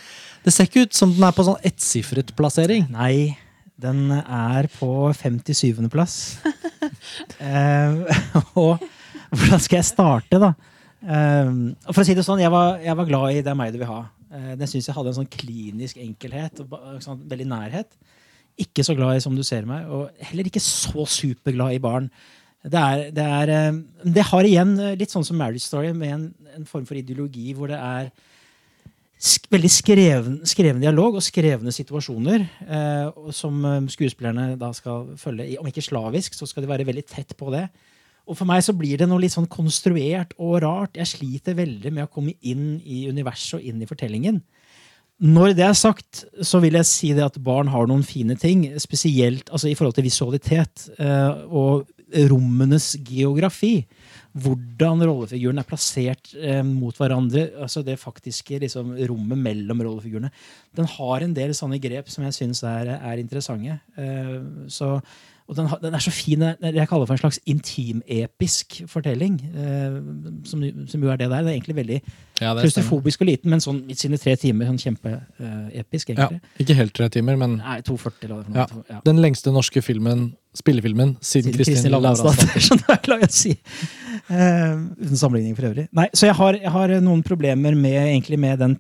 [0.45, 2.86] Det ser ikke ut som den er på sånn ettsifret plassering.
[2.95, 3.36] Nei,
[3.81, 5.82] den er på 57.
[5.93, 6.39] plass.
[7.43, 8.20] eh,
[8.62, 8.78] og
[9.35, 10.55] hvordan skal jeg starte, da?
[11.05, 11.48] Eh,
[11.85, 13.74] og for å si det sånn, jeg var, jeg var glad i Det er meg
[13.74, 14.02] du vil ha.
[14.35, 16.72] Uh, den syns jeg hadde en sånn klinisk enkelhet og
[17.05, 17.93] sånn, veldig nærhet.
[18.59, 22.09] Ikke så glad i Som du ser meg, og heller ikke så superglad i barn.
[22.64, 23.82] Det, er, det, er, um,
[24.16, 26.22] det har igjen eh, litt sånn som Marriage Story, med en,
[26.56, 28.09] en form for ideologi hvor det er
[29.24, 35.59] sk veldig skreven, skreven dialog og skrevne situasjoner uh, som eh, skuespillerne da skal følge.
[35.60, 37.68] Om ikke slavisk, så skal de være veldig tett på det.
[38.24, 40.96] Og for meg så blir det noe litt sånn konstruert og rart.
[40.96, 44.40] Jeg sliter veldig med å komme inn i universet og inn i fortellingen.
[45.24, 48.66] Når det er sagt, så vil jeg si det at barn har noen fine ting.
[48.82, 51.86] Spesielt altså, i forhold til visualitet eh, og
[52.32, 53.84] rommenes geografi.
[54.34, 57.46] Hvordan rollefigurene er plassert eh, mot hverandre.
[57.62, 60.32] altså Det faktiske liksom, rommet mellom rollefigurene.
[60.74, 63.78] Den har en del sånne grep som jeg syns er, er interessante.
[63.94, 64.96] Eh, så,
[65.44, 66.40] og den, den er så fin.
[66.40, 69.34] Jeg kaller det for en slags intimepisk fortelling.
[69.52, 69.98] Eh,
[70.48, 71.42] som, som jo er det der.
[71.44, 71.98] Det er egentlig veldig
[72.40, 76.96] Ja, klaustrofobisk og liten, men sånn i sine tre timer sånn kjempeepisk, Ja, ikke helt
[76.96, 78.66] tre timer, men Nei, 2,40 eller Ja.
[78.90, 79.02] Ja.
[79.04, 82.48] den lengste norske filmen, spillefilmen siden Siden Kristin Lavransdatter.
[83.14, 83.52] Er å si.
[84.32, 85.88] Eh, uten sammenligning for øvrig.
[85.92, 88.78] Nei, så jeg har, jeg har noen problemer med, egentlig med den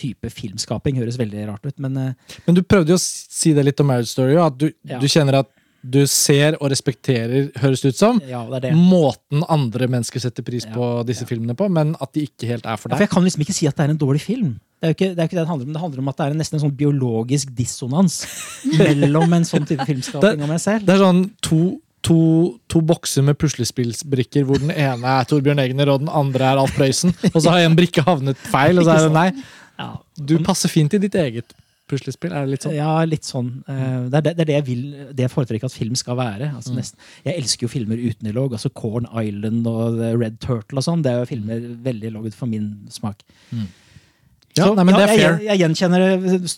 [0.00, 0.98] type filmskaping.
[1.00, 3.90] Høres veldig rart ut, men eh, Men du prøvde jo å si det litt om
[3.92, 4.98] Marriage Story, at du, Ja.
[5.02, 5.50] du kjenner at
[5.80, 8.72] du ser og respekterer, høres det ut som, ja, det det.
[8.76, 12.66] måten andre mennesker setter pris Ja, på disse filmene på, men at de ikke helt
[12.68, 14.50] er for Ja, for jeg kan liksom ikke si at det er en dårlig film.
[14.80, 15.72] Det er jo ikke det, er ikke det det handler om.
[15.72, 18.18] Det handler om at det er nesten en sånn biologisk dissonans
[18.80, 20.84] mellom en sånn type filmskaping og meg selv.
[20.84, 21.60] Det er sånn to,
[22.04, 22.18] to,
[22.68, 26.76] to bokser med puslespillsbrikker, hvor den ene er Torbjørn Egner og den andre er Alf
[26.76, 29.28] Prøysen, og så har en brikke havnet feil, og så er det nei.
[29.80, 29.90] Ja,
[30.20, 31.56] Du passer fint i ditt eget
[31.90, 32.30] puslespill.
[32.30, 32.76] Er det litt sånn?
[32.76, 33.48] Ja, litt sånn.
[33.66, 34.82] Eh, Det er det, det, er det jeg vil,
[35.16, 36.52] det jeg foretrekker at film skal være.
[36.54, 38.52] Altså nesten, jeg elsker jo filmer uten dialog.
[38.54, 41.02] altså Corn Island og The Red Turtle og sånn.
[41.02, 43.24] Det er jo filmer veldig lagd for min smak.
[44.56, 45.20] Ja, Så, nei, men det er fair.
[45.38, 46.54] jeg, jeg gjenkjenner eh,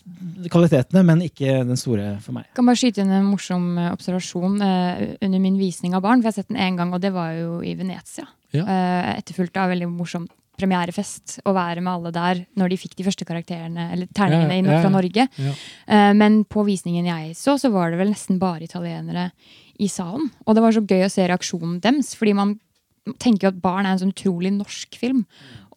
[0.52, 2.46] kvalitetene, men ikke den store for meg.
[2.48, 6.22] Jeg kan bare skyte inn en morsom eh, observasjon uh, under min visning av barn.
[6.22, 8.24] For jeg har sett den én gang, og det var jo i Venezia.
[8.56, 8.64] Ja.
[8.64, 10.32] Uh, etterfulgt av veldig morsomt
[10.62, 14.80] premierefest å være med alle der når de fikk de første karakterene, eller terningene Ja,
[14.80, 14.92] fra.
[14.94, 15.28] Norge.
[15.42, 19.30] Eh, Men på visningen jeg så, så var det vel nesten bare italienere
[19.82, 20.30] i salen.
[20.46, 22.56] Og det var så gøy å se reaksjonen deres, fordi man
[23.18, 25.24] tenker jo at Barn er en sånn utrolig norsk film.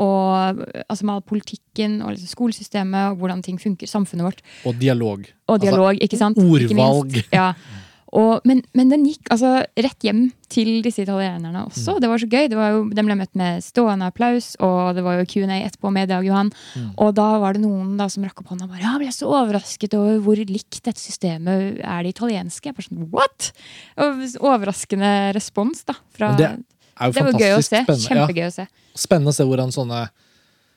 [0.03, 4.43] Og altså med all politikken og liksom skolesystemet og hvordan ting funker, samfunnet vårt.
[4.67, 5.25] Og dialog.
[5.49, 6.37] Og dialog, ikke sant?
[6.37, 6.45] Ikke.
[6.45, 7.19] Altså, ordvalg.
[7.33, 7.47] Ja.
[8.15, 11.97] Og, men, men den gikk altså rett hjem til disse italienerne også.
[11.99, 12.45] Det var så gøy.
[12.51, 15.91] Det var jo, de ble møtt med stående applaus, og det var jo Q&A etterpå
[15.91, 16.51] med Dag Johan.
[16.95, 19.27] Og da var det noen da som rakk opp hånda og bare ja, ble så
[19.27, 22.71] overrasket over hvor likt dette systemet er det italienske.
[22.71, 23.51] Jeg bare sånn, what?
[23.99, 25.97] Og overraskende respons da.
[26.15, 26.63] Fra, det det,
[26.95, 27.81] er jo var gøy å se.
[27.83, 28.05] spennende.
[28.07, 28.69] Kjempegøy å se.
[28.95, 30.05] Spennende å se hvordan sånne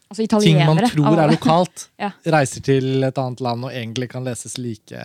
[0.08, 2.14] Altså ting man tror er lokalt, Ja.
[2.24, 5.02] reiser til et annet land og egentlig kan leses like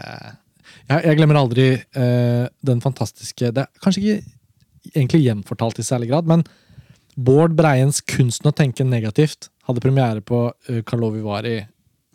[0.90, 1.68] Jeg, jeg glemmer aldri
[1.98, 6.44] uh, den fantastiske Det er kanskje ikke egentlig gjenfortalt i særlig grad, men
[7.16, 11.62] Bård Breiens 'Kunsten å tenke negativt' hadde premiere på uh, Karlovy Vary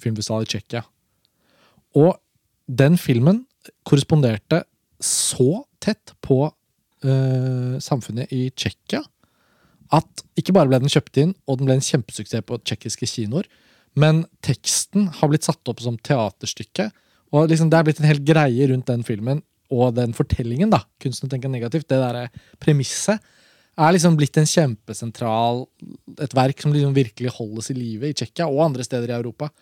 [0.02, 0.82] filmfestival i Tsjekkia.
[1.97, 2.18] Og
[2.68, 3.44] den filmen
[3.89, 4.62] korresponderte
[5.01, 9.02] så tett på uh, samfunnet i Tsjekkia
[9.94, 13.47] at ikke bare ble den kjøpt inn, og den ble en kjempesuksess på tsjekkiske kinoer,
[13.98, 16.90] men teksten har blitt satt opp som teaterstykke.
[17.34, 19.42] Og liksom det er blitt en hel greie rundt den filmen
[19.74, 20.70] og den fortellingen.
[20.72, 21.88] da, Kunsten å tenke negativt.
[21.88, 22.28] Det derre
[22.62, 23.20] premisset
[23.78, 25.66] er liksom blitt en kjempesentral
[26.18, 29.52] Et verk som liksom virkelig holdes i live i Tsjekkia og andre steder i Europa.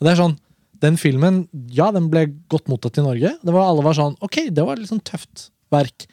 [0.00, 0.36] Og det er sånn,
[0.82, 3.36] Den filmen ja, den ble godt mottatt i Norge.
[3.38, 6.08] Det var, alle var sånn Ok, det var et litt sånn tøft verk.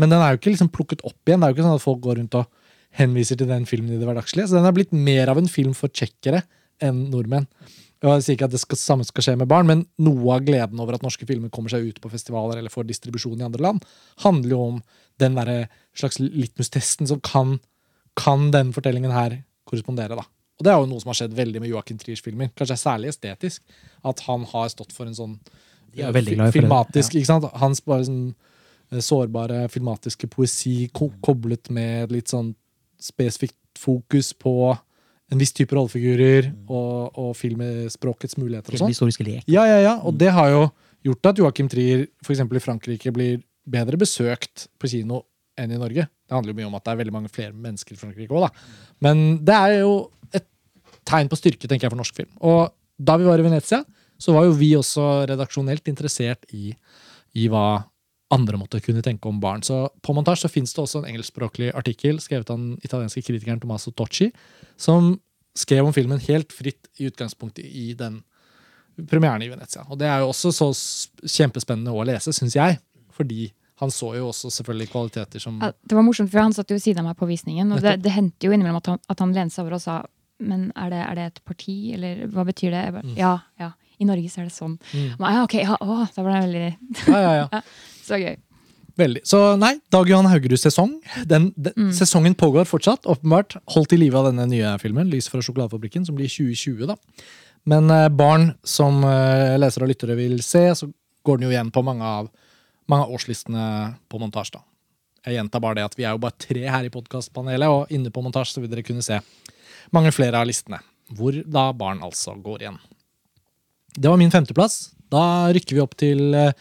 [0.00, 1.42] Men den er jo ikke liksom plukket opp igjen.
[1.42, 2.48] Det er jo ikke sånn at folk går rundt og
[2.94, 4.48] henviser til den filmen i det hverdagslige.
[4.48, 6.42] Så den er blitt mer av en film for tsjekkere
[6.82, 7.46] enn nordmenn.
[8.04, 10.80] Jeg sier ikke at det skal, samme skal skje med barn, men noe av gleden
[10.82, 13.86] over at norske filmer kommer seg ut på festivaler eller får distribusjon i andre land,
[14.26, 14.78] handler jo om
[15.22, 17.58] den der slags litmus-testen som kan,
[18.18, 20.18] kan den fortellingen her korrespondere.
[20.18, 20.26] da.
[20.58, 22.50] Og det er jo noe som har skjedd veldig med Joachim Triers filmer.
[22.54, 23.62] Kanskje særlig estetisk.
[24.06, 25.38] At han har stått for en sånn
[25.94, 27.46] ja, er filmatisk ikke sant?
[27.58, 28.34] Hans bare sånn
[28.92, 32.52] eh, sårbare filmatiske poesi ko koblet med litt sånn
[33.02, 34.74] spesifikt fokus på
[35.34, 38.92] en viss type rollefigurer og, og filmspråkets muligheter og sånn.
[38.94, 39.44] historiske lek.
[39.50, 39.94] Ja, ja, ja.
[40.06, 40.64] Og det har jo
[41.04, 45.24] gjort at Joachim Trier for eksempel i Frankrike blir bedre besøkt på kino
[45.60, 46.06] enn i Norge.
[46.06, 48.46] Det handler jo mye om at det er veldig mange flere mennesker i Frankrike òg,
[48.46, 48.50] da.
[49.04, 49.92] Men det er jo
[50.34, 50.46] et
[51.06, 52.30] tegn på styrke, tenker jeg, for norsk film.
[52.42, 53.82] Og da vi var i Venezia,
[54.20, 56.72] så var jo vi også redaksjonelt interessert i,
[57.38, 57.84] i hva
[58.34, 59.62] andre måtte kunne tenke om barn.
[59.66, 63.60] Så på montasje så fins det også en engelskspråklig artikkel skrevet av den italienske kritikeren
[63.62, 64.30] Tommaso Tocci,
[64.80, 65.14] som
[65.54, 68.22] skrev om filmen helt fritt i utgangspunktet i den
[69.10, 69.84] premieren i Venezia.
[69.90, 70.70] Og det er jo også så
[71.26, 72.78] kjempespennende å lese, syns jeg.
[73.14, 73.48] Fordi
[73.82, 76.78] han så jo også selvfølgelig kvaliteter som Ja, det var morsomt, for han satt jo
[76.78, 79.22] ved siden av meg på visningen, og det, det hendte jo innimellom at han, at
[79.22, 80.02] han lente seg over og sa
[80.44, 82.82] men er det, er det et parti, eller hva betyr det?
[82.88, 83.70] Jeg bare, Ja, ja.
[84.02, 84.74] I Norge så er det sånn.
[84.90, 85.12] Mm.
[85.20, 87.60] Men, ja, ok, ja, å, da ble det veldig Ja, ja, ja.
[88.08, 88.34] så gøy.
[88.98, 89.24] Veldig.
[89.26, 90.92] Så nei, Dag Johan Haugeruds sesong.
[91.26, 93.56] Den, den, Sesongen pågår fortsatt, åpenbart.
[93.74, 96.86] Holdt i live av denne nye filmen, 'Lys fra sjokoladefabrikken', som blir 2020.
[96.86, 96.96] da.
[97.64, 100.90] Men eh, barn som eh, lesere og lyttere vil se, så
[101.26, 102.30] går den jo igjen på mange av,
[102.86, 103.66] mange av årslistene
[104.08, 104.60] på montasje.
[104.60, 104.62] da.
[105.24, 108.12] Jeg gjentar bare det at vi er jo bare tre her i podkastpanelet, og inne
[108.12, 109.18] på montasje så vil dere kunne se
[109.96, 110.78] mange flere av listene.
[111.14, 112.78] Hvor da barn altså går igjen.
[113.94, 114.92] Det var min femteplass.
[115.10, 116.52] Da rykker vi opp til eh,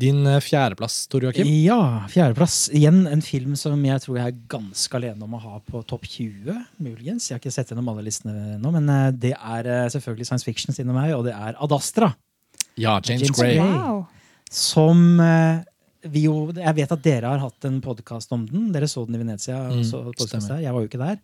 [0.00, 1.48] din eh, fjerdeplass, Tor Joakim.
[1.64, 2.56] Ja, fjerdeplass.
[2.76, 6.08] Igjen en film som jeg tror jeg er ganske alene om å ha på topp
[6.08, 7.28] 20, muligens.
[7.28, 10.48] Jeg har ikke sett gjennom alle listene nå, men eh, det er eh, selvfølgelig science
[10.48, 12.10] fiction siden meg, og det er Ad Astra.
[12.80, 13.58] Ja, James, James Gray.
[13.58, 13.76] Gray.
[13.76, 14.04] Wow.
[14.50, 15.20] Som
[16.10, 18.70] vi jo Jeg vet at dere har hatt en podkast om den.
[18.74, 19.58] Dere så den i Venezia.
[19.68, 20.00] og Mm, så
[20.48, 20.62] der.
[20.64, 21.18] Jeg var jo ikke der.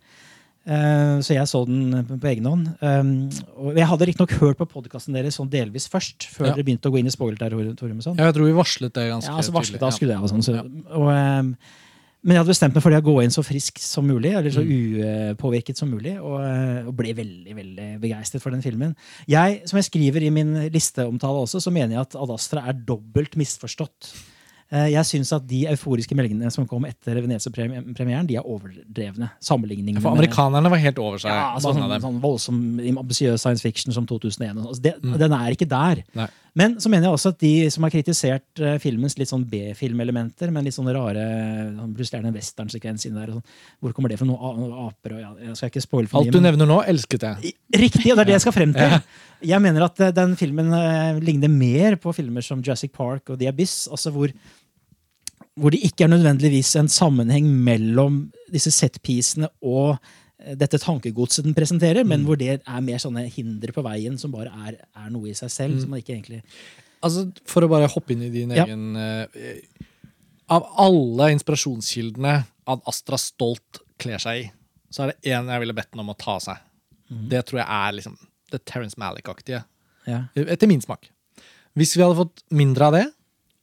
[0.67, 2.67] Eh, så jeg så den på egen hånd.
[2.83, 3.11] Um,
[3.55, 6.53] og jeg hadde riktignok hørt på podkasten deres sånn delvis først, før Ja.
[6.57, 8.01] dere begynte å gå inn i spoilerterritorium.
[8.03, 8.17] sånn.
[8.19, 10.43] Ja, jeg tror vi varslet det ganske Ja, altså varslet da skulle jeg og sånn.
[10.43, 10.59] Så,
[10.91, 11.55] og, ehm,
[12.23, 14.49] men jeg hadde bestemt meg for det å gå inn så frisk som mulig, eller
[14.51, 15.37] så Mm.
[15.37, 18.93] upåvirket som mulig, og, eh, og ble veldig veldig begeistret for den filmen.
[19.25, 22.73] Jeg, Som jeg skriver i min listeomtale også, så mener jeg at Ad Astra er
[22.73, 24.11] dobbelt misforstått.
[24.69, 29.29] Eh, Jeg syns at de euforiske meldingene som kom etter Venezia-premieren, de er overdrevne.
[29.39, 32.57] Sammenligningene For amerikanerne var helt over seg, ja, altså, sånn, sånn voldsom,
[32.99, 34.57] ambisiøs science fiction som 2001.
[34.59, 35.17] Altså, det, Mm.
[35.19, 36.03] Den er ikke der.
[36.15, 36.27] Nei.
[36.57, 40.49] Men så mener jeg også at de som har kritisert eh, filmens litt sånn B-filmelementer,
[40.55, 41.25] men litt sånne rare
[41.75, 43.33] sånn, Plutselig er det en westernsekvens inni der.
[43.35, 43.43] Sånn.
[43.83, 44.25] Hvor kommer det fra?
[44.29, 46.69] Noe, a- noe aper og ja, Jeg skal ikke spoil for Alt du men- nevner
[46.71, 47.53] nå, elsket jeg.
[47.77, 48.97] Riktig, og det er det jeg skal frem til.
[49.53, 53.37] Jeg mener at eh, den filmen eh, ligner mer på filmer som Jurassic Park og
[53.37, 53.83] The Abyss.
[53.93, 54.33] Altså hvor,
[55.53, 58.23] hvor det ikke er nødvendigvis en sammenheng mellom
[58.53, 59.99] disse setpisene og
[60.55, 62.25] dette tankegodset den presenterer, men Mm.
[62.27, 65.49] hvor det er mer sånne hindre på veien som bare er, er noe i seg
[65.49, 65.73] selv.
[65.75, 65.81] Mm.
[65.81, 66.43] som man ikke egentlig...
[67.03, 68.65] Altså, For å bare hoppe inn i din Ja.
[68.65, 69.27] egen eh,
[70.49, 74.51] Av alle inspirasjonskildene at Astra Stolt kler seg i,
[74.89, 76.57] så er det én jeg ville bedt den om å ta av seg.
[77.11, 77.29] Mm.
[77.29, 78.17] Det tror jeg er liksom
[78.51, 79.63] det Terence Malick-aktige.
[80.07, 80.21] Ja.
[80.35, 81.09] Etter min smak.
[81.75, 83.05] Hvis vi hadde fått mindre av det,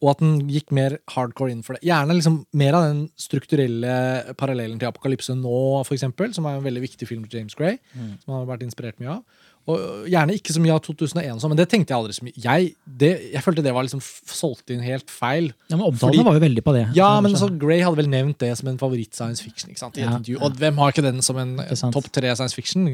[0.02, 4.34] og at den gikk mer hardcore inn for det Gjerne liksom mer av den strukturelle
[4.36, 7.78] parallellen til Apokalypse nå, for eksempel, som er en veldig viktig film til James Gray.
[7.94, 8.14] Mm.
[8.24, 9.22] Som han har vært inspirert mye av.
[9.64, 12.26] Og Gjerne ikke så mye av 2001, og sånn, men det tenkte jeg aldri så
[12.26, 12.36] mye.
[12.44, 15.48] Jeg, det, jeg følte det var liksom solgt inn helt feil.
[15.70, 16.84] Ja, men Omtalene Fordi- var jo veldig på det.
[16.98, 19.70] Ja, men så Gray hadde vel nevnt det som en favoritt-science fiction.
[19.72, 19.96] ikke sant?
[19.96, 20.36] Ja, intervju.
[20.36, 20.44] ja.
[20.44, 21.56] Og hvem har ikke den som en
[21.96, 22.90] topp tre science fiction?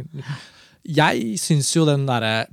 [0.86, 2.47] Jeg syns jo den derre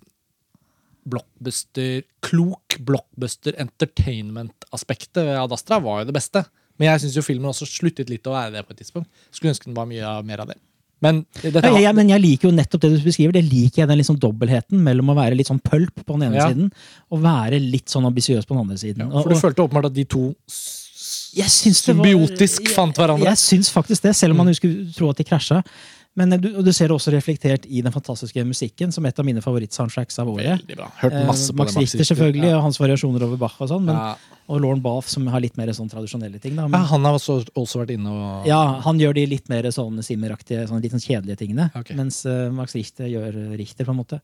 [1.10, 6.44] blockbuster, klok blockbuster entertainment-aspektet ved Ad Astra var jo det beste.
[6.78, 9.10] Men jeg syns filmen også sluttet litt å være det på et tidspunkt.
[9.34, 10.58] Skulle ønske den var mye mer av det.
[11.02, 13.36] Men dette, Ja, jeg, jeg, men jeg liker jo nettopp det du beskriver.
[13.38, 16.40] Det liker jeg den liksom dobbeltheten mellom å være litt sånn pølp på den ene
[16.40, 16.48] Ja.
[16.50, 16.72] siden
[17.14, 19.12] og være litt sånn ambisiøs på den andre siden.
[19.12, 22.74] for du og- følte åpenbart at de to s- jeg syns det var- symbiotisk jeg-
[22.74, 23.26] fant hverandre.
[23.26, 25.64] Jeg syns faktisk det, selv om man jo skulle tro at de krasja.
[26.18, 29.20] Men eh, du, og du ser det også reflektert i den fantastiske musikken, som et
[29.22, 30.64] av mine favorittsoundtracks av året.
[31.04, 31.84] Hørt masse Eh, på Max det.
[31.86, 33.86] Richter, selvfølgelig, og hans variasjoner over Bach og sånn.
[33.86, 34.16] Men, Ja.
[34.48, 36.56] Og Lauren Bath, som har litt mer sånn tradisjonelle ting.
[36.56, 36.70] Da.
[36.72, 40.00] Ja, han har også, også vært inne og ja, han gjør de litt mer sånn
[40.02, 41.66] simmeraktige, sånn litt sånn kjedelige tingene.
[41.76, 41.98] Okay.
[42.00, 44.22] Mens uh, Max Richter gjør Richter, på en måte.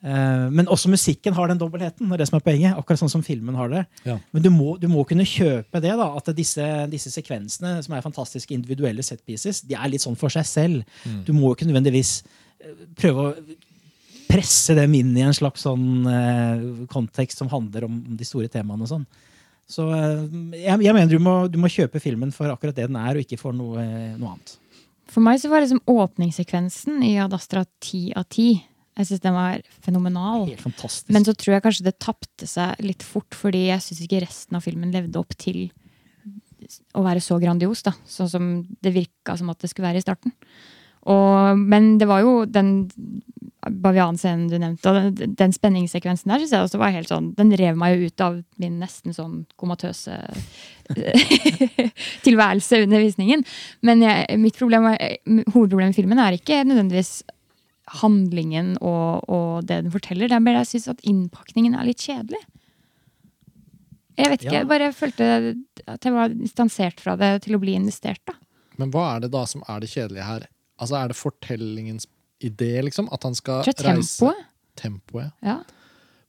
[0.00, 2.08] Eh, men også musikken har den dobbeltheten.
[2.08, 2.76] Det er det som er poenget.
[2.78, 3.84] Akkurat sånn som filmen har det.
[4.06, 4.16] Ja.
[4.32, 5.92] Men du må, du må kunne kjøpe det.
[6.00, 10.18] da, At disse, disse sekvensene, som er fantastiske individuelle set pieces, de er litt sånn
[10.18, 11.00] for seg selv.
[11.04, 11.24] Mm.
[11.28, 12.20] Du må ikke nødvendigvis
[12.62, 13.34] eh, prøve å
[14.30, 18.86] presse dem inn i en slags sånn eh, kontekst som handler om, de store temaene
[18.86, 19.04] og sånn.
[19.70, 20.24] Så eh,
[20.62, 23.26] jeg, jeg mener du må, du må kjøpe filmen for akkurat det den er, og
[23.26, 23.84] ikke for noe,
[24.16, 24.56] noe annet.
[25.10, 28.52] For meg så var liksom åpningssekvensen i Ad Astra ti av ti.
[28.98, 30.48] Jeg syns den var fenomenal.
[30.48, 31.12] Helt fantastisk.
[31.14, 34.58] Men så tror jeg kanskje det tapte seg litt fort, fordi jeg syns ikke resten
[34.58, 35.68] av filmen levde opp til
[36.94, 37.94] å være så grandios, da.
[38.08, 38.50] Sånn som
[38.82, 40.34] det virka som at det skulle være i starten.
[41.08, 42.90] Og, men det var jo den
[43.60, 47.52] bavianscenen du nevnte, og den, den spenningssekvensen der synes jeg også var helt sånn Den
[47.60, 50.16] rev meg jo ut av min nesten sånn komatøse
[52.26, 53.44] tilværelse under visningen.
[53.86, 57.20] Men jeg, mitt problem, hovedproblemet hovedproblem i filmen er ikke nødvendigvis
[58.00, 60.28] handlingen og, og det den forteller.
[60.30, 62.40] Det er mer jeg syns at innpakningen er litt kjedelig.
[64.20, 64.58] Jeg vet ikke, Ja.
[64.60, 65.26] jeg bare følte
[65.88, 68.20] at jeg var distansert fra det til å bli investert.
[68.26, 68.34] da.
[68.78, 70.46] Men hva er det da som er det kjedelige her?
[70.80, 72.06] Altså Er det fortellingens
[72.42, 73.08] idé, liksom?
[73.12, 74.46] At han skal reise tempoet.
[74.76, 75.32] Tempoet.
[75.42, 75.58] Ja.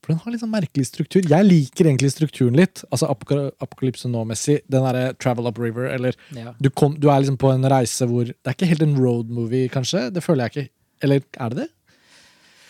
[0.02, 1.22] For den har litt sånn merkelig struktur.
[1.22, 2.82] Jeg liker egentlig strukturen litt.
[2.90, 4.60] Altså Apokalypse nå-messig.
[4.68, 6.54] Den derre Travel Up River, eller Ja.
[6.60, 9.30] du, kom, du er liksom på en reise hvor Det er ikke helt en road
[9.30, 10.10] movie, kanskje?
[10.12, 10.70] Det føler jeg ikke.
[11.02, 11.68] Eller er det det?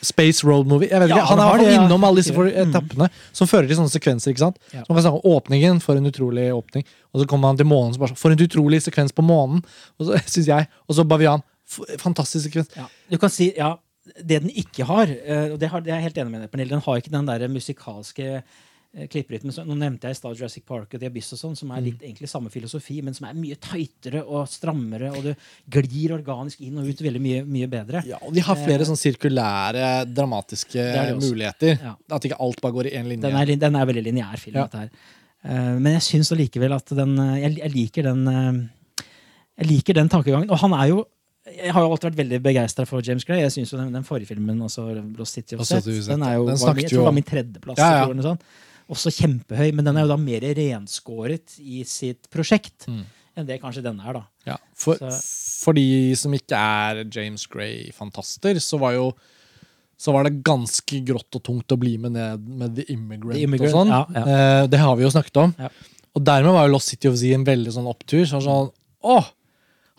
[0.02, 0.88] Space road movie.
[0.90, 1.26] Jeg vet Ja, ikke.
[1.30, 3.18] Han han er det, innom alle disse etappene Mm.
[3.38, 4.32] som fører til sånne sekvenser.
[4.32, 4.56] ikke sant?
[4.72, 4.80] Ja.
[4.82, 6.84] Så man kan snakke om åpningen for en utrolig åpning,
[7.14, 9.62] og så kommer han til månen så bare sånn, For en utrolig sekvens på månen!
[10.00, 11.42] Og så synes jeg, og så Bavian.
[11.98, 12.68] Fantastisk sekvens.
[12.76, 12.86] Ja.
[13.10, 13.76] Du kan si, ja,
[14.18, 16.50] Det den ikke har, eh, og det, har, det er jeg helt enig med deg,
[16.50, 18.42] Pernille, den har ikke den der musikalske
[18.96, 19.54] eh, klipprytmen.
[19.68, 22.02] Nå nevnte jeg i stad Jurassic Park og The Abyss, og sånn, som er litt
[22.02, 25.32] egentlig samme filosofi, men som er mye tightere og strammere, og du
[25.78, 28.02] glir organisk inn og ut veldig mye, mye bedre.
[28.08, 31.78] Ja, og de har flere sånn sirkulære, dramatiske det det muligheter.
[31.82, 31.94] Ja.
[32.18, 33.22] At ikke alt bare går i én linje.
[33.28, 34.66] Den er, den er veldig lineær film, Ja.
[34.68, 34.90] dette her.
[35.44, 39.04] Eh, men jeg syns allikevel at den eh, jeg, jeg liker den eh,
[39.58, 40.48] Jeg liker den tankegangen.
[40.50, 41.02] Og han er jo
[41.42, 43.40] jeg har jo alltid vært veldig begeistra for James Gray.
[43.42, 44.84] Jeg synes jo den, den forrige filmen, også
[45.18, 47.80] Lost City of Set, den er jo, den var, min- jeg tror var min tredjeplass.
[47.82, 48.22] Ja, ja.
[48.22, 48.38] sånn.
[48.90, 53.04] Også kjempehøy, men den er jo da mer renskåret i sitt prosjekt Mm.
[53.36, 54.12] enn det kanskje denne er.
[54.12, 54.24] da.
[54.46, 59.12] Ja, for, for de som ikke er James Gray-fantaster, så var jo
[60.02, 63.42] så var det ganske grått og tungt å bli med ned med The Immigrant, The
[63.46, 63.92] Immigrant, og sånn.
[63.92, 64.22] ja, ja.
[64.62, 65.54] Eh, det har vi jo snakket om.
[65.62, 65.68] Ja.
[66.16, 68.24] Og dermed var jo Lost City of Z en veldig sånn opptur.
[68.26, 68.72] Så sånn,
[69.06, 69.28] Åh,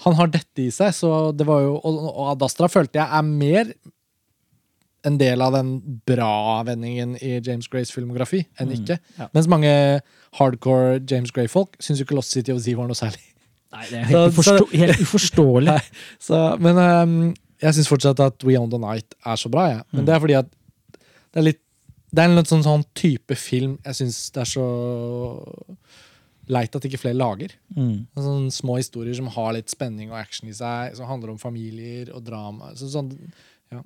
[0.04, 0.92] han har dette i seg.
[0.94, 3.72] Så det var jo, og, og Ad Astra følte jeg er mer
[5.06, 5.74] en del av den
[6.08, 8.96] bra vendingen i James Grays filmografi enn ikke.
[9.02, 9.28] Mm, ja.
[9.36, 9.74] Mens mange
[10.40, 13.20] hardcore James Gray-folk syns jo ikke Lost City of Z var noe særlig.
[13.74, 15.68] Nei, det er helt, så- uforstå helt uforståelig.
[15.74, 15.82] Nei,
[16.22, 17.18] så, men um,
[17.64, 19.68] jeg syns fortsatt at We On The Night er så bra.
[19.72, 19.82] Ja.
[19.92, 20.06] Men Mm.
[20.08, 20.50] det er fordi at
[21.34, 21.60] det er litt
[22.14, 24.66] Det er en litt sånn, sånn type film jeg syns det er så
[26.54, 27.54] leit at ikke flere lager.
[27.76, 28.04] Mm.
[28.20, 32.12] Sånne små historier som har litt spenning og action i seg, som handler om familier
[32.14, 32.74] og drama.
[32.78, 33.10] Så, sånn,
[33.72, 33.80] ja.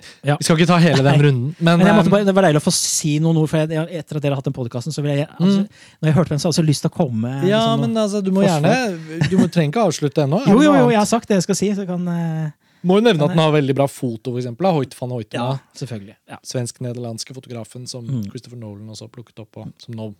[0.00, 0.32] Ja.
[0.32, 0.36] Ja.
[0.40, 1.24] Vi skal ikke ta hele den Nei.
[1.26, 3.68] runden, men, Men eh, bare, Det var deilig å få si noen ord, for jeg,
[4.00, 5.66] etter at dere har hatt den podkasten, jeg altså,
[6.00, 7.48] Når jeg hørte den, så hadde jeg lyst til å komme Mm.
[7.48, 10.40] ja, liksom, men altså, du må gjerne Du må, trenger ikke avslutte ennå.
[10.46, 12.50] Jo, jo, jo, jeg har sagt det jeg skal si, så kan eh,
[12.82, 14.72] Må jo nevne at den har veldig bra foto, da.
[14.72, 15.50] Hoyt van Hoitema.
[15.52, 16.16] Ja, selvfølgelig.
[16.32, 16.38] Ja.
[16.42, 18.24] Svensk-nederlandske fotografen som Mm.
[18.30, 20.14] Christopher Nolan også har plukket opp, og som nå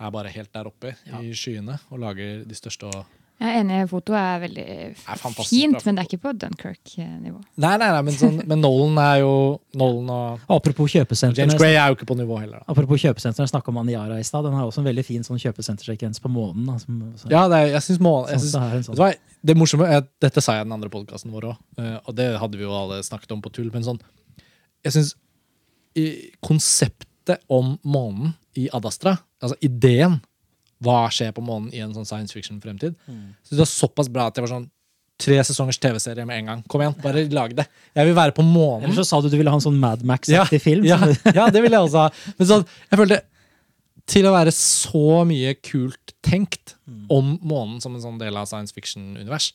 [0.00, 3.04] er bare helt der oppe i skyene og lager de største og
[3.40, 7.38] Jeg er enig, fotoet er veldig Er fint, men det er ikke på Dunkerque-nivå.
[7.64, 9.30] Nei, nei, nei, men, sånn, men Nolan er jo
[9.80, 11.40] Nolan og Apropos kjøpesenter.
[11.40, 12.60] James Gray er jo ikke på nivå heller.
[12.60, 12.68] Da.
[12.74, 14.44] Apropos kjøpesenter, jeg snakka om Aniara i stad.
[14.44, 16.68] Den har også en veldig fin sånn kjøpesentersekvens på månen.
[16.68, 19.00] Da, som, så, Ja, det er, jeg synes må, jeg sånn, sånn.
[19.00, 19.38] det?
[19.40, 22.28] Det morsomme er at Dette sa jeg i den andre podkasten vår òg, og det
[22.42, 23.72] hadde vi jo alle snakket om på tull.
[23.72, 24.02] Men sånn
[24.84, 25.14] Jeg syns
[26.44, 30.20] konseptet om månen i Adastra, altså ideen
[30.80, 32.94] Hva skjer på månen i en sånn science fiction-fremtid,
[33.44, 34.70] Så det var såpass bra at det var sånn
[35.20, 36.60] tre sesongers TV-serie med en gang.
[36.72, 37.66] Kom igjen, bare lag det.
[37.94, 38.86] Jeg vil være på månen.
[38.88, 40.86] Eller så sa du du ville ha en sånn Mad Max-aktig film.
[40.88, 40.96] Ja,
[41.36, 42.32] ja, det ville jeg også ha.
[42.38, 43.20] Men sånn, jeg følte
[44.10, 47.04] Til å være så mye kult tenkt Mm.
[47.14, 49.52] om månen som en sånn del av science fiction-univers,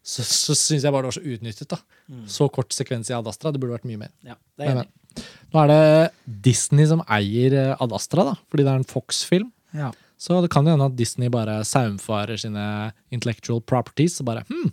[0.00, 1.68] så, så syns jeg bare det var så utnyttet.
[1.68, 1.76] da.
[2.08, 2.22] Mm.
[2.26, 3.50] Så kort sekvens i Ad Astra.
[3.52, 4.08] Det burde vært mye mer.
[4.24, 5.26] ja, det er Men, men.
[5.52, 6.12] Nå er det
[6.46, 9.50] Disney som eier Ad Astra, da, fordi det er en Fox-film.
[9.76, 9.90] Ja.
[10.20, 12.62] Så det kan jo hende at Disney bare saumfarer sine
[13.14, 14.18] intellectual properties.
[14.20, 14.68] Og bare hm,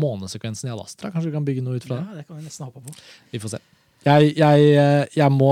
[0.00, 2.08] Månesekvensen i Alastra, kanskje vi kan bygge noe ut fra det?
[2.08, 2.94] ja, det kan vi nesten håpe på.
[3.32, 3.60] Vi får se.
[4.06, 5.50] Jeg, jeg, eh, jeg må,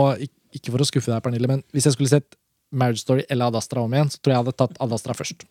[0.56, 2.39] ikke for å skuffe deg, Pernille, men hvis jeg skulle sett
[2.70, 5.44] Marriage Story eller Adastra om igjen, så tror jeg jeg hadde tatt Adastra først.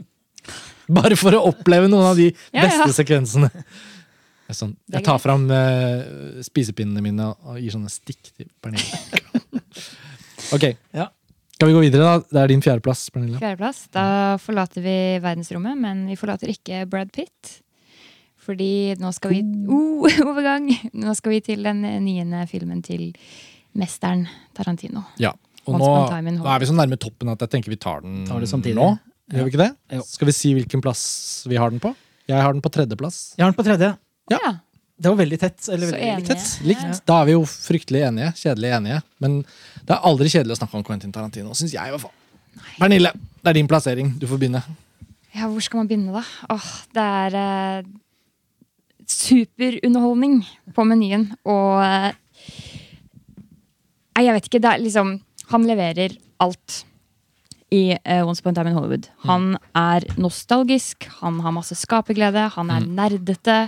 [1.00, 2.64] Bare for å oppleve noen av de Ja, ja.
[2.68, 3.52] beste sekvensene.
[3.52, 9.00] Det er Sånn, jeg tar fram uh, spisepinnene mine og gir sånne stikk til Pernille.
[10.56, 11.10] ok, Ja.
[11.58, 12.26] Skal vi gå videre, da?
[12.30, 13.40] Det er din fjerdeplass, Pernille.
[13.42, 13.88] Fjerdeplass.
[13.90, 14.06] Da
[14.42, 17.58] forlater vi verdensrommet, men vi forlater ikke Brad Pitt.
[18.46, 20.70] Fordi nå skal vi oh, overgang!
[20.94, 23.10] Nå skal vi til den niende filmen til
[23.78, 24.28] mesteren
[24.58, 25.02] Tarantino.
[25.22, 25.34] Ja.
[25.68, 25.90] Og nå,
[26.38, 28.92] nå er vi så nærme toppen at jeg tenker vi tar den Tar det nå.
[29.34, 29.72] Gjør vi ikke det?
[29.98, 30.06] Jo.
[30.08, 31.02] Skal vi si hvilken plass
[31.50, 31.92] vi har den på?
[32.30, 33.34] Jeg har den på tredjeplass.
[33.36, 33.92] Jeg har den på tredje.
[34.32, 34.40] Ja.
[34.46, 34.54] Ja.
[34.98, 35.60] Det var veldig tett.
[35.70, 36.28] Eller veldig enig.
[36.28, 37.02] Tett, likt.
[37.06, 38.32] Da er vi jo fryktelig enige.
[38.40, 39.02] Kjedelig enige.
[39.24, 39.38] Men
[39.84, 42.16] det er aldri kjedelig å snakke om Quentin Tarantino, syns jeg i hvert fall.
[42.80, 43.14] Pernille,
[43.44, 44.16] det er din plassering.
[44.18, 44.64] Du får begynne.
[45.38, 46.24] Ja, hvor skal man begynne, da?
[46.56, 47.90] Åh, det er eh,
[49.08, 50.40] superunderholdning
[50.74, 51.30] på menyen.
[51.46, 52.12] Og eh,
[54.18, 54.64] jeg vet ikke.
[54.64, 55.18] Det er liksom
[55.48, 56.82] Han leverer alt
[57.72, 59.08] i eh, Once Upon a Time in Hollywood.
[59.28, 63.60] Han er nostalgisk, han har masse skaperglede, han er nerdete.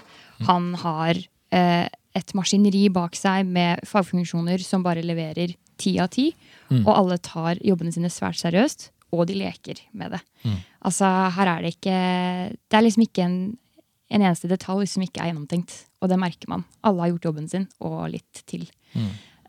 [0.48, 1.18] Han har
[1.56, 1.88] eh,
[2.18, 6.30] et maskineri bak seg med fagfunksjoner som bare leverer ti av ti.
[6.70, 10.20] Og alle tar jobbene sine svært seriøst, og de leker med det.
[10.86, 11.96] Altså, her er det ikke
[12.70, 13.40] Det er liksom ikke en,
[14.14, 15.74] en eneste detalj som ikke er gjennomtenkt.
[16.00, 16.68] Og det merker man.
[16.86, 18.70] Alle har gjort jobben sin, og litt til.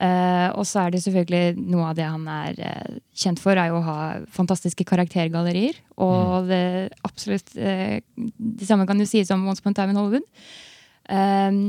[0.00, 3.68] Eh, og så er det selvfølgelig noe av det han er uh, kjent for, er
[3.68, 3.98] jo å ha
[4.32, 5.76] fantastiske karaktergallerier.
[6.00, 10.00] Og det absolutt uh, Det samme kan jo sies om Once Upon a Time in
[10.00, 10.24] Hollywood.
[11.08, 11.60] Eh,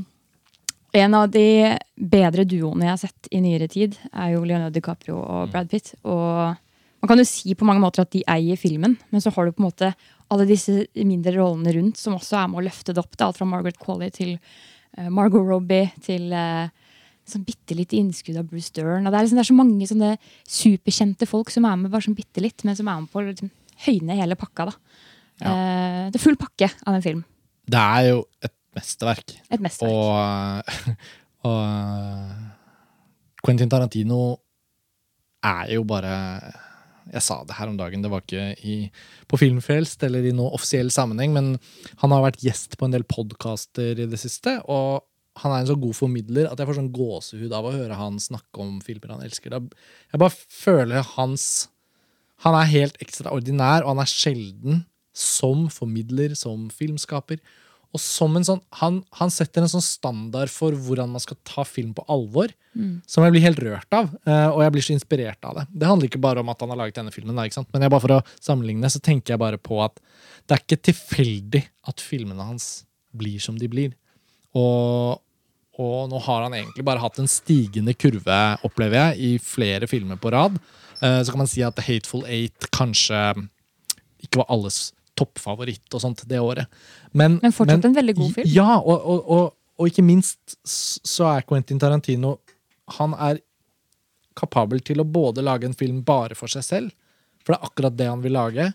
[1.01, 1.45] en av de
[1.95, 5.93] bedre duoene jeg har sett i nyere tid, er jo Leonardo DiCaprio og Brad Pitt.
[6.03, 6.51] Og
[7.01, 9.55] man kan jo si på mange måter at de eier filmen, men så har du
[9.55, 9.93] på en måte
[10.31, 13.15] alle disse mindre rollene rundt som også er med å løfte det opp.
[13.15, 16.69] Det alt fra Margaret Qualley til uh, Margot Robbie til uh,
[17.27, 19.07] sånn bitte lite innskudd av Bruce Dern.
[19.07, 20.13] Og det, er liksom, det er så mange sånne
[20.59, 23.27] superkjente folk som er med bare sånn bitte litt, men som er med på å
[23.29, 23.51] liksom,
[23.87, 24.69] høyne hele pakka.
[24.69, 24.77] da.
[25.41, 27.21] Eh, det er full pakke av en film.
[27.71, 29.35] Det er jo et mesterverk.
[29.51, 29.93] Et mesterverk.
[29.93, 30.63] Og,
[31.51, 31.61] og
[33.45, 34.21] Quentin Tarantino
[35.41, 36.13] er jo bare
[37.11, 38.75] Jeg sa det her om dagen, det var ikke i,
[39.27, 41.47] på Filmfrelst eller i noen offisiell sammenheng, men
[42.03, 44.59] han har vært gjest på en del podkaster i det siste.
[44.69, 45.01] Og
[45.41, 48.19] han er en så god formidler at jeg får sånn gåsehud av å høre han
[48.21, 49.57] snakke om filmer han elsker.
[50.11, 51.67] Jeg bare føler hans
[52.41, 54.79] Han er helt ekstraordinær, og han er sjelden
[55.13, 57.37] som formidler, som filmskaper.
[57.91, 61.65] Og som en sånn, han, han setter en sånn standard for hvordan man skal ta
[61.67, 62.53] film på alvor,
[63.05, 64.13] som jeg blir helt rørt av.
[64.25, 65.65] eh, Og jeg blir så inspirert av det.
[65.75, 67.67] Det handler ikke bare om at han har laget denne filmen, da, ikke sant?
[67.73, 69.99] men jeg bare for å sammenligne så tenker jeg bare på at
[70.47, 73.91] det er ikke tilfeldig at filmene hans blir som de blir.
[74.55, 75.19] Og,
[75.79, 80.15] og nå har han egentlig bare hatt en stigende kurve, opplever jeg, i flere filmer
[80.19, 80.55] på rad.
[81.01, 83.19] Eh, Så kan man si at The Hateful Eight kanskje
[84.23, 86.69] ikke var alles toppfavoritt og sånt det året.
[87.11, 88.51] Men, Men fortsatt en veldig god film.
[88.51, 89.45] Ja, og, og, og,
[89.81, 92.37] og ikke minst så er Quentin Tarantino
[92.99, 93.41] Han er
[94.37, 96.93] kapabel til å både lage en film bare for seg selv,
[97.43, 98.69] for det er akkurat det han vil lage,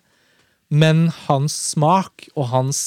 [0.69, 2.81] men hans smak og hans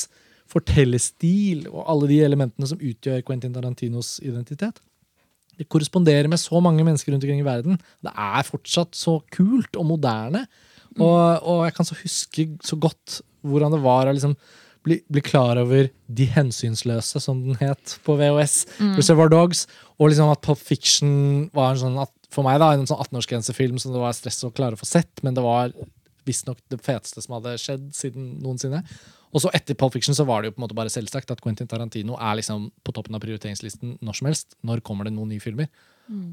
[0.49, 4.81] fortellerstil og alle de elementene som utgjør Quentin Tarantinos identitet,
[5.59, 7.79] Det korresponderer med så mange mennesker rundt omkring i verden.
[7.99, 10.45] Det er fortsatt så kult og moderne.
[10.95, 14.35] Og, og jeg kan så huske så godt hvordan det var å liksom
[14.87, 18.65] bli, bli klar over De hensynsløse, som den het på VHS.
[18.97, 19.65] Reservoir Dogs.
[19.99, 21.99] Og liksom at Pop Fiction var en sånn
[22.29, 25.23] for meg da, en sånn 18-årsgrensefilm som det var stress å klare å få sett,
[25.25, 25.71] men det var
[26.29, 28.83] visstnok det feteste som hadde skjedd siden noensinne.
[29.33, 31.41] Og så etter Pulp Fiction så var det jo på en måte bare selvsagt at
[31.41, 34.55] Quentin Tarantino er liksom på toppen av prioriteringslisten når som helst.
[34.65, 35.69] Når kommer det noen nye filmer?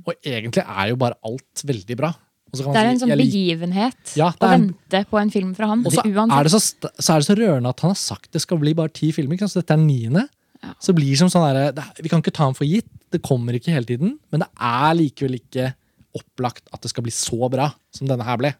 [0.08, 2.12] Og egentlig er jo bare alt veldig bra.
[2.52, 5.68] Og så kan Det er en sånn begivenhet Ja, å vente på en film fra
[5.72, 5.82] ham.
[5.86, 8.42] Og så er, det så, så er det så rørende at han har sagt det
[8.44, 9.34] skal bli bare ti filmer.
[9.36, 9.56] ikke sant?
[9.56, 10.26] Så dette er niende.
[10.62, 10.74] Ja.
[10.82, 12.88] Så blir det som sånn der, det Vi kan ikke ta ham for gitt.
[13.12, 14.14] Det kommer ikke hele tiden.
[14.32, 15.72] Men det er likevel ikke
[16.16, 18.54] opplagt at det skal bli så bra som denne her ble.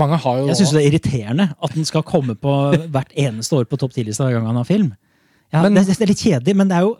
[0.00, 2.56] Mange har jo Jeg syns det er irriterende at den skal komme på
[2.94, 4.92] hvert eneste år på topp 10-lista hver gang han har film.
[5.52, 6.92] Ja, Men- det, det er litt kjedelig, men det er jo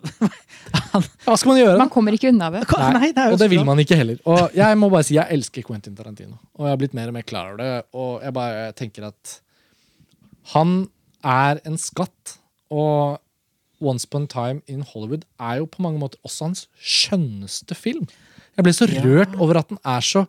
[0.92, 1.76] han, Hva skal man gjøre?
[1.78, 2.64] Man kommer ikke unna det.
[2.96, 4.18] Nei, det er og det vil man ikke heller.
[4.26, 6.34] Og jeg må bare si jeg elsker Quentin Tarantino.
[6.58, 7.70] Og jeg har blitt mer og mer klar over det.
[7.94, 9.36] Og jeg bare tenker at
[10.54, 10.74] han
[11.22, 12.36] er en skatt.
[12.74, 13.18] Og
[13.80, 18.06] Once Upon a Time in Hollywood er jo på mange måter også hans skjønneste film.
[18.58, 19.00] Jeg ble så Ja.
[19.06, 20.26] rørt over at den er så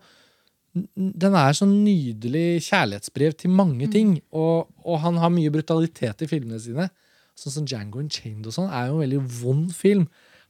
[0.74, 4.22] den er så nydelig kjærlighetsbrev til mange ting.
[4.32, 6.86] Og, og han har mye brutalitet i filmene sine.
[7.42, 10.04] Sånn som Django Unchained og sånn er jo en veldig vond film.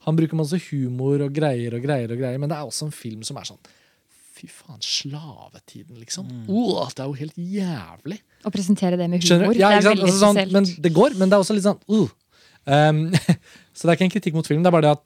[0.07, 2.95] Han bruker masse humor og greier og greier, og greier men det er også en
[2.95, 3.61] film som er sånn
[4.41, 6.25] Fy faen, slavetiden, liksom.
[6.49, 8.15] Åh, det er jo helt jævlig.
[8.47, 9.53] Å presentere det med humor.
[9.59, 10.55] Ja, det er veldig Altså, sånn, spesielt.
[10.55, 12.07] men det går, men det er også litt sånn uh.
[12.65, 13.01] um,
[13.75, 15.03] Så det er ikke en kritikk mot filmen, det er bare det at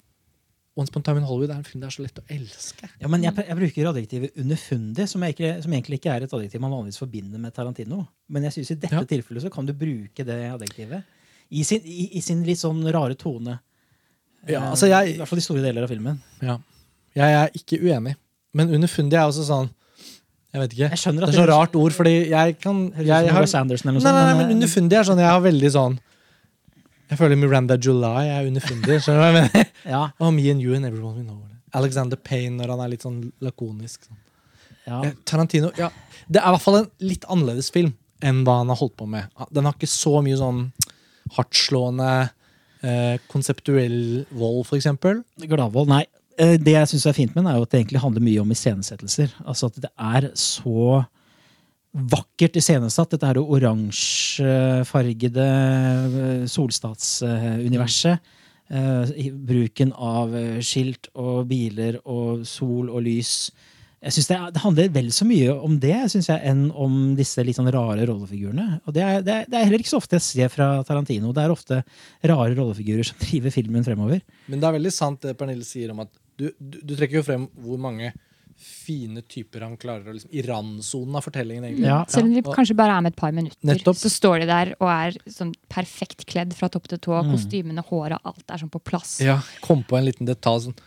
[0.77, 2.87] Once Upon a Time in Hollywood er en film det er så lett å elske.
[2.99, 6.33] Ja, men jeg, jeg bruker adjektivet underfundig, som, jeg ikke, som egentlig ikke er et
[6.35, 8.01] adjektiv man vanligvis forbinder med Tarantino.
[8.27, 9.05] Men jeg synes i dette Ja.
[9.07, 11.03] tilfellet så kan du bruke det adjektivet
[11.51, 13.59] i sin, i, i sin litt sånn rare tone.
[14.47, 16.19] Ja, Eh, altså jeg- I hvert fall i store deler av filmen.
[16.41, 16.57] Ja.
[17.15, 18.15] Jeg er ikke uenig.
[18.53, 19.69] Men underfundig er også sånn
[20.53, 20.89] Jeg vet ikke.
[20.95, 23.45] Jeg det er så rart ord, fordi jeg kan jeg som har,
[23.91, 25.97] Nei, nei, nei, men eh, underfundig er sånn Jeg har veldig sånn
[27.09, 29.01] Jeg føler Miranda July er underfundig.
[29.03, 29.67] Skjønner du hva jeg mener?
[29.95, 31.41] ja, Oh, me and you and everyone we know.
[31.73, 34.05] Alexander Payne når han er litt sånn lakonisk.
[34.07, 34.17] Sånn.
[34.87, 35.01] ja.
[35.03, 35.89] Eh, Tarantino ja,
[36.29, 39.07] Det er i hvert fall en litt annerledes film enn hva han har holdt på
[39.09, 39.27] med.
[39.51, 40.71] Den har ikke så mye sånn
[41.33, 42.29] hardtslående,
[42.83, 45.23] eh, konseptuell vold, eksempel.
[45.41, 46.05] Gladvold, nei.
[46.37, 48.41] Eh, Det jeg syns er fint med den, er jo at det egentlig handler mye
[48.41, 49.29] om iscenesettelser.
[49.45, 51.05] Altså at det er så
[51.95, 58.19] vakkert iscenesatt, dette her oransjefargede eh, solstatsuniverset.
[58.67, 60.29] Eh, bruken av
[60.61, 63.51] skilt og biler og sol og lys.
[64.05, 67.41] Jeg synes det, det handler vel så mye om det synes jeg, enn om disse
[67.45, 68.81] litt sånn rare rollefigurene.
[68.85, 71.33] Og det er, det, er, det er heller ikke så ofte jeg ser fra Tarantino.
[71.33, 71.81] Det er ofte
[72.21, 74.21] rare rollefigurer som driver filmen fremover.
[74.51, 77.25] Men det er veldig sant det Pernille sier om at du, du, du trekker jo
[77.25, 78.13] frem hvor mange
[78.55, 81.89] fine typer han klarer å liksom, I randsonen av fortellingen, egentlig.
[81.89, 83.97] Ja, Selv om de kanskje bare er med et par minutter, Nettopp.
[83.99, 87.17] så står de der og er sånn perfekt kledd fra topp til tå.
[87.19, 87.33] Mm.
[87.35, 89.17] Kostymene, håret, alt er sånn på plass.
[89.23, 90.69] Ja, kom på en liten detalj.
[90.69, 90.77] Sånn.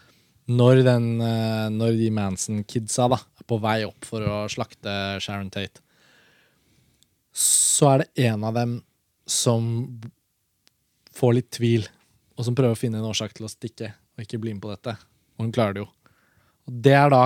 [0.49, 5.51] Når, den, eh, når de Manson-kidsa da, er på vei opp for å slakte Sharon
[5.53, 5.83] Tate,
[7.39, 8.79] så er det en av dem
[9.29, 9.69] som
[11.15, 11.85] får litt tvil,
[12.39, 14.73] og som prøver å finne en årsak til å stikke og ikke bli med på
[14.73, 14.97] dette.
[15.37, 15.89] Og hun klarer det jo.
[16.69, 17.23] Og det er da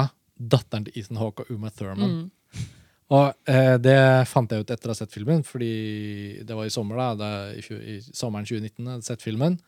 [0.52, 2.16] datteren til Ethan Hawke og Uma Thurman.
[2.18, 2.68] Mm.
[3.12, 3.98] Og eh, det
[4.30, 7.30] fant jeg ut etter å ha sett filmen, fordi det var i sommer da, da
[7.52, 9.58] i, i sommeren 2019 jeg hadde sett filmen.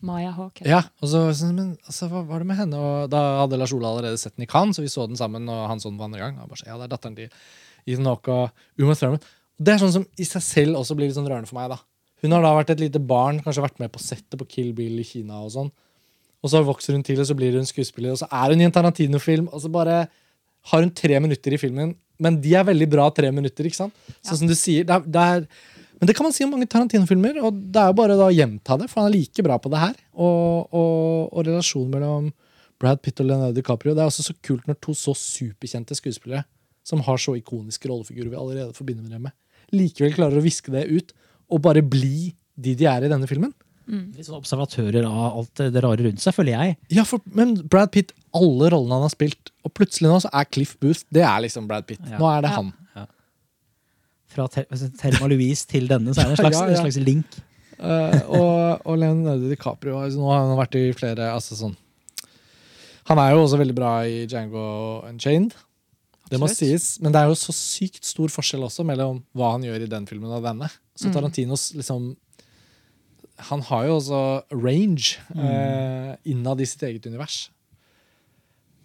[0.00, 0.62] Maya Hawke.
[0.68, 2.78] Ja, og så, sånn, men altså, hva var det med henne?
[2.78, 5.48] Og da hadde Lars Ola allerede sett den i Cannes, så vi så den sammen,
[5.50, 6.38] og han så den for andre gang.
[6.42, 7.30] Og bare, så, ja, det er datteren til
[7.88, 8.50] Ethan Hawke og
[8.84, 9.22] Uma Thurman.
[9.58, 11.72] Det er sånn som i seg selv også blir litt sånn rørende for meg.
[11.74, 11.80] da.
[12.22, 14.98] Hun har da vært et lite barn, kanskje vært med på settet på Kill Bill
[15.02, 15.72] i Kina og sånn.
[16.42, 18.66] Og så vokser hun til, og så blir hun skuespiller, og så er hun i
[18.68, 20.04] en Tarantino-film, og så bare
[20.70, 21.96] har hun tre minutter i filmen.
[22.22, 23.94] Men de er veldig bra tre minutter, ikke sant?
[24.22, 24.38] Sånn Ja.
[24.42, 24.86] som du sier.
[24.86, 25.48] Det er, det er,
[25.98, 28.76] men det kan man si om mange Tarantino-filmer, og det er jo bare å gjenta
[28.78, 29.96] det, for han er like bra på det her.
[30.14, 32.28] Og, og, og relasjonen mellom
[32.78, 36.44] Brad Pitt og Leonardo DiCaprio Det er også så kult når to så superkjente skuespillere,
[36.86, 39.34] som har så ikoniske rollefigurer vi allerede forbinder dem med,
[39.74, 41.10] likevel klarer å viske det ut
[41.50, 43.50] og bare bli de de er i denne filmen.
[43.88, 46.74] Litt sånn observatører av alt det rare rundt seg, føler jeg.
[46.92, 50.48] Ja, for, Men Brad Pitt, alle rollene han har spilt, og plutselig nå så er
[50.52, 52.02] Cliff Booth det er liksom Brad Pitt.
[52.04, 52.18] Ja.
[52.20, 52.58] Nå er det Ja.
[52.60, 52.74] han.
[54.28, 56.74] Fra Thelma Louise til denne, så er det en slags, Ja, ja.
[56.76, 57.38] En slags link.
[57.78, 61.76] Uh, og, og Leonardo DiCaprio altså, Nå har han vært i flere altså, sånn.
[63.08, 64.64] Han er jo også veldig bra i Django
[65.08, 65.54] Unchained.
[66.28, 69.62] Det må sies, Men det er jo så sykt stor forskjell også mellom hva han
[69.64, 70.68] gjør i den filmen og denne.
[70.98, 71.14] Så Mm.
[71.14, 72.16] Tarantinos liksom
[73.48, 75.40] Han har jo også range Mm.
[75.40, 77.50] uh, innad i sitt eget univers.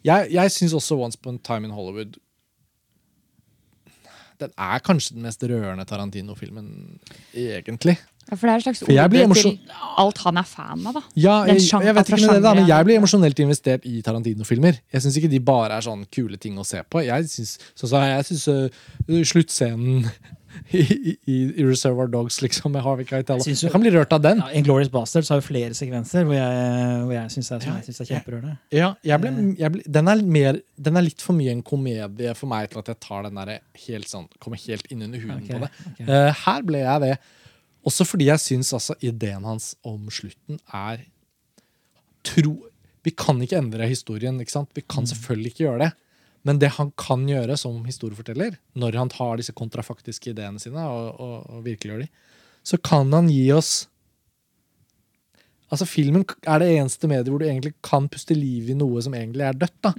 [0.05, 2.17] Jeg, jeg syns også Once Upon a Time in Hollywood
[4.41, 6.67] Den er kanskje den mest rørende Tarantino-filmen,
[7.33, 7.97] egentlig.
[8.29, 9.57] Ja, for det er et slags ord til
[9.99, 11.01] alt han er fan av, da.
[11.19, 14.79] Ja, jeg, jeg vet ikke med det da, men jeg blir emosjonelt investert i Tarantino-filmer.
[14.95, 17.03] Jeg syns ikke de bare er sånn kule ting å se på.
[17.03, 20.07] Jeg syns, sånn jeg uh, sluttscenen
[20.77, 24.41] i, i, i Reservoir Dogs liksom, med Harvey Keitel synes kan bli rørt av den.
[24.43, 28.01] Ja, Inglorious Bastards har jo flere sekvenser hvor jeg, hvor jeg syns er, jeg synes
[28.03, 28.56] er kjemperørende.
[28.73, 30.59] Ja, jeg ble, jeg ble, den, er mer,
[30.90, 33.56] den er litt for mye en komedie for meg til at jeg tar den der
[33.85, 35.72] helt sånn, kommer helt inn under huden okay, på det.
[35.93, 36.09] Okay.
[36.09, 37.15] Uh, her ble jeg det.
[37.83, 41.03] Også fordi jeg syns altså ideen hans om slutten er
[42.23, 42.56] tro,
[43.03, 44.38] Vi kan ikke endre historien.
[44.40, 44.69] ikke sant?
[44.72, 45.90] Vi kan selvfølgelig ikke gjøre det.
[46.43, 51.09] Men det han kan gjøre som historieforteller, når han tar disse kontrafaktiske ideene sine og,
[51.23, 52.09] og, og virkeliggjør de,
[52.67, 53.73] så kan han gi oss
[55.73, 59.15] Altså Filmen er det eneste mediet hvor du egentlig kan puste liv i noe som
[59.17, 59.80] egentlig er dødt.
[59.81, 59.91] da.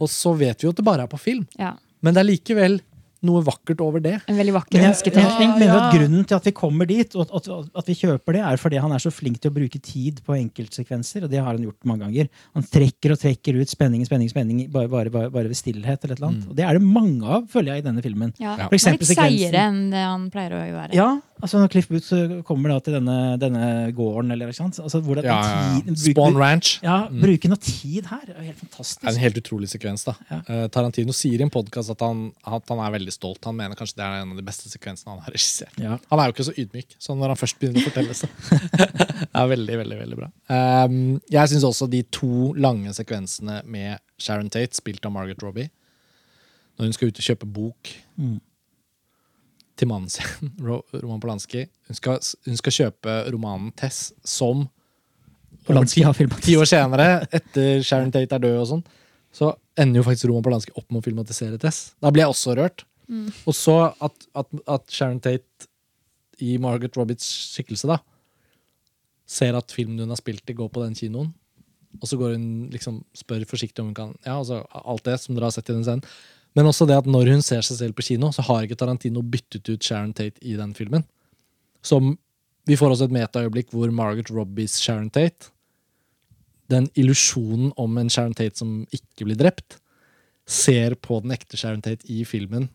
[0.00, 1.42] Og så vet vi jo at det bare er på film.
[1.60, 1.74] Ja.
[2.00, 2.78] Men det er likevel
[3.22, 4.14] noe vakkert over det.
[4.28, 5.50] En veldig vakker Men ønsketenkning.
[5.50, 5.98] jeg mener at Ja.
[6.00, 8.92] Grunnen til at vi kommer dit, og at, at, vi kjøper det, er fordi han
[8.92, 11.24] er så flink til å bruke tid på enkeltsekvenser.
[11.24, 12.28] Og det har han gjort mange ganger.
[12.54, 16.04] Han trekker og trekker ut spenning, spenning, spenning bare, bare, bare, bare ved stillhet.
[16.04, 16.48] eller et eller annet.
[16.48, 18.32] Og det er det mange av, føler jeg, i denne filmen.
[18.40, 18.56] Ja.
[18.68, 20.94] For eksempel litt sekvensen- seigere enn det han pleier å være.
[20.94, 21.08] Ja,
[21.42, 24.78] altså når Cliff Booth kommer da til denne, denne gården, eller ikke sant?
[24.80, 25.80] Altså, hvor det, Ja, ja, ja.
[25.84, 26.80] tid, Spawn Ranch.
[26.82, 29.00] ja, bruke noe tid her er jo helt fantastisk.
[29.02, 30.04] Det er en helt utrolig sekvens.
[30.04, 30.14] da.
[30.30, 30.40] Ja.
[30.48, 33.40] Uh, Tarantino sier i en podkast at, han- at han er veldig stolt.
[33.48, 35.76] Han mener kanskje det er en av de beste sekvensene han har regissert.
[35.80, 35.96] Ja.
[36.10, 38.28] Han er jo ikke så ydmyk, som når han først begynner å fortelle, så
[39.30, 40.28] Det er veldig, veldig veldig bra.
[40.50, 40.96] Um,
[41.30, 45.68] jeg syns også de to lange sekvensene med Sharon Tate, spilt av Margaret Robbie,
[46.78, 48.38] når hun skal ut og kjøpe bok Mm.
[49.80, 50.50] til mannen sin,
[51.02, 54.66] Roman Polanski hun skal, hun skal kjøpe romanen Tess, som
[55.66, 56.44] Polanski har filmatisert.
[56.48, 57.06] Ti år senere,
[57.36, 58.82] etter Sharon Tate er død, og sånn,
[59.32, 61.92] så ender jo faktisk Roman Polanski opp med å filmatisere Tess.
[62.02, 62.84] Da blir jeg også rørt.
[63.48, 65.68] Og så at, at, at Sharon Tate
[66.40, 67.98] i Margaret Robbits skikkelse da
[69.30, 71.30] ser at filmen hun har spilt i, går på den kinoen.
[72.00, 75.34] Og så går hun liksom spør forsiktig om hun kan Ja, altså alt det som
[75.34, 76.04] dere har sett i den scenen.
[76.58, 79.22] Men også det at når hun ser seg selv på kino, så har ikke Tarantino
[79.22, 81.06] byttet ut Sharon Tate i den filmen.
[81.82, 82.16] Som
[82.68, 85.48] Vi får også et metaøyeblikk hvor Margaret Robbies Sharon Tate
[86.70, 89.80] Den illusjonen om en Sharon Tate som ikke blir drept,
[90.46, 92.68] ser på den ekte Sharon Tate i filmen.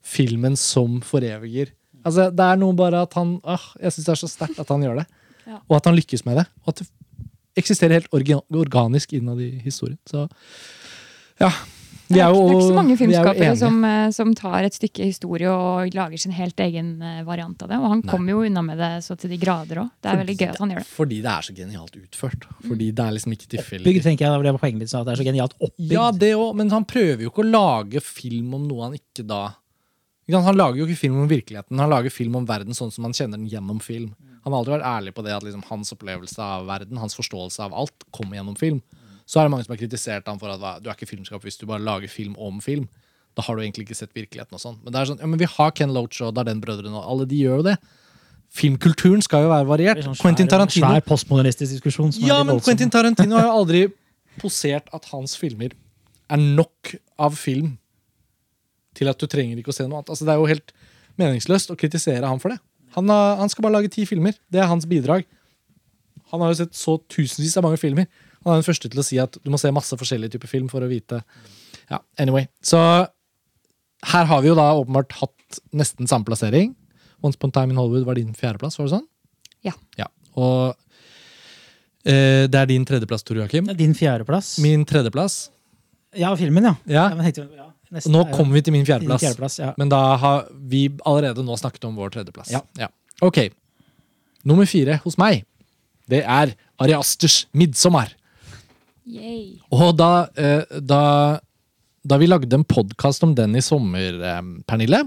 [0.00, 1.74] Filmen som foreviger.
[2.00, 4.70] Altså, det er noe bare at han ah, Jeg syns det er så sterkt at
[4.72, 5.08] han gjør det.
[5.50, 5.56] Ja.
[5.72, 6.44] Og at han lykkes med det.
[6.62, 6.84] Og at det
[7.58, 9.98] eksisterer helt orga organisk innad i historien.
[10.06, 10.28] Så
[11.40, 11.50] ja.
[12.10, 14.66] Vi Det er, jo, det er ikke så mange er filmskapere som, eh, som tar
[14.66, 17.78] et stykke historie og lager sin helt egen eh, variant av det.
[17.78, 19.92] Og han kommer jo unna med det så til de grader òg.
[20.02, 20.88] Det er veldig gøy at han gjør det.
[20.90, 22.48] Fordi det er så genialt utført.
[22.66, 23.86] Fordi det er liksom ikke tilfeldig.
[23.86, 25.94] Oppbygd, tenker jeg, det var poenget mitt, at det er så genialt oppbygd.
[25.94, 29.26] Ja, det òg, men han prøver jo ikke å lage film om noe han ikke
[29.30, 29.44] da?
[30.32, 33.16] Han lager jo ikke film om virkeligheten, han lager film om verden sånn som han
[33.16, 34.12] kjenner den gjennom film.
[34.44, 37.66] Han har aldri vært ærlig på det at liksom hans opplevelse av verden, hans forståelse
[37.66, 38.80] av alt, kommer gjennom film.
[39.28, 41.60] Så er det mange som har kritisert ham for at du er ikke filmskap hvis
[41.60, 42.88] du bare lager film om film.
[43.38, 44.78] Da har du egentlig ikke sett virkeligheten og sånn.
[44.82, 47.38] Men det er sånn, ja, men vi har Ken Loach og Darden-brødrene, og alle de
[47.44, 47.76] gjør jo det.
[48.50, 50.02] Filmkulturen skal jo være Det variert.
[50.02, 52.10] Sånn svær, Quentin Tarantino svær postmodernistisk diskusjon.
[52.26, 52.58] Ja, men.
[52.64, 53.84] Quentin Tarantino har jo aldri
[54.40, 55.76] posert at hans filmer
[56.30, 57.76] er nok av film
[59.00, 60.12] til at du trenger ikke å se noe annet.
[60.12, 60.74] Altså, det er jo helt
[61.20, 62.60] meningsløst å kritisere han for det.
[62.96, 64.36] Han, har, han skal bare lage ti filmer.
[64.50, 65.24] Det er hans bidrag.
[66.32, 68.08] Han har jo sett så tusenvis av mange filmer.
[68.44, 70.68] Han er den første til å si at du må se masse forskjellige typer film
[70.72, 71.20] for å vite
[71.90, 72.46] Ja, anyway.
[72.64, 72.78] Så
[74.10, 76.72] her har vi jo da åpenbart hatt nesten samme plassering.
[77.20, 79.08] Once Upon a Time in Hollywood var din fjerdeplass, var det sånn?
[79.66, 79.74] Ja.
[79.98, 80.06] ja.
[80.40, 80.70] Og
[82.08, 83.68] eh, det er din tredjeplass, Tor Joakim.
[83.76, 84.54] Din fjerdeplass.
[84.64, 85.50] Min tredjeplass.
[86.16, 86.78] Ja, filmen, ja.
[86.88, 87.04] Ja.
[87.14, 89.24] men ja nesten nå er kommer vi til min fjerdeplass.
[89.24, 89.72] fjerdeplass ja.
[89.80, 92.52] Men da har vi allerede nå snakket om vår tredjeplass.
[92.78, 92.90] Ja.
[93.24, 93.48] Ok.
[94.46, 95.44] Nummer fire hos meg,
[96.10, 98.16] det er Ari Asters 'Midtsommer'.
[99.10, 99.58] Yay.
[99.74, 101.40] Og da, eh, da,
[102.06, 105.02] da vi lagde en podkast om den i sommer, eh, Pernille,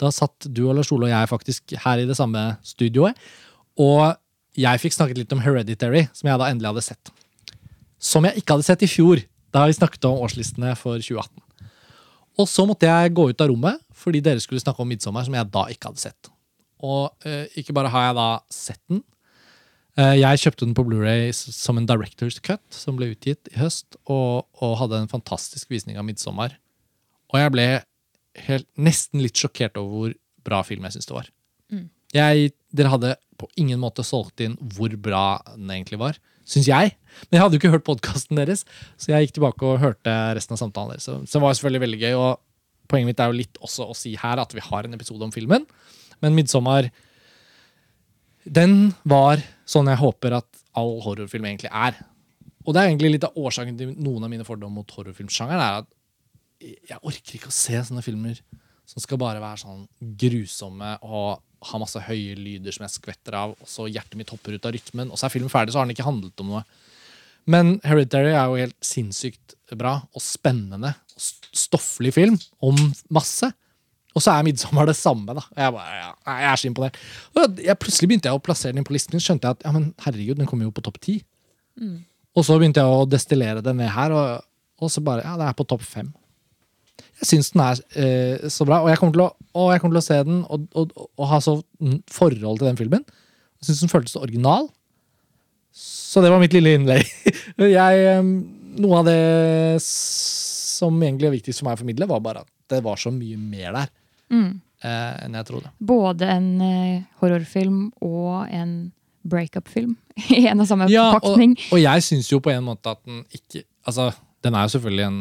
[0.00, 3.14] da satt du og Lars Ole og jeg faktisk her i det samme studioet.
[3.78, 4.16] Og
[4.58, 7.12] jeg fikk snakket litt om Hereditary, som jeg da endelig hadde sett.
[8.02, 9.22] Som jeg ikke hadde sett i fjor,
[9.54, 11.30] da vi snakket om årslistene for 2018.
[12.38, 15.34] Og så måtte jeg gå ut av rommet fordi dere skulle snakke om 'Midtsommer', som
[15.34, 16.30] jeg da ikke hadde sett.
[16.82, 19.04] Og eh, ikke bare har jeg da sett den,
[19.94, 23.94] Eh, Jeg kjøpte den på Blu-ray som en Directors Cut, som ble utgitt i høst,
[24.10, 26.56] og, og hadde en fantastisk visning av 'Midtsommer'.
[27.30, 27.66] Og jeg ble
[28.48, 30.14] helt, nesten litt sjokkert over hvor
[30.44, 31.30] bra film jeg syns det var.
[32.14, 36.18] Jeg, dere hadde på ingen måte solgt inn hvor bra den egentlig var.
[36.48, 36.94] Syns jeg.
[37.26, 38.64] Men jeg hadde jo ikke hørt podkasten deres,
[39.00, 41.06] så jeg gikk tilbake og hørte resten av samtalen deres.
[41.06, 42.14] Så, det var selvfølgelig veldig gøy.
[42.20, 45.24] Og poenget mitt er jo litt også å si her at vi har en episode
[45.26, 45.66] om filmen.
[46.22, 46.90] Men 'Midtsommer'
[48.44, 51.96] den var sånn jeg håper at all horrorfilm egentlig er.
[52.64, 55.60] Og det er egentlig litt av årsaken til noen av mine fordommer mot horrorfilmsjangeren.
[55.60, 55.88] er at
[56.88, 58.38] Jeg orker ikke å se sånne filmer
[58.88, 63.54] som skal bare være sånn grusomme og ha masse høye lyder som jeg skvetter av,
[63.58, 65.88] og så hjertet mitt hopper ut av rytmen, og så er filmen ferdig, så har
[65.88, 66.64] den ikke handlet om noe.
[67.50, 72.78] Men Hereditary er jo helt sinnssykt bra og spennende og stofflig film om
[73.12, 73.50] masse.
[74.14, 75.34] Og så er 'Midtsommer' det samme.
[75.34, 75.42] da.
[75.56, 76.96] Jeg, bare, ja, jeg er så imponert.
[77.58, 79.94] Jeg, plutselig begynte jeg å plassere den inn på listen, skjønte jeg at ja, men
[80.04, 81.16] herregud, den kommer jo på topp ti.
[82.34, 84.44] Og så begynte jeg å destillere den ned her, og,
[84.80, 86.12] og så bare Ja, det er på topp fem.
[87.20, 89.28] Jeg syns den er eh, så bra, og jeg kommer til å,
[89.60, 91.54] og jeg kommer til å se den og, og, og ha så
[92.10, 93.04] forhold til den filmen.
[93.62, 94.66] Jeg syns den føltes så original.
[95.74, 97.06] Så det var mitt lille innlegg.
[97.58, 98.26] Jeg, eh,
[98.82, 99.18] noe av det
[99.82, 103.38] som egentlig er viktigst for meg å formidle, var bare at det var så mye
[103.40, 103.92] mer der
[104.32, 104.54] Mm.
[104.82, 105.68] eh, enn jeg trodde.
[105.84, 108.70] Både en eh, horrorfilm og en
[109.22, 109.92] breakup-film
[110.34, 111.52] i en og samme Ja, og, pakning.
[111.70, 114.06] og jeg syns jo på en måte at den ikke Altså,
[114.42, 115.18] den er jo selvfølgelig en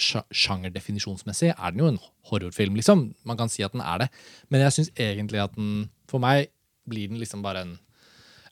[0.00, 3.10] Sjangerdefinisjonsmessig er den jo en horrorfilm, liksom.
[3.28, 4.08] Man kan si at den er det.
[4.48, 6.50] Men jeg syns egentlig at den For meg
[6.90, 7.74] blir den liksom bare en,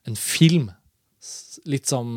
[0.07, 0.69] en film.
[1.67, 2.11] Litt som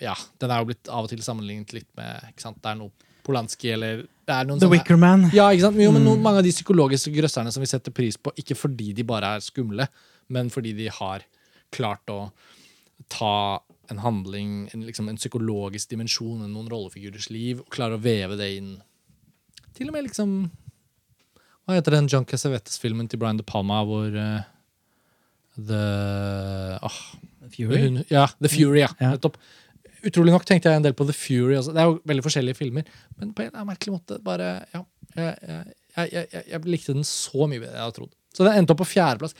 [0.00, 2.62] Ja, den er jo blitt av og til sammenlignet litt med ikke sant?
[2.62, 5.28] Det er noe Polanski eller det er noen The Wicker Man.
[5.36, 5.80] Ja, ikke sant?
[5.80, 8.92] Jo, men noen, mange av de psykologiske grøsserne som vi setter pris på, ikke fordi
[8.96, 9.86] de bare er skumle,
[10.32, 11.24] men fordi de har
[11.74, 12.30] klart å
[13.12, 13.60] ta
[13.92, 18.50] en handling, en, liksom en psykologisk dimensjon, noen rollefigurers liv, og klare å veve det
[18.58, 18.74] inn.
[19.74, 20.34] Til og med liksom
[21.64, 24.44] Hva heter den John Cassavetes-filmen til Brian De Palma hvor uh,
[25.56, 25.84] The
[26.84, 26.98] oh,
[27.54, 27.80] Fury.
[27.80, 28.90] hun, ja, The Fury, ja.
[29.00, 29.14] Ja.
[29.14, 29.38] Nettopp.
[30.04, 31.54] Utrolig nok tenkte jeg en del på The Fury.
[31.56, 31.72] Også.
[31.72, 32.90] Det er jo veldig forskjellige filmer,
[33.20, 34.82] men på en merkelig måte bare ja,
[35.14, 35.64] jeg,
[35.96, 38.14] jeg, jeg, jeg likte den så mye bedre enn jeg hadde trodd.
[38.34, 39.34] Så den endte opp på fjerdeplass.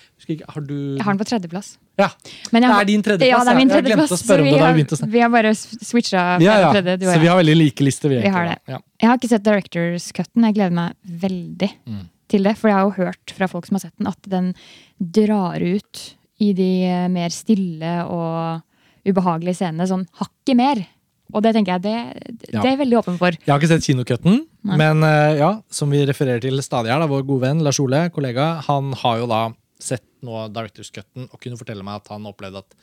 [0.49, 1.73] Har du Jeg har den på tredjeplass.
[1.99, 2.09] Ja,
[2.53, 3.31] Men jeg det er din tredjeplass.
[3.31, 4.11] Ja, det er min tredjeplass.
[4.11, 5.11] Jeg om så det vi har- å.
[5.11, 6.73] Vi har bare switcha Ja, ja.
[6.73, 6.99] tredje.
[7.13, 8.09] Så vi har veldig like lister.
[8.09, 8.59] Vi, Vi har det.
[8.69, 8.79] Ja.
[9.01, 10.43] Jeg har ikke sett Directors Cutten.
[10.45, 12.09] Jeg gleder meg veldig Mm.
[12.29, 12.57] til det.
[12.57, 14.55] For jeg har jo hørt fra folk som har sett den, at den
[15.01, 18.63] drar ut i de eh, mer stille og
[19.07, 20.87] ubehagelige scenene sånn hakket mer.
[21.33, 23.35] Og det tenker jeg, det, det er jeg veldig åpen for.
[23.35, 27.09] Jeg har ikke sett kinocutten, men eh, ja, som vi refererer til stadig her, da,
[27.11, 29.41] vår gode venn Lars Ole, kollega, han har jo da
[29.81, 32.77] sett nå Directors Cutten og kunne fortelle meg at han opplevde at,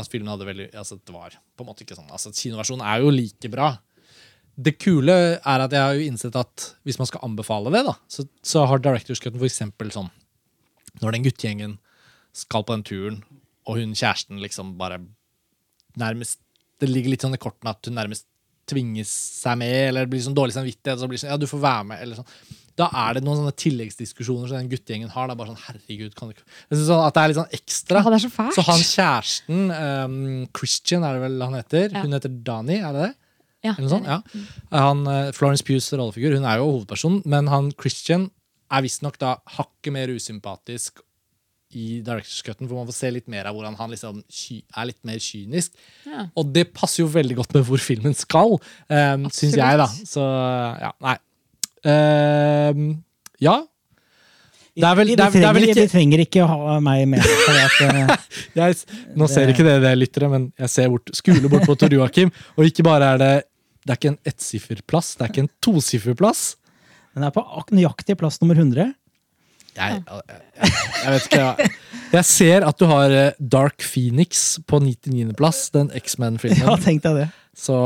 [0.00, 2.10] at filmen hadde veldig altså Det var på en måte ikke sånn.
[2.10, 3.68] altså Kinoversjonen er jo like bra.
[4.60, 7.94] Det kule er at jeg har jo innsett at hvis man skal anbefale det, da,
[8.10, 10.10] så, så har Directors Cutten for eksempel sånn
[11.02, 11.78] Når den guttegjengen
[12.36, 13.22] skal på den turen,
[13.66, 15.00] og hun kjæresten liksom bare
[15.98, 16.40] nærmest
[16.80, 18.26] Det ligger litt sånn i kortene at hun nærmest
[18.70, 19.10] tvinges
[19.40, 21.00] seg med, eller det blir sånn dårlig samvittighet.
[21.00, 22.58] Så blir det sånn, ja, du får være med, eller sånn.
[22.80, 25.28] Da er det noen sånne tilleggsdiskusjoner som den guttegjengen har.
[25.28, 27.40] Det er bare sånn, herregud, kan du ikke Jeg synes sånn at det er litt
[27.40, 28.00] sånn ekstra.
[28.00, 28.56] Ja, det er så fælt.
[28.56, 32.04] Så han kjæresten, um, Christian er det vel han heter, Ja.
[32.06, 33.14] hun heter Dani, er det det?
[33.60, 34.22] Ja, Eller noe sånt, ja.
[34.72, 38.30] Han, eh, Florence Pughs rollefigur, hun er jo hovedpersonen, men han Christian
[38.70, 41.02] er visstnok hakket mer usympatisk
[41.74, 44.22] i Directors Cutten, hvor man får se litt mer av hvordan han liksom
[44.76, 45.72] er litt mer kynisk.
[46.06, 46.26] Ja.
[46.36, 48.56] Og det passer jo veldig godt med hvor filmen skal,
[48.90, 49.86] um, syns jeg, da.
[49.86, 50.24] Så
[50.82, 51.16] ja, nei.
[51.84, 52.88] Um,
[53.40, 53.58] ja.
[54.80, 57.08] Det er vel- det er- det er trenger, vel ikke- vi trenger ikke ha meg
[57.08, 57.22] med.
[57.22, 58.16] For at, eh,
[58.54, 58.76] Jeg,
[59.16, 62.30] nå ser ikke dere det, lyttere, men jeg ser bort, skuler bort på Tor Joakim.
[62.56, 63.44] Og ikke bare er det
[63.86, 66.56] Det er ikke en ettsifferplass, det er ikke en tosifferplass.
[67.14, 67.42] den er på
[67.72, 68.94] nøyaktig plass nummer 100.
[69.76, 70.70] Jeg, jeg,
[71.04, 71.68] jeg, vet ikke.
[72.10, 76.80] Jeg, ser at du har eh, Dark Phoenix på 99.-plass, den X-Men-filmen.
[76.82, 77.28] tenk deg det.
[77.54, 77.76] Så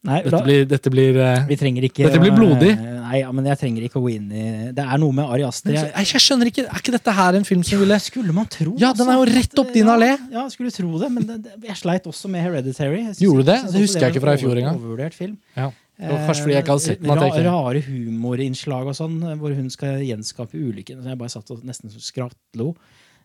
[0.00, 2.70] Nei, dette blir, dette blir eh, vi trenger ikke Dette blir blodig.
[2.72, 5.74] Nei, men jeg trenger ikke å gå inn i Det er noe med Ari Aster.
[5.76, 8.72] jeg, Jeg, skjønner ikke, Er ikke dette her en film som ville skulle man tro.
[8.80, 10.14] Ja, den er jo rett opp din ja, allé.
[10.32, 13.02] Ja, skulle tro det, men det, det, jeg sleit også med Hereditary.
[13.20, 13.58] Gjorde du det?
[13.74, 14.80] Det husker jeg ikke fra i fjor engang.
[14.80, 15.36] Overvurdert film.
[15.58, 15.68] Ja.
[16.00, 17.10] Kanskje fordi jeg ikke hadde sett den.
[17.10, 21.02] at Ra, rare humorinnslag og sånn, hvor hun skal gjenskape ulykken.
[21.02, 22.74] Så jeg bare satt og nesten skrattlo.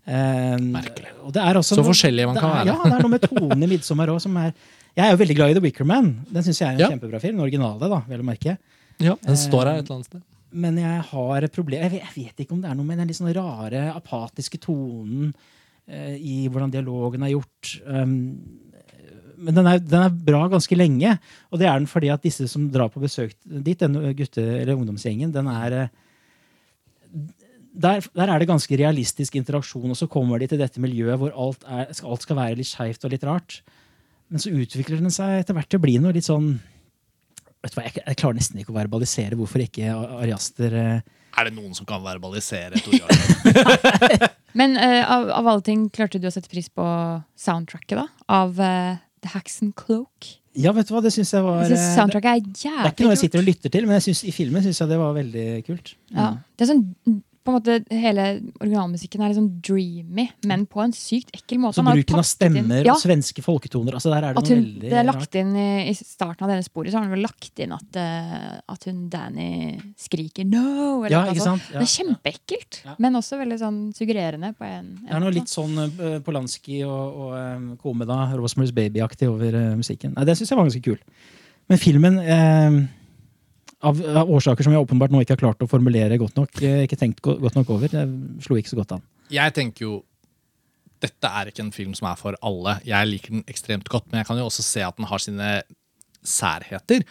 [0.06, 0.76] Um.
[1.26, 2.66] Og det er også Så noe- forskjellige man kan er, være.
[2.68, 4.54] Ja, det er noe med tonen i 'Midsommer' òg som er
[4.96, 6.26] Jeg er jo veldig glad i The Wicker Man.
[6.32, 6.90] Den syns jeg er en Ja.
[6.90, 7.36] kjempebra film.
[7.38, 8.58] Den originale, da, vel å merke.
[9.00, 10.22] Ja, den står her et eller annet sted.
[10.54, 12.98] Men jeg har et problem Jeg vet, jeg vet ikke om det er noe med
[13.00, 15.34] den litt sånn rare, apatiske tonen
[15.90, 17.82] uh, i hvordan dialogen er gjort.
[17.86, 18.40] Um,
[19.38, 21.16] men den er, den er bra ganske lenge.
[21.52, 24.76] Og det er den fordi at disse som drar på besøk dit, denne gutte- eller
[24.76, 25.94] ungdomsgjengen, den er eh,
[27.76, 31.34] der, der er det ganske realistisk interaksjon, og så kommer de til dette miljøet hvor
[31.36, 33.60] alt, er, alt skal være litt skeivt og litt rart.
[34.32, 36.56] Men så utvikler den seg etter hvert til å bli noe litt sånn
[37.66, 41.50] vet du hva, jeg, jeg klarer nesten ikke å verbalisere hvorfor ikke Ariaster eh, Er
[41.50, 42.78] det noen som kan verbalisere?
[44.60, 46.86] Men uh, av, av alle ting, klarte du å sette pris på
[47.36, 48.06] soundtracket da?
[48.32, 50.32] Av eh, The Haxon Cloak?
[50.56, 52.88] Ja, vet du hva, det syns jeg var Jeg synes Soundtracket det, jævlig er det
[52.88, 55.00] er ikke noe jeg sitter og lytter til, men synes, i filmen syns jeg det
[55.02, 55.96] var veldig kult.
[56.14, 56.28] Ja.
[56.56, 56.86] Det er sånn,
[57.46, 58.24] på en måte, Hele
[58.60, 61.78] originalmusikken er sånn dreamy, men på en sykt ekkel måte.
[61.78, 64.56] Så bruken av stemmer inn- ja, og svenske folketoner altså der er det at noe
[64.56, 67.14] hun, veldig det er lagt inn i, I starten av denne sporet så har han
[67.14, 71.06] vel lagt inn at, eh, at hun Danny skriker 'no'.
[71.06, 71.62] Eller Ja, ikke sant?
[71.62, 71.72] sant?
[71.72, 72.96] Det er kjempeekkelt, Ja.
[73.00, 74.56] men også veldig sånn suggererende.
[74.58, 78.74] på en, en Det er noe litt sånn uh, Polanski og, og um, Komeda, Rosemary's
[78.74, 80.14] Baby-aktig over uh, musikken.
[80.16, 80.98] Nei, Det syns jeg var ganske kul.
[81.70, 82.88] Men filmen, eh,
[83.86, 86.84] av, av årsaker som jeg åpenbart nå ikke har klart å formulere godt nok, eh,
[86.88, 88.06] ikke tenkt godt nok over, det
[88.46, 89.06] slo ikke så godt an.
[89.34, 89.96] Jeg tenker jo
[91.04, 92.80] dette er ikke en film som er for alle.
[92.88, 95.50] Jeg liker den ekstremt godt, men jeg kan jo også se at den har sine
[96.26, 97.04] særheter.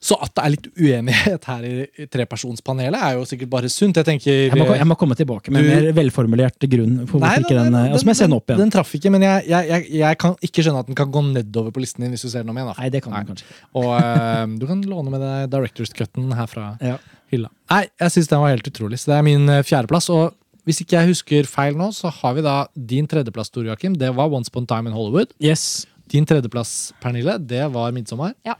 [0.00, 3.96] Så at det er litt uenighet her i, trepersonspanelet, er jo sikkert bare sunt.
[3.98, 7.18] Jeg tenker Jeg må, jeg må komme tilbake med Du- en mer velformulert grunn for
[7.24, 8.58] Nei, ikke den, den nei, eh, Og så må jeg se den opp igjen.
[8.62, 11.22] Den traff ikke, men jeg, jeg, jeg, jeg kan ikke skjønne at den kan gå
[11.32, 12.70] nedover på listen din hvis du ser den om igjen.
[12.70, 12.76] Da.
[12.78, 13.50] Nei, det kan den kanskje.
[13.74, 16.96] Og eh, du kan låne med deg Directors Cutten her fra Ja.
[17.34, 17.50] hylla.
[17.70, 18.98] Nei, jeg syns den var helt utrolig.
[19.02, 20.08] Så det er min eh, fjerdeplass.
[20.14, 20.34] Og
[20.68, 23.98] hvis ikke jeg husker feil nå, så har vi da din tredjeplass, Tor Joakim.
[23.98, 25.34] Det var Once Upon a Time in Hollywood.
[25.42, 25.86] Yes.
[26.08, 28.32] Din tredjeplass, Pernille, det var Midtsommer.
[28.46, 28.54] Ja.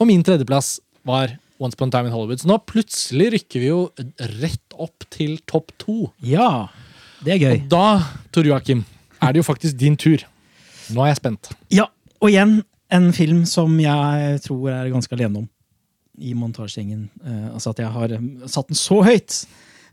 [0.00, 2.40] Og min tredjeplass var Once Upon a Time in Hollywood.
[2.42, 3.80] Så nå plutselig rykker vi jo
[4.42, 6.10] rett opp til topp to.
[6.26, 6.68] Ja,
[7.22, 7.54] det er gøy.
[7.54, 7.86] Og da,
[8.34, 8.84] Tor Joakim,
[9.22, 10.24] er det jo faktisk din tur.
[10.92, 11.52] Nå er jeg spent.
[11.72, 11.86] Ja,
[12.18, 12.60] og igjen
[12.92, 15.50] en film som jeg tror er ganske alene om
[16.20, 17.06] i montasjegjengen.
[17.24, 19.44] Eh, altså at jeg har eh, satt den så høyt!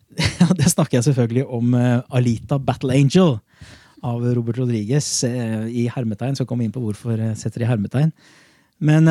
[0.59, 3.37] det snakker jeg selvfølgelig om eh, Alita Battle Angel
[4.05, 6.37] av Robert Rodriguez i hermetegn.
[6.39, 8.13] Så kom vi inn på hvorfor setter i hermetegn.
[8.79, 9.09] Men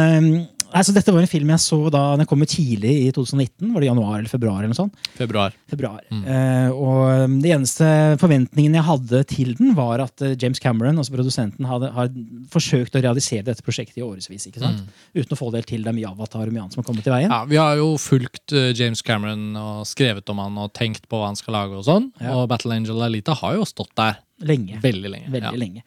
[0.72, 3.72] altså, dette var en film jeg så da den kom tidlig i 2019.
[3.74, 4.58] Var det januar eller februar?
[4.60, 4.96] eller noe sånt?
[5.18, 5.54] Februar.
[5.70, 6.02] februar.
[6.10, 7.88] Eh, og um, de eneste
[8.20, 12.12] forventningene jeg hadde til den, var at eh, James Cameron, altså produsenten, hadde, har
[12.52, 14.48] forsøkt å realisere dette prosjektet i årevis.
[14.50, 14.84] ikke sant?
[15.16, 15.84] Uten å få det til.
[15.84, 17.32] Det er mye Avatar og mye annet som har kommet i veien.
[17.32, 21.20] Ja, Vi har jo fulgt eh, James Cameron og skrevet om han og tenkt på
[21.20, 21.78] hva han skal lage.
[21.78, 22.12] Og sånn.
[22.22, 22.36] Ja.
[22.36, 24.78] Og Battle Angel Alita har jo stått der Lenge.
[24.84, 25.32] veldig lenge.
[25.32, 25.58] Veldig ja.
[25.58, 25.84] lenge.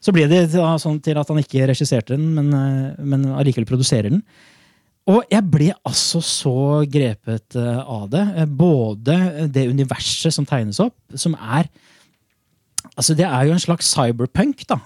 [0.00, 3.68] Så ble det da sånn til at han ikke regisserte den, men, eh, men allikevel
[3.68, 4.22] produserer den.
[5.10, 6.56] Og jeg ble altså så
[6.88, 8.24] grepet eh, av det.
[8.36, 9.16] Eh, Både
[9.52, 11.70] det universet som tegnes opp, som er
[12.96, 14.76] Altså, det er jo en slags cyberpunk, da.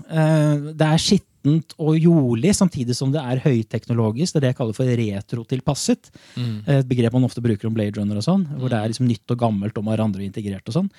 [0.75, 4.35] Det er skittent og jordlig, samtidig som det er høyteknologisk.
[4.35, 6.11] Det er det jeg kaller for retrotilpasset.
[6.35, 6.57] Mm.
[6.75, 8.43] Et begrep man ofte bruker om Blade Runner og sånn.
[8.59, 10.91] Hvor det er liksom nytt og gammelt om hverandre integrert og sånn.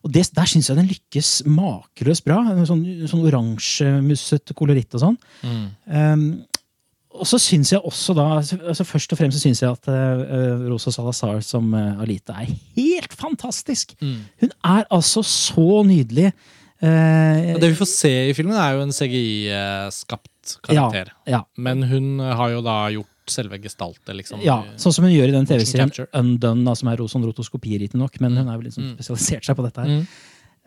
[0.00, 2.40] Og det, der syns jeg den lykkes makeløst bra.
[2.68, 5.18] Sånn, sånn oransjemusset koloritt og sånn.
[5.44, 5.66] Mm.
[5.90, 6.24] Um,
[7.10, 10.62] og så syns jeg også da altså Først og fremst så syns jeg at uh,
[10.70, 13.96] Rosa Salazar som uh, Alita er helt fantastisk!
[14.00, 14.22] Mm.
[14.44, 16.30] Hun er altså så nydelig.
[16.80, 21.12] Uh, det vi får se i filmen, er jo en CGI-skapt karakter.
[21.28, 24.42] ja, Men hun har jo da gjort selve gestaltet, liksom.
[24.44, 25.92] ja, sånn som hun gjør i den TV-serien.
[26.20, 28.92] Undone, da, som er Roson rotoskopi, riktignok, men hun har jo liksom Mm.
[28.98, 29.88] spesialisert seg på dette her.
[30.00, 30.06] Mm.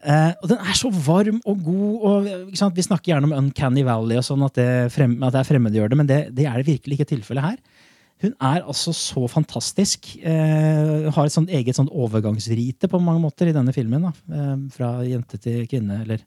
[0.03, 2.01] Eh, og den er så varm og god.
[2.03, 2.75] og sant?
[2.75, 5.90] Vi snakker gjerne om Uncanny Valley, og sånn at det, frem, at det er fremmedgjør
[5.93, 7.58] det, men det, det er det virkelig ikke tilfellet her.
[8.24, 10.17] Hun er altså så fantastisk.
[10.24, 14.01] Eh, har et sånt eget sånt overgangsrite på mange måter i denne filmen.
[14.08, 14.14] Da.
[14.32, 16.19] Eh, fra jente til kvinne, eller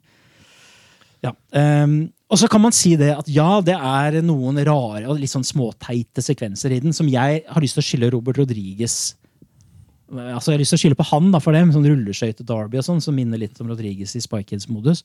[1.25, 1.33] Ja.
[1.51, 5.31] Um, og så kan man si det at ja, det er noen rare og litt
[5.31, 9.15] sånn småteite sekvenser i den som jeg har lyst til å skylde Robert Rodriguez
[10.07, 12.45] Altså, jeg har lyst til å skylde på han da, for det, med sånn rulleskøyte
[12.47, 15.01] Derby og sånn, som minner litt om Rodriguez i Spy Kids-modus.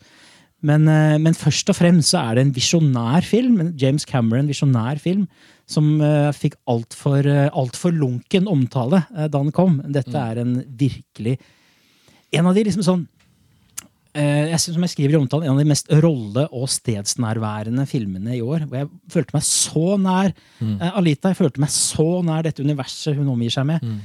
[0.63, 4.47] Men, eh, men først og fremst så er det en visjonær film, en James Cameron
[4.47, 5.27] visjonær film,
[5.67, 9.81] som uh, fikk altfor uh, alt for lunken omtale uh, da den kom.
[9.95, 11.39] Dette er en virkelig
[12.33, 13.22] En av de liksom sånn eh,
[14.15, 18.37] jeg, synes, Som jeg skriver i omtalen, en av de mest rolle- og stedsnærværende filmene
[18.37, 18.67] i år.
[18.69, 20.75] Hvor jeg følte meg så nær mm.
[20.93, 21.33] Alita.
[21.33, 23.87] Jeg følte meg så nær dette universet hun omgir seg med.
[23.87, 24.01] Mm.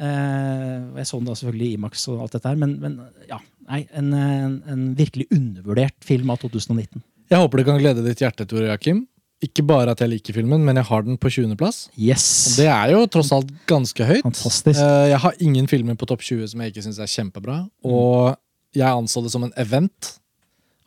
[0.00, 2.96] Eh, jeg så den da selvfølgelig i Imax og alt dette her, men, men
[3.28, 3.36] ja,
[3.68, 7.02] nei, en, en, en virkelig undervurdert film av 2019.
[7.30, 9.04] Jeg håper det kan glede ditt hjerte, Tore Joakim.
[9.44, 11.86] Ikke bare at jeg liker filmen, men jeg har den på 20.-plass.
[11.96, 12.24] Yes!
[12.58, 14.24] Det er jo tross alt ganske høyt.
[14.26, 14.80] Fantastisk.
[14.80, 17.62] Eh, Jeg har ingen filmer på topp 20 som jeg ikke syns er kjempebra.
[17.88, 18.34] Og
[18.76, 20.14] jeg anså det som en event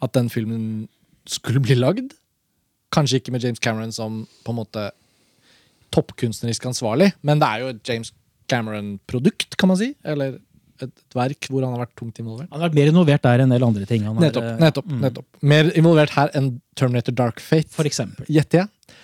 [0.04, 0.88] at den filmen
[1.30, 2.14] skulle bli lagd.
[2.94, 4.90] Kanskje ikke med James Cameron som på en måte
[5.94, 8.10] toppkunstnerisk ansvarlig, men det er jo et James
[8.50, 9.92] Cameron-produkt, kan man si.
[10.04, 10.40] Eller
[10.82, 12.50] et, verk hvor han har vært tungt involvert.
[12.52, 14.08] Han har vært mer involvert der enn en del andre ting.
[14.08, 14.48] Han Nettopp.
[14.50, 15.28] eh, nettopp, mm, nettopp.
[15.54, 18.26] Mer involvert her enn Terminator Dark Fate, For eksempel.
[18.28, 18.98] gjetter jeg.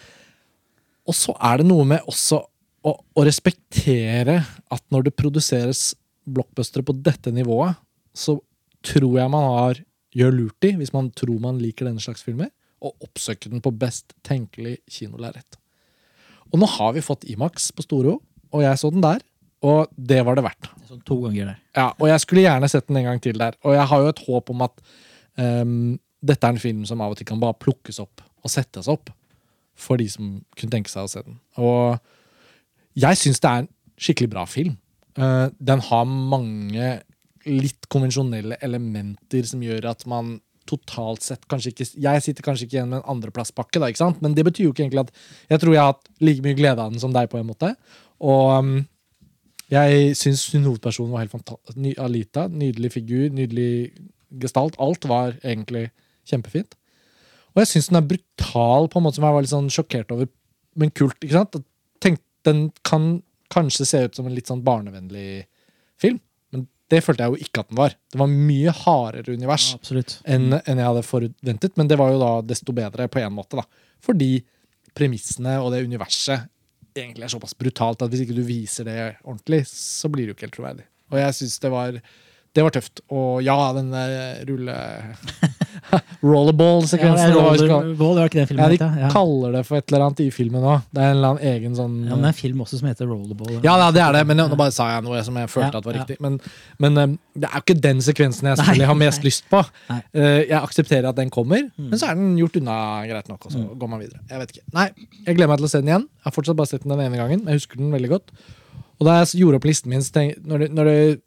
[1.09, 2.41] Og så er det noe med også
[2.85, 4.39] å, å respektere
[4.71, 5.93] at når det produseres
[6.29, 7.77] blockbustere på dette nivået,
[8.13, 8.37] så
[8.85, 9.81] tror jeg man har,
[10.15, 13.73] gjør lurt i, hvis man tror man liker denne slags filmer, å oppsøke den på
[13.75, 15.59] best tenkelig kinolerret.
[16.49, 19.21] Og nå har vi fått Imax på Storo, og jeg så den der,
[19.65, 20.69] og det var det verdt.
[20.87, 21.57] Sånn to ganger der.
[21.75, 23.57] Ja, og jeg skulle gjerne sett den en gang til der.
[23.67, 24.83] Og jeg har jo et håp om at
[25.35, 28.87] um, dette er en film som av og til kan bare plukkes opp og settes
[28.91, 29.11] opp
[29.79, 31.37] for de som kunne tenke seg å se den.
[31.59, 31.99] Og
[32.99, 34.77] jeg syns det er en skikkelig bra film.
[35.19, 36.89] Uh, den har mange
[37.47, 40.37] litt konvensjonelle elementer som gjør at man
[40.69, 44.21] totalt sett kanskje ikke Jeg sitter kanskje ikke igjen med en andreplasspakke, da, ikke sant?
[44.21, 45.13] men det betyr jo ikke egentlig at
[45.49, 47.71] jeg tror jeg har hatt like mye glede av den som deg, på en måte.
[48.19, 48.75] Og um,
[49.69, 51.77] jeg syns hun hovedpersonen var helt fantastisk.
[52.01, 53.71] Alita, nydelig figur, nydelig
[54.41, 54.77] gestalt.
[54.81, 55.89] Alt var egentlig
[56.29, 56.75] kjempefint.
[57.53, 60.13] Og jeg syns den er brutal på en måte som jeg var litt sånn sjokkert
[60.13, 60.29] over,
[60.79, 61.17] men kult.
[61.21, 61.57] ikke sant?
[62.01, 63.11] Tenk, den kan
[63.53, 65.45] kanskje se ut som en litt sånn barnevennlig
[65.99, 66.19] film,
[66.89, 67.95] det følte jeg jo ikke at den var.
[68.09, 70.03] Det var mye hardere univers Ja,
[70.33, 73.59] enn en jeg hadde forventet, men det var jo da desto bedre på en måte,
[73.61, 73.65] da.
[74.05, 74.31] Fordi
[74.97, 76.49] premissene og det universet
[76.97, 80.37] egentlig er såpass brutalt at hvis ikke du viser det ordentlig, så blir det jo
[80.37, 80.87] ikke helt troverdig.
[81.13, 82.01] Og jeg syns det var
[82.57, 83.03] det var tøft.
[83.13, 83.93] Og ja, den
[84.49, 84.75] rulle...
[86.29, 87.29] Rollerball-sekvensen.
[87.29, 89.09] Ja, Rollerball, det var ikke den ja, filmen de het, ja.
[89.13, 90.83] kaller det for et eller annet i filmen òg.
[90.93, 92.89] Det er en eller annen egen sånn Ja, men det er en film også som
[92.91, 93.53] heter Rollerball.
[93.63, 95.81] ja, ja det er det, men nå bare sa jeg noe som jeg følte Ja,
[95.83, 96.03] at var ja.
[96.03, 96.19] riktig.
[96.25, 96.39] Men,
[96.83, 99.63] men eh, det er jo ikke den sekvensen jeg selvfølgelig har mest lyst på.
[99.89, 101.89] Eh, Jeg aksepterer at den kommer, Mm.
[101.91, 102.75] men så er den gjort unna
[103.09, 103.45] greit nok.
[103.47, 104.19] Og så går man videre.
[104.29, 104.63] Jeg vet ikke.
[104.75, 104.85] Nei,
[105.25, 106.05] jeg gleder meg til å se den igjen.
[106.19, 108.31] Jeg har fortsatt bare sett den den ene gangen, men jeg husker den veldig godt.
[108.99, 111.21] Og da jeg gjorde opp listen min, tenk, når det, når det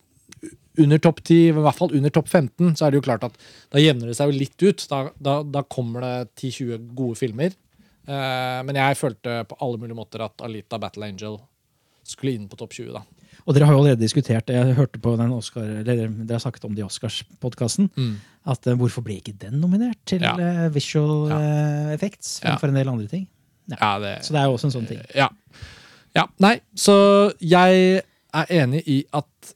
[0.78, 3.34] under topp 10, i hvert fall under topp 15, så er det jo klart at
[3.72, 4.86] da jevner det seg jo litt ut.
[4.88, 7.52] Da, da, da kommer det 10-20 gode filmer.
[8.08, 11.36] Eh, men jeg følte på alle mulige måter at Alita Battle Angel
[12.04, 12.92] skulle inn på topp 20.
[12.96, 13.02] da.
[13.46, 16.64] Og dere har jo allerede diskutert Jeg hørte på den Oscar, eller dere har snakket
[16.68, 17.88] om det i Oscars-podkasten.
[18.46, 20.34] At eh, Hvorfor ble ikke den nominert til Ja.
[20.38, 21.38] eh, visual Ja.
[21.38, 22.56] eh, effects Ja.
[22.62, 23.28] en del andre ting?
[23.68, 25.00] Ja, det, Så det er jo også en sånn ting.
[25.14, 25.28] Ja.
[26.14, 26.26] ja.
[26.40, 28.02] Nei, så jeg
[28.34, 29.54] er enig i at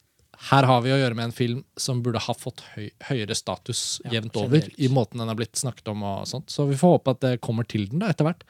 [0.50, 4.00] her har vi å gjøre med en film som burde ha fått høy, høyere status
[4.05, 4.78] Ja, jevnt over generelt.
[4.78, 6.05] i måten den har blitt snakket om.
[6.07, 6.50] og sånt.
[6.52, 8.44] Så vi får håpe at det kommer til den da, etter hvert.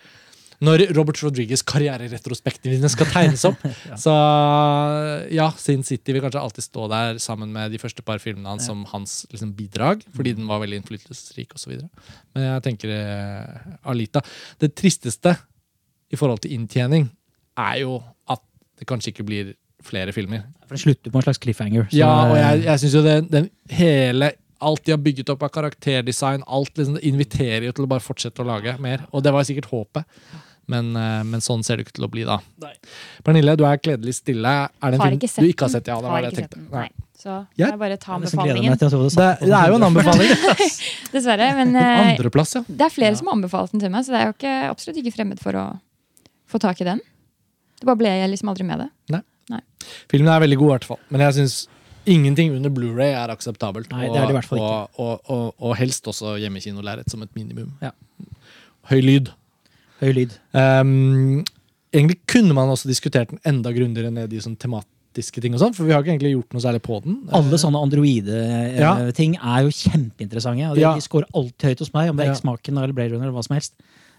[0.65, 3.61] Når Robert Rodriguez' karriereretrospektivene skal tegnes opp.
[4.05, 4.13] Så
[5.37, 8.69] ja, Sin City vil kanskje alltid stå der sammen med de første par filmene hans
[8.69, 11.77] som hans liksom, bidrag, fordi den var veldig innflytelsesrik osv.
[12.37, 14.25] Men jeg tenker uh, Alita
[14.61, 15.37] Det tristeste
[16.13, 17.11] i forhold til inntjening
[17.57, 18.01] er jo
[18.31, 18.43] at
[18.77, 19.55] det kanskje ikke blir
[19.87, 20.43] flere filmer.
[20.67, 21.87] For det slutter på en slags cliffhanger.
[21.91, 24.33] så, Ja, og jeg, jeg synes jo den, den hele
[24.67, 28.01] Alt de har bygget opp av karakterdesign, alt liksom, det inviterer jo til å bare
[28.01, 29.03] fortsette å lage mer.
[29.13, 30.07] Og det var sikkert håpet.
[30.73, 32.39] Men, eh, men sånn ser det ikke til å bli, da.
[32.65, 32.73] Nei.
[33.23, 34.49] Pernille, du er kledelig stille.
[34.49, 35.87] Er det en Har film du ikke har sett?
[35.93, 36.57] Ja, det Har var det jeg tenkte.
[36.57, 36.71] den.
[36.73, 36.89] Nei.
[37.21, 38.73] Så Jeg- jeg bare ta anbefalingen.
[38.73, 40.33] det Det, det er jo en anbefaling.
[41.13, 41.53] Dessverre.
[41.61, 42.65] Men eh, Andreplass, ja.
[42.67, 45.05] det er flere som har anbefalt den til meg, så det er jo ikke, absolutt
[45.05, 45.67] ikke fremmed for å
[46.49, 47.05] få tak i den.
[47.77, 49.23] Det bare ble jeg liksom aldri med det.
[50.11, 51.01] Filmen er veldig god, i hvert fall.
[51.15, 51.57] Men jeg syns
[52.07, 53.91] ingenting under Blu-ray er akseptabelt.
[53.91, 57.23] Nei, det er det i hvert fall og, og, og, og helst også hjemmekinolerret som
[57.27, 57.73] et minimum.
[57.83, 57.91] Ja.
[58.91, 59.33] Høy lyd.
[60.03, 60.37] Høy lyd.
[60.55, 61.43] Um,
[61.95, 65.75] egentlig kunne man også diskutert den enda grundigere ned i sånn tematiske ting, og sånn,
[65.75, 67.19] for vi har ikke egentlig gjort noe særlig på den.
[67.35, 70.71] Alle sånne androide-ting er jo kjempeinteressante.
[70.71, 70.95] Og de, Ja.
[70.95, 72.39] de scorer alltid høyt hos meg, om det er Ja.
[72.39, 73.75] X-Maken eller Blade Runner eller hva som helst.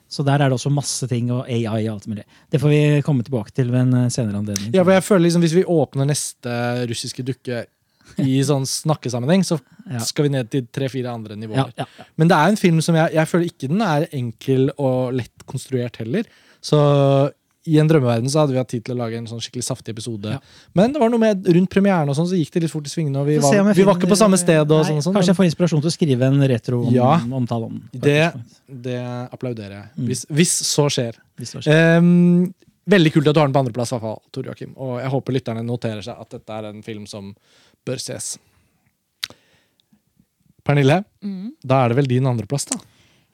[0.10, 2.24] Så der er det også masse ting og AI og alt mulig.
[2.52, 4.69] Det får vi komme tilbake til ved en eh, senere anledning.
[4.76, 6.53] Ja, for jeg føler liksom Hvis vi åpner neste
[6.88, 7.66] russiske dukke
[8.24, 10.00] i sånn snakkesammenheng, så Ja.
[10.03, 11.69] skal vi ned til tre-fire andre nivåer.
[11.77, 12.06] Ja, ja.
[12.19, 15.45] Men det er en film som jeg, jeg føler ikke den er enkel og lett
[15.48, 16.24] konstruert heller.
[16.64, 16.80] Så
[17.68, 19.94] i en drømmeverden så hadde vi hatt tid til å lage en sånn skikkelig saftig
[19.96, 20.38] episode.
[20.38, 20.40] Ja.
[20.78, 22.94] Men det var noe med rundt premieren og sånn, så gikk det litt fort i
[22.94, 23.20] svingene.
[23.22, 24.64] Og vi, om var, vi var ikke på samme sted.
[24.64, 26.48] og Nei, sånn, sånn Kanskje jeg får inspirasjon til å skrive en Ja.
[26.56, 27.82] retro-omtale om.
[27.92, 28.34] Det-
[28.68, 28.98] Det
[29.32, 29.90] applauderer jeg.
[29.98, 30.08] Mm.
[30.08, 31.14] Hvis, hvis så skjer.
[31.40, 31.98] Hvis så skjer.
[32.00, 32.54] Um,
[32.88, 34.00] veldig kult at du har den på andreplass, i
[34.32, 34.74] Tor Joakim.
[34.78, 37.36] Og jeg håper lytterne noterer seg at dette er en film som
[37.86, 38.38] bør ses.
[40.68, 41.52] Pernille, Mm.
[41.66, 42.78] da er det vel din andreplass, da?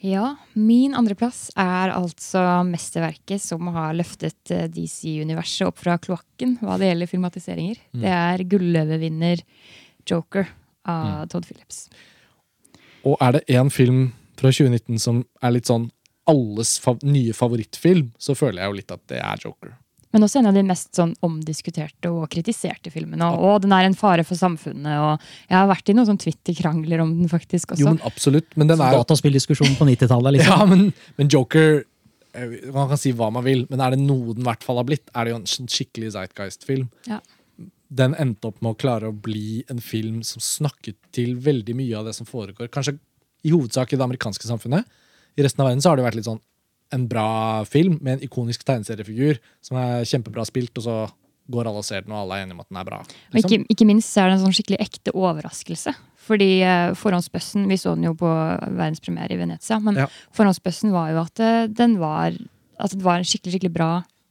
[0.03, 6.75] Ja, min andreplass er altså mesterverket som har løftet eh, DC-universet opp fra kloakken hva
[6.81, 7.79] det gjelder filmatiseringer.
[8.03, 9.45] Det er gulløvevinner
[10.09, 10.49] Joker
[10.91, 11.85] av Todd Phillips.
[13.07, 14.09] Og er det én film
[14.39, 15.87] fra 2019 som er litt sånn
[16.27, 19.71] alles fav nye favorittfilm, så føler jeg jo litt at det er Joker.
[20.13, 23.25] Men også en av de mest sånn omdiskuterte og kritiserte filmene.
[23.33, 24.93] Og, og den er en fare for samfunnet.
[25.01, 27.81] Og jeg har vært i noen sånn Twitter-krangler om den faktisk også.
[27.81, 28.51] Jo, men absolutt.
[28.59, 30.53] Men den er Dataspilldiskusjonen på 90-tallet, liksom.
[30.63, 34.35] Ja, men, men Joker eh, Man kan si hva man vil, men er det noe
[34.37, 36.85] den i hvert fall har blitt, er det jo en sånn skikkelig Zeitgeist-film.
[37.09, 37.17] Ja.
[37.93, 41.97] Den endte opp med å klare å bli en film som snakket til veldig mye
[41.97, 42.69] av det som foregår.
[42.73, 42.99] Kanskje
[43.43, 44.85] i hovedsak i det amerikanske samfunnet.
[45.33, 46.41] I resten av verden så har det vært litt sånn
[46.93, 47.27] en bra
[47.69, 50.95] film med en ikonisk tegneseriefigur som er kjempebra spilt, og så
[51.51, 52.99] går alle og ser den, og alle er enige om at den er bra.
[53.33, 55.91] Og ikke, ikke minst så er det en sånn skikkelig ekte overraskelse.
[56.23, 58.29] Fordi uh, forhåndsbøssen Vi så den jo på
[58.77, 59.75] verdenspremiere i Venezia.
[59.83, 60.05] Men Ja.
[60.31, 62.31] forhåndsbøssen var jo at eh, den var
[62.79, 63.89] Altså det var en skikkelig skikkelig bra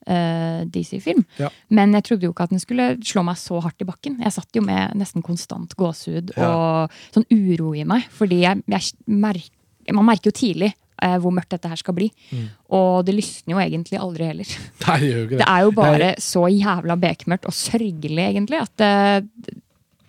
[0.08, 1.20] uh, DC-film.
[1.39, 1.49] Ja.
[1.70, 4.16] Men jeg trodde jo ikke at den skulle slå meg så hardt i bakken.
[4.24, 6.49] Jeg satt jo med nesten konstant gåsehud Ja.
[6.49, 8.08] og sånn uro i meg.
[8.10, 9.52] Fordi jeg, jeg merker
[9.92, 12.11] man merker jo tidlig eh, hvor mørkt dette her skal bli.
[12.31, 12.47] Mm.
[12.79, 14.53] Og det lysner jo egentlig aldri heller.
[14.87, 15.49] Nei, det gjør ikke Det det.
[15.49, 19.61] er jo bare så jævla bekmørkt og sørgelig, egentlig, at eh,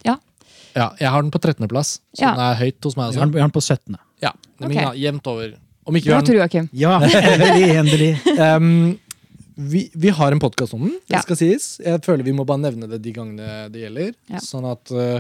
[0.10, 0.18] ja.
[0.76, 2.34] Ja, jeg har den på 13.-plass, så Ja.
[2.34, 3.14] den er høyt hos meg.
[3.14, 3.98] Vi har den- har den på 17.
[4.24, 5.54] Ja, men min ja, Jevnt over.
[5.86, 6.70] Om ikke vi Hva har den tror du, Joakim?
[6.74, 8.12] Ja, endelig, endelig.
[8.56, 9.00] um,
[9.56, 11.22] vi, vi har en podkast om den, det Ja.
[11.22, 11.78] skal sies.
[11.84, 14.14] Jeg føler vi må bare nevne det de gangene det gjelder.
[14.32, 14.40] Ja.
[14.42, 15.20] Sånn at eh,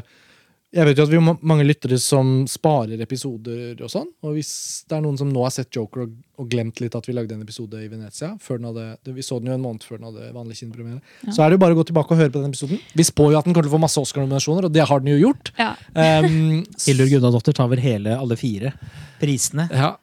[0.73, 4.07] Jeg vet jo at vi har mange lyttere som sparer episoder og sånn.
[4.25, 4.49] Og hvis
[4.89, 7.35] det er noen som nå har sett Joker og, og glemt litt at vi lagde
[7.35, 9.99] en episode i Venezia før den hadde, det, Vi så den jo en måned før
[10.01, 11.01] den hadde vanlig kinopremiere.
[11.29, 12.81] Så er det jo bare å gå tilbake og høre på den episoden.
[12.97, 15.13] Vi spår jo at den kommer til å få masse Oscar-nominasjoner, og det har den
[15.13, 15.53] jo gjort.
[15.61, 15.73] Ja.
[16.03, 18.73] Um, Hildur Gunnadottir tar vel hele, alle fire
[19.21, 19.67] prisene.
[19.71, 19.93] Ja.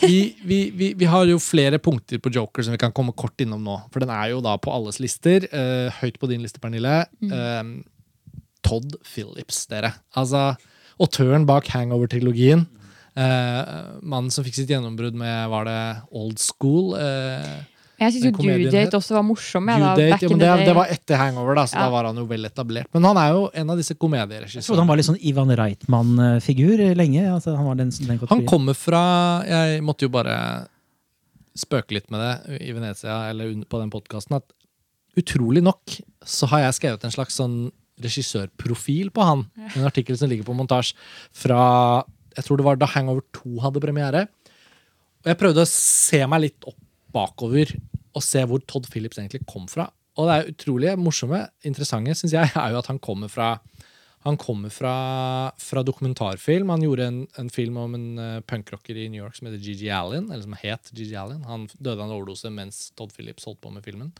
[0.00, 3.40] Vi, vi, vi, vi har jo flere punkter på Joker som vi kan komme kort
[3.44, 3.76] innom nå.
[3.92, 5.44] For den er jo da på alles lister.
[5.52, 7.02] eh, høyt på din liste, Pernille.
[7.20, 7.60] Eh,
[8.64, 9.92] Todd Phillips, dere.
[10.16, 10.54] Altså,
[11.02, 12.66] autøren bak Hangover-trilogien.
[13.14, 13.60] Eh,
[14.02, 15.78] mannen som fikk sitt gjennombrudd med var det
[16.10, 16.96] Old School.
[16.98, 17.62] eh,
[18.00, 18.70] Jeg syns jo Due.
[18.72, 19.68] Date også var morsom.
[19.70, 21.84] Ja, da, Date, ja, men det, det var etter Hangover, da, så Ja.
[21.86, 22.88] da var han jo vel etablert.
[22.92, 26.82] Men han er jo en av disse Jeg trodde han var litt sånn Ivan Reitman-figur
[26.96, 27.22] lenge.
[27.30, 30.66] Altså, han var den, den Han kommer fra Jeg måtte jo bare
[31.54, 34.36] spøke litt med det i Venezia eller på den podkasten.
[34.42, 34.50] At
[35.16, 37.70] utrolig nok så har jeg skrevet en slags sånn
[38.02, 39.44] regissørprofil på han.
[39.74, 40.96] En artikkel som ligger på montasje
[41.34, 42.02] fra
[42.34, 44.26] Jeg tror det var da Hangover 2 hadde premiere.
[45.22, 46.80] Og jeg prøvde å se meg litt opp
[47.14, 47.70] bakover
[48.14, 49.86] og se hvor Todd Phillips egentlig kom fra.
[50.18, 53.56] Og det er utrolig morsomme, interessante, syns jeg, er jo at han kommer fra
[54.24, 54.94] han kommer fra,
[55.60, 56.70] fra dokumentarfilm.
[56.72, 59.90] Han gjorde en, en film om en uh, punkrocker i New York som heter Gigi
[59.92, 60.30] Allen.
[60.30, 61.42] Eller som het Gigi Allen.
[61.44, 64.14] Han døde av en overdose mens Todd Phillips holdt på med filmen.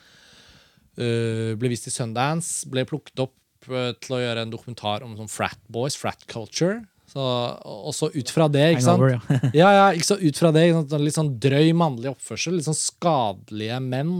[1.00, 2.68] Uh, ble vist i Sundance.
[2.68, 3.32] Ble plukket opp
[3.70, 6.82] uh, til å gjøre en dokumentar om sånn frat boys, frat culture.
[7.14, 8.98] Så, og så ut fra det, ikke sant?
[8.98, 9.50] Hangover, ja.
[9.62, 10.64] ja, ja, så ut fra det.
[10.74, 10.94] sant?
[10.98, 12.56] Litt sånn drøy mannlig oppførsel.
[12.58, 14.16] Litt sånn skadelige menn.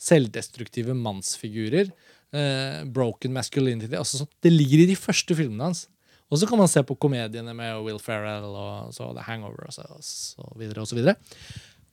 [0.00, 1.90] Selvdestruktive mannsfigurer.
[2.32, 3.96] eh, broken masculinity.
[3.96, 5.86] Altså, sånn- det ligger i de første filmene hans.
[6.30, 9.72] Og så kan man se på komediene med Will Ferrell og så The Hangover og
[9.72, 11.16] så, og så videre og så videre.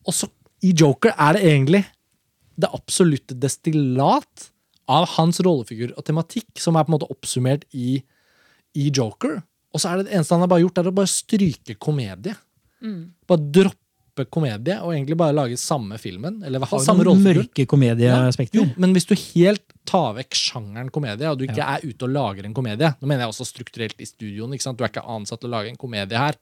[0.06, 0.27] Og så
[0.64, 1.85] i Joker er det egentlig
[2.59, 4.50] det absolutte destillat
[4.92, 8.02] av hans rollefigur og tematikk som er på en måte oppsummert i,
[8.78, 9.40] i Joker.
[9.76, 12.36] Og så er det det eneste han har bare gjort, er å bare stryke komedie.
[13.28, 16.38] Bare droppe komedie og egentlig bare lage samme filmen.
[16.46, 17.42] Eller Har samme rollefigur.
[17.50, 18.62] mørke komedieaspekter.
[18.62, 22.14] Jo, men hvis du helt tar vekk sjangeren komedie, og du ikke er ute og
[22.16, 24.54] lager en komedie Nå mener jeg også strukturelt i studioen.
[24.56, 24.78] ikke sant?
[24.80, 26.38] Du er ikke ansatt til å lage en komedie her.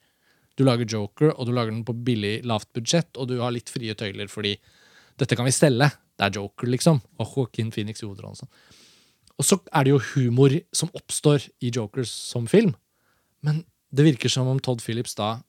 [0.56, 3.72] Du lager Joker, og du lager den på billig, lavt budsjett, og du har litt
[3.74, 4.54] frie tøyler fordi
[5.18, 5.88] dette kan vi stelle.
[6.20, 7.02] Det er Joker, liksom.
[7.20, 8.38] Og Joaquin Phoenix i hovedrollen.
[8.38, 8.52] sånn.
[9.40, 12.76] Og så er det jo humor som oppstår i Jokers som film.
[13.42, 15.40] Men det virker som om Todd Phillips da,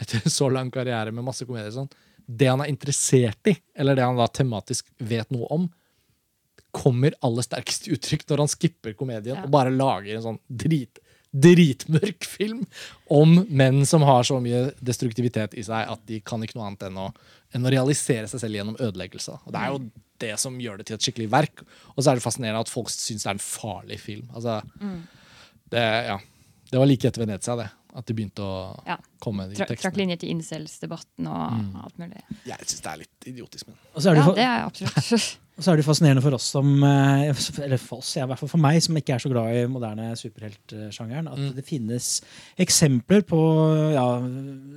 [0.00, 1.90] etter så lang karriere med masse komedier, sånn,
[2.30, 5.68] det han er interessert i, eller det han da tematisk vet noe om,
[6.70, 9.42] kommer aller sterkest uttrykk når han skipper komedien Ja.
[9.44, 11.00] og bare lager en sånn drit,
[11.30, 12.64] dritmørk film
[13.10, 16.88] om menn som har så mye destruktivitet i seg at de kan ikke noe annet
[16.88, 17.08] enn å,
[17.54, 19.36] enn å realisere seg selv gjennom ødeleggelse.
[19.46, 19.82] Og Det er jo
[20.20, 21.62] det som gjør det til et skikkelig verk.
[21.94, 24.26] Og så er det fascinerende at folk syns det er en farlig film.
[24.34, 24.58] Altså,
[25.70, 26.18] det, ja.
[26.72, 27.70] det var like etter Venezia, det.
[27.94, 28.96] At de begynte å Ja.
[29.20, 29.96] komme med de Tra trakk tekstene.
[29.96, 31.84] linjer til incels-debatten og Mm.
[31.84, 32.22] alt mulig.
[32.46, 35.36] Jeg syns det er litt idiotisk, men Og så er det, Ja, det er absolutt.
[35.58, 38.38] og så er det fascinerende for oss som eh, Eller for oss, ja, i hvert
[38.38, 41.54] fall for meg, som ikke er så glad i moderne superheltsjangeren, at Mm.
[41.56, 42.20] det finnes
[42.58, 44.06] eksempler på ja,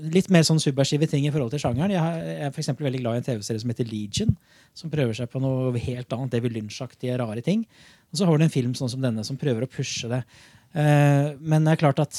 [0.10, 1.92] litt mer sånn subversive ting i forhold til sjangeren.
[1.92, 4.36] Jeg, er for eksempel veldig glad i en TV-serie som heter Legion,
[4.74, 7.66] som prøver seg på noe helt annet, David Lynch-aktige rare ting.
[8.12, 10.24] Og så har du en film sånn som denne som prøver å pushe det.
[10.74, 12.18] Eh, men det er klart at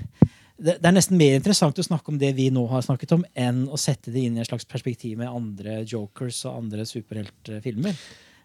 [0.62, 3.24] det, det er nesten mer interessant å snakke om det vi nå har snakket om,
[3.36, 7.96] enn å sette det inn i en slags perspektiv med andre jokers og andre superheltfilmer.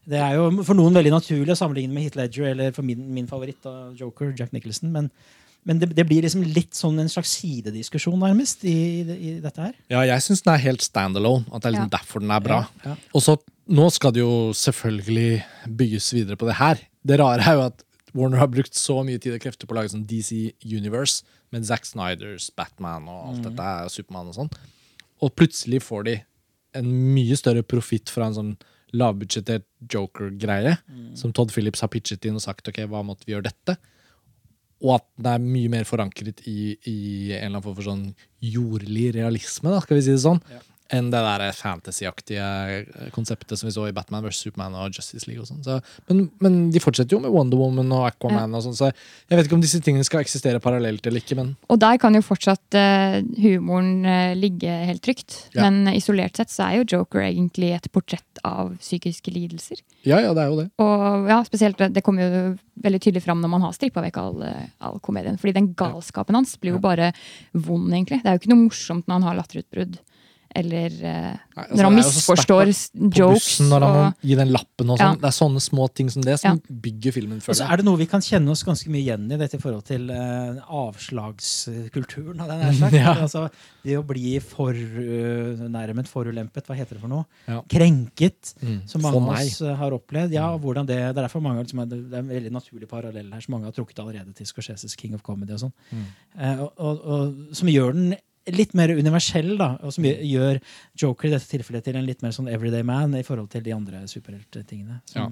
[0.08, 3.02] Det er jo for noen veldig naturlig å sammenligne med Heath Ledger eller for min,
[3.12, 4.88] min favoritt, av Joker, Jack Nicholson.
[4.94, 5.10] Men,
[5.68, 9.66] men det, det blir liksom litt sånn en slags sidediskusjon, nærmest, i, i, i dette
[9.66, 9.74] her.
[9.92, 11.44] Ja, jeg syns den er helt standalone.
[11.52, 11.96] At det er liksom Ja.
[11.98, 12.62] derfor den er bra.
[12.86, 12.96] Ja, ja.
[13.20, 13.36] Og så,
[13.68, 15.44] nå skal det jo selvfølgelig
[15.84, 16.80] bygges videre på det her.
[17.08, 17.84] Det rare er jo at
[18.18, 21.24] Warner har brukt så mye tid og krefter på å lage sånn DC Universe
[21.54, 24.50] med Zack Snyders Batman og alt dette, og Supermann og sånn.
[25.24, 26.16] Og plutselig får de
[26.78, 28.56] en mye større profitt fra en sånn
[28.98, 30.78] lavbudsjettert Joker-greie,
[31.20, 33.78] som Todd Phillips har pitchet inn og sagt ok, hva måtte vi gjøre dette?
[34.86, 36.98] Og at den er mye mer forankret i, i
[37.34, 38.04] en eller annen form for sånn
[38.46, 40.42] jordlig realisme, da, skal vi si det sånn,
[40.94, 44.40] enn det der fantasyaktige eh, konseptet som vi så i Batman vs.
[44.46, 45.44] Superman og Justice League.
[45.44, 45.64] og sånn.
[45.66, 49.36] Så, men, men de fortsetter jo med Wonder Woman og Aquaman, og sånn, så jeg
[49.36, 52.24] vet ikke om disse tingene skal eksistere parallelt eller ikke, men Og der kan jo
[52.26, 55.38] fortsatt uh, humoren uh, ligge helt trygt.
[55.56, 55.68] Ja.
[55.68, 59.82] Men isolert sett så er jo Joker egentlig et portrett av psykiske lidelser.
[60.08, 60.68] ja, ja, det er jo det.
[60.84, 62.42] Og ja, spesielt det, kommer jo
[62.84, 64.44] veldig tydelig fram når man har strippa vekk all,
[64.80, 65.40] all komedien.
[65.42, 67.12] Fordi den galskapen hans blir jo bare
[67.52, 68.22] vond, egentlig.
[68.24, 69.98] Det er jo ikke noe morsomt når han har latterutbrudd.
[70.56, 73.40] Eller eh, Nei, altså, når han misforstår jokes.
[73.44, 75.18] bussen når han må og, gi den lappen og sånn.
[75.18, 75.22] Ja.
[75.22, 77.72] Det er sånne små ting som det som bygger filmen, Og så føler jeg.
[77.74, 80.10] er det noe vi kan kjenne oss ganske mye igjen i dette i forhold til
[80.14, 82.42] eh, avslagskulturen.
[82.42, 82.94] Av sagt.
[82.98, 83.14] Ja.
[83.22, 83.44] Altså,
[83.86, 87.26] det å bli for uh, nærmet, forulempet, hva heter det for noe?
[87.48, 87.62] Ja.
[87.72, 88.80] Krenket, Mm.
[88.90, 90.34] som mange av oss eh, har opplevd.
[90.34, 93.42] Ja, hvordan det, det er derfor mange, liksom, det er en veldig naturlig parallell her,
[93.44, 95.54] som mange har trukket allerede til Scorseses King of Comedy.
[95.54, 95.74] og sånn.
[95.92, 96.06] Mm.
[96.40, 98.16] Eh, og, og, og, som gjør den
[98.54, 100.62] litt mer universell, da, og som gjør-
[100.96, 103.74] Joker i dette tilfellet til en litt mer sånn everyday man i forhold til de
[103.76, 105.02] andre superhelttingene.
[105.16, 105.30] Ja.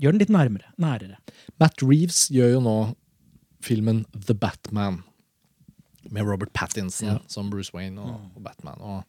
[0.00, 0.70] Gjør den litt nærmere.
[0.80, 1.16] Nærere.
[1.60, 2.76] Matt Reeves gjør jo nå
[3.60, 5.02] filmen The Batman.
[6.10, 7.18] Med Robert Pattinson Ja.
[7.28, 8.80] som Bruce Wayne og, og Batman.
[8.80, 9.04] Og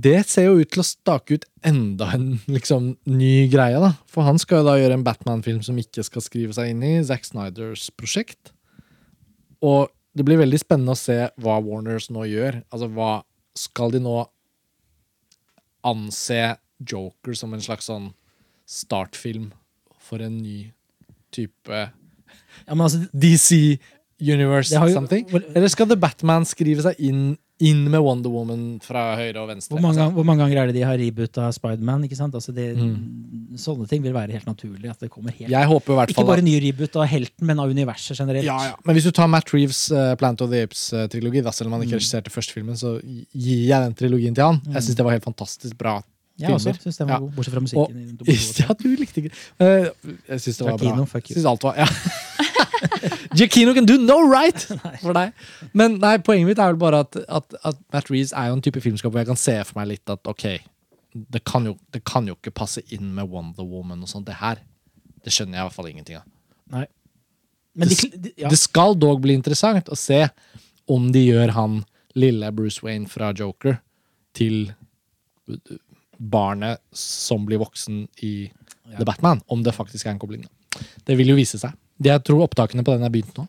[0.00, 3.78] det ser jo ut til å stake ut enda en liksom, ny greie.
[3.78, 3.92] da.
[4.06, 7.02] For han skal jo da gjøre en Batman-film som ikke skal skrive seg inn i
[7.04, 8.52] Zack Snyders prosjekt.
[9.60, 12.62] Og det blir veldig spennende å se hva Warners nå gjør.
[12.72, 13.22] Altså, hva
[13.58, 14.14] Skal de nå
[15.84, 16.56] anse
[16.86, 18.10] Joker som en slags sånn
[18.70, 19.50] startfilm
[20.00, 20.70] for en ny
[21.34, 23.78] type Ja, men altså, DC
[24.20, 25.26] Universe jo- something?
[25.54, 29.74] Eller skal The Batman skrive seg inn, inn med Wonder Woman fra høyre og venstre?
[29.76, 32.04] hvor, mange, Altså, hvor mange ganger er det de har reboota Spiderman?
[32.06, 32.34] ikke sant?
[32.34, 33.56] Altså, det, Mm.
[33.58, 34.88] Sånne ting vil være helt naturlig.
[34.90, 35.50] at det kommer helt...
[35.50, 38.44] Jeg håper i hvert Ikke bare ny reboot av helten, men av universet generelt.
[38.46, 38.76] ja, ja.
[38.86, 41.82] Men hvis du tar Matt Reeves' uh, Planet of the Apes-trilogi, da, selv om han
[41.82, 41.98] ikke Mm.
[41.98, 44.60] regisserte første filmen, så gir jeg den trilogien til han.
[44.72, 46.00] Jeg syns det var helt fantastisk bra.
[46.38, 48.16] Jeg også syns den var god, bortsett fra musikken.
[48.22, 48.26] Og,
[48.62, 49.90] ja, du likte ikke Eh,
[50.30, 51.04] Jeg syns det var bra.
[51.04, 51.34] Fuck you.
[51.34, 51.86] Synes alt var, ja.
[53.36, 54.58] Giacchino can do no right
[55.02, 55.32] for deg.
[55.76, 58.64] Men nei, poenget mitt er vel bare at, at, at Matt Reeves er jo en
[58.64, 60.46] type filmskap hvor jeg kan se for meg litt at ok,
[61.36, 64.28] det kan jo, det kan jo ikke passe inn med Wonder Woman og sånt.
[64.28, 64.62] Det her
[65.24, 66.26] det skjønner jeg i hvert fall ingenting av.
[66.74, 66.86] Nei.
[67.78, 68.50] Men Det, de, ja.
[68.50, 70.24] det skal dog bli interessant å se
[70.90, 71.82] om de gjør han
[72.18, 73.78] lille Bruce Wayne fra Joker
[74.34, 74.72] til
[76.18, 78.50] barnet som blir voksen i
[78.96, 79.42] The Batman.
[79.46, 80.44] Om det faktisk er en kobling.
[81.06, 81.74] Det vil jo vise seg.
[82.00, 83.46] Jeg tror opptakene på den er begynt nå.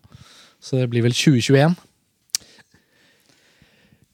[0.61, 1.77] Så det blir vel 2021.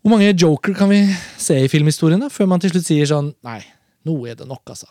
[0.01, 1.01] Hvor mange Joker kan vi
[1.41, 3.59] se i filmhistorien da, før man til slutt sier sånn Nei,
[4.07, 4.87] nå er det nok, altså.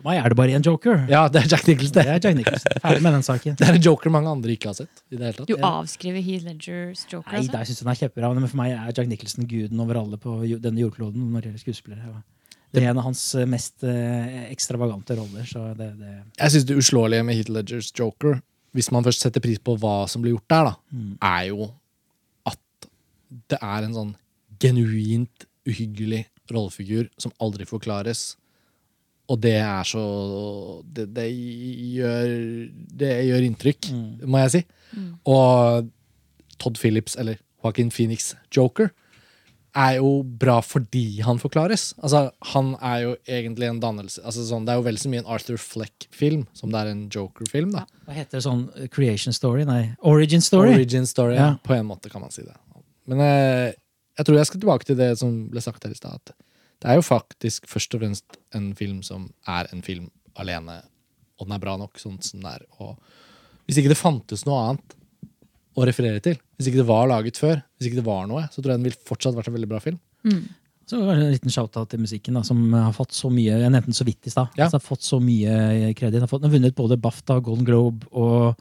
[0.00, 1.02] For meg er det bare én joker.
[1.12, 1.92] Ja, det er Jack Nicholson.
[1.92, 2.76] Det Det, er Jack Nicholson.
[2.80, 3.56] Ferdig med den saken.
[3.60, 5.02] det er en joker mange andre ikke har sett.
[5.12, 5.50] i det hele tatt.
[5.50, 7.76] Du avskriver Heath Ledgers Joker, Nei, altså?
[7.76, 8.30] jeg den er kjempebra.
[8.38, 11.64] Men for meg er Jack Nicholson guden over alle på denne jordkloden når det gjelder
[11.66, 12.22] skuespillere.
[12.70, 15.46] Det er en av hans eh, mest eh, ekstravagante roller.
[15.48, 18.40] Så det, det Jeg synes det uslåelige med Heath Ledgers Joker,
[18.76, 20.74] hvis man først setter pris på hva som blir gjort der, da,
[21.32, 21.70] er jo
[22.46, 22.90] at
[23.50, 24.12] det er en sånn
[24.62, 28.36] genuint uhyggelig rollefigur som aldri forklares.
[29.30, 30.04] Og det er så
[30.82, 32.32] Det, det, gjør,
[33.02, 33.90] det gjør inntrykk,
[34.26, 34.62] må jeg si.
[35.30, 35.90] Og
[36.60, 38.90] Todd Phillips, eller Joaquin Phoenix Joker,
[39.76, 41.92] er jo bra fordi han forklares.
[42.02, 45.22] Altså, Han er jo egentlig en dannelse altså, sånn, Det er jo vel så mye
[45.22, 47.72] en Arthur Fleck-film som det er en Joker-film.
[47.72, 49.64] da Hva heter det sånn eh, creation story?
[49.68, 50.74] Nei, origin story.
[50.74, 51.54] Origin story, Ja.
[51.62, 52.56] På en måte kan man si det.
[53.06, 53.72] Men eh,
[54.18, 56.18] jeg tror jeg skal tilbake til det som ble sagt her i stad.
[56.20, 56.34] at
[56.80, 60.82] Det er jo faktisk først og fremst en film som er en film alene,
[61.38, 62.64] og den er bra nok sånn som den er.
[62.80, 62.96] Og
[63.66, 64.96] hvis ikke det fantes noe annet
[65.76, 68.58] å referere til, hvis ikke det var laget før, hvis ikke det var noe, så
[68.62, 69.98] tror jeg den vil fortsatt vært en veldig bra film.
[70.90, 73.70] Så var det en liten shout-out til musikken, da, som har fått så mye Jeg
[73.70, 74.64] nevnte den så vidt i sted, Ja.
[74.66, 76.18] Altså, har fått så mye kreditt.
[76.18, 78.56] Den har fått- den har vunnet både BAFTA, Golden Globe og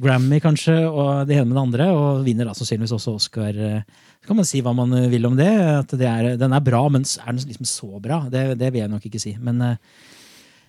[0.00, 1.86] Grammy, kanskje, og det ene med det andre.
[1.94, 3.48] Og vinner da sannsynligvis også Oscar.
[3.56, 3.82] eh,
[4.22, 5.46] Så kan man si hva man vil om det.
[5.46, 8.28] At det er, den er bra, men er den liksom så bra?
[8.28, 9.36] Det, det vil jeg nok ikke si.
[9.38, 9.76] Men eh,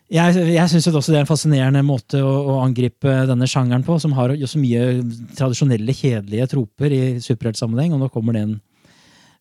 [0.07, 3.97] jeg, jeg syns også det er en fascinerende måte å, å angripe denne sjangeren på,
[3.99, 5.01] som har jo så mye
[5.35, 7.95] tradisjonelle, kjedelige troper i superheltsammenheng.
[7.95, 8.55] Og nå kommer det en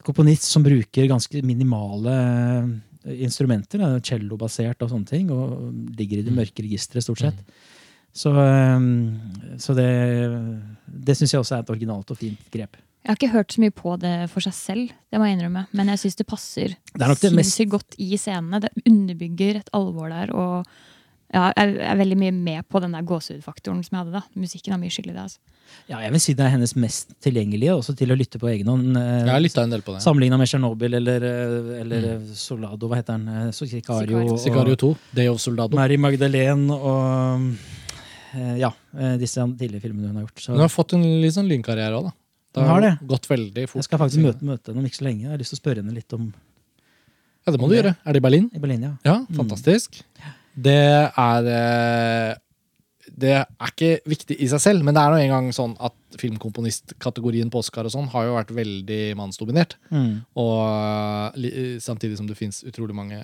[0.07, 3.85] komponist som bruker ganske minimale eh, instrumenter.
[4.03, 5.31] cellobasert og sånne ting.
[5.31, 7.39] Og ligger i det mørke registeret, stort sett.
[8.17, 8.91] Så, eh,
[9.63, 9.91] så det,
[10.87, 12.75] det syns jeg også er et originalt og fint grep.
[13.07, 15.61] Jeg har ikke hørt så mye på det for seg selv, det må jeg innrømme.
[15.79, 18.59] Men jeg syns det passer Det er mest- godt i scenene.
[18.65, 20.33] Det underbygger et alvor der.
[20.35, 20.67] Og
[21.33, 24.13] ja, jeg er veldig mye med på den der gåsehudfaktoren som jeg hadde.
[24.19, 24.23] da.
[24.35, 25.23] Musikken har mye skyld i det.
[25.23, 25.39] altså.
[25.89, 28.67] Ja, jeg vil si det er hennes mest tilgjengelige, også til å lytte på egen
[28.67, 28.97] hånd.
[28.97, 30.03] eh, Jeg har lytta en del på det.
[30.03, 31.23] Sammenligna med Tsjernobyl eller,
[31.81, 32.35] eller mm.
[32.35, 33.53] Soldado, hva heter den?
[33.53, 34.37] Sicario.
[34.37, 35.77] Sicario 2, Day of Soldado.
[35.77, 37.55] Mary Magdalene og
[38.35, 40.43] eh, ja, eh, disse tidligere filmene hun har gjort.
[40.43, 42.13] Så Hun har fått en litt sånn lynkarriere òg, da.
[42.57, 42.93] Det har, har det.
[43.13, 43.81] gått veldig fort.
[43.83, 45.27] jeg skal faktisk møte, møte henne om ikke så lenge.
[45.27, 46.31] Jeg har lyst til å spørre henne litt om
[47.47, 47.93] Ja, det må du gjøre.
[48.03, 48.47] Er det i Berlin?
[48.57, 48.83] i Berlin.
[48.89, 48.93] ja.
[49.07, 50.01] Ja, fantastisk.
[50.57, 50.77] Det
[51.13, 52.35] er eh,
[53.13, 57.51] Det er ikke viktig i seg selv, men det er nå engang sånn at filmkomponistkategorien
[57.53, 59.77] på Oscar og sånn har jo vært veldig mannsdominert.
[59.91, 60.23] Mm.
[60.39, 63.19] Og eh, samtidig som det fins utrolig mange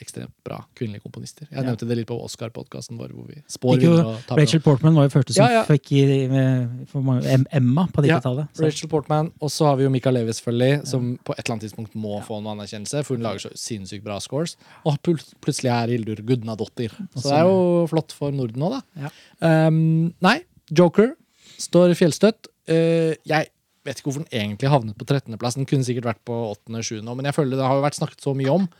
[0.00, 1.46] ekstremt bra kvinnelige komponister.
[1.50, 1.66] Jeg Ja.
[1.66, 3.94] nevnte det litt på Oscar-podkasten vår, hvor vi spår jo.
[4.36, 5.64] Rachel Portman var jo første som Ja, ja.
[5.64, 8.48] fikk i, for mange, Em- Emma på Ja, 90-tallet.
[8.58, 11.54] Ja, Rachel Portman, og så har vi jo Mika Levi, selvfølgelig, som på et eller
[11.58, 14.56] annet tidspunkt må få noen anerkjennelse, for hun lager så sinnssykt bra scores.
[14.86, 16.90] Og pl plutselig er Hildur Gudnadottir.
[17.16, 19.10] Så det er jo flott for Norden òg, da.
[19.40, 19.66] Ja.
[19.68, 21.14] Um, nei, Joker
[21.60, 22.50] står fjellstøtt.
[22.70, 23.50] Uh, jeg
[23.86, 25.56] vet ikke hvorfor den egentlig havnet på 13.-plass.
[25.58, 26.36] Den kunne sikkert vært på
[26.68, 28.70] 8.-7., men jeg føler det har jo vært snakket så mye om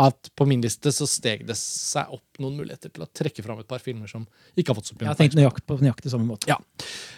[0.00, 3.60] at på min liste så steg det seg opp noen muligheter til å trekke fram
[3.62, 4.24] et par filmer som
[4.58, 6.50] ikke har fått så mye Jeg har tenkt nøyakt på nøyaktig samme måte.
[6.50, 6.58] ja.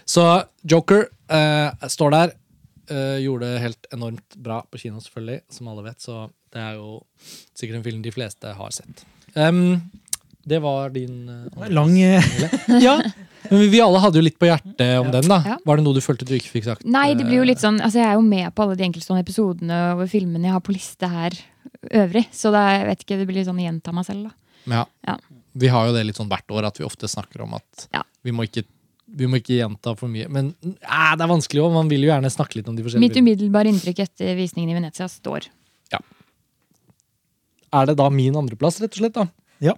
[0.04, 0.24] Så
[0.68, 2.34] Joker eh, står der.
[2.92, 6.00] eh, gjorde det helt enormt bra på kino, selvfølgelig, som alle vet.
[6.04, 7.00] Så det er jo
[7.56, 9.06] sikkert en film de fleste har sett.
[9.34, 9.80] Um,
[10.46, 12.24] det var din uh, Lang eh,
[12.86, 13.00] Ja,
[13.50, 15.28] men vi- alle hadde jo litt på hjertet om den.
[15.28, 15.56] da Ja.
[15.64, 16.84] Var det noe du følte du ikke fikk sagt?
[16.84, 18.84] Nei, det blir jo Eh, litt sånn, altså Jeg er jo med på alle de
[18.84, 21.30] enkeltstående episodene og filmene jeg har på liste her
[21.92, 22.26] øvrig.
[22.32, 24.24] Så det, er- jeg vet ikke, det blir litt sånn gjenta meg selv.
[24.24, 24.32] da.
[24.66, 24.84] Ja.
[25.06, 25.16] Ja.
[25.54, 28.02] Vi har jo det litt sånn hvert år, at vi ofte snakker om at Ja.
[28.24, 28.64] vi, må ikke,
[29.14, 30.28] vi må ikke gjenta for mye.
[30.28, 31.72] Men eh, det er vanskelig òg.
[31.72, 34.74] Man vil jo gjerne snakke litt om de forskjellige Mitt umiddelbare inntrykk etter visningen i
[34.80, 35.46] Venezia står.
[35.92, 35.98] Ja.
[37.72, 39.12] Er det da min andreplass, rett og slett?
[39.14, 39.28] da?
[39.60, 39.72] Ja.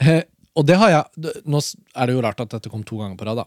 [0.00, 0.22] Eh,
[0.58, 3.28] og det har jeg Nå er det jo rart at dette kom to ganger på
[3.28, 3.42] rad.
[3.42, 3.46] da.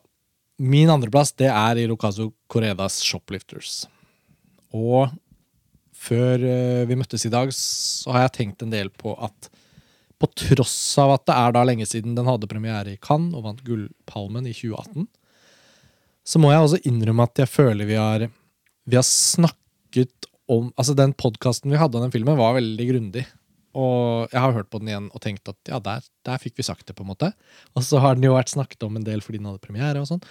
[0.61, 3.85] Min andreplass det er i Rokazo Coredas Shoplifters.
[4.71, 5.11] Og
[6.01, 9.51] før eh, vi møttes i dag, så har jeg tenkt en del på at
[10.21, 13.47] på tross av at det er da lenge siden den hadde premiere i Cannes og
[13.47, 15.07] vant Gullpalmen i 2018,
[16.21, 18.27] så må jeg også innrømme at jeg føler vi har,
[18.85, 23.21] vi har snakket om Altså, den podkasten vi hadde om den filmen, var veldig grundig.
[23.77, 26.65] Og jeg har hørt på den igjen og tenkt at ja, der, der fikk vi
[26.67, 27.31] sagt det, på en måte.
[27.75, 30.09] Og så har den jo vært snakket om en del fordi den hadde premiere og
[30.09, 30.23] sånn.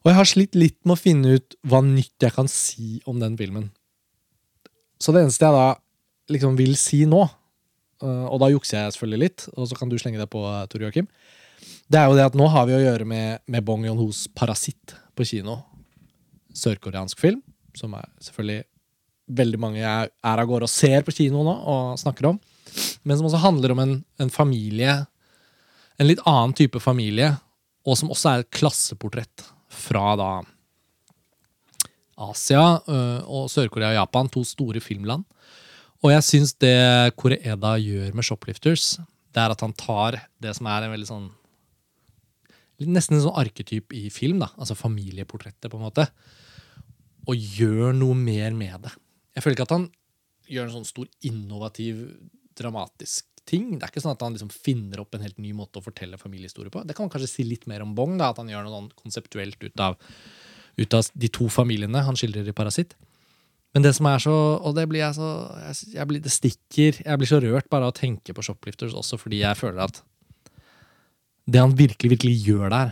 [0.00, 3.20] Og jeg har slitt litt med å finne ut hva nytt jeg kan si om
[3.20, 3.68] den filmen.
[5.00, 5.68] Så det eneste jeg da
[6.32, 7.20] liksom vil si nå,
[8.04, 10.64] øh, og da jukser jeg selvfølgelig litt, og så kan du slenge deg på, øh,
[10.72, 11.08] Tor Joakim,
[11.90, 14.94] det er jo det at nå har vi å gjøre med, med Bong Joon-hos Parasitt
[15.18, 15.58] på kino.
[16.56, 17.42] Sørkoreansk film,
[17.76, 18.64] som er selvfølgelig
[19.40, 22.40] veldig mange er, er av gårde og ser på kino nå og snakker om.
[23.02, 24.96] Men som også handler om en, en familie,
[26.00, 27.34] en litt annen type familie,
[27.86, 30.30] og som også er et klasseportrett fra da
[32.20, 35.24] Asia øh, og Sør-Korea og Japan, to store filmland.
[36.00, 38.94] Og jeg syns det Koreeda gjør med Shoplifters,
[39.30, 41.28] det er at han tar det som er en veldig sånn
[42.80, 46.06] Nesten en sånn arketyp i film, da, altså familieportrettet, på en måte,
[47.28, 48.92] og gjør noe mer med det.
[49.36, 49.84] Jeg føler ikke at han
[50.48, 51.98] gjør en sånn stor innovativ,
[52.60, 53.72] dramatisk ting.
[53.74, 56.20] Det er ikke sånn at han liksom finner opp en helt ny måte å fortelle
[56.20, 56.84] familiehistorie på.
[56.86, 58.90] Det kan man kanskje si litt mer om Bong, da, at han gjør noe sånn
[59.00, 59.96] konseptuelt ut av,
[60.80, 62.94] ut av de to familiene han skildrer i Parasitt.
[63.74, 64.32] Men det som er så
[64.66, 65.28] Og det blir jeg så
[65.62, 66.96] jeg, jeg blir, Det stikker.
[67.04, 70.00] Jeg blir så rørt bare av å tenke på Shoplifters også fordi jeg føler at
[71.50, 72.90] det han virkelig, virkelig gjør der,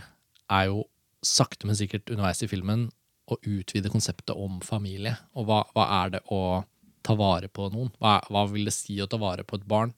[0.51, 0.81] er jo
[1.23, 2.89] sakte, men sikkert underveis i filmen
[3.29, 5.13] å utvide konseptet om familie.
[5.37, 6.65] Og hva, hva er det å
[7.09, 7.89] ta vare på noen?
[7.97, 9.91] Hva, hva vil det si å ta vare på et barn?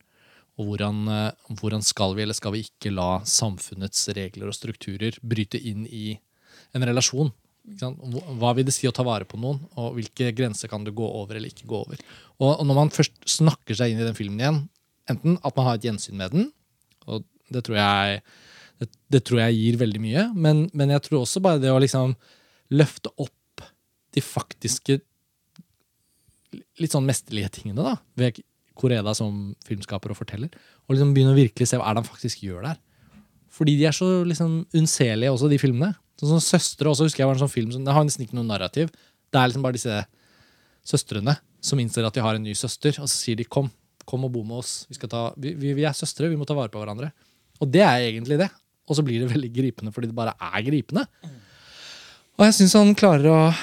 [0.59, 5.15] Og hvordan, eh, hvordan skal vi, eller skal vi ikke la samfunnets regler og strukturer
[5.23, 6.15] bryte inn i
[6.75, 7.31] en relasjon?
[8.41, 11.05] Hva- vil det si å ta vare på noen, og hvilke grenser kan du gå
[11.05, 11.99] over eller ikke gå over?
[12.41, 14.61] Og når man først snakker seg inn i den filmen igjen,
[15.13, 16.47] enten at man har et gjensyn med den,
[17.07, 18.21] og det tror jeg
[18.81, 20.21] Det, det tror jeg gir veldig mye.
[20.33, 22.15] Men, men jeg tror også bare det å liksom
[22.73, 23.61] løfte opp
[24.15, 24.95] de faktiske
[26.81, 28.41] litt sånn mesterlige tingene da, ved
[28.77, 30.53] Koreda som filmskaper og forteller.
[30.87, 32.79] Og liksom begynne å virkelig se hva er det han faktisk gjør der.
[33.51, 35.91] Fordi de er så liksom unnselige også, de filmene.
[36.19, 38.37] Sånn som Søstre også husker jeg var en sånn film som, Det har nesten ikke
[38.37, 38.91] noe narrativ.
[39.31, 39.99] Det er liksom bare disse
[40.87, 43.69] søstrene som innser at de har en ny søster, og så sier de 'kom,
[44.05, 44.87] kom og bo med oss'.
[44.89, 47.11] Vi, skal ta, vi, vi, vi er søstre, vi må ta vare på hverandre.
[47.61, 48.49] Og det er egentlig det.
[48.89, 51.05] Og så blir det veldig gripende fordi det bare er gripende.
[52.39, 53.53] Og jeg syns han klarer å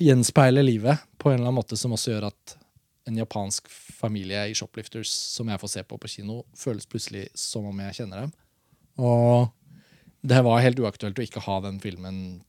[0.00, 2.56] gjenspeile livet på en eller annen måte som også gjør at
[3.08, 7.66] en japansk familie i Shoplifters som jeg får se på på kino, føles plutselig som
[7.68, 8.34] om jeg kjenner dem.
[9.00, 9.50] Og
[10.20, 12.40] det var helt uaktuelt å ikke ha den filmen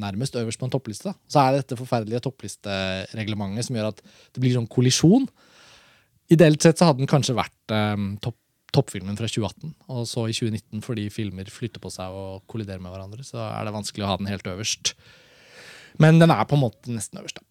[0.00, 1.12] nærmest øverst på en toppliste.
[1.28, 5.26] Så er det dette forferdelige topplistereglementet som gjør at det blir sånn kollisjon.
[6.30, 8.38] Ideelt sett så hadde den kanskje vært um, topp,
[8.72, 9.74] toppfilmen fra 2018.
[9.90, 13.66] Og så i 2019, fordi filmer flytter på seg og kolliderer med hverandre, så er
[13.66, 14.94] det vanskelig å ha den helt øverst.
[15.98, 17.40] Men den er på en måte nesten øverst.
[17.40, 17.46] da.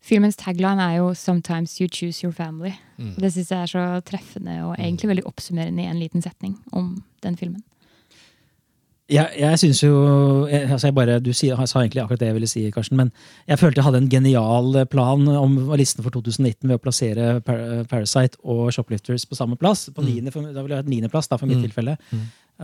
[0.00, 2.74] Filmens tagline er jo 'Sometimes you choose your family'.
[3.20, 7.02] Det syns jeg er så treffende og egentlig veldig oppsummerende i en liten setning om
[7.22, 7.62] den filmen.
[9.10, 12.34] Jeg, jeg synes jo jeg, altså jeg bare, Du sier, sa egentlig akkurat det jeg
[12.34, 12.96] ville si, Karsten.
[12.96, 13.12] Men
[13.48, 17.84] jeg følte jeg hadde en genial plan om listen for 2019 ved å plassere Par
[17.90, 19.90] Parasite og Shoplifters på samme plass.
[19.94, 21.96] På niende, for, da ville jeg hatt niendeplass, for mitt tilfelle.
[22.10, 22.16] På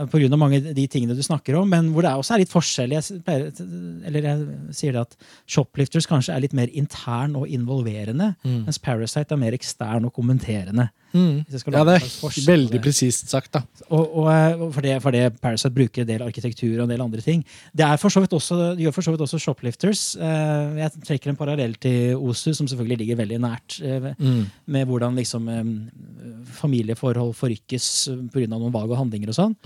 [0.05, 2.53] grunn av mange av de tingene du snakker om, men hvor det også er litt
[2.53, 2.93] forskjell.
[2.93, 3.49] Jeg, pleier,
[4.05, 5.17] eller jeg sier det at
[5.49, 10.89] Shoplifters kanskje er litt mer intern og involverende, mens Parasite er mer ekstern og kommenterende.
[11.61, 13.63] Skal Ja, det er veldig presist sagt, da.
[13.89, 17.03] Og, og, og for, det, for det Parasite bruker en del arkitektur og en del
[17.03, 17.43] andre ting.
[17.73, 20.05] Det er for så vidt også, det gjør for så vidt også Shoplifters.
[20.15, 23.79] Eh, Jeg trekker en parallell til Osu, som selvfølgelig ligger veldig nært.
[24.19, 24.41] mm.
[24.65, 25.63] Med hvordan liksom eh,
[26.57, 28.47] familieforhold forrykkes pga.
[28.47, 29.57] noen vage handlinger og sånn.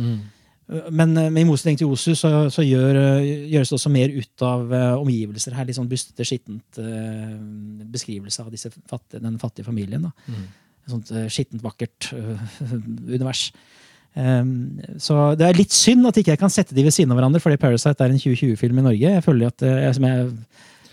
[0.72, 4.14] Men, eh, men i motsetning til Osu så, så gjør, eh, gjøres det også mer
[4.16, 5.68] ut av uh, omgivelser her.
[5.68, 7.36] Litt sånn bustete, skittent uh,
[7.92, 10.08] beskrivelse av disse fattige, den fattige familien.
[10.08, 10.14] da.
[10.86, 12.48] Et sånt eh, skittent, vakkert eh,
[13.16, 13.52] univers.
[14.12, 17.20] Um, så det er litt synd at ikke jeg kan sette de ved siden av
[17.22, 19.12] hverandre, fordi Parasite er en 2020-film i Norge.
[19.16, 20.32] Jeg føler at eh, jeg, som jeg,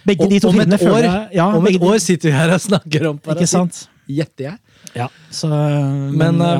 [0.06, 2.28] Begge Og- de to om et filmene føler år- jeg ja, Om et år sitter
[2.30, 3.18] vi her og snakker om
[3.50, 3.80] sant?
[4.08, 4.58] Gjetter jeg.
[4.94, 6.52] Ja, så, men, Men ja.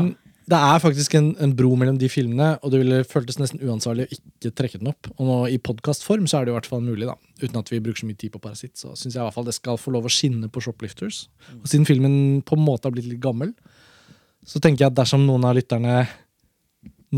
[0.49, 4.07] Det er faktisk en, en bro mellom de filmene, og det ville føltes nesten uansvarlig
[4.07, 5.11] å ikke trekke den opp.
[5.19, 7.17] Og nå i podkastform så er det i hvert fall mulig, da.
[7.43, 8.73] Uten at vi bruker så mye tid på Parasitt.
[8.81, 11.27] Så syns jeg i hvert fall det skal få lov å skinne på Shoplifters.
[11.59, 13.53] Og siden filmen på en måte har blitt litt gammel,
[14.49, 16.01] så tenker jeg at dersom noen av lytterne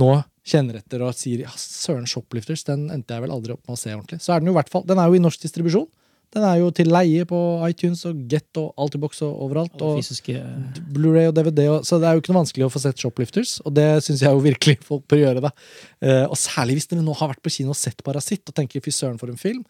[0.00, 0.10] nå
[0.50, 3.78] kjenner etter og sier ja, søren, Shoplifters, den endte jeg vel aldri opp med å
[3.78, 5.86] se ordentlig, så er den jo i hvert fall Den er jo i norsk distribusjon.
[6.30, 9.74] Den er jo til leie på iTunes og Get og Altibox og overalt.
[9.80, 10.36] Og Og fysiske
[10.94, 11.64] Blu-ray og DVD.
[11.72, 14.22] Og, så det er jo ikke noe vanskelig å få sett Shoplifters, og det syns
[14.22, 15.42] jeg jo virkelig folk bør gjøre.
[15.48, 15.50] da.
[15.98, 18.84] Eh, og særlig hvis dere nå har vært på kino og sett Parasitt og tenker
[18.84, 19.64] fy søren for en film.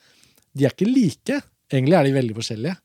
[0.53, 1.41] De er ikke like.
[1.71, 2.77] Egentlig er de veldig forskjellige.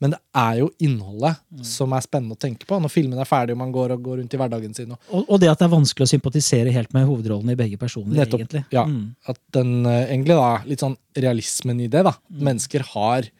[0.00, 3.54] Men det er jo innholdet som er spennende å tenke på når filmen er ferdig
[3.56, 4.90] og man går og går rundt i hverdagen sin.
[4.92, 7.78] Og, og, og det at det er vanskelig å sympatisere helt med hovedrollene i begge
[7.80, 8.14] personer.
[8.20, 8.40] Nettopp.
[8.44, 8.64] egentlig.
[8.74, 9.14] Ja, Mm.
[9.32, 12.02] At den eh, egentlig da, litt sånn realismen i det.
[12.04, 12.12] da.
[12.28, 13.30] Mennesker har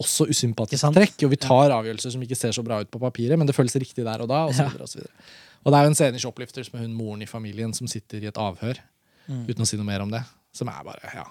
[0.00, 3.36] også usympatiske trekk, og vi tar avgjørelser som ikke ser så bra ut på papiret,
[3.40, 4.44] men det føles riktig der og da.
[4.48, 4.68] Og, så Ja.
[4.68, 5.12] videre, og, så videre.
[5.64, 8.22] og det er jo en scene i Shoplifters med hun moren i familien som sitter
[8.22, 8.78] i et avhør,
[9.28, 9.44] Mm.
[9.46, 10.22] uten å si noe mer om det.
[10.52, 11.24] Som er bare Ja,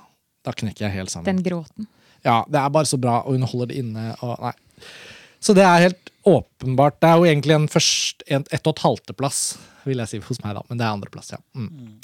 [0.45, 1.25] da knekker jeg helt sammen.
[1.25, 1.87] Den gråten.
[2.25, 4.11] Ja, Det er bare så bra, og hun holder det inne.
[4.21, 4.53] og nei.
[5.39, 6.99] Så det er helt åpenbart.
[6.99, 9.57] Det er jo egentlig en først, en, ett og et halvteplass,
[9.87, 10.63] vil jeg si hos meg, da.
[10.69, 11.39] Men det er andreplass, ja.
[11.55, 11.99] Mm.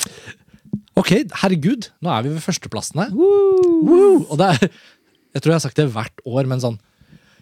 [0.96, 1.12] Ok,
[1.42, 3.10] herregud, nå er vi ved førsteplassene.
[3.16, 4.24] Woo!
[4.30, 4.70] Og det er,
[5.36, 6.80] jeg tror jeg har sagt det hvert år, men sånn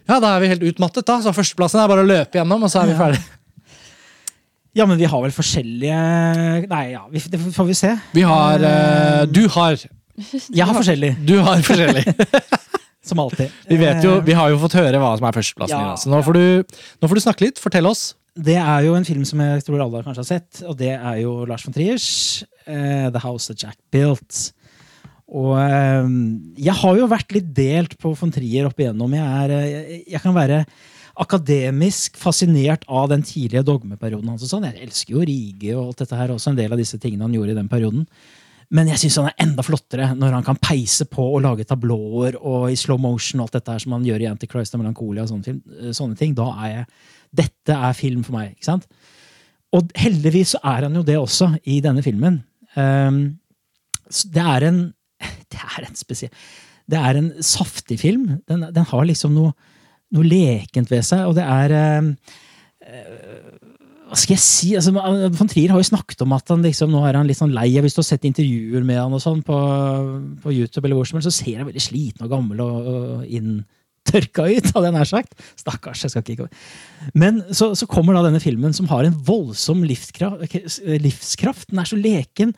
[0.08, 1.20] Ja, da er vi helt utmattet, da.
[1.22, 3.22] Så førsteplassen er bare å løpe gjennom, og så er vi ferdig.
[4.74, 5.98] Ja, men vi har vel forskjellige
[6.66, 7.92] Nei, ja, vi, det får vi se.
[8.10, 9.78] Vi har eh, Du har
[10.54, 12.04] Jeg har forskjellig, Du har forskjellig.
[13.08, 13.52] som alltid.
[13.68, 15.76] Vi vet jo, Eh, vi har jo fått høre hva som er førsteplassen.
[15.76, 17.60] Ja, Ja, så nå får, du, nå får du snakke litt.
[17.62, 18.14] Fortell oss.
[18.34, 21.20] Det er jo en film som jeg tror alle kanskje har sett, og det er
[21.22, 24.50] jo Lars von Triers uh, The House of Jack Built.
[25.34, 26.08] Og eh,
[26.66, 29.14] jeg har jo vært litt delt på von Trier opp igjennom.
[29.16, 30.64] Jeg, er, eh, jeg, jeg kan være
[31.14, 34.42] akademisk fascinert av den tidlige dogmeperioden hans.
[34.42, 34.66] Altså sånn.
[34.68, 37.36] Jeg elsker jo Rige og alt dette her, også en del av disse tingene han
[37.36, 38.06] gjorde i den perioden.
[38.74, 42.38] Men jeg syns han er enda flottere når han kan peise på og lage tablåer
[42.40, 45.22] og i slow motion og alt dette her som han gjør i Antichrist og Melancholia
[45.22, 46.34] og sånne, eh, sånne ting.
[46.36, 46.88] Da er jeg
[47.34, 48.52] Dette er film for meg.
[48.52, 48.84] ikke sant?
[49.74, 52.44] Og heldigvis så er han jo det også i denne filmen.
[52.78, 53.40] Um,
[54.30, 54.78] det er en
[55.50, 56.30] Det er en spesiell
[56.90, 58.40] Det er en saftig film.
[58.46, 59.52] Den, den har liksom noe,
[60.14, 62.12] noe lekent ved seg, og det er um,
[64.14, 64.68] hva skal jeg si?
[64.78, 64.92] Altså,
[65.34, 67.66] Von Trier har jo snakket om at han liksom, nå er han litt sånn lei.
[67.82, 69.56] Hvis du har sett intervjuer med han og sånn på,
[70.44, 73.24] på YouTube, eller hvor som helst, så ser han veldig sliten og gammel og, og
[73.26, 75.34] inntørka ut, hadde jeg nær sagt.
[75.58, 76.04] Stakkars.
[76.06, 76.46] jeg skal ikke
[77.18, 80.46] Men så, så kommer da denne filmen som har en voldsom livskraft.
[81.02, 81.72] livskraft.
[81.74, 82.54] Den er så leken.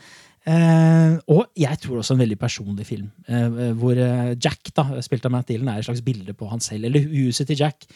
[0.47, 3.09] Eh, og jeg tror også en veldig personlig film.
[3.33, 6.60] Eh, hvor eh, Jack, da, spilt av Matt Dillon, er et slags bilde på han
[6.60, 6.86] selv.
[6.91, 7.89] Eller huset til Jack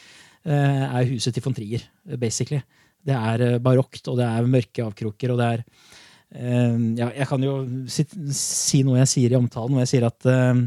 [0.48, 1.84] eh, er huset til von Trier,
[2.16, 2.64] basically.
[3.06, 7.26] Det er eh, barokt, og det er mørke avkroker, og det er uh, ja, Jeg
[7.30, 7.54] kan jo
[7.90, 8.04] si,
[8.36, 10.60] si, noe jeg sier i omtalen, hvor jeg sier at uh,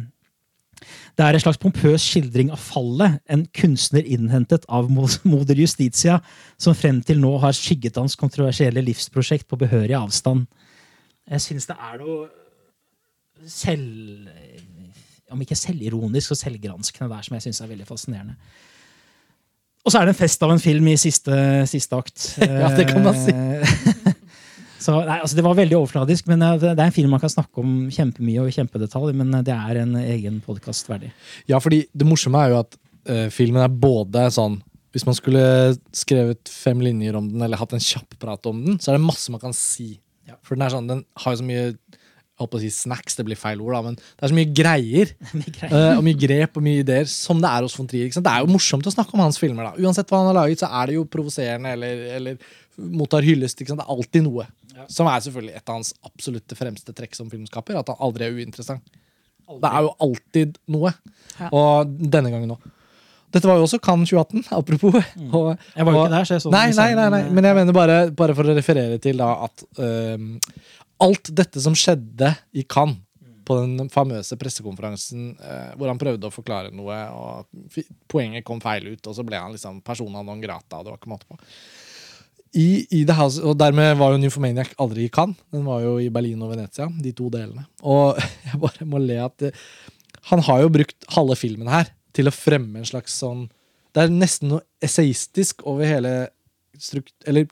[1.13, 4.89] det er en slags pompøs skildring av fallet, en kunstner innhentet av
[5.31, 6.19] moder Justitia,
[6.57, 10.47] som frem til nå har skygget hans kontroversielle livsprosjekt på behørig avstand.
[11.29, 14.29] Jeg syns det er noe selv...
[15.33, 18.35] Om ikke selvironisk, så selvgranskende der, som jeg syns er veldig fascinerende.
[19.83, 21.37] Og så er det en fest av en film i siste,
[21.67, 22.27] siste akt.
[22.39, 23.33] ja, det kan man si.
[24.85, 27.63] så, nei, altså, det var veldig overfladisk, men det er en film man kan snakke
[27.63, 31.11] om kjempemye og i kjempedetalj, men det er en egen podkast verdig.
[31.51, 32.79] Ja, fordi det morsomme er jo at
[33.11, 34.61] uh, filmen er både sånn
[34.93, 35.43] Hvis man skulle
[35.95, 39.07] skrevet fem linjer om den eller hatt en kjapp prat om den, så er det
[39.07, 39.95] masse man kan si.
[40.29, 40.37] Ja.
[40.45, 41.71] For den, er sånn, den har jo så mye
[42.43, 44.51] holdt på å si snacks, det blir feil ord, da, men det er så mye
[44.61, 45.13] greier.
[45.39, 45.73] mye greier.
[45.73, 48.11] Uh, og mye grep og mye ideer som det er hos von Trier.
[48.13, 49.69] Det er jo morsomt å snakke om hans filmer.
[49.69, 49.85] da.
[49.87, 52.51] Uansett hva han har laget, så er det jo provoserende eller, eller
[53.01, 53.63] mottar hyllest.
[53.63, 54.47] Det er alltid noe.
[54.73, 54.87] Ja.
[54.91, 57.79] Som er selvfølgelig et av hans absolutte fremste trekk som filmskaper.
[57.81, 59.01] At han aldri er uinteressant.
[59.43, 59.59] Aldri.
[59.65, 60.93] Det er jo alltid noe.
[61.39, 61.49] Ja.
[61.51, 62.71] Og denne gangen òg.
[63.33, 64.99] Dette var jo også Cannes 2018, apropos.
[65.17, 65.29] Mm.
[65.33, 67.57] Og, jeg var jo ikke der, så jeg så nei, nei, nei, nei, men jeg
[67.57, 70.27] mener bare, bare for å referere til da, at uh,
[71.03, 73.01] alt dette som skjedde i Cannes,
[73.43, 77.79] på den famøse pressekonferansen eh, hvor han prøvde å forklare noe, og
[78.11, 80.79] poenget kom feil ut, og så ble han liksom persona non grata.
[80.79, 81.39] og det var ikke måte på.
[82.53, 85.39] I, i House, og Dermed var jo Nymphomaniac aldri i Cannes.
[85.51, 87.65] Den var jo i Berlin og Venezia, de to delene.
[87.81, 89.51] Og jeg bare må le at det,
[90.29, 93.47] han har jo brukt halve filmen her til å fremme en slags sånn
[93.93, 96.13] Det er nesten noe essayistisk over hele
[96.79, 97.13] strukt...
[97.27, 97.49] Eller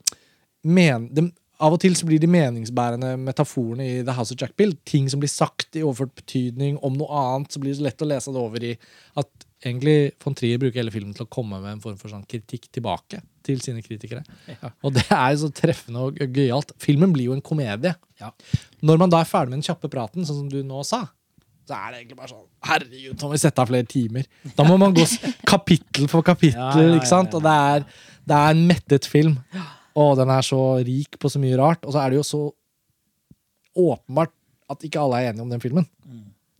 [0.62, 1.26] men, de,
[1.62, 5.08] av og til så blir de meningsbærende metaforene i The House of Jack Bill ting
[5.10, 8.08] som blir sagt i overført betydning om noe annet, så blir det så lett å
[8.10, 8.72] lese det over i
[9.20, 12.26] at egentlig von Trier bruker hele filmen til å komme med en form for sånn
[12.28, 14.22] kritikk tilbake til sine kritikere.
[14.50, 14.72] Ja.
[14.82, 16.74] Og det er så treffende og gøyalt.
[16.82, 17.94] Filmen blir jo en komedie.
[18.20, 18.32] Ja.
[18.82, 21.04] Når man da er ferdig med den kjappe praten, sånn som du nå sa,
[21.68, 24.26] så er det egentlig bare sånn Herregud, nå må vi sette av flere timer.
[24.58, 25.06] Da må man gå
[25.52, 27.34] kapittel for kapittel, ja, ikke sant?
[27.38, 27.86] Og det er,
[28.26, 29.38] det er en mettet film.
[29.54, 29.68] Ja.
[29.98, 31.82] Og den er så rik på så mye rart.
[31.86, 32.42] Og så er det jo så
[33.72, 34.32] åpenbart
[34.72, 35.88] at ikke alle er enige om den filmen.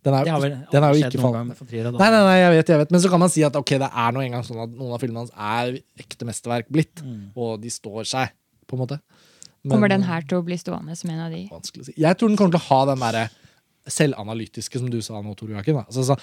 [0.02, 1.50] Den er, vel, den er jo ikke fallen.
[1.54, 2.94] Nei, nei, nei, jeg vet, jeg vet.
[2.94, 5.02] Men så kan man si at ok, det er noe engang sånn at noen av
[5.02, 7.04] filmene hans er ekte mesterverk blitt.
[7.06, 7.28] Mm.
[7.38, 8.32] Og de står seg,
[8.66, 8.98] på en måte.
[9.62, 11.44] Men, kommer den her til å bli stående som en av de?
[11.52, 11.94] Vanskelig å si.
[12.02, 13.28] Jeg tror den kommer til å ha den derre
[13.94, 15.78] selvanalytiske, som du sa nå, Tor Joakim.
[15.84, 16.18] Altså,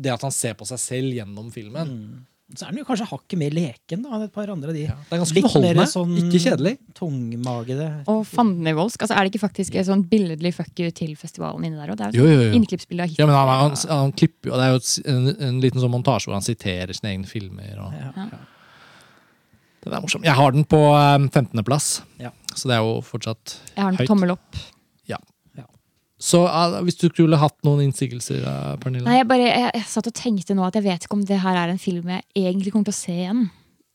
[0.00, 1.92] det at han ser på seg selv gjennom filmen.
[1.92, 2.18] Mm.
[2.52, 4.84] Så er den jo kanskje hakket mer leken da, enn et par andre av de.
[4.84, 6.74] Ja, det er ganske beholdende, sånn ikke kjedelig.
[6.98, 7.88] Tungmagede.
[8.12, 9.04] Og fandenivoldsk.
[9.04, 11.94] Altså, er det ikke faktisk et sånn billedlig fuck you til festivalen inne der?
[11.94, 12.00] òg?
[12.00, 15.14] det er jo, jo, av Ja, men han, han, han, klipper jo, Det er jo
[15.14, 17.72] en, en liten sånn montasje hvor han siterer sine egne filmer.
[17.86, 18.12] Og, ja.
[18.16, 18.42] Ja.
[19.82, 20.22] Den er morsom.
[20.22, 21.88] Jeg har den på um, 15.-plass,
[22.22, 22.30] ja.
[22.54, 23.72] så det er jo fortsatt høyt.
[23.74, 24.60] Jeg har den tommel opp.
[26.22, 29.06] Så uh, hvis du skulle hatt noen innsigelser, uh, Pernille?
[29.08, 31.40] Nei, jeg, bare, jeg, jeg, satt og tenkte nå at jeg vet ikke om det
[31.42, 33.42] her er en film jeg egentlig kommer til å se igjen.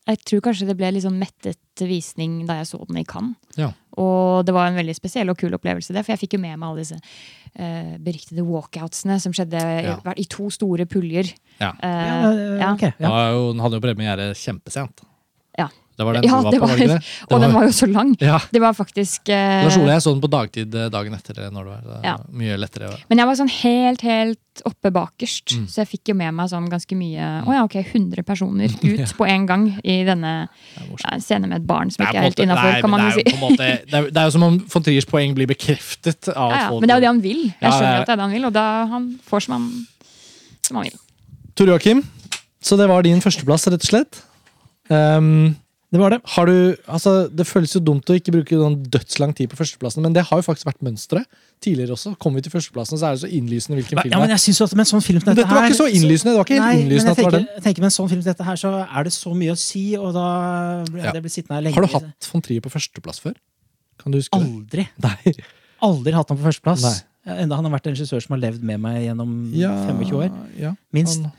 [0.08, 3.36] Jeg tror kanskje det ble litt sånn mettet visning da jeg så den i Cannes.
[3.60, 3.72] Ja.
[4.00, 6.56] Og det var en veldig spesiell og kul opplevelse, det, for jeg fikk jo med
[6.56, 9.98] meg alle disse uh, beryktede walkoutsene som skjedde ja.
[9.98, 11.32] i, i, to store puljer.
[11.58, 11.74] Ja.
[11.82, 15.04] Uh, okay, den hadde jo premiere kjempesent.
[15.58, 15.68] Ja.
[15.98, 16.98] Det var den ja, du var på, var, det det
[17.34, 18.12] og den var jo så lang.
[18.22, 18.36] Ja.
[18.54, 21.40] Det var faktisk eh, Lars Ole, jeg så den på dagtid eh, dagen etter.
[21.50, 22.12] når det var ja.
[22.30, 22.92] Mye lettere.
[23.10, 25.64] Men jeg var sånn helt, helt oppe bakerst, mm.
[25.72, 29.12] så jeg fikk jo med meg sånn ganske mye Å ja, ok, 100 personer ut
[29.18, 32.78] på en gang i denne ja, scenen med et barn som ikke er helt innafor,
[32.86, 33.26] kan man jo si.
[33.58, 36.86] det, er, det er jo som om von Triers poeng blir bekreftet av ja, Men
[36.86, 37.44] det er jo det han vil.
[37.50, 39.70] Jeg skjønner at det er det han vil, og da han får som han,
[40.62, 40.98] som han vil.
[41.58, 42.06] Tor Joakim,
[42.62, 44.26] så det var din førsteplass, rett og slett.
[44.88, 45.56] Um,
[45.88, 46.18] det var det.
[46.20, 50.12] Du, altså, det føles jo dumt å ikke bruke noen dødslang tid på førsteplassen, men
[50.12, 51.24] det har jo faktisk vært mønsteret.
[51.64, 52.12] Tidligere også.
[52.20, 54.60] Kommer vi til førsteplassen, så er det så innlysende hvilken film ja, men jeg synes
[54.66, 56.34] at med en sånn film som dette, dette var ikke så innlysende.
[56.34, 57.48] det var ikke helt nei, innlysende at det var den.
[57.56, 59.58] Jeg tenker Med en sånn film som dette her, så er det så mye å
[59.64, 60.28] si, og da
[60.92, 61.16] ja.
[61.16, 61.80] det blir sittende her lenge.
[61.80, 63.34] Har du hatt von Trier på førsteplass før?
[63.98, 64.84] Kan du huske Aldri.
[65.00, 65.14] det?
[65.24, 65.48] Aldri.
[65.88, 66.86] Aldri hatt ham på førsteplass.
[67.28, 70.30] Enda han har vært en regissør som har levd med meg gjennom ja, 25 år.
[70.94, 71.24] Minst.
[71.24, 71.32] Han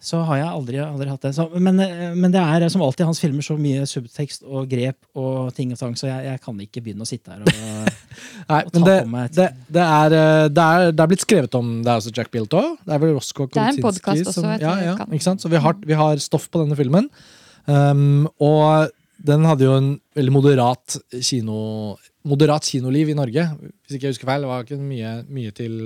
[0.00, 1.30] så har jeg aldri, aldri hatt det.
[1.36, 4.96] Så, men, eh, men det er som alltid hans filmer så mye subtekst og grep
[5.20, 7.50] og ting og tang, så jeg, jeg kan ikke begynne å sitte her og
[8.50, 11.10] Nei, Og ta det, på meg et- det, det, er, eh, det, er, det er
[11.12, 12.62] blitt skrevet om det er også Jack Bilto.
[12.86, 13.76] Det er vel Roscoe er
[14.24, 15.44] også, som- ja, ja, ikke sant?
[15.44, 17.10] Så vi har, vi har stoff på denne filmen.
[17.68, 18.88] Um, og
[19.20, 21.58] den hadde jo en veldig moderat kino
[22.28, 23.42] Moderat kinoliv i Norge.
[23.84, 24.42] Hvis ikke jeg husker feil.
[24.44, 25.76] Det var ikke mye, mye til,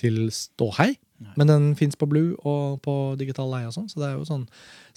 [0.00, 0.88] til ståhei.
[1.18, 3.88] Men den fins på Blue og på digital leie og sånn.
[3.90, 4.44] Så det er jo sånn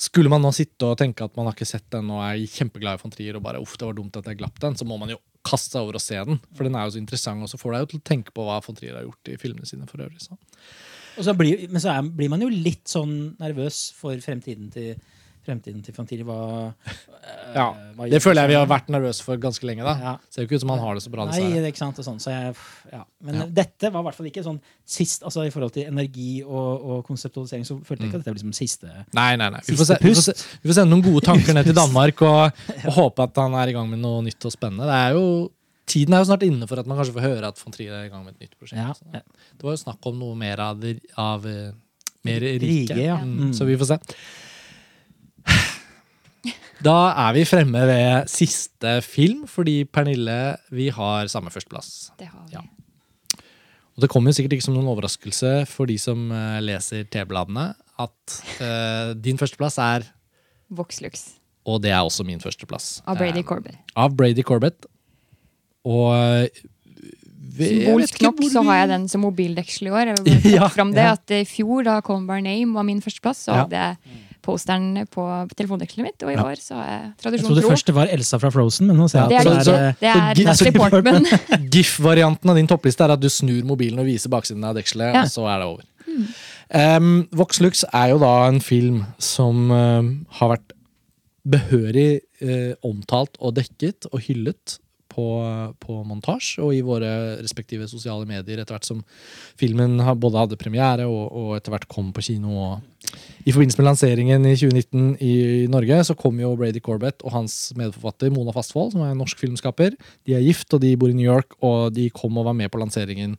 [0.02, 3.00] Skulle man nå sitte og tenke at man har ikke sett den og er kjempeglad
[3.00, 4.98] i von Trier og bare uff, det var dumt at jeg glapp den, så må
[5.02, 6.40] man jo kaste seg over og se den.
[6.58, 8.46] For den er jo så interessant, og så får deg jo til å tenke på
[8.46, 10.22] hva von Trier har gjort i filmene sine for øvrig.
[10.22, 10.38] Så.
[11.18, 14.94] Og så blir, men så er, blir man jo litt sånn nervøs for fremtiden til
[15.42, 16.22] Fremtiden til Fantini.
[16.24, 16.36] Hva,
[16.70, 17.66] eh, Ja,
[17.98, 19.84] hva Det føler jeg vi har vært nervøse for ganske lenge.
[19.84, 20.12] da Ja.
[20.30, 21.26] Ser jo ikke ut som han har det så bra.
[21.26, 21.98] Nei, det er ikke sant.
[22.00, 22.56] Og sånn, så jeg,
[22.92, 23.04] ja.
[23.24, 23.46] Men Ja.
[23.62, 27.06] dette var i hvert fall ikke sånn sist altså I forhold til energi og, og
[27.08, 29.60] konseptualisering så følte jeg ikke at dette var liksom siste Nei, nei, nei.
[29.66, 32.22] Vi får, se, vi, får se, vi får sende noen gode tanker ned til Danmark
[32.22, 32.52] og,
[32.86, 34.86] og håpe at han er i gang med noe nytt og spennende.
[34.86, 35.52] Det er jo,
[35.88, 38.06] tiden er jo snart inne for at man kanskje får høre at von Trier er
[38.06, 38.80] i gang med et nytt prosjekt.
[38.80, 38.94] Ja.
[39.20, 39.22] ja.
[39.58, 40.86] Det var jo snakk om noe mer av,
[41.18, 41.72] av eh,
[42.24, 42.62] mer rike.
[42.94, 43.18] Rike, ja.
[43.18, 43.54] Mm, Mm.
[43.58, 44.00] Så vi får se.
[46.82, 46.96] Da
[47.28, 52.12] er vi fremme ved siste film, fordi Pernille, vi har samme førsteplass.
[52.18, 52.56] Det har vi.
[52.56, 52.64] Ja.
[53.92, 57.68] Og det kommer jo sikkert ikke som noen overraskelse for de som eh, leser T-bladene,
[58.02, 60.08] at uh, din førsteplass er
[60.74, 61.28] Voxlux
[61.70, 63.02] Og det er også min førsteplass.
[63.06, 63.78] av Brady Eh, Corbett.
[64.00, 64.88] Av Brady Corbett.
[65.86, 66.48] Og
[67.52, 70.12] Symbolsk nok så har jeg den som mobildeksel i år.
[70.14, 71.14] Jeg vil Ja, fram det ja.
[71.20, 73.64] at I fjor, da Colin Barname var min førsteplass, så Ja.
[73.66, 73.98] hadde jeg
[74.44, 75.24] posteren på
[75.56, 76.24] telefondekselet mitt.
[76.26, 76.44] Og i Ja.
[76.44, 79.20] år så har jeg Jeg trodde først det var Elsa fra Frozen, men nå ser
[79.28, 81.26] jeg Det er at det er eh, Det er Natalie Portman.
[81.76, 85.24] GIF-varianten av din toppliste er at du snur mobilen og viser baksiden av dekselet, Ja.
[85.24, 85.84] og så er det over.
[86.74, 90.02] Um, Vox Lux er jo da en film som uh,
[90.40, 90.74] har vært
[91.48, 94.78] behørig uh, omtalt og dekket og hyllet
[95.12, 95.26] på,
[95.84, 97.10] på montasje og i våre
[97.42, 99.02] respektive sosiale medier etter hvert som
[99.60, 102.54] filmen både hadde premiere og, og etter hvert kom på kino.
[102.56, 105.34] Og I forbindelse med lanseringen i 2019 i
[105.72, 109.40] Norge så kom jo Brady Corbett og hans medforfatter Mona Fastvold, som er en norsk
[109.42, 109.96] filmskaper.
[110.28, 112.72] De er gift, og de bor i New York, og de kom og var med
[112.74, 113.38] på lanseringen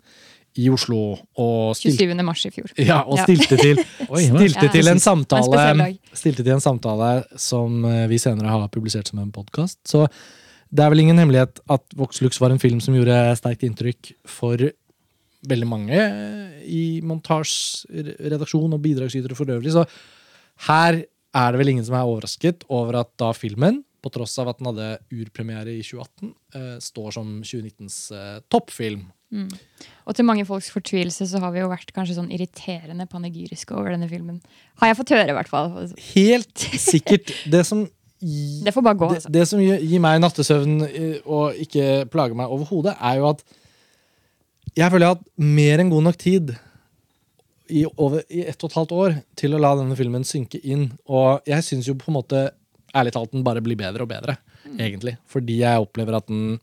[0.59, 1.15] i Oslo.
[1.41, 2.23] Og stilte 27.
[2.27, 2.69] mars i fjor.
[2.77, 3.25] ja, og Ja.
[3.25, 3.79] stilte til,
[4.27, 5.97] stilte til en En samtale.
[6.13, 9.79] Stilte til en samtale som eh, vi senere har publisert som en podkast.
[9.89, 10.09] Så
[10.73, 14.13] det er vel ingen hemmelighet at Vox Lux var en film som gjorde sterkt inntrykk
[14.29, 14.57] for
[15.49, 16.03] veldig mange
[16.63, 19.73] i montasjeredaksjon og bidragsytere for øvrig.
[19.75, 19.87] Så
[20.69, 24.51] her er det vel ingen som er overrasket over at da filmen, på tross av
[24.51, 29.05] at den hadde urpremiere i 2018, eh, står som 2019s eh, toppfilm.
[30.05, 33.95] Og til mange folks fortvilelse så har vi jo vært kanskje sånn irriterende panegyriske over
[33.95, 34.43] denne filmen.
[34.83, 35.73] Har jeg fått høre, i hvert fall.
[36.13, 37.33] Helt sikkert.
[37.49, 37.87] Det som
[38.23, 39.07] Det får bare gå.
[39.17, 39.31] Altså.
[39.35, 43.43] det som gir gir meg nattesøvn eh, og ikke plager meg overhodet, er jo at
[44.79, 46.55] jeg føler jeg har hatt mer enn god nok tid
[47.73, 50.91] i, over, i ett og et halvt år til å la denne filmen synke inn.
[51.09, 52.43] Og jeg syns jo på en måte
[52.97, 54.37] ærlig talt den bare blir bedre og bedre,
[54.75, 55.17] egentlig.
[55.31, 56.61] Fordi jeg opplever at den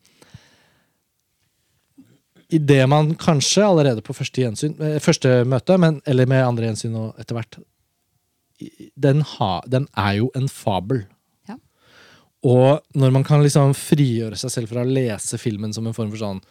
[2.49, 6.95] Idet man kanskje allerede på første, gjensyn, eh, første møte, men, eller med andre gjensyn
[6.97, 7.59] og etter hvert
[8.97, 11.03] den, ha, den er jo en fabel.
[11.45, 11.59] Ja.
[12.41, 16.09] Og når man kan liksom frigjøre seg selv fra å lese filmen som en form
[16.09, 16.41] for sånn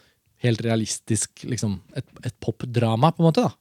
[0.43, 3.55] helt realistisk liksom, et, et popdrama, på en måte, da.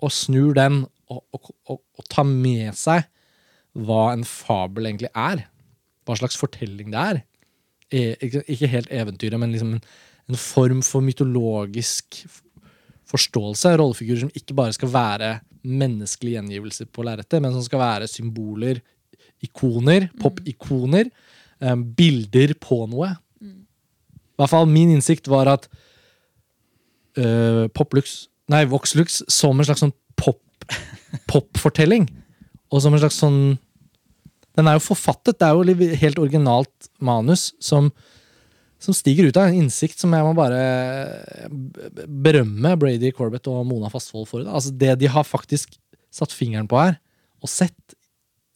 [0.00, 3.08] Og snur den og, og, og, og tar med seg
[3.78, 5.44] hva en fabel egentlig er.
[6.06, 7.20] Hva slags fortelling det er.
[7.90, 9.82] E, ikke, ikke helt eventyret, men liksom en,
[10.30, 12.22] en form for mytologisk
[13.10, 13.74] forståelse.
[13.80, 15.32] Rollefigurer som ikke bare skal være
[15.66, 18.80] menneskelige gjengivelser på lerretet, men som skal være symboler,
[19.44, 21.10] ikoner, pop-ikoner,
[21.60, 23.10] eh, bilder på noe.
[24.40, 25.66] I hvert fall min innsikt var at
[27.20, 30.40] uh, Poplux, nei, Voxlux som en slags sånn pop,
[31.28, 32.06] popfortelling.
[32.72, 33.58] Og som en slags sånn
[34.56, 37.86] Den er jo forfattet, det er jo et helt originalt manus som,
[38.82, 41.46] som stiger ut av en innsikt som jeg må bare
[42.08, 44.42] berømme Brady Corbett og Mona Fastvold for.
[44.42, 44.50] Det.
[44.50, 45.78] Altså det de har faktisk
[46.10, 46.98] satt fingeren på her,
[47.40, 47.94] og sett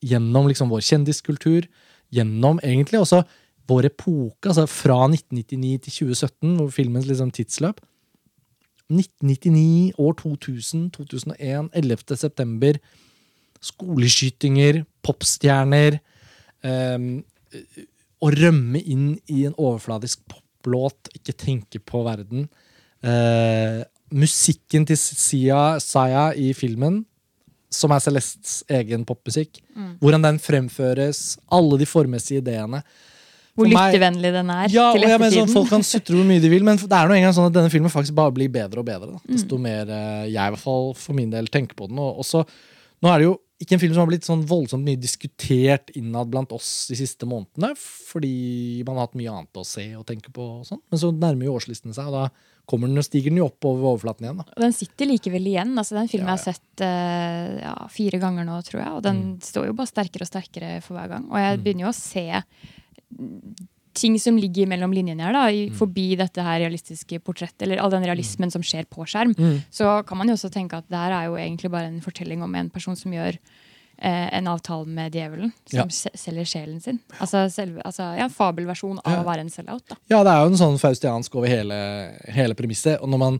[0.04, 1.70] gjennom liksom vår kjendiskultur,
[2.12, 3.22] gjennom egentlig også
[3.68, 7.80] vår epoke, altså fra 1999 til 2017, hvor filmens liksom tidsløp.
[8.92, 12.16] 1999, år 2000, 2001, 11.
[12.20, 12.78] september.
[13.64, 15.98] Skoleskytinger, popstjerner.
[16.64, 17.24] Um,
[18.24, 22.46] å rømme inn i en overfladisk poplåt, ikke tenke på verden.
[23.04, 23.84] Uh,
[24.14, 27.02] musikken til Sia, Saya i filmen,
[27.72, 29.58] som er Celestes egen popmusikk.
[30.00, 32.84] Hvordan den fremføres, alle de formessige ideene.
[33.54, 35.52] Hvor lyttevennlig den er Ja, og jeg mener sånn.
[35.52, 37.70] Folk kan sutre hvor mye de vil, men det er nå engang sånn at denne
[37.72, 39.14] filmen faktisk bare blir bedre og bedre.
[39.14, 39.22] Da.
[39.30, 42.00] Desto mer eh, jeg i hvert fall for min del tenker på den.
[42.02, 42.42] Og også,
[43.04, 46.32] nå er det jo ikke en film som har blitt sånn voldsomt mye diskutert innad
[46.32, 50.34] blant oss de siste månedene, fordi man har hatt mye annet å se og tenke
[50.34, 50.48] på.
[50.58, 50.82] og sånn.
[50.90, 53.68] Men så nærmer jo årslisten seg, og da kommer den og stiger den jo opp
[53.68, 54.40] over overflaten igjen.
[54.40, 54.60] da.
[54.64, 55.74] Den sitter likevel igjen.
[55.78, 58.92] altså Den filmen Ja, jeg har sett uh, ja, fire ganger nå, tror jeg.
[58.98, 61.28] Og den står jo bare sterkere og sterkere for hver gang.
[61.30, 62.26] Og jeg begynner jo å se
[63.94, 67.92] ting som ligger mellom linjene her, da, i, forbi dette her realistiske portrettet, eller all
[67.94, 69.34] den realismen som skjer på skjerm.
[69.70, 72.42] Så kan man jo også tenke at det her er jo egentlig bare en fortelling
[72.42, 73.38] om en person som gjør
[74.02, 76.10] eh, en avtale med djevelen, som Ja.
[76.18, 76.98] selger sjelen sin.
[77.20, 79.20] Altså, selve, altså ja, En fabelversjon av Ja.
[79.22, 79.86] å være en sell-out.
[79.88, 79.96] da.
[80.10, 82.98] Ja, det er jo en sånn faustiansk over hele, hele premisset.
[83.00, 83.38] Og når man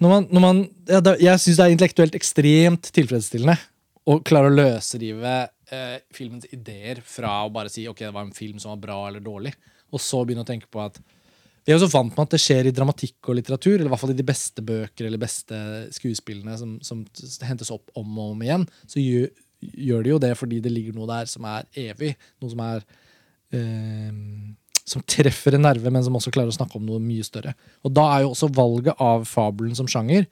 [0.00, 3.58] når man, når man, ja, da, Jeg syns det er intellektuelt ekstremt tilfredsstillende
[4.08, 8.36] å klare å løsrive eh, filmens ideer fra å bare si ok, det var en
[8.36, 9.54] film som var bra eller dårlig,
[9.92, 11.00] og så begynne å tenke på at
[11.68, 13.92] vi er jo så vant med at det skjer i dramatikk og litteratur, eller i
[13.92, 15.58] hvert fall i de beste bøker eller beste
[15.92, 17.02] skuespillene som, som
[17.44, 18.64] hentes opp om og om igjen.
[18.88, 19.26] Så gjør,
[19.90, 22.14] gjør de jo det fordi det ligger noe der som er evig.
[22.40, 22.86] Noe som er
[23.52, 24.16] eh,
[24.88, 27.52] som treffer en nerve, men som også klarer å snakke om noe mye større.
[27.84, 30.24] Og da er jo også valget av fabelen som sjanger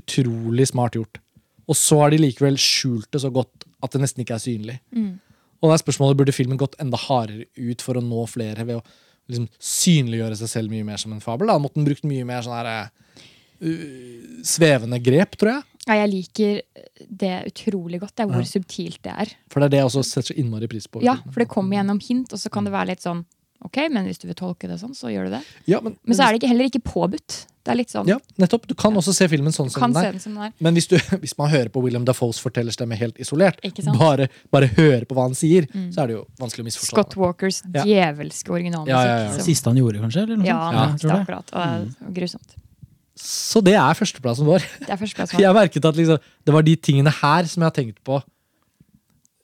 [0.00, 1.22] utrolig smart gjort.
[1.70, 4.78] Og så har de likevel skjult det så godt at det nesten ikke er synlig.
[5.60, 8.80] Og det er spørsmålet burde filmen gått enda hardere ut for å nå flere ved
[8.80, 8.84] å
[9.30, 11.46] liksom synliggjøre seg selv mye mer som en fabel.
[11.52, 12.70] Da måtte den brukt mye mer sånn her
[13.62, 15.66] uh, svevende grep, tror jeg.
[15.88, 16.58] Ja, jeg liker
[17.22, 18.14] det utrolig godt.
[18.16, 18.50] Det er hvor Ja.
[18.50, 19.28] subtilt det er.
[19.50, 21.02] For det er det jeg også setter så innmari pris på.
[21.02, 23.24] Ja, for det kommer gjennom hint, og så kan det være litt sånn
[23.64, 25.40] Ok, men hvis du vil tolke det sånn, så gjør du det.
[25.68, 27.46] Ja, men, Men så er det ikke, heller ikke påbudt.
[27.60, 28.62] Det er litt sånn ja, nettopp.
[28.66, 30.12] Du kan også se filmen sånn Du som kan den se er.
[30.16, 30.52] den som den er.
[30.64, 33.98] Men hvis, du, hvis man hører på William Dafoes fortellerstemme helt isolert, Ikke sant?
[33.98, 34.00] Mm.
[34.00, 36.94] bare, bare hører på hva han sier, så er det jo vanskelig å misforstå.
[36.96, 37.84] Scott Walkers Ja.
[37.84, 38.96] djevelske originalmusikk.
[38.96, 39.36] Ja, ja, ja.
[39.36, 40.24] Det siste han gjorde, kanskje?
[40.24, 40.56] Eller noe Ja,
[40.96, 41.04] sånt?
[41.04, 41.20] ja, det.
[41.20, 41.52] akkurat.
[41.52, 42.56] Og det er grusomt.
[43.20, 44.64] Så det er førsteplassen vår.
[44.80, 45.36] Det er førsteplass.
[45.44, 48.22] Jeg merket at liksom, det var de tingene her som jeg har tenkt på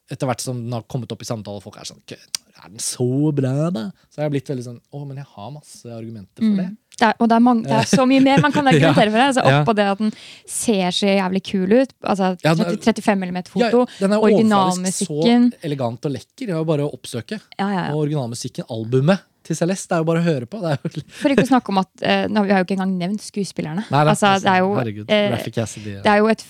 [0.09, 1.59] etter hvert som den har kommet opp i samtale.
[1.61, 2.17] og Folk er sånn «Kø,
[2.57, 3.05] Er den så
[3.37, 3.83] bra, da?
[4.09, 6.67] Så jeg har blitt veldig sånn Å, men jeg har masse argumenter for det.
[6.97, 9.19] Det er, og det er, mange, det er så mye mer man kan argumentere for
[9.19, 9.25] det.
[9.29, 9.59] Altså, Ja.
[9.61, 10.11] Oppå det at den
[10.49, 11.93] ser så jævlig kul ut.
[12.01, 13.83] Altså Ja, den er- 30, 35 mm foto.
[13.85, 15.49] Ja, den er originalmusikken.
[15.53, 16.45] så elegant og lekker.
[16.47, 17.39] Det er jo bare å oppsøke.
[17.59, 17.93] Ja, ja, ja.
[17.93, 20.59] Og originalmusikken, albumet til Celeste, det er jo bare å høre på.
[20.59, 22.97] Det er jo For ikke å snakke om at eh, Vi har jo ikke engang
[22.99, 23.85] nevnt skuespillerne.
[23.93, 26.43] Nei, da, altså, det er jo, herregud, eh, det er jo et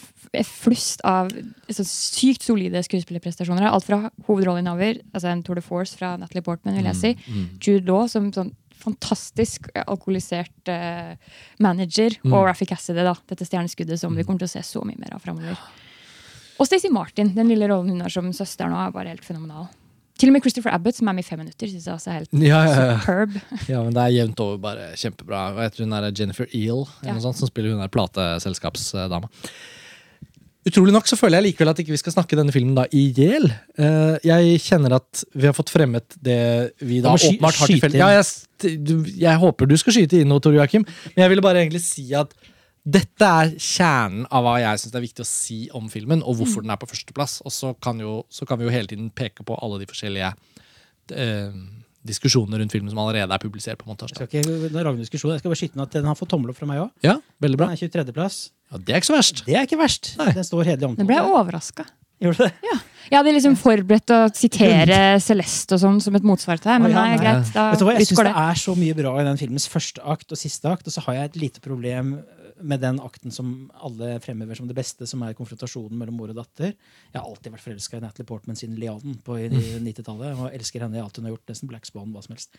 [0.47, 1.31] flust av
[1.72, 3.67] så sykt solide skuespillerprestasjoner.
[3.69, 7.14] Alt fra hovedrollen hovedrolleinnehaver, altså en Tour de Force fra Natalie Portman, vil jeg si.
[7.27, 11.15] Mm, Jude Law som sånn fantastisk eh, alkoholisert uh,
[11.64, 12.14] manager.
[12.23, 12.33] Mm.
[12.33, 15.17] Og Raffi Cassidy, da, dette stjerneskuddet som vi kommer til å se så mye mer
[15.17, 15.57] av framover.
[16.57, 19.67] Og Stacey Martin, den lille rollen hun har som søster nå, er bare helt fenomenal.
[20.17, 22.15] Til og med Christopher Abbott, som er med i fem minutter, syns jeg også er
[22.15, 22.93] helt Ja, ja, ja.
[22.97, 23.35] superb.
[23.72, 25.41] ja, men det er jevnt over bare kjempebra.
[25.53, 29.30] Og jeg tror hun er Jennifer Eel, eller noe sånt, som spiller hun der plateselskapsdama.
[30.67, 33.05] Utrolig nok så føler jeg likevel at ikke vi skal snakke denne filmen da i
[33.15, 33.45] hjel.
[33.79, 36.37] Eh, jeg kjenner at vi har fått fremmet det
[36.81, 38.01] vi da sky- åpenbart har til felles.
[38.01, 41.45] Ja, jeg, du, jeg håper du skal skyte inn noe, Tor Joakim, men jeg ville
[41.45, 42.35] bare egentlig si at
[42.87, 46.63] dette er kjernen av hva jeg syns er viktig å si om filmen, og hvorfor
[46.63, 47.41] den er på førsteplass.
[47.43, 50.29] Og så kan, jo, så kan vi jo hele tiden peke på alle de forskjellige
[51.15, 51.57] eh,
[52.07, 54.15] diskusjoner rundt filmen som allerede er publisert på montasje.
[54.15, 55.33] Jeg skal ikke lage noen diskusjon.
[55.35, 56.93] Jeg skal bare skyte inn at den har fått tommel opp fra meg òg.
[57.03, 57.67] Ja, veldig bra.
[57.73, 58.39] Den er 23.-plass.
[58.71, 59.45] Ja, det er ikke så verst.
[59.47, 60.13] Det er ikke verst.
[60.19, 60.31] Nei.
[60.35, 61.41] Den står hederlig Nå ble jeg omtalt.
[61.45, 61.85] overraska.
[62.19, 62.53] Gjorde du det?
[62.65, 62.77] Ja.
[63.11, 66.91] Jeg hadde liksom forberedt å sitere Celeste og sånn som et motsvar til deg, men
[66.91, 67.19] nei, nei.
[67.21, 67.51] greit.
[67.53, 68.33] Da Vet du hva, Jeg syns det det.
[68.41, 71.13] er så mye bra i den filmens første akt og siste akt, og så har
[71.19, 72.17] jeg et lite problem
[72.59, 76.39] med den akten som alle fremhever som det beste, som er konfrontasjonen mellom mor og
[76.41, 76.73] datter.
[77.13, 80.33] Jeg har alltid vært forelska i Natalie Portman siden Liaden på i- i 90-tallet.
[80.41, 82.49] Og elsker henne i alt hun har gjort, nesten Black Swan, hva som helst.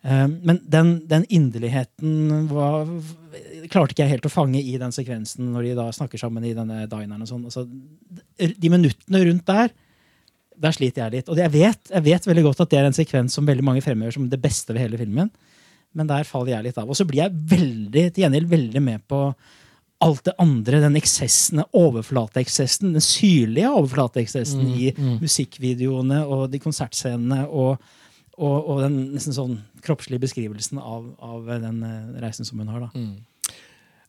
[0.00, 2.88] Um, men den, den inderligheten var,
[3.68, 6.54] klarte ikke jeg helt å fange i den sekvensen når de da snakker sammen i
[6.56, 7.20] denne dineren.
[7.20, 7.44] og sånn.
[7.50, 7.66] Altså,
[8.40, 9.72] de minuttene rundt der
[10.60, 11.30] der sliter jeg litt.
[11.32, 13.84] Og jeg vet, jeg vet veldig godt at det er en sekvens som veldig mange
[13.84, 15.30] fremhever som det beste ved hele filmen.
[15.96, 16.90] Men der faller jeg litt av.
[16.90, 19.22] Og så blir jeg veldig, til gjengjeld veldig med på
[20.04, 20.82] alt det andre.
[20.84, 25.16] Den eksessen, overflateeksessen, den syrlige overflateeksessen Mm, i mm.
[25.24, 27.46] musikkvideoene og de konsertscenene.
[27.48, 27.80] Og,
[28.40, 32.86] og, og den nesten sånn kroppslige beskrivelsen av, av den eh, reisen som hun har.
[32.88, 32.90] da.
[32.96, 33.56] Mm.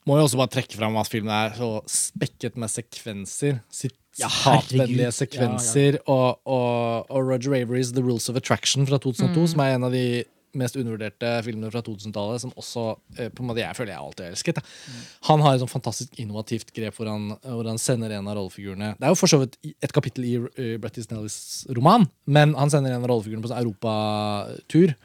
[0.10, 3.60] Må jo også bare trekke fram at filmen er så spekket med sekvenser.
[4.18, 4.96] Ja, sekvenser.
[4.98, 6.00] Ja, sekvenser.
[6.10, 9.48] Og, og, og Roger Averys The Rules of Attraction fra 2002, Mm.
[9.54, 10.06] som er en av de
[10.58, 12.86] mest undervurderte filmene fra 2000-tallet, som også
[13.18, 14.60] eh, på en måte jeg føler jeg alltid har elsket.
[14.60, 14.66] Da.
[15.30, 18.94] Han har et sånn fantastisk innovativt grep hvor han, hvor han sender en av rollefigurene
[18.98, 21.40] Det er jo for så vidt et kapittel i uh, Brettis Nellis
[21.78, 24.96] roman, men han sender en av rollefigurene på sånn europatur.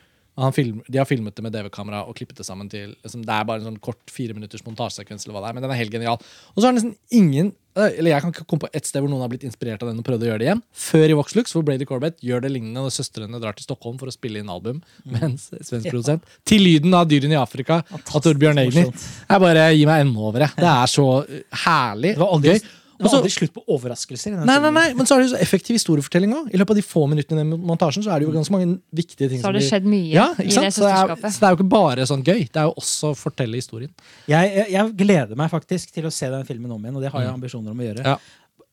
[0.52, 3.44] Film, de har filmet det med DV-kamera og klippet det sammen til liksom, Det er
[3.48, 5.94] bare en sånn kort fire minutters montasjesekvens, eller hva det er, men den er helt
[5.94, 6.18] genial.
[6.52, 9.08] Og så har nesten ingen eh, Eller jeg kan ikke komme på ett sted hvor
[9.08, 10.60] noen har blitt inspirert av den og prøvd å gjøre det igjen.
[10.76, 14.12] Før i Voxlux, hvor Brady Corbett gjør det lignende når søstrene drar til Stockholm for
[14.12, 16.28] å spille inn album Mens en s- svensk produsent.
[16.44, 18.92] Til lyden av Dyrene i Afrika av Torbjørn Egner.
[18.92, 20.52] Jeg bare gir meg ennå over det.
[20.60, 22.12] Det er så eh, herlig.
[22.18, 22.74] Det var aldri, gøy.
[23.04, 24.32] Det så- aldri slutt på overraskelser.
[24.46, 26.48] Nei, nei, nei, men så er det jo så effektiv historiefortelling òg.
[26.54, 28.78] I løpet av de få minuttene i den montasjen så er det jo ganske mange
[28.94, 31.32] viktige ting Så har det skjedd mye ja, i det Så det, er, søsterskapet.
[31.32, 32.40] så det er jo ikke bare sånn gøy.
[32.48, 33.92] Det er jo også å fortelle historien.
[34.26, 37.12] Jeg, jeg, jeg gleder meg faktisk til å se den filmen om igjen, og det
[37.12, 38.04] har jeg ambisjoner om å gjøre.
[38.04, 38.10] Mm.
[38.14, 38.18] Ja.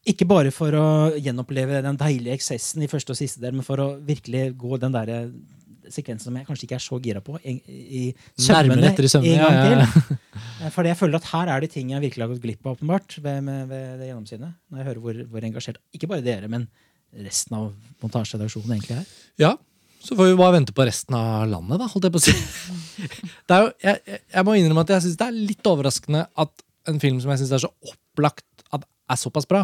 [0.06, 3.80] Ikke bare for å gjenoppleve den deilige eksessen i første og siste del, men for
[3.80, 5.32] å virkelig gå den der
[5.94, 8.04] sekvensen som jeg kanskje ikke er så gira på, i, i
[8.40, 9.90] sømmene etter i sømmene, en ja, gang ja, ja.
[9.94, 10.18] til.
[10.64, 12.78] Eh, Fordi jeg føler at her er det ting jeg virkelig har gått glipp av,
[12.78, 14.56] åpenbart, ved, med, ved det gjennomsynet.
[14.72, 16.66] Når jeg hører hvor, hvor engasjert ikke bare dere, men
[17.24, 17.70] resten av
[18.02, 19.10] montasjeredaksjonen egentlig er.
[19.44, 19.52] Ja,
[20.04, 22.34] så får vi bare vente på resten av landet, da, holdt jeg på å si.
[23.48, 26.26] Det er jo, jeg, jeg- jeg må innrømme at jeg syns det er litt overraskende
[26.44, 29.62] at en film som jeg syns er så opplagt at er såpass bra,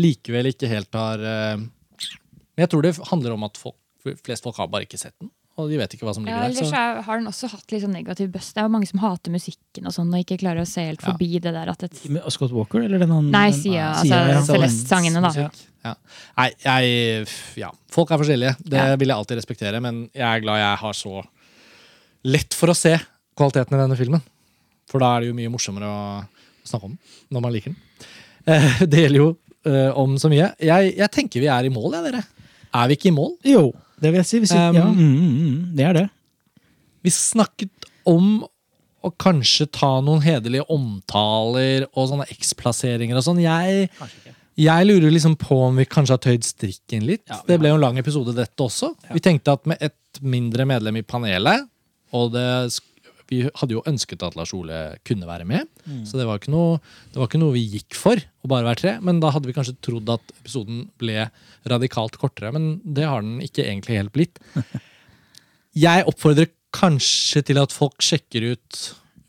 [0.00, 3.76] likevel ikke helt har eh, Men jeg tror det handler om at folk,
[4.24, 5.28] flest folk har bare ikke sett den.
[5.58, 6.54] Og de vet ikke hva som Ja, ligger der.
[6.62, 6.76] ellers Så.
[6.78, 8.54] er, har den også hatt litt sånn negativ bust.
[8.54, 11.02] Det er jo mange som hater musikken og sånn, og ikke klarer å se helt
[11.02, 11.10] Ja.
[11.10, 13.32] forbi det der at et Med Scott Walker, eller den andre?
[13.34, 13.88] Nei, Sia.
[13.94, 14.42] Altså ja.
[14.46, 15.32] Celeste-sangene, da.
[15.34, 15.48] Ja.
[15.84, 15.94] Ja.
[16.38, 17.70] Nei, jeg Ja.
[17.90, 18.56] Folk er forskjellige.
[18.62, 18.94] Det Ja.
[18.96, 21.24] vil jeg alltid respektere, men jeg er glad jeg har så
[22.24, 22.96] lett for å se
[23.36, 24.22] kvaliteten i denne filmen.
[24.86, 26.26] For da er det jo mye morsommere å
[26.64, 26.98] snakke om
[27.32, 27.76] når man liker den.
[28.46, 30.54] Eh, Det gjelder jo eh, om så mye.
[30.60, 32.24] Jeg, jeg tenker vi er i mål, jeg, dere.
[32.74, 33.36] Er vi ikke i mål?
[33.44, 34.40] Jo, det vil jeg si.
[34.44, 36.06] Hvis, Um, ja, mm, mm, mm, det er det.
[37.06, 38.44] Vi snakket om
[39.06, 43.38] å kanskje ta noen hederlige omtaler og sånne X-plasseringer og sånn.
[43.44, 43.86] Jeg,
[44.58, 47.22] jeg lurer liksom på om vi kanskje har tøyd strikken litt.
[47.30, 48.90] Ja, det ble jo en lang episode, dette også.
[49.14, 51.68] Vi tenkte at med et mindre medlem i panelet,
[52.16, 52.87] og det, sk-
[53.28, 55.68] vi hadde jo ønsket at Lars Ole kunne være med,
[56.08, 56.78] så det var, ikke noe,
[57.12, 58.92] det var ikke noe vi gikk for, å bare være tre.
[59.04, 61.26] Men da hadde vi kanskje trodd at episoden ble
[61.68, 64.40] radikalt kortere, men det har den ikke egentlig helt blitt.
[65.78, 68.88] Jeg oppfordrer kanskje til at folk sjekker ut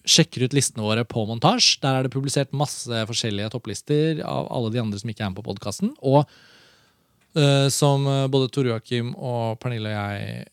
[0.09, 1.75] Sjekker ut listene våre på montasje.
[1.83, 5.37] Der er det publisert masse forskjellige topplister av alle de andre som ikke er med
[5.37, 5.91] på podkasten.
[6.01, 6.23] Og
[7.37, 10.47] eh, som eh, både Tor Joakim og Pernille og jeg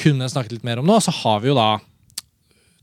[0.00, 1.74] kunne snakket litt mer om nå, så har vi jo da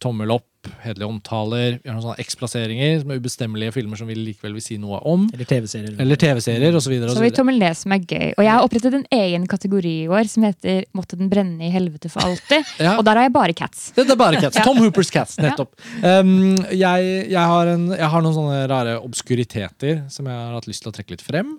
[0.02, 0.46] tommel opp,
[0.84, 4.64] hederlige omtaler, vi har noen sånne X-plasseringer som er ubestemmelige filmer som vi likevel vil
[4.64, 5.28] si noe om.
[5.36, 5.96] Eller TV-serier.
[6.04, 6.96] Eller TV-serier osv.
[7.00, 8.34] Så har vi tommel ned som er gøy.
[8.34, 11.72] Og jeg har opprettet en egen kategori i år som heter 'Måtte den brenne i
[11.72, 12.66] helvete for alltid'.
[12.80, 12.98] Ja.
[12.98, 13.92] Og der har jeg bare cats.
[13.96, 14.58] Det, det er bare cats.
[14.68, 15.74] Tom Hoopers cats, nettopp.
[16.04, 20.68] Um, jeg, jeg, har en, jeg har noen sånne rare obskuriteter som jeg har hatt
[20.70, 21.58] lyst til å trekke litt frem.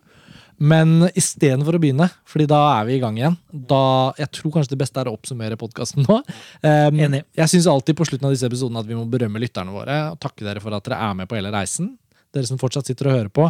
[0.60, 4.74] Men istedenfor å begynne, Fordi da er vi i gang igjen da, Jeg tror kanskje
[4.74, 6.20] det beste er å oppsummere podkasten nå.
[6.60, 7.24] Um, Enig.
[7.36, 9.98] jeg syns alltid på slutten av disse episodene at vi må berømme lytterne våre.
[10.12, 11.94] Og takke dere for at dere er med på hele reisen.
[12.34, 13.48] Dere som fortsatt sitter og hører på.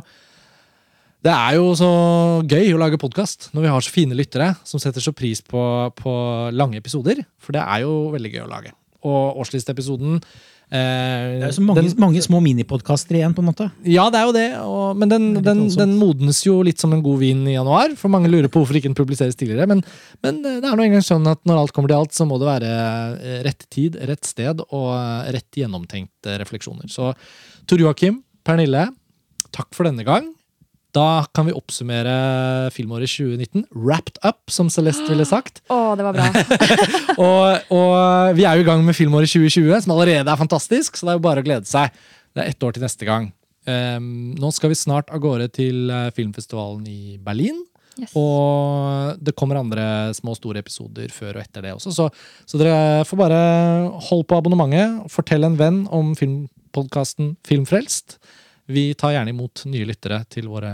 [1.20, 1.90] Det er jo så
[2.48, 5.62] gøy å lage podkast når vi har så fine lyttere som setter så pris på,
[5.98, 6.12] på
[6.56, 7.20] lange episoder.
[7.42, 8.72] For det er jo veldig gøy å lage.
[9.04, 10.22] Og årslisteepisoden
[10.70, 13.66] Det er jo så mange, den- mange små minipodkaster igjen, på en måte.
[13.84, 14.46] ja, det er jo det.
[14.62, 17.96] Og, men den, Det den, den modnes jo litt som en god vin i januar.
[17.98, 19.66] For mange lurer på hvorfor ikke den publiseres tidligere.
[19.66, 19.82] Men,
[20.22, 22.38] men eh, det er nå engang sånn at når alt kommer til alt, så må
[22.38, 22.70] det være
[23.18, 26.86] eh, rett tid, rett sted og eh, rett gjennomtenkte refleksjoner.
[26.90, 27.10] Så
[27.66, 28.88] Tor Joakim, Pernille,
[29.50, 30.30] takk for denne gang.
[30.96, 32.14] Da kan vi oppsummere
[32.74, 33.66] filmåret 2019.
[33.76, 35.62] Wrapped up, som Celeste ville sagt.
[35.70, 36.26] Oh, det var bra.
[37.24, 40.96] Og, og vi er jo i gang med filmåret 2020, som allerede er fantastisk.
[40.98, 41.94] Så det er jo bare å glede seg.
[42.34, 43.30] Det er ett år til neste gang.
[43.68, 47.58] Um, nå skal vi snart av gårde til eh, filmfestivalen i Berlin.
[48.00, 48.14] Yes.
[48.16, 49.84] Og det kommer andre
[50.16, 51.92] små og store episoder før og etter det også.
[51.94, 52.08] Så,
[52.48, 53.40] så dere får bare
[54.08, 55.10] holde på abonnementet.
[55.12, 58.16] Fortell en venn om filmpodkasten Filmfrelst.
[58.70, 60.70] Vi tar gjerne imot nye lyttere til våre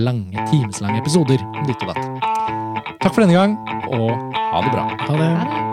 [0.00, 1.44] lange, timeslange episoder.
[1.44, 2.96] om Ditt og datt.
[3.02, 3.58] Takk for denne gang,
[3.92, 4.88] og ha det bra.
[5.04, 5.30] Ha det.
[5.36, 5.65] Ha det.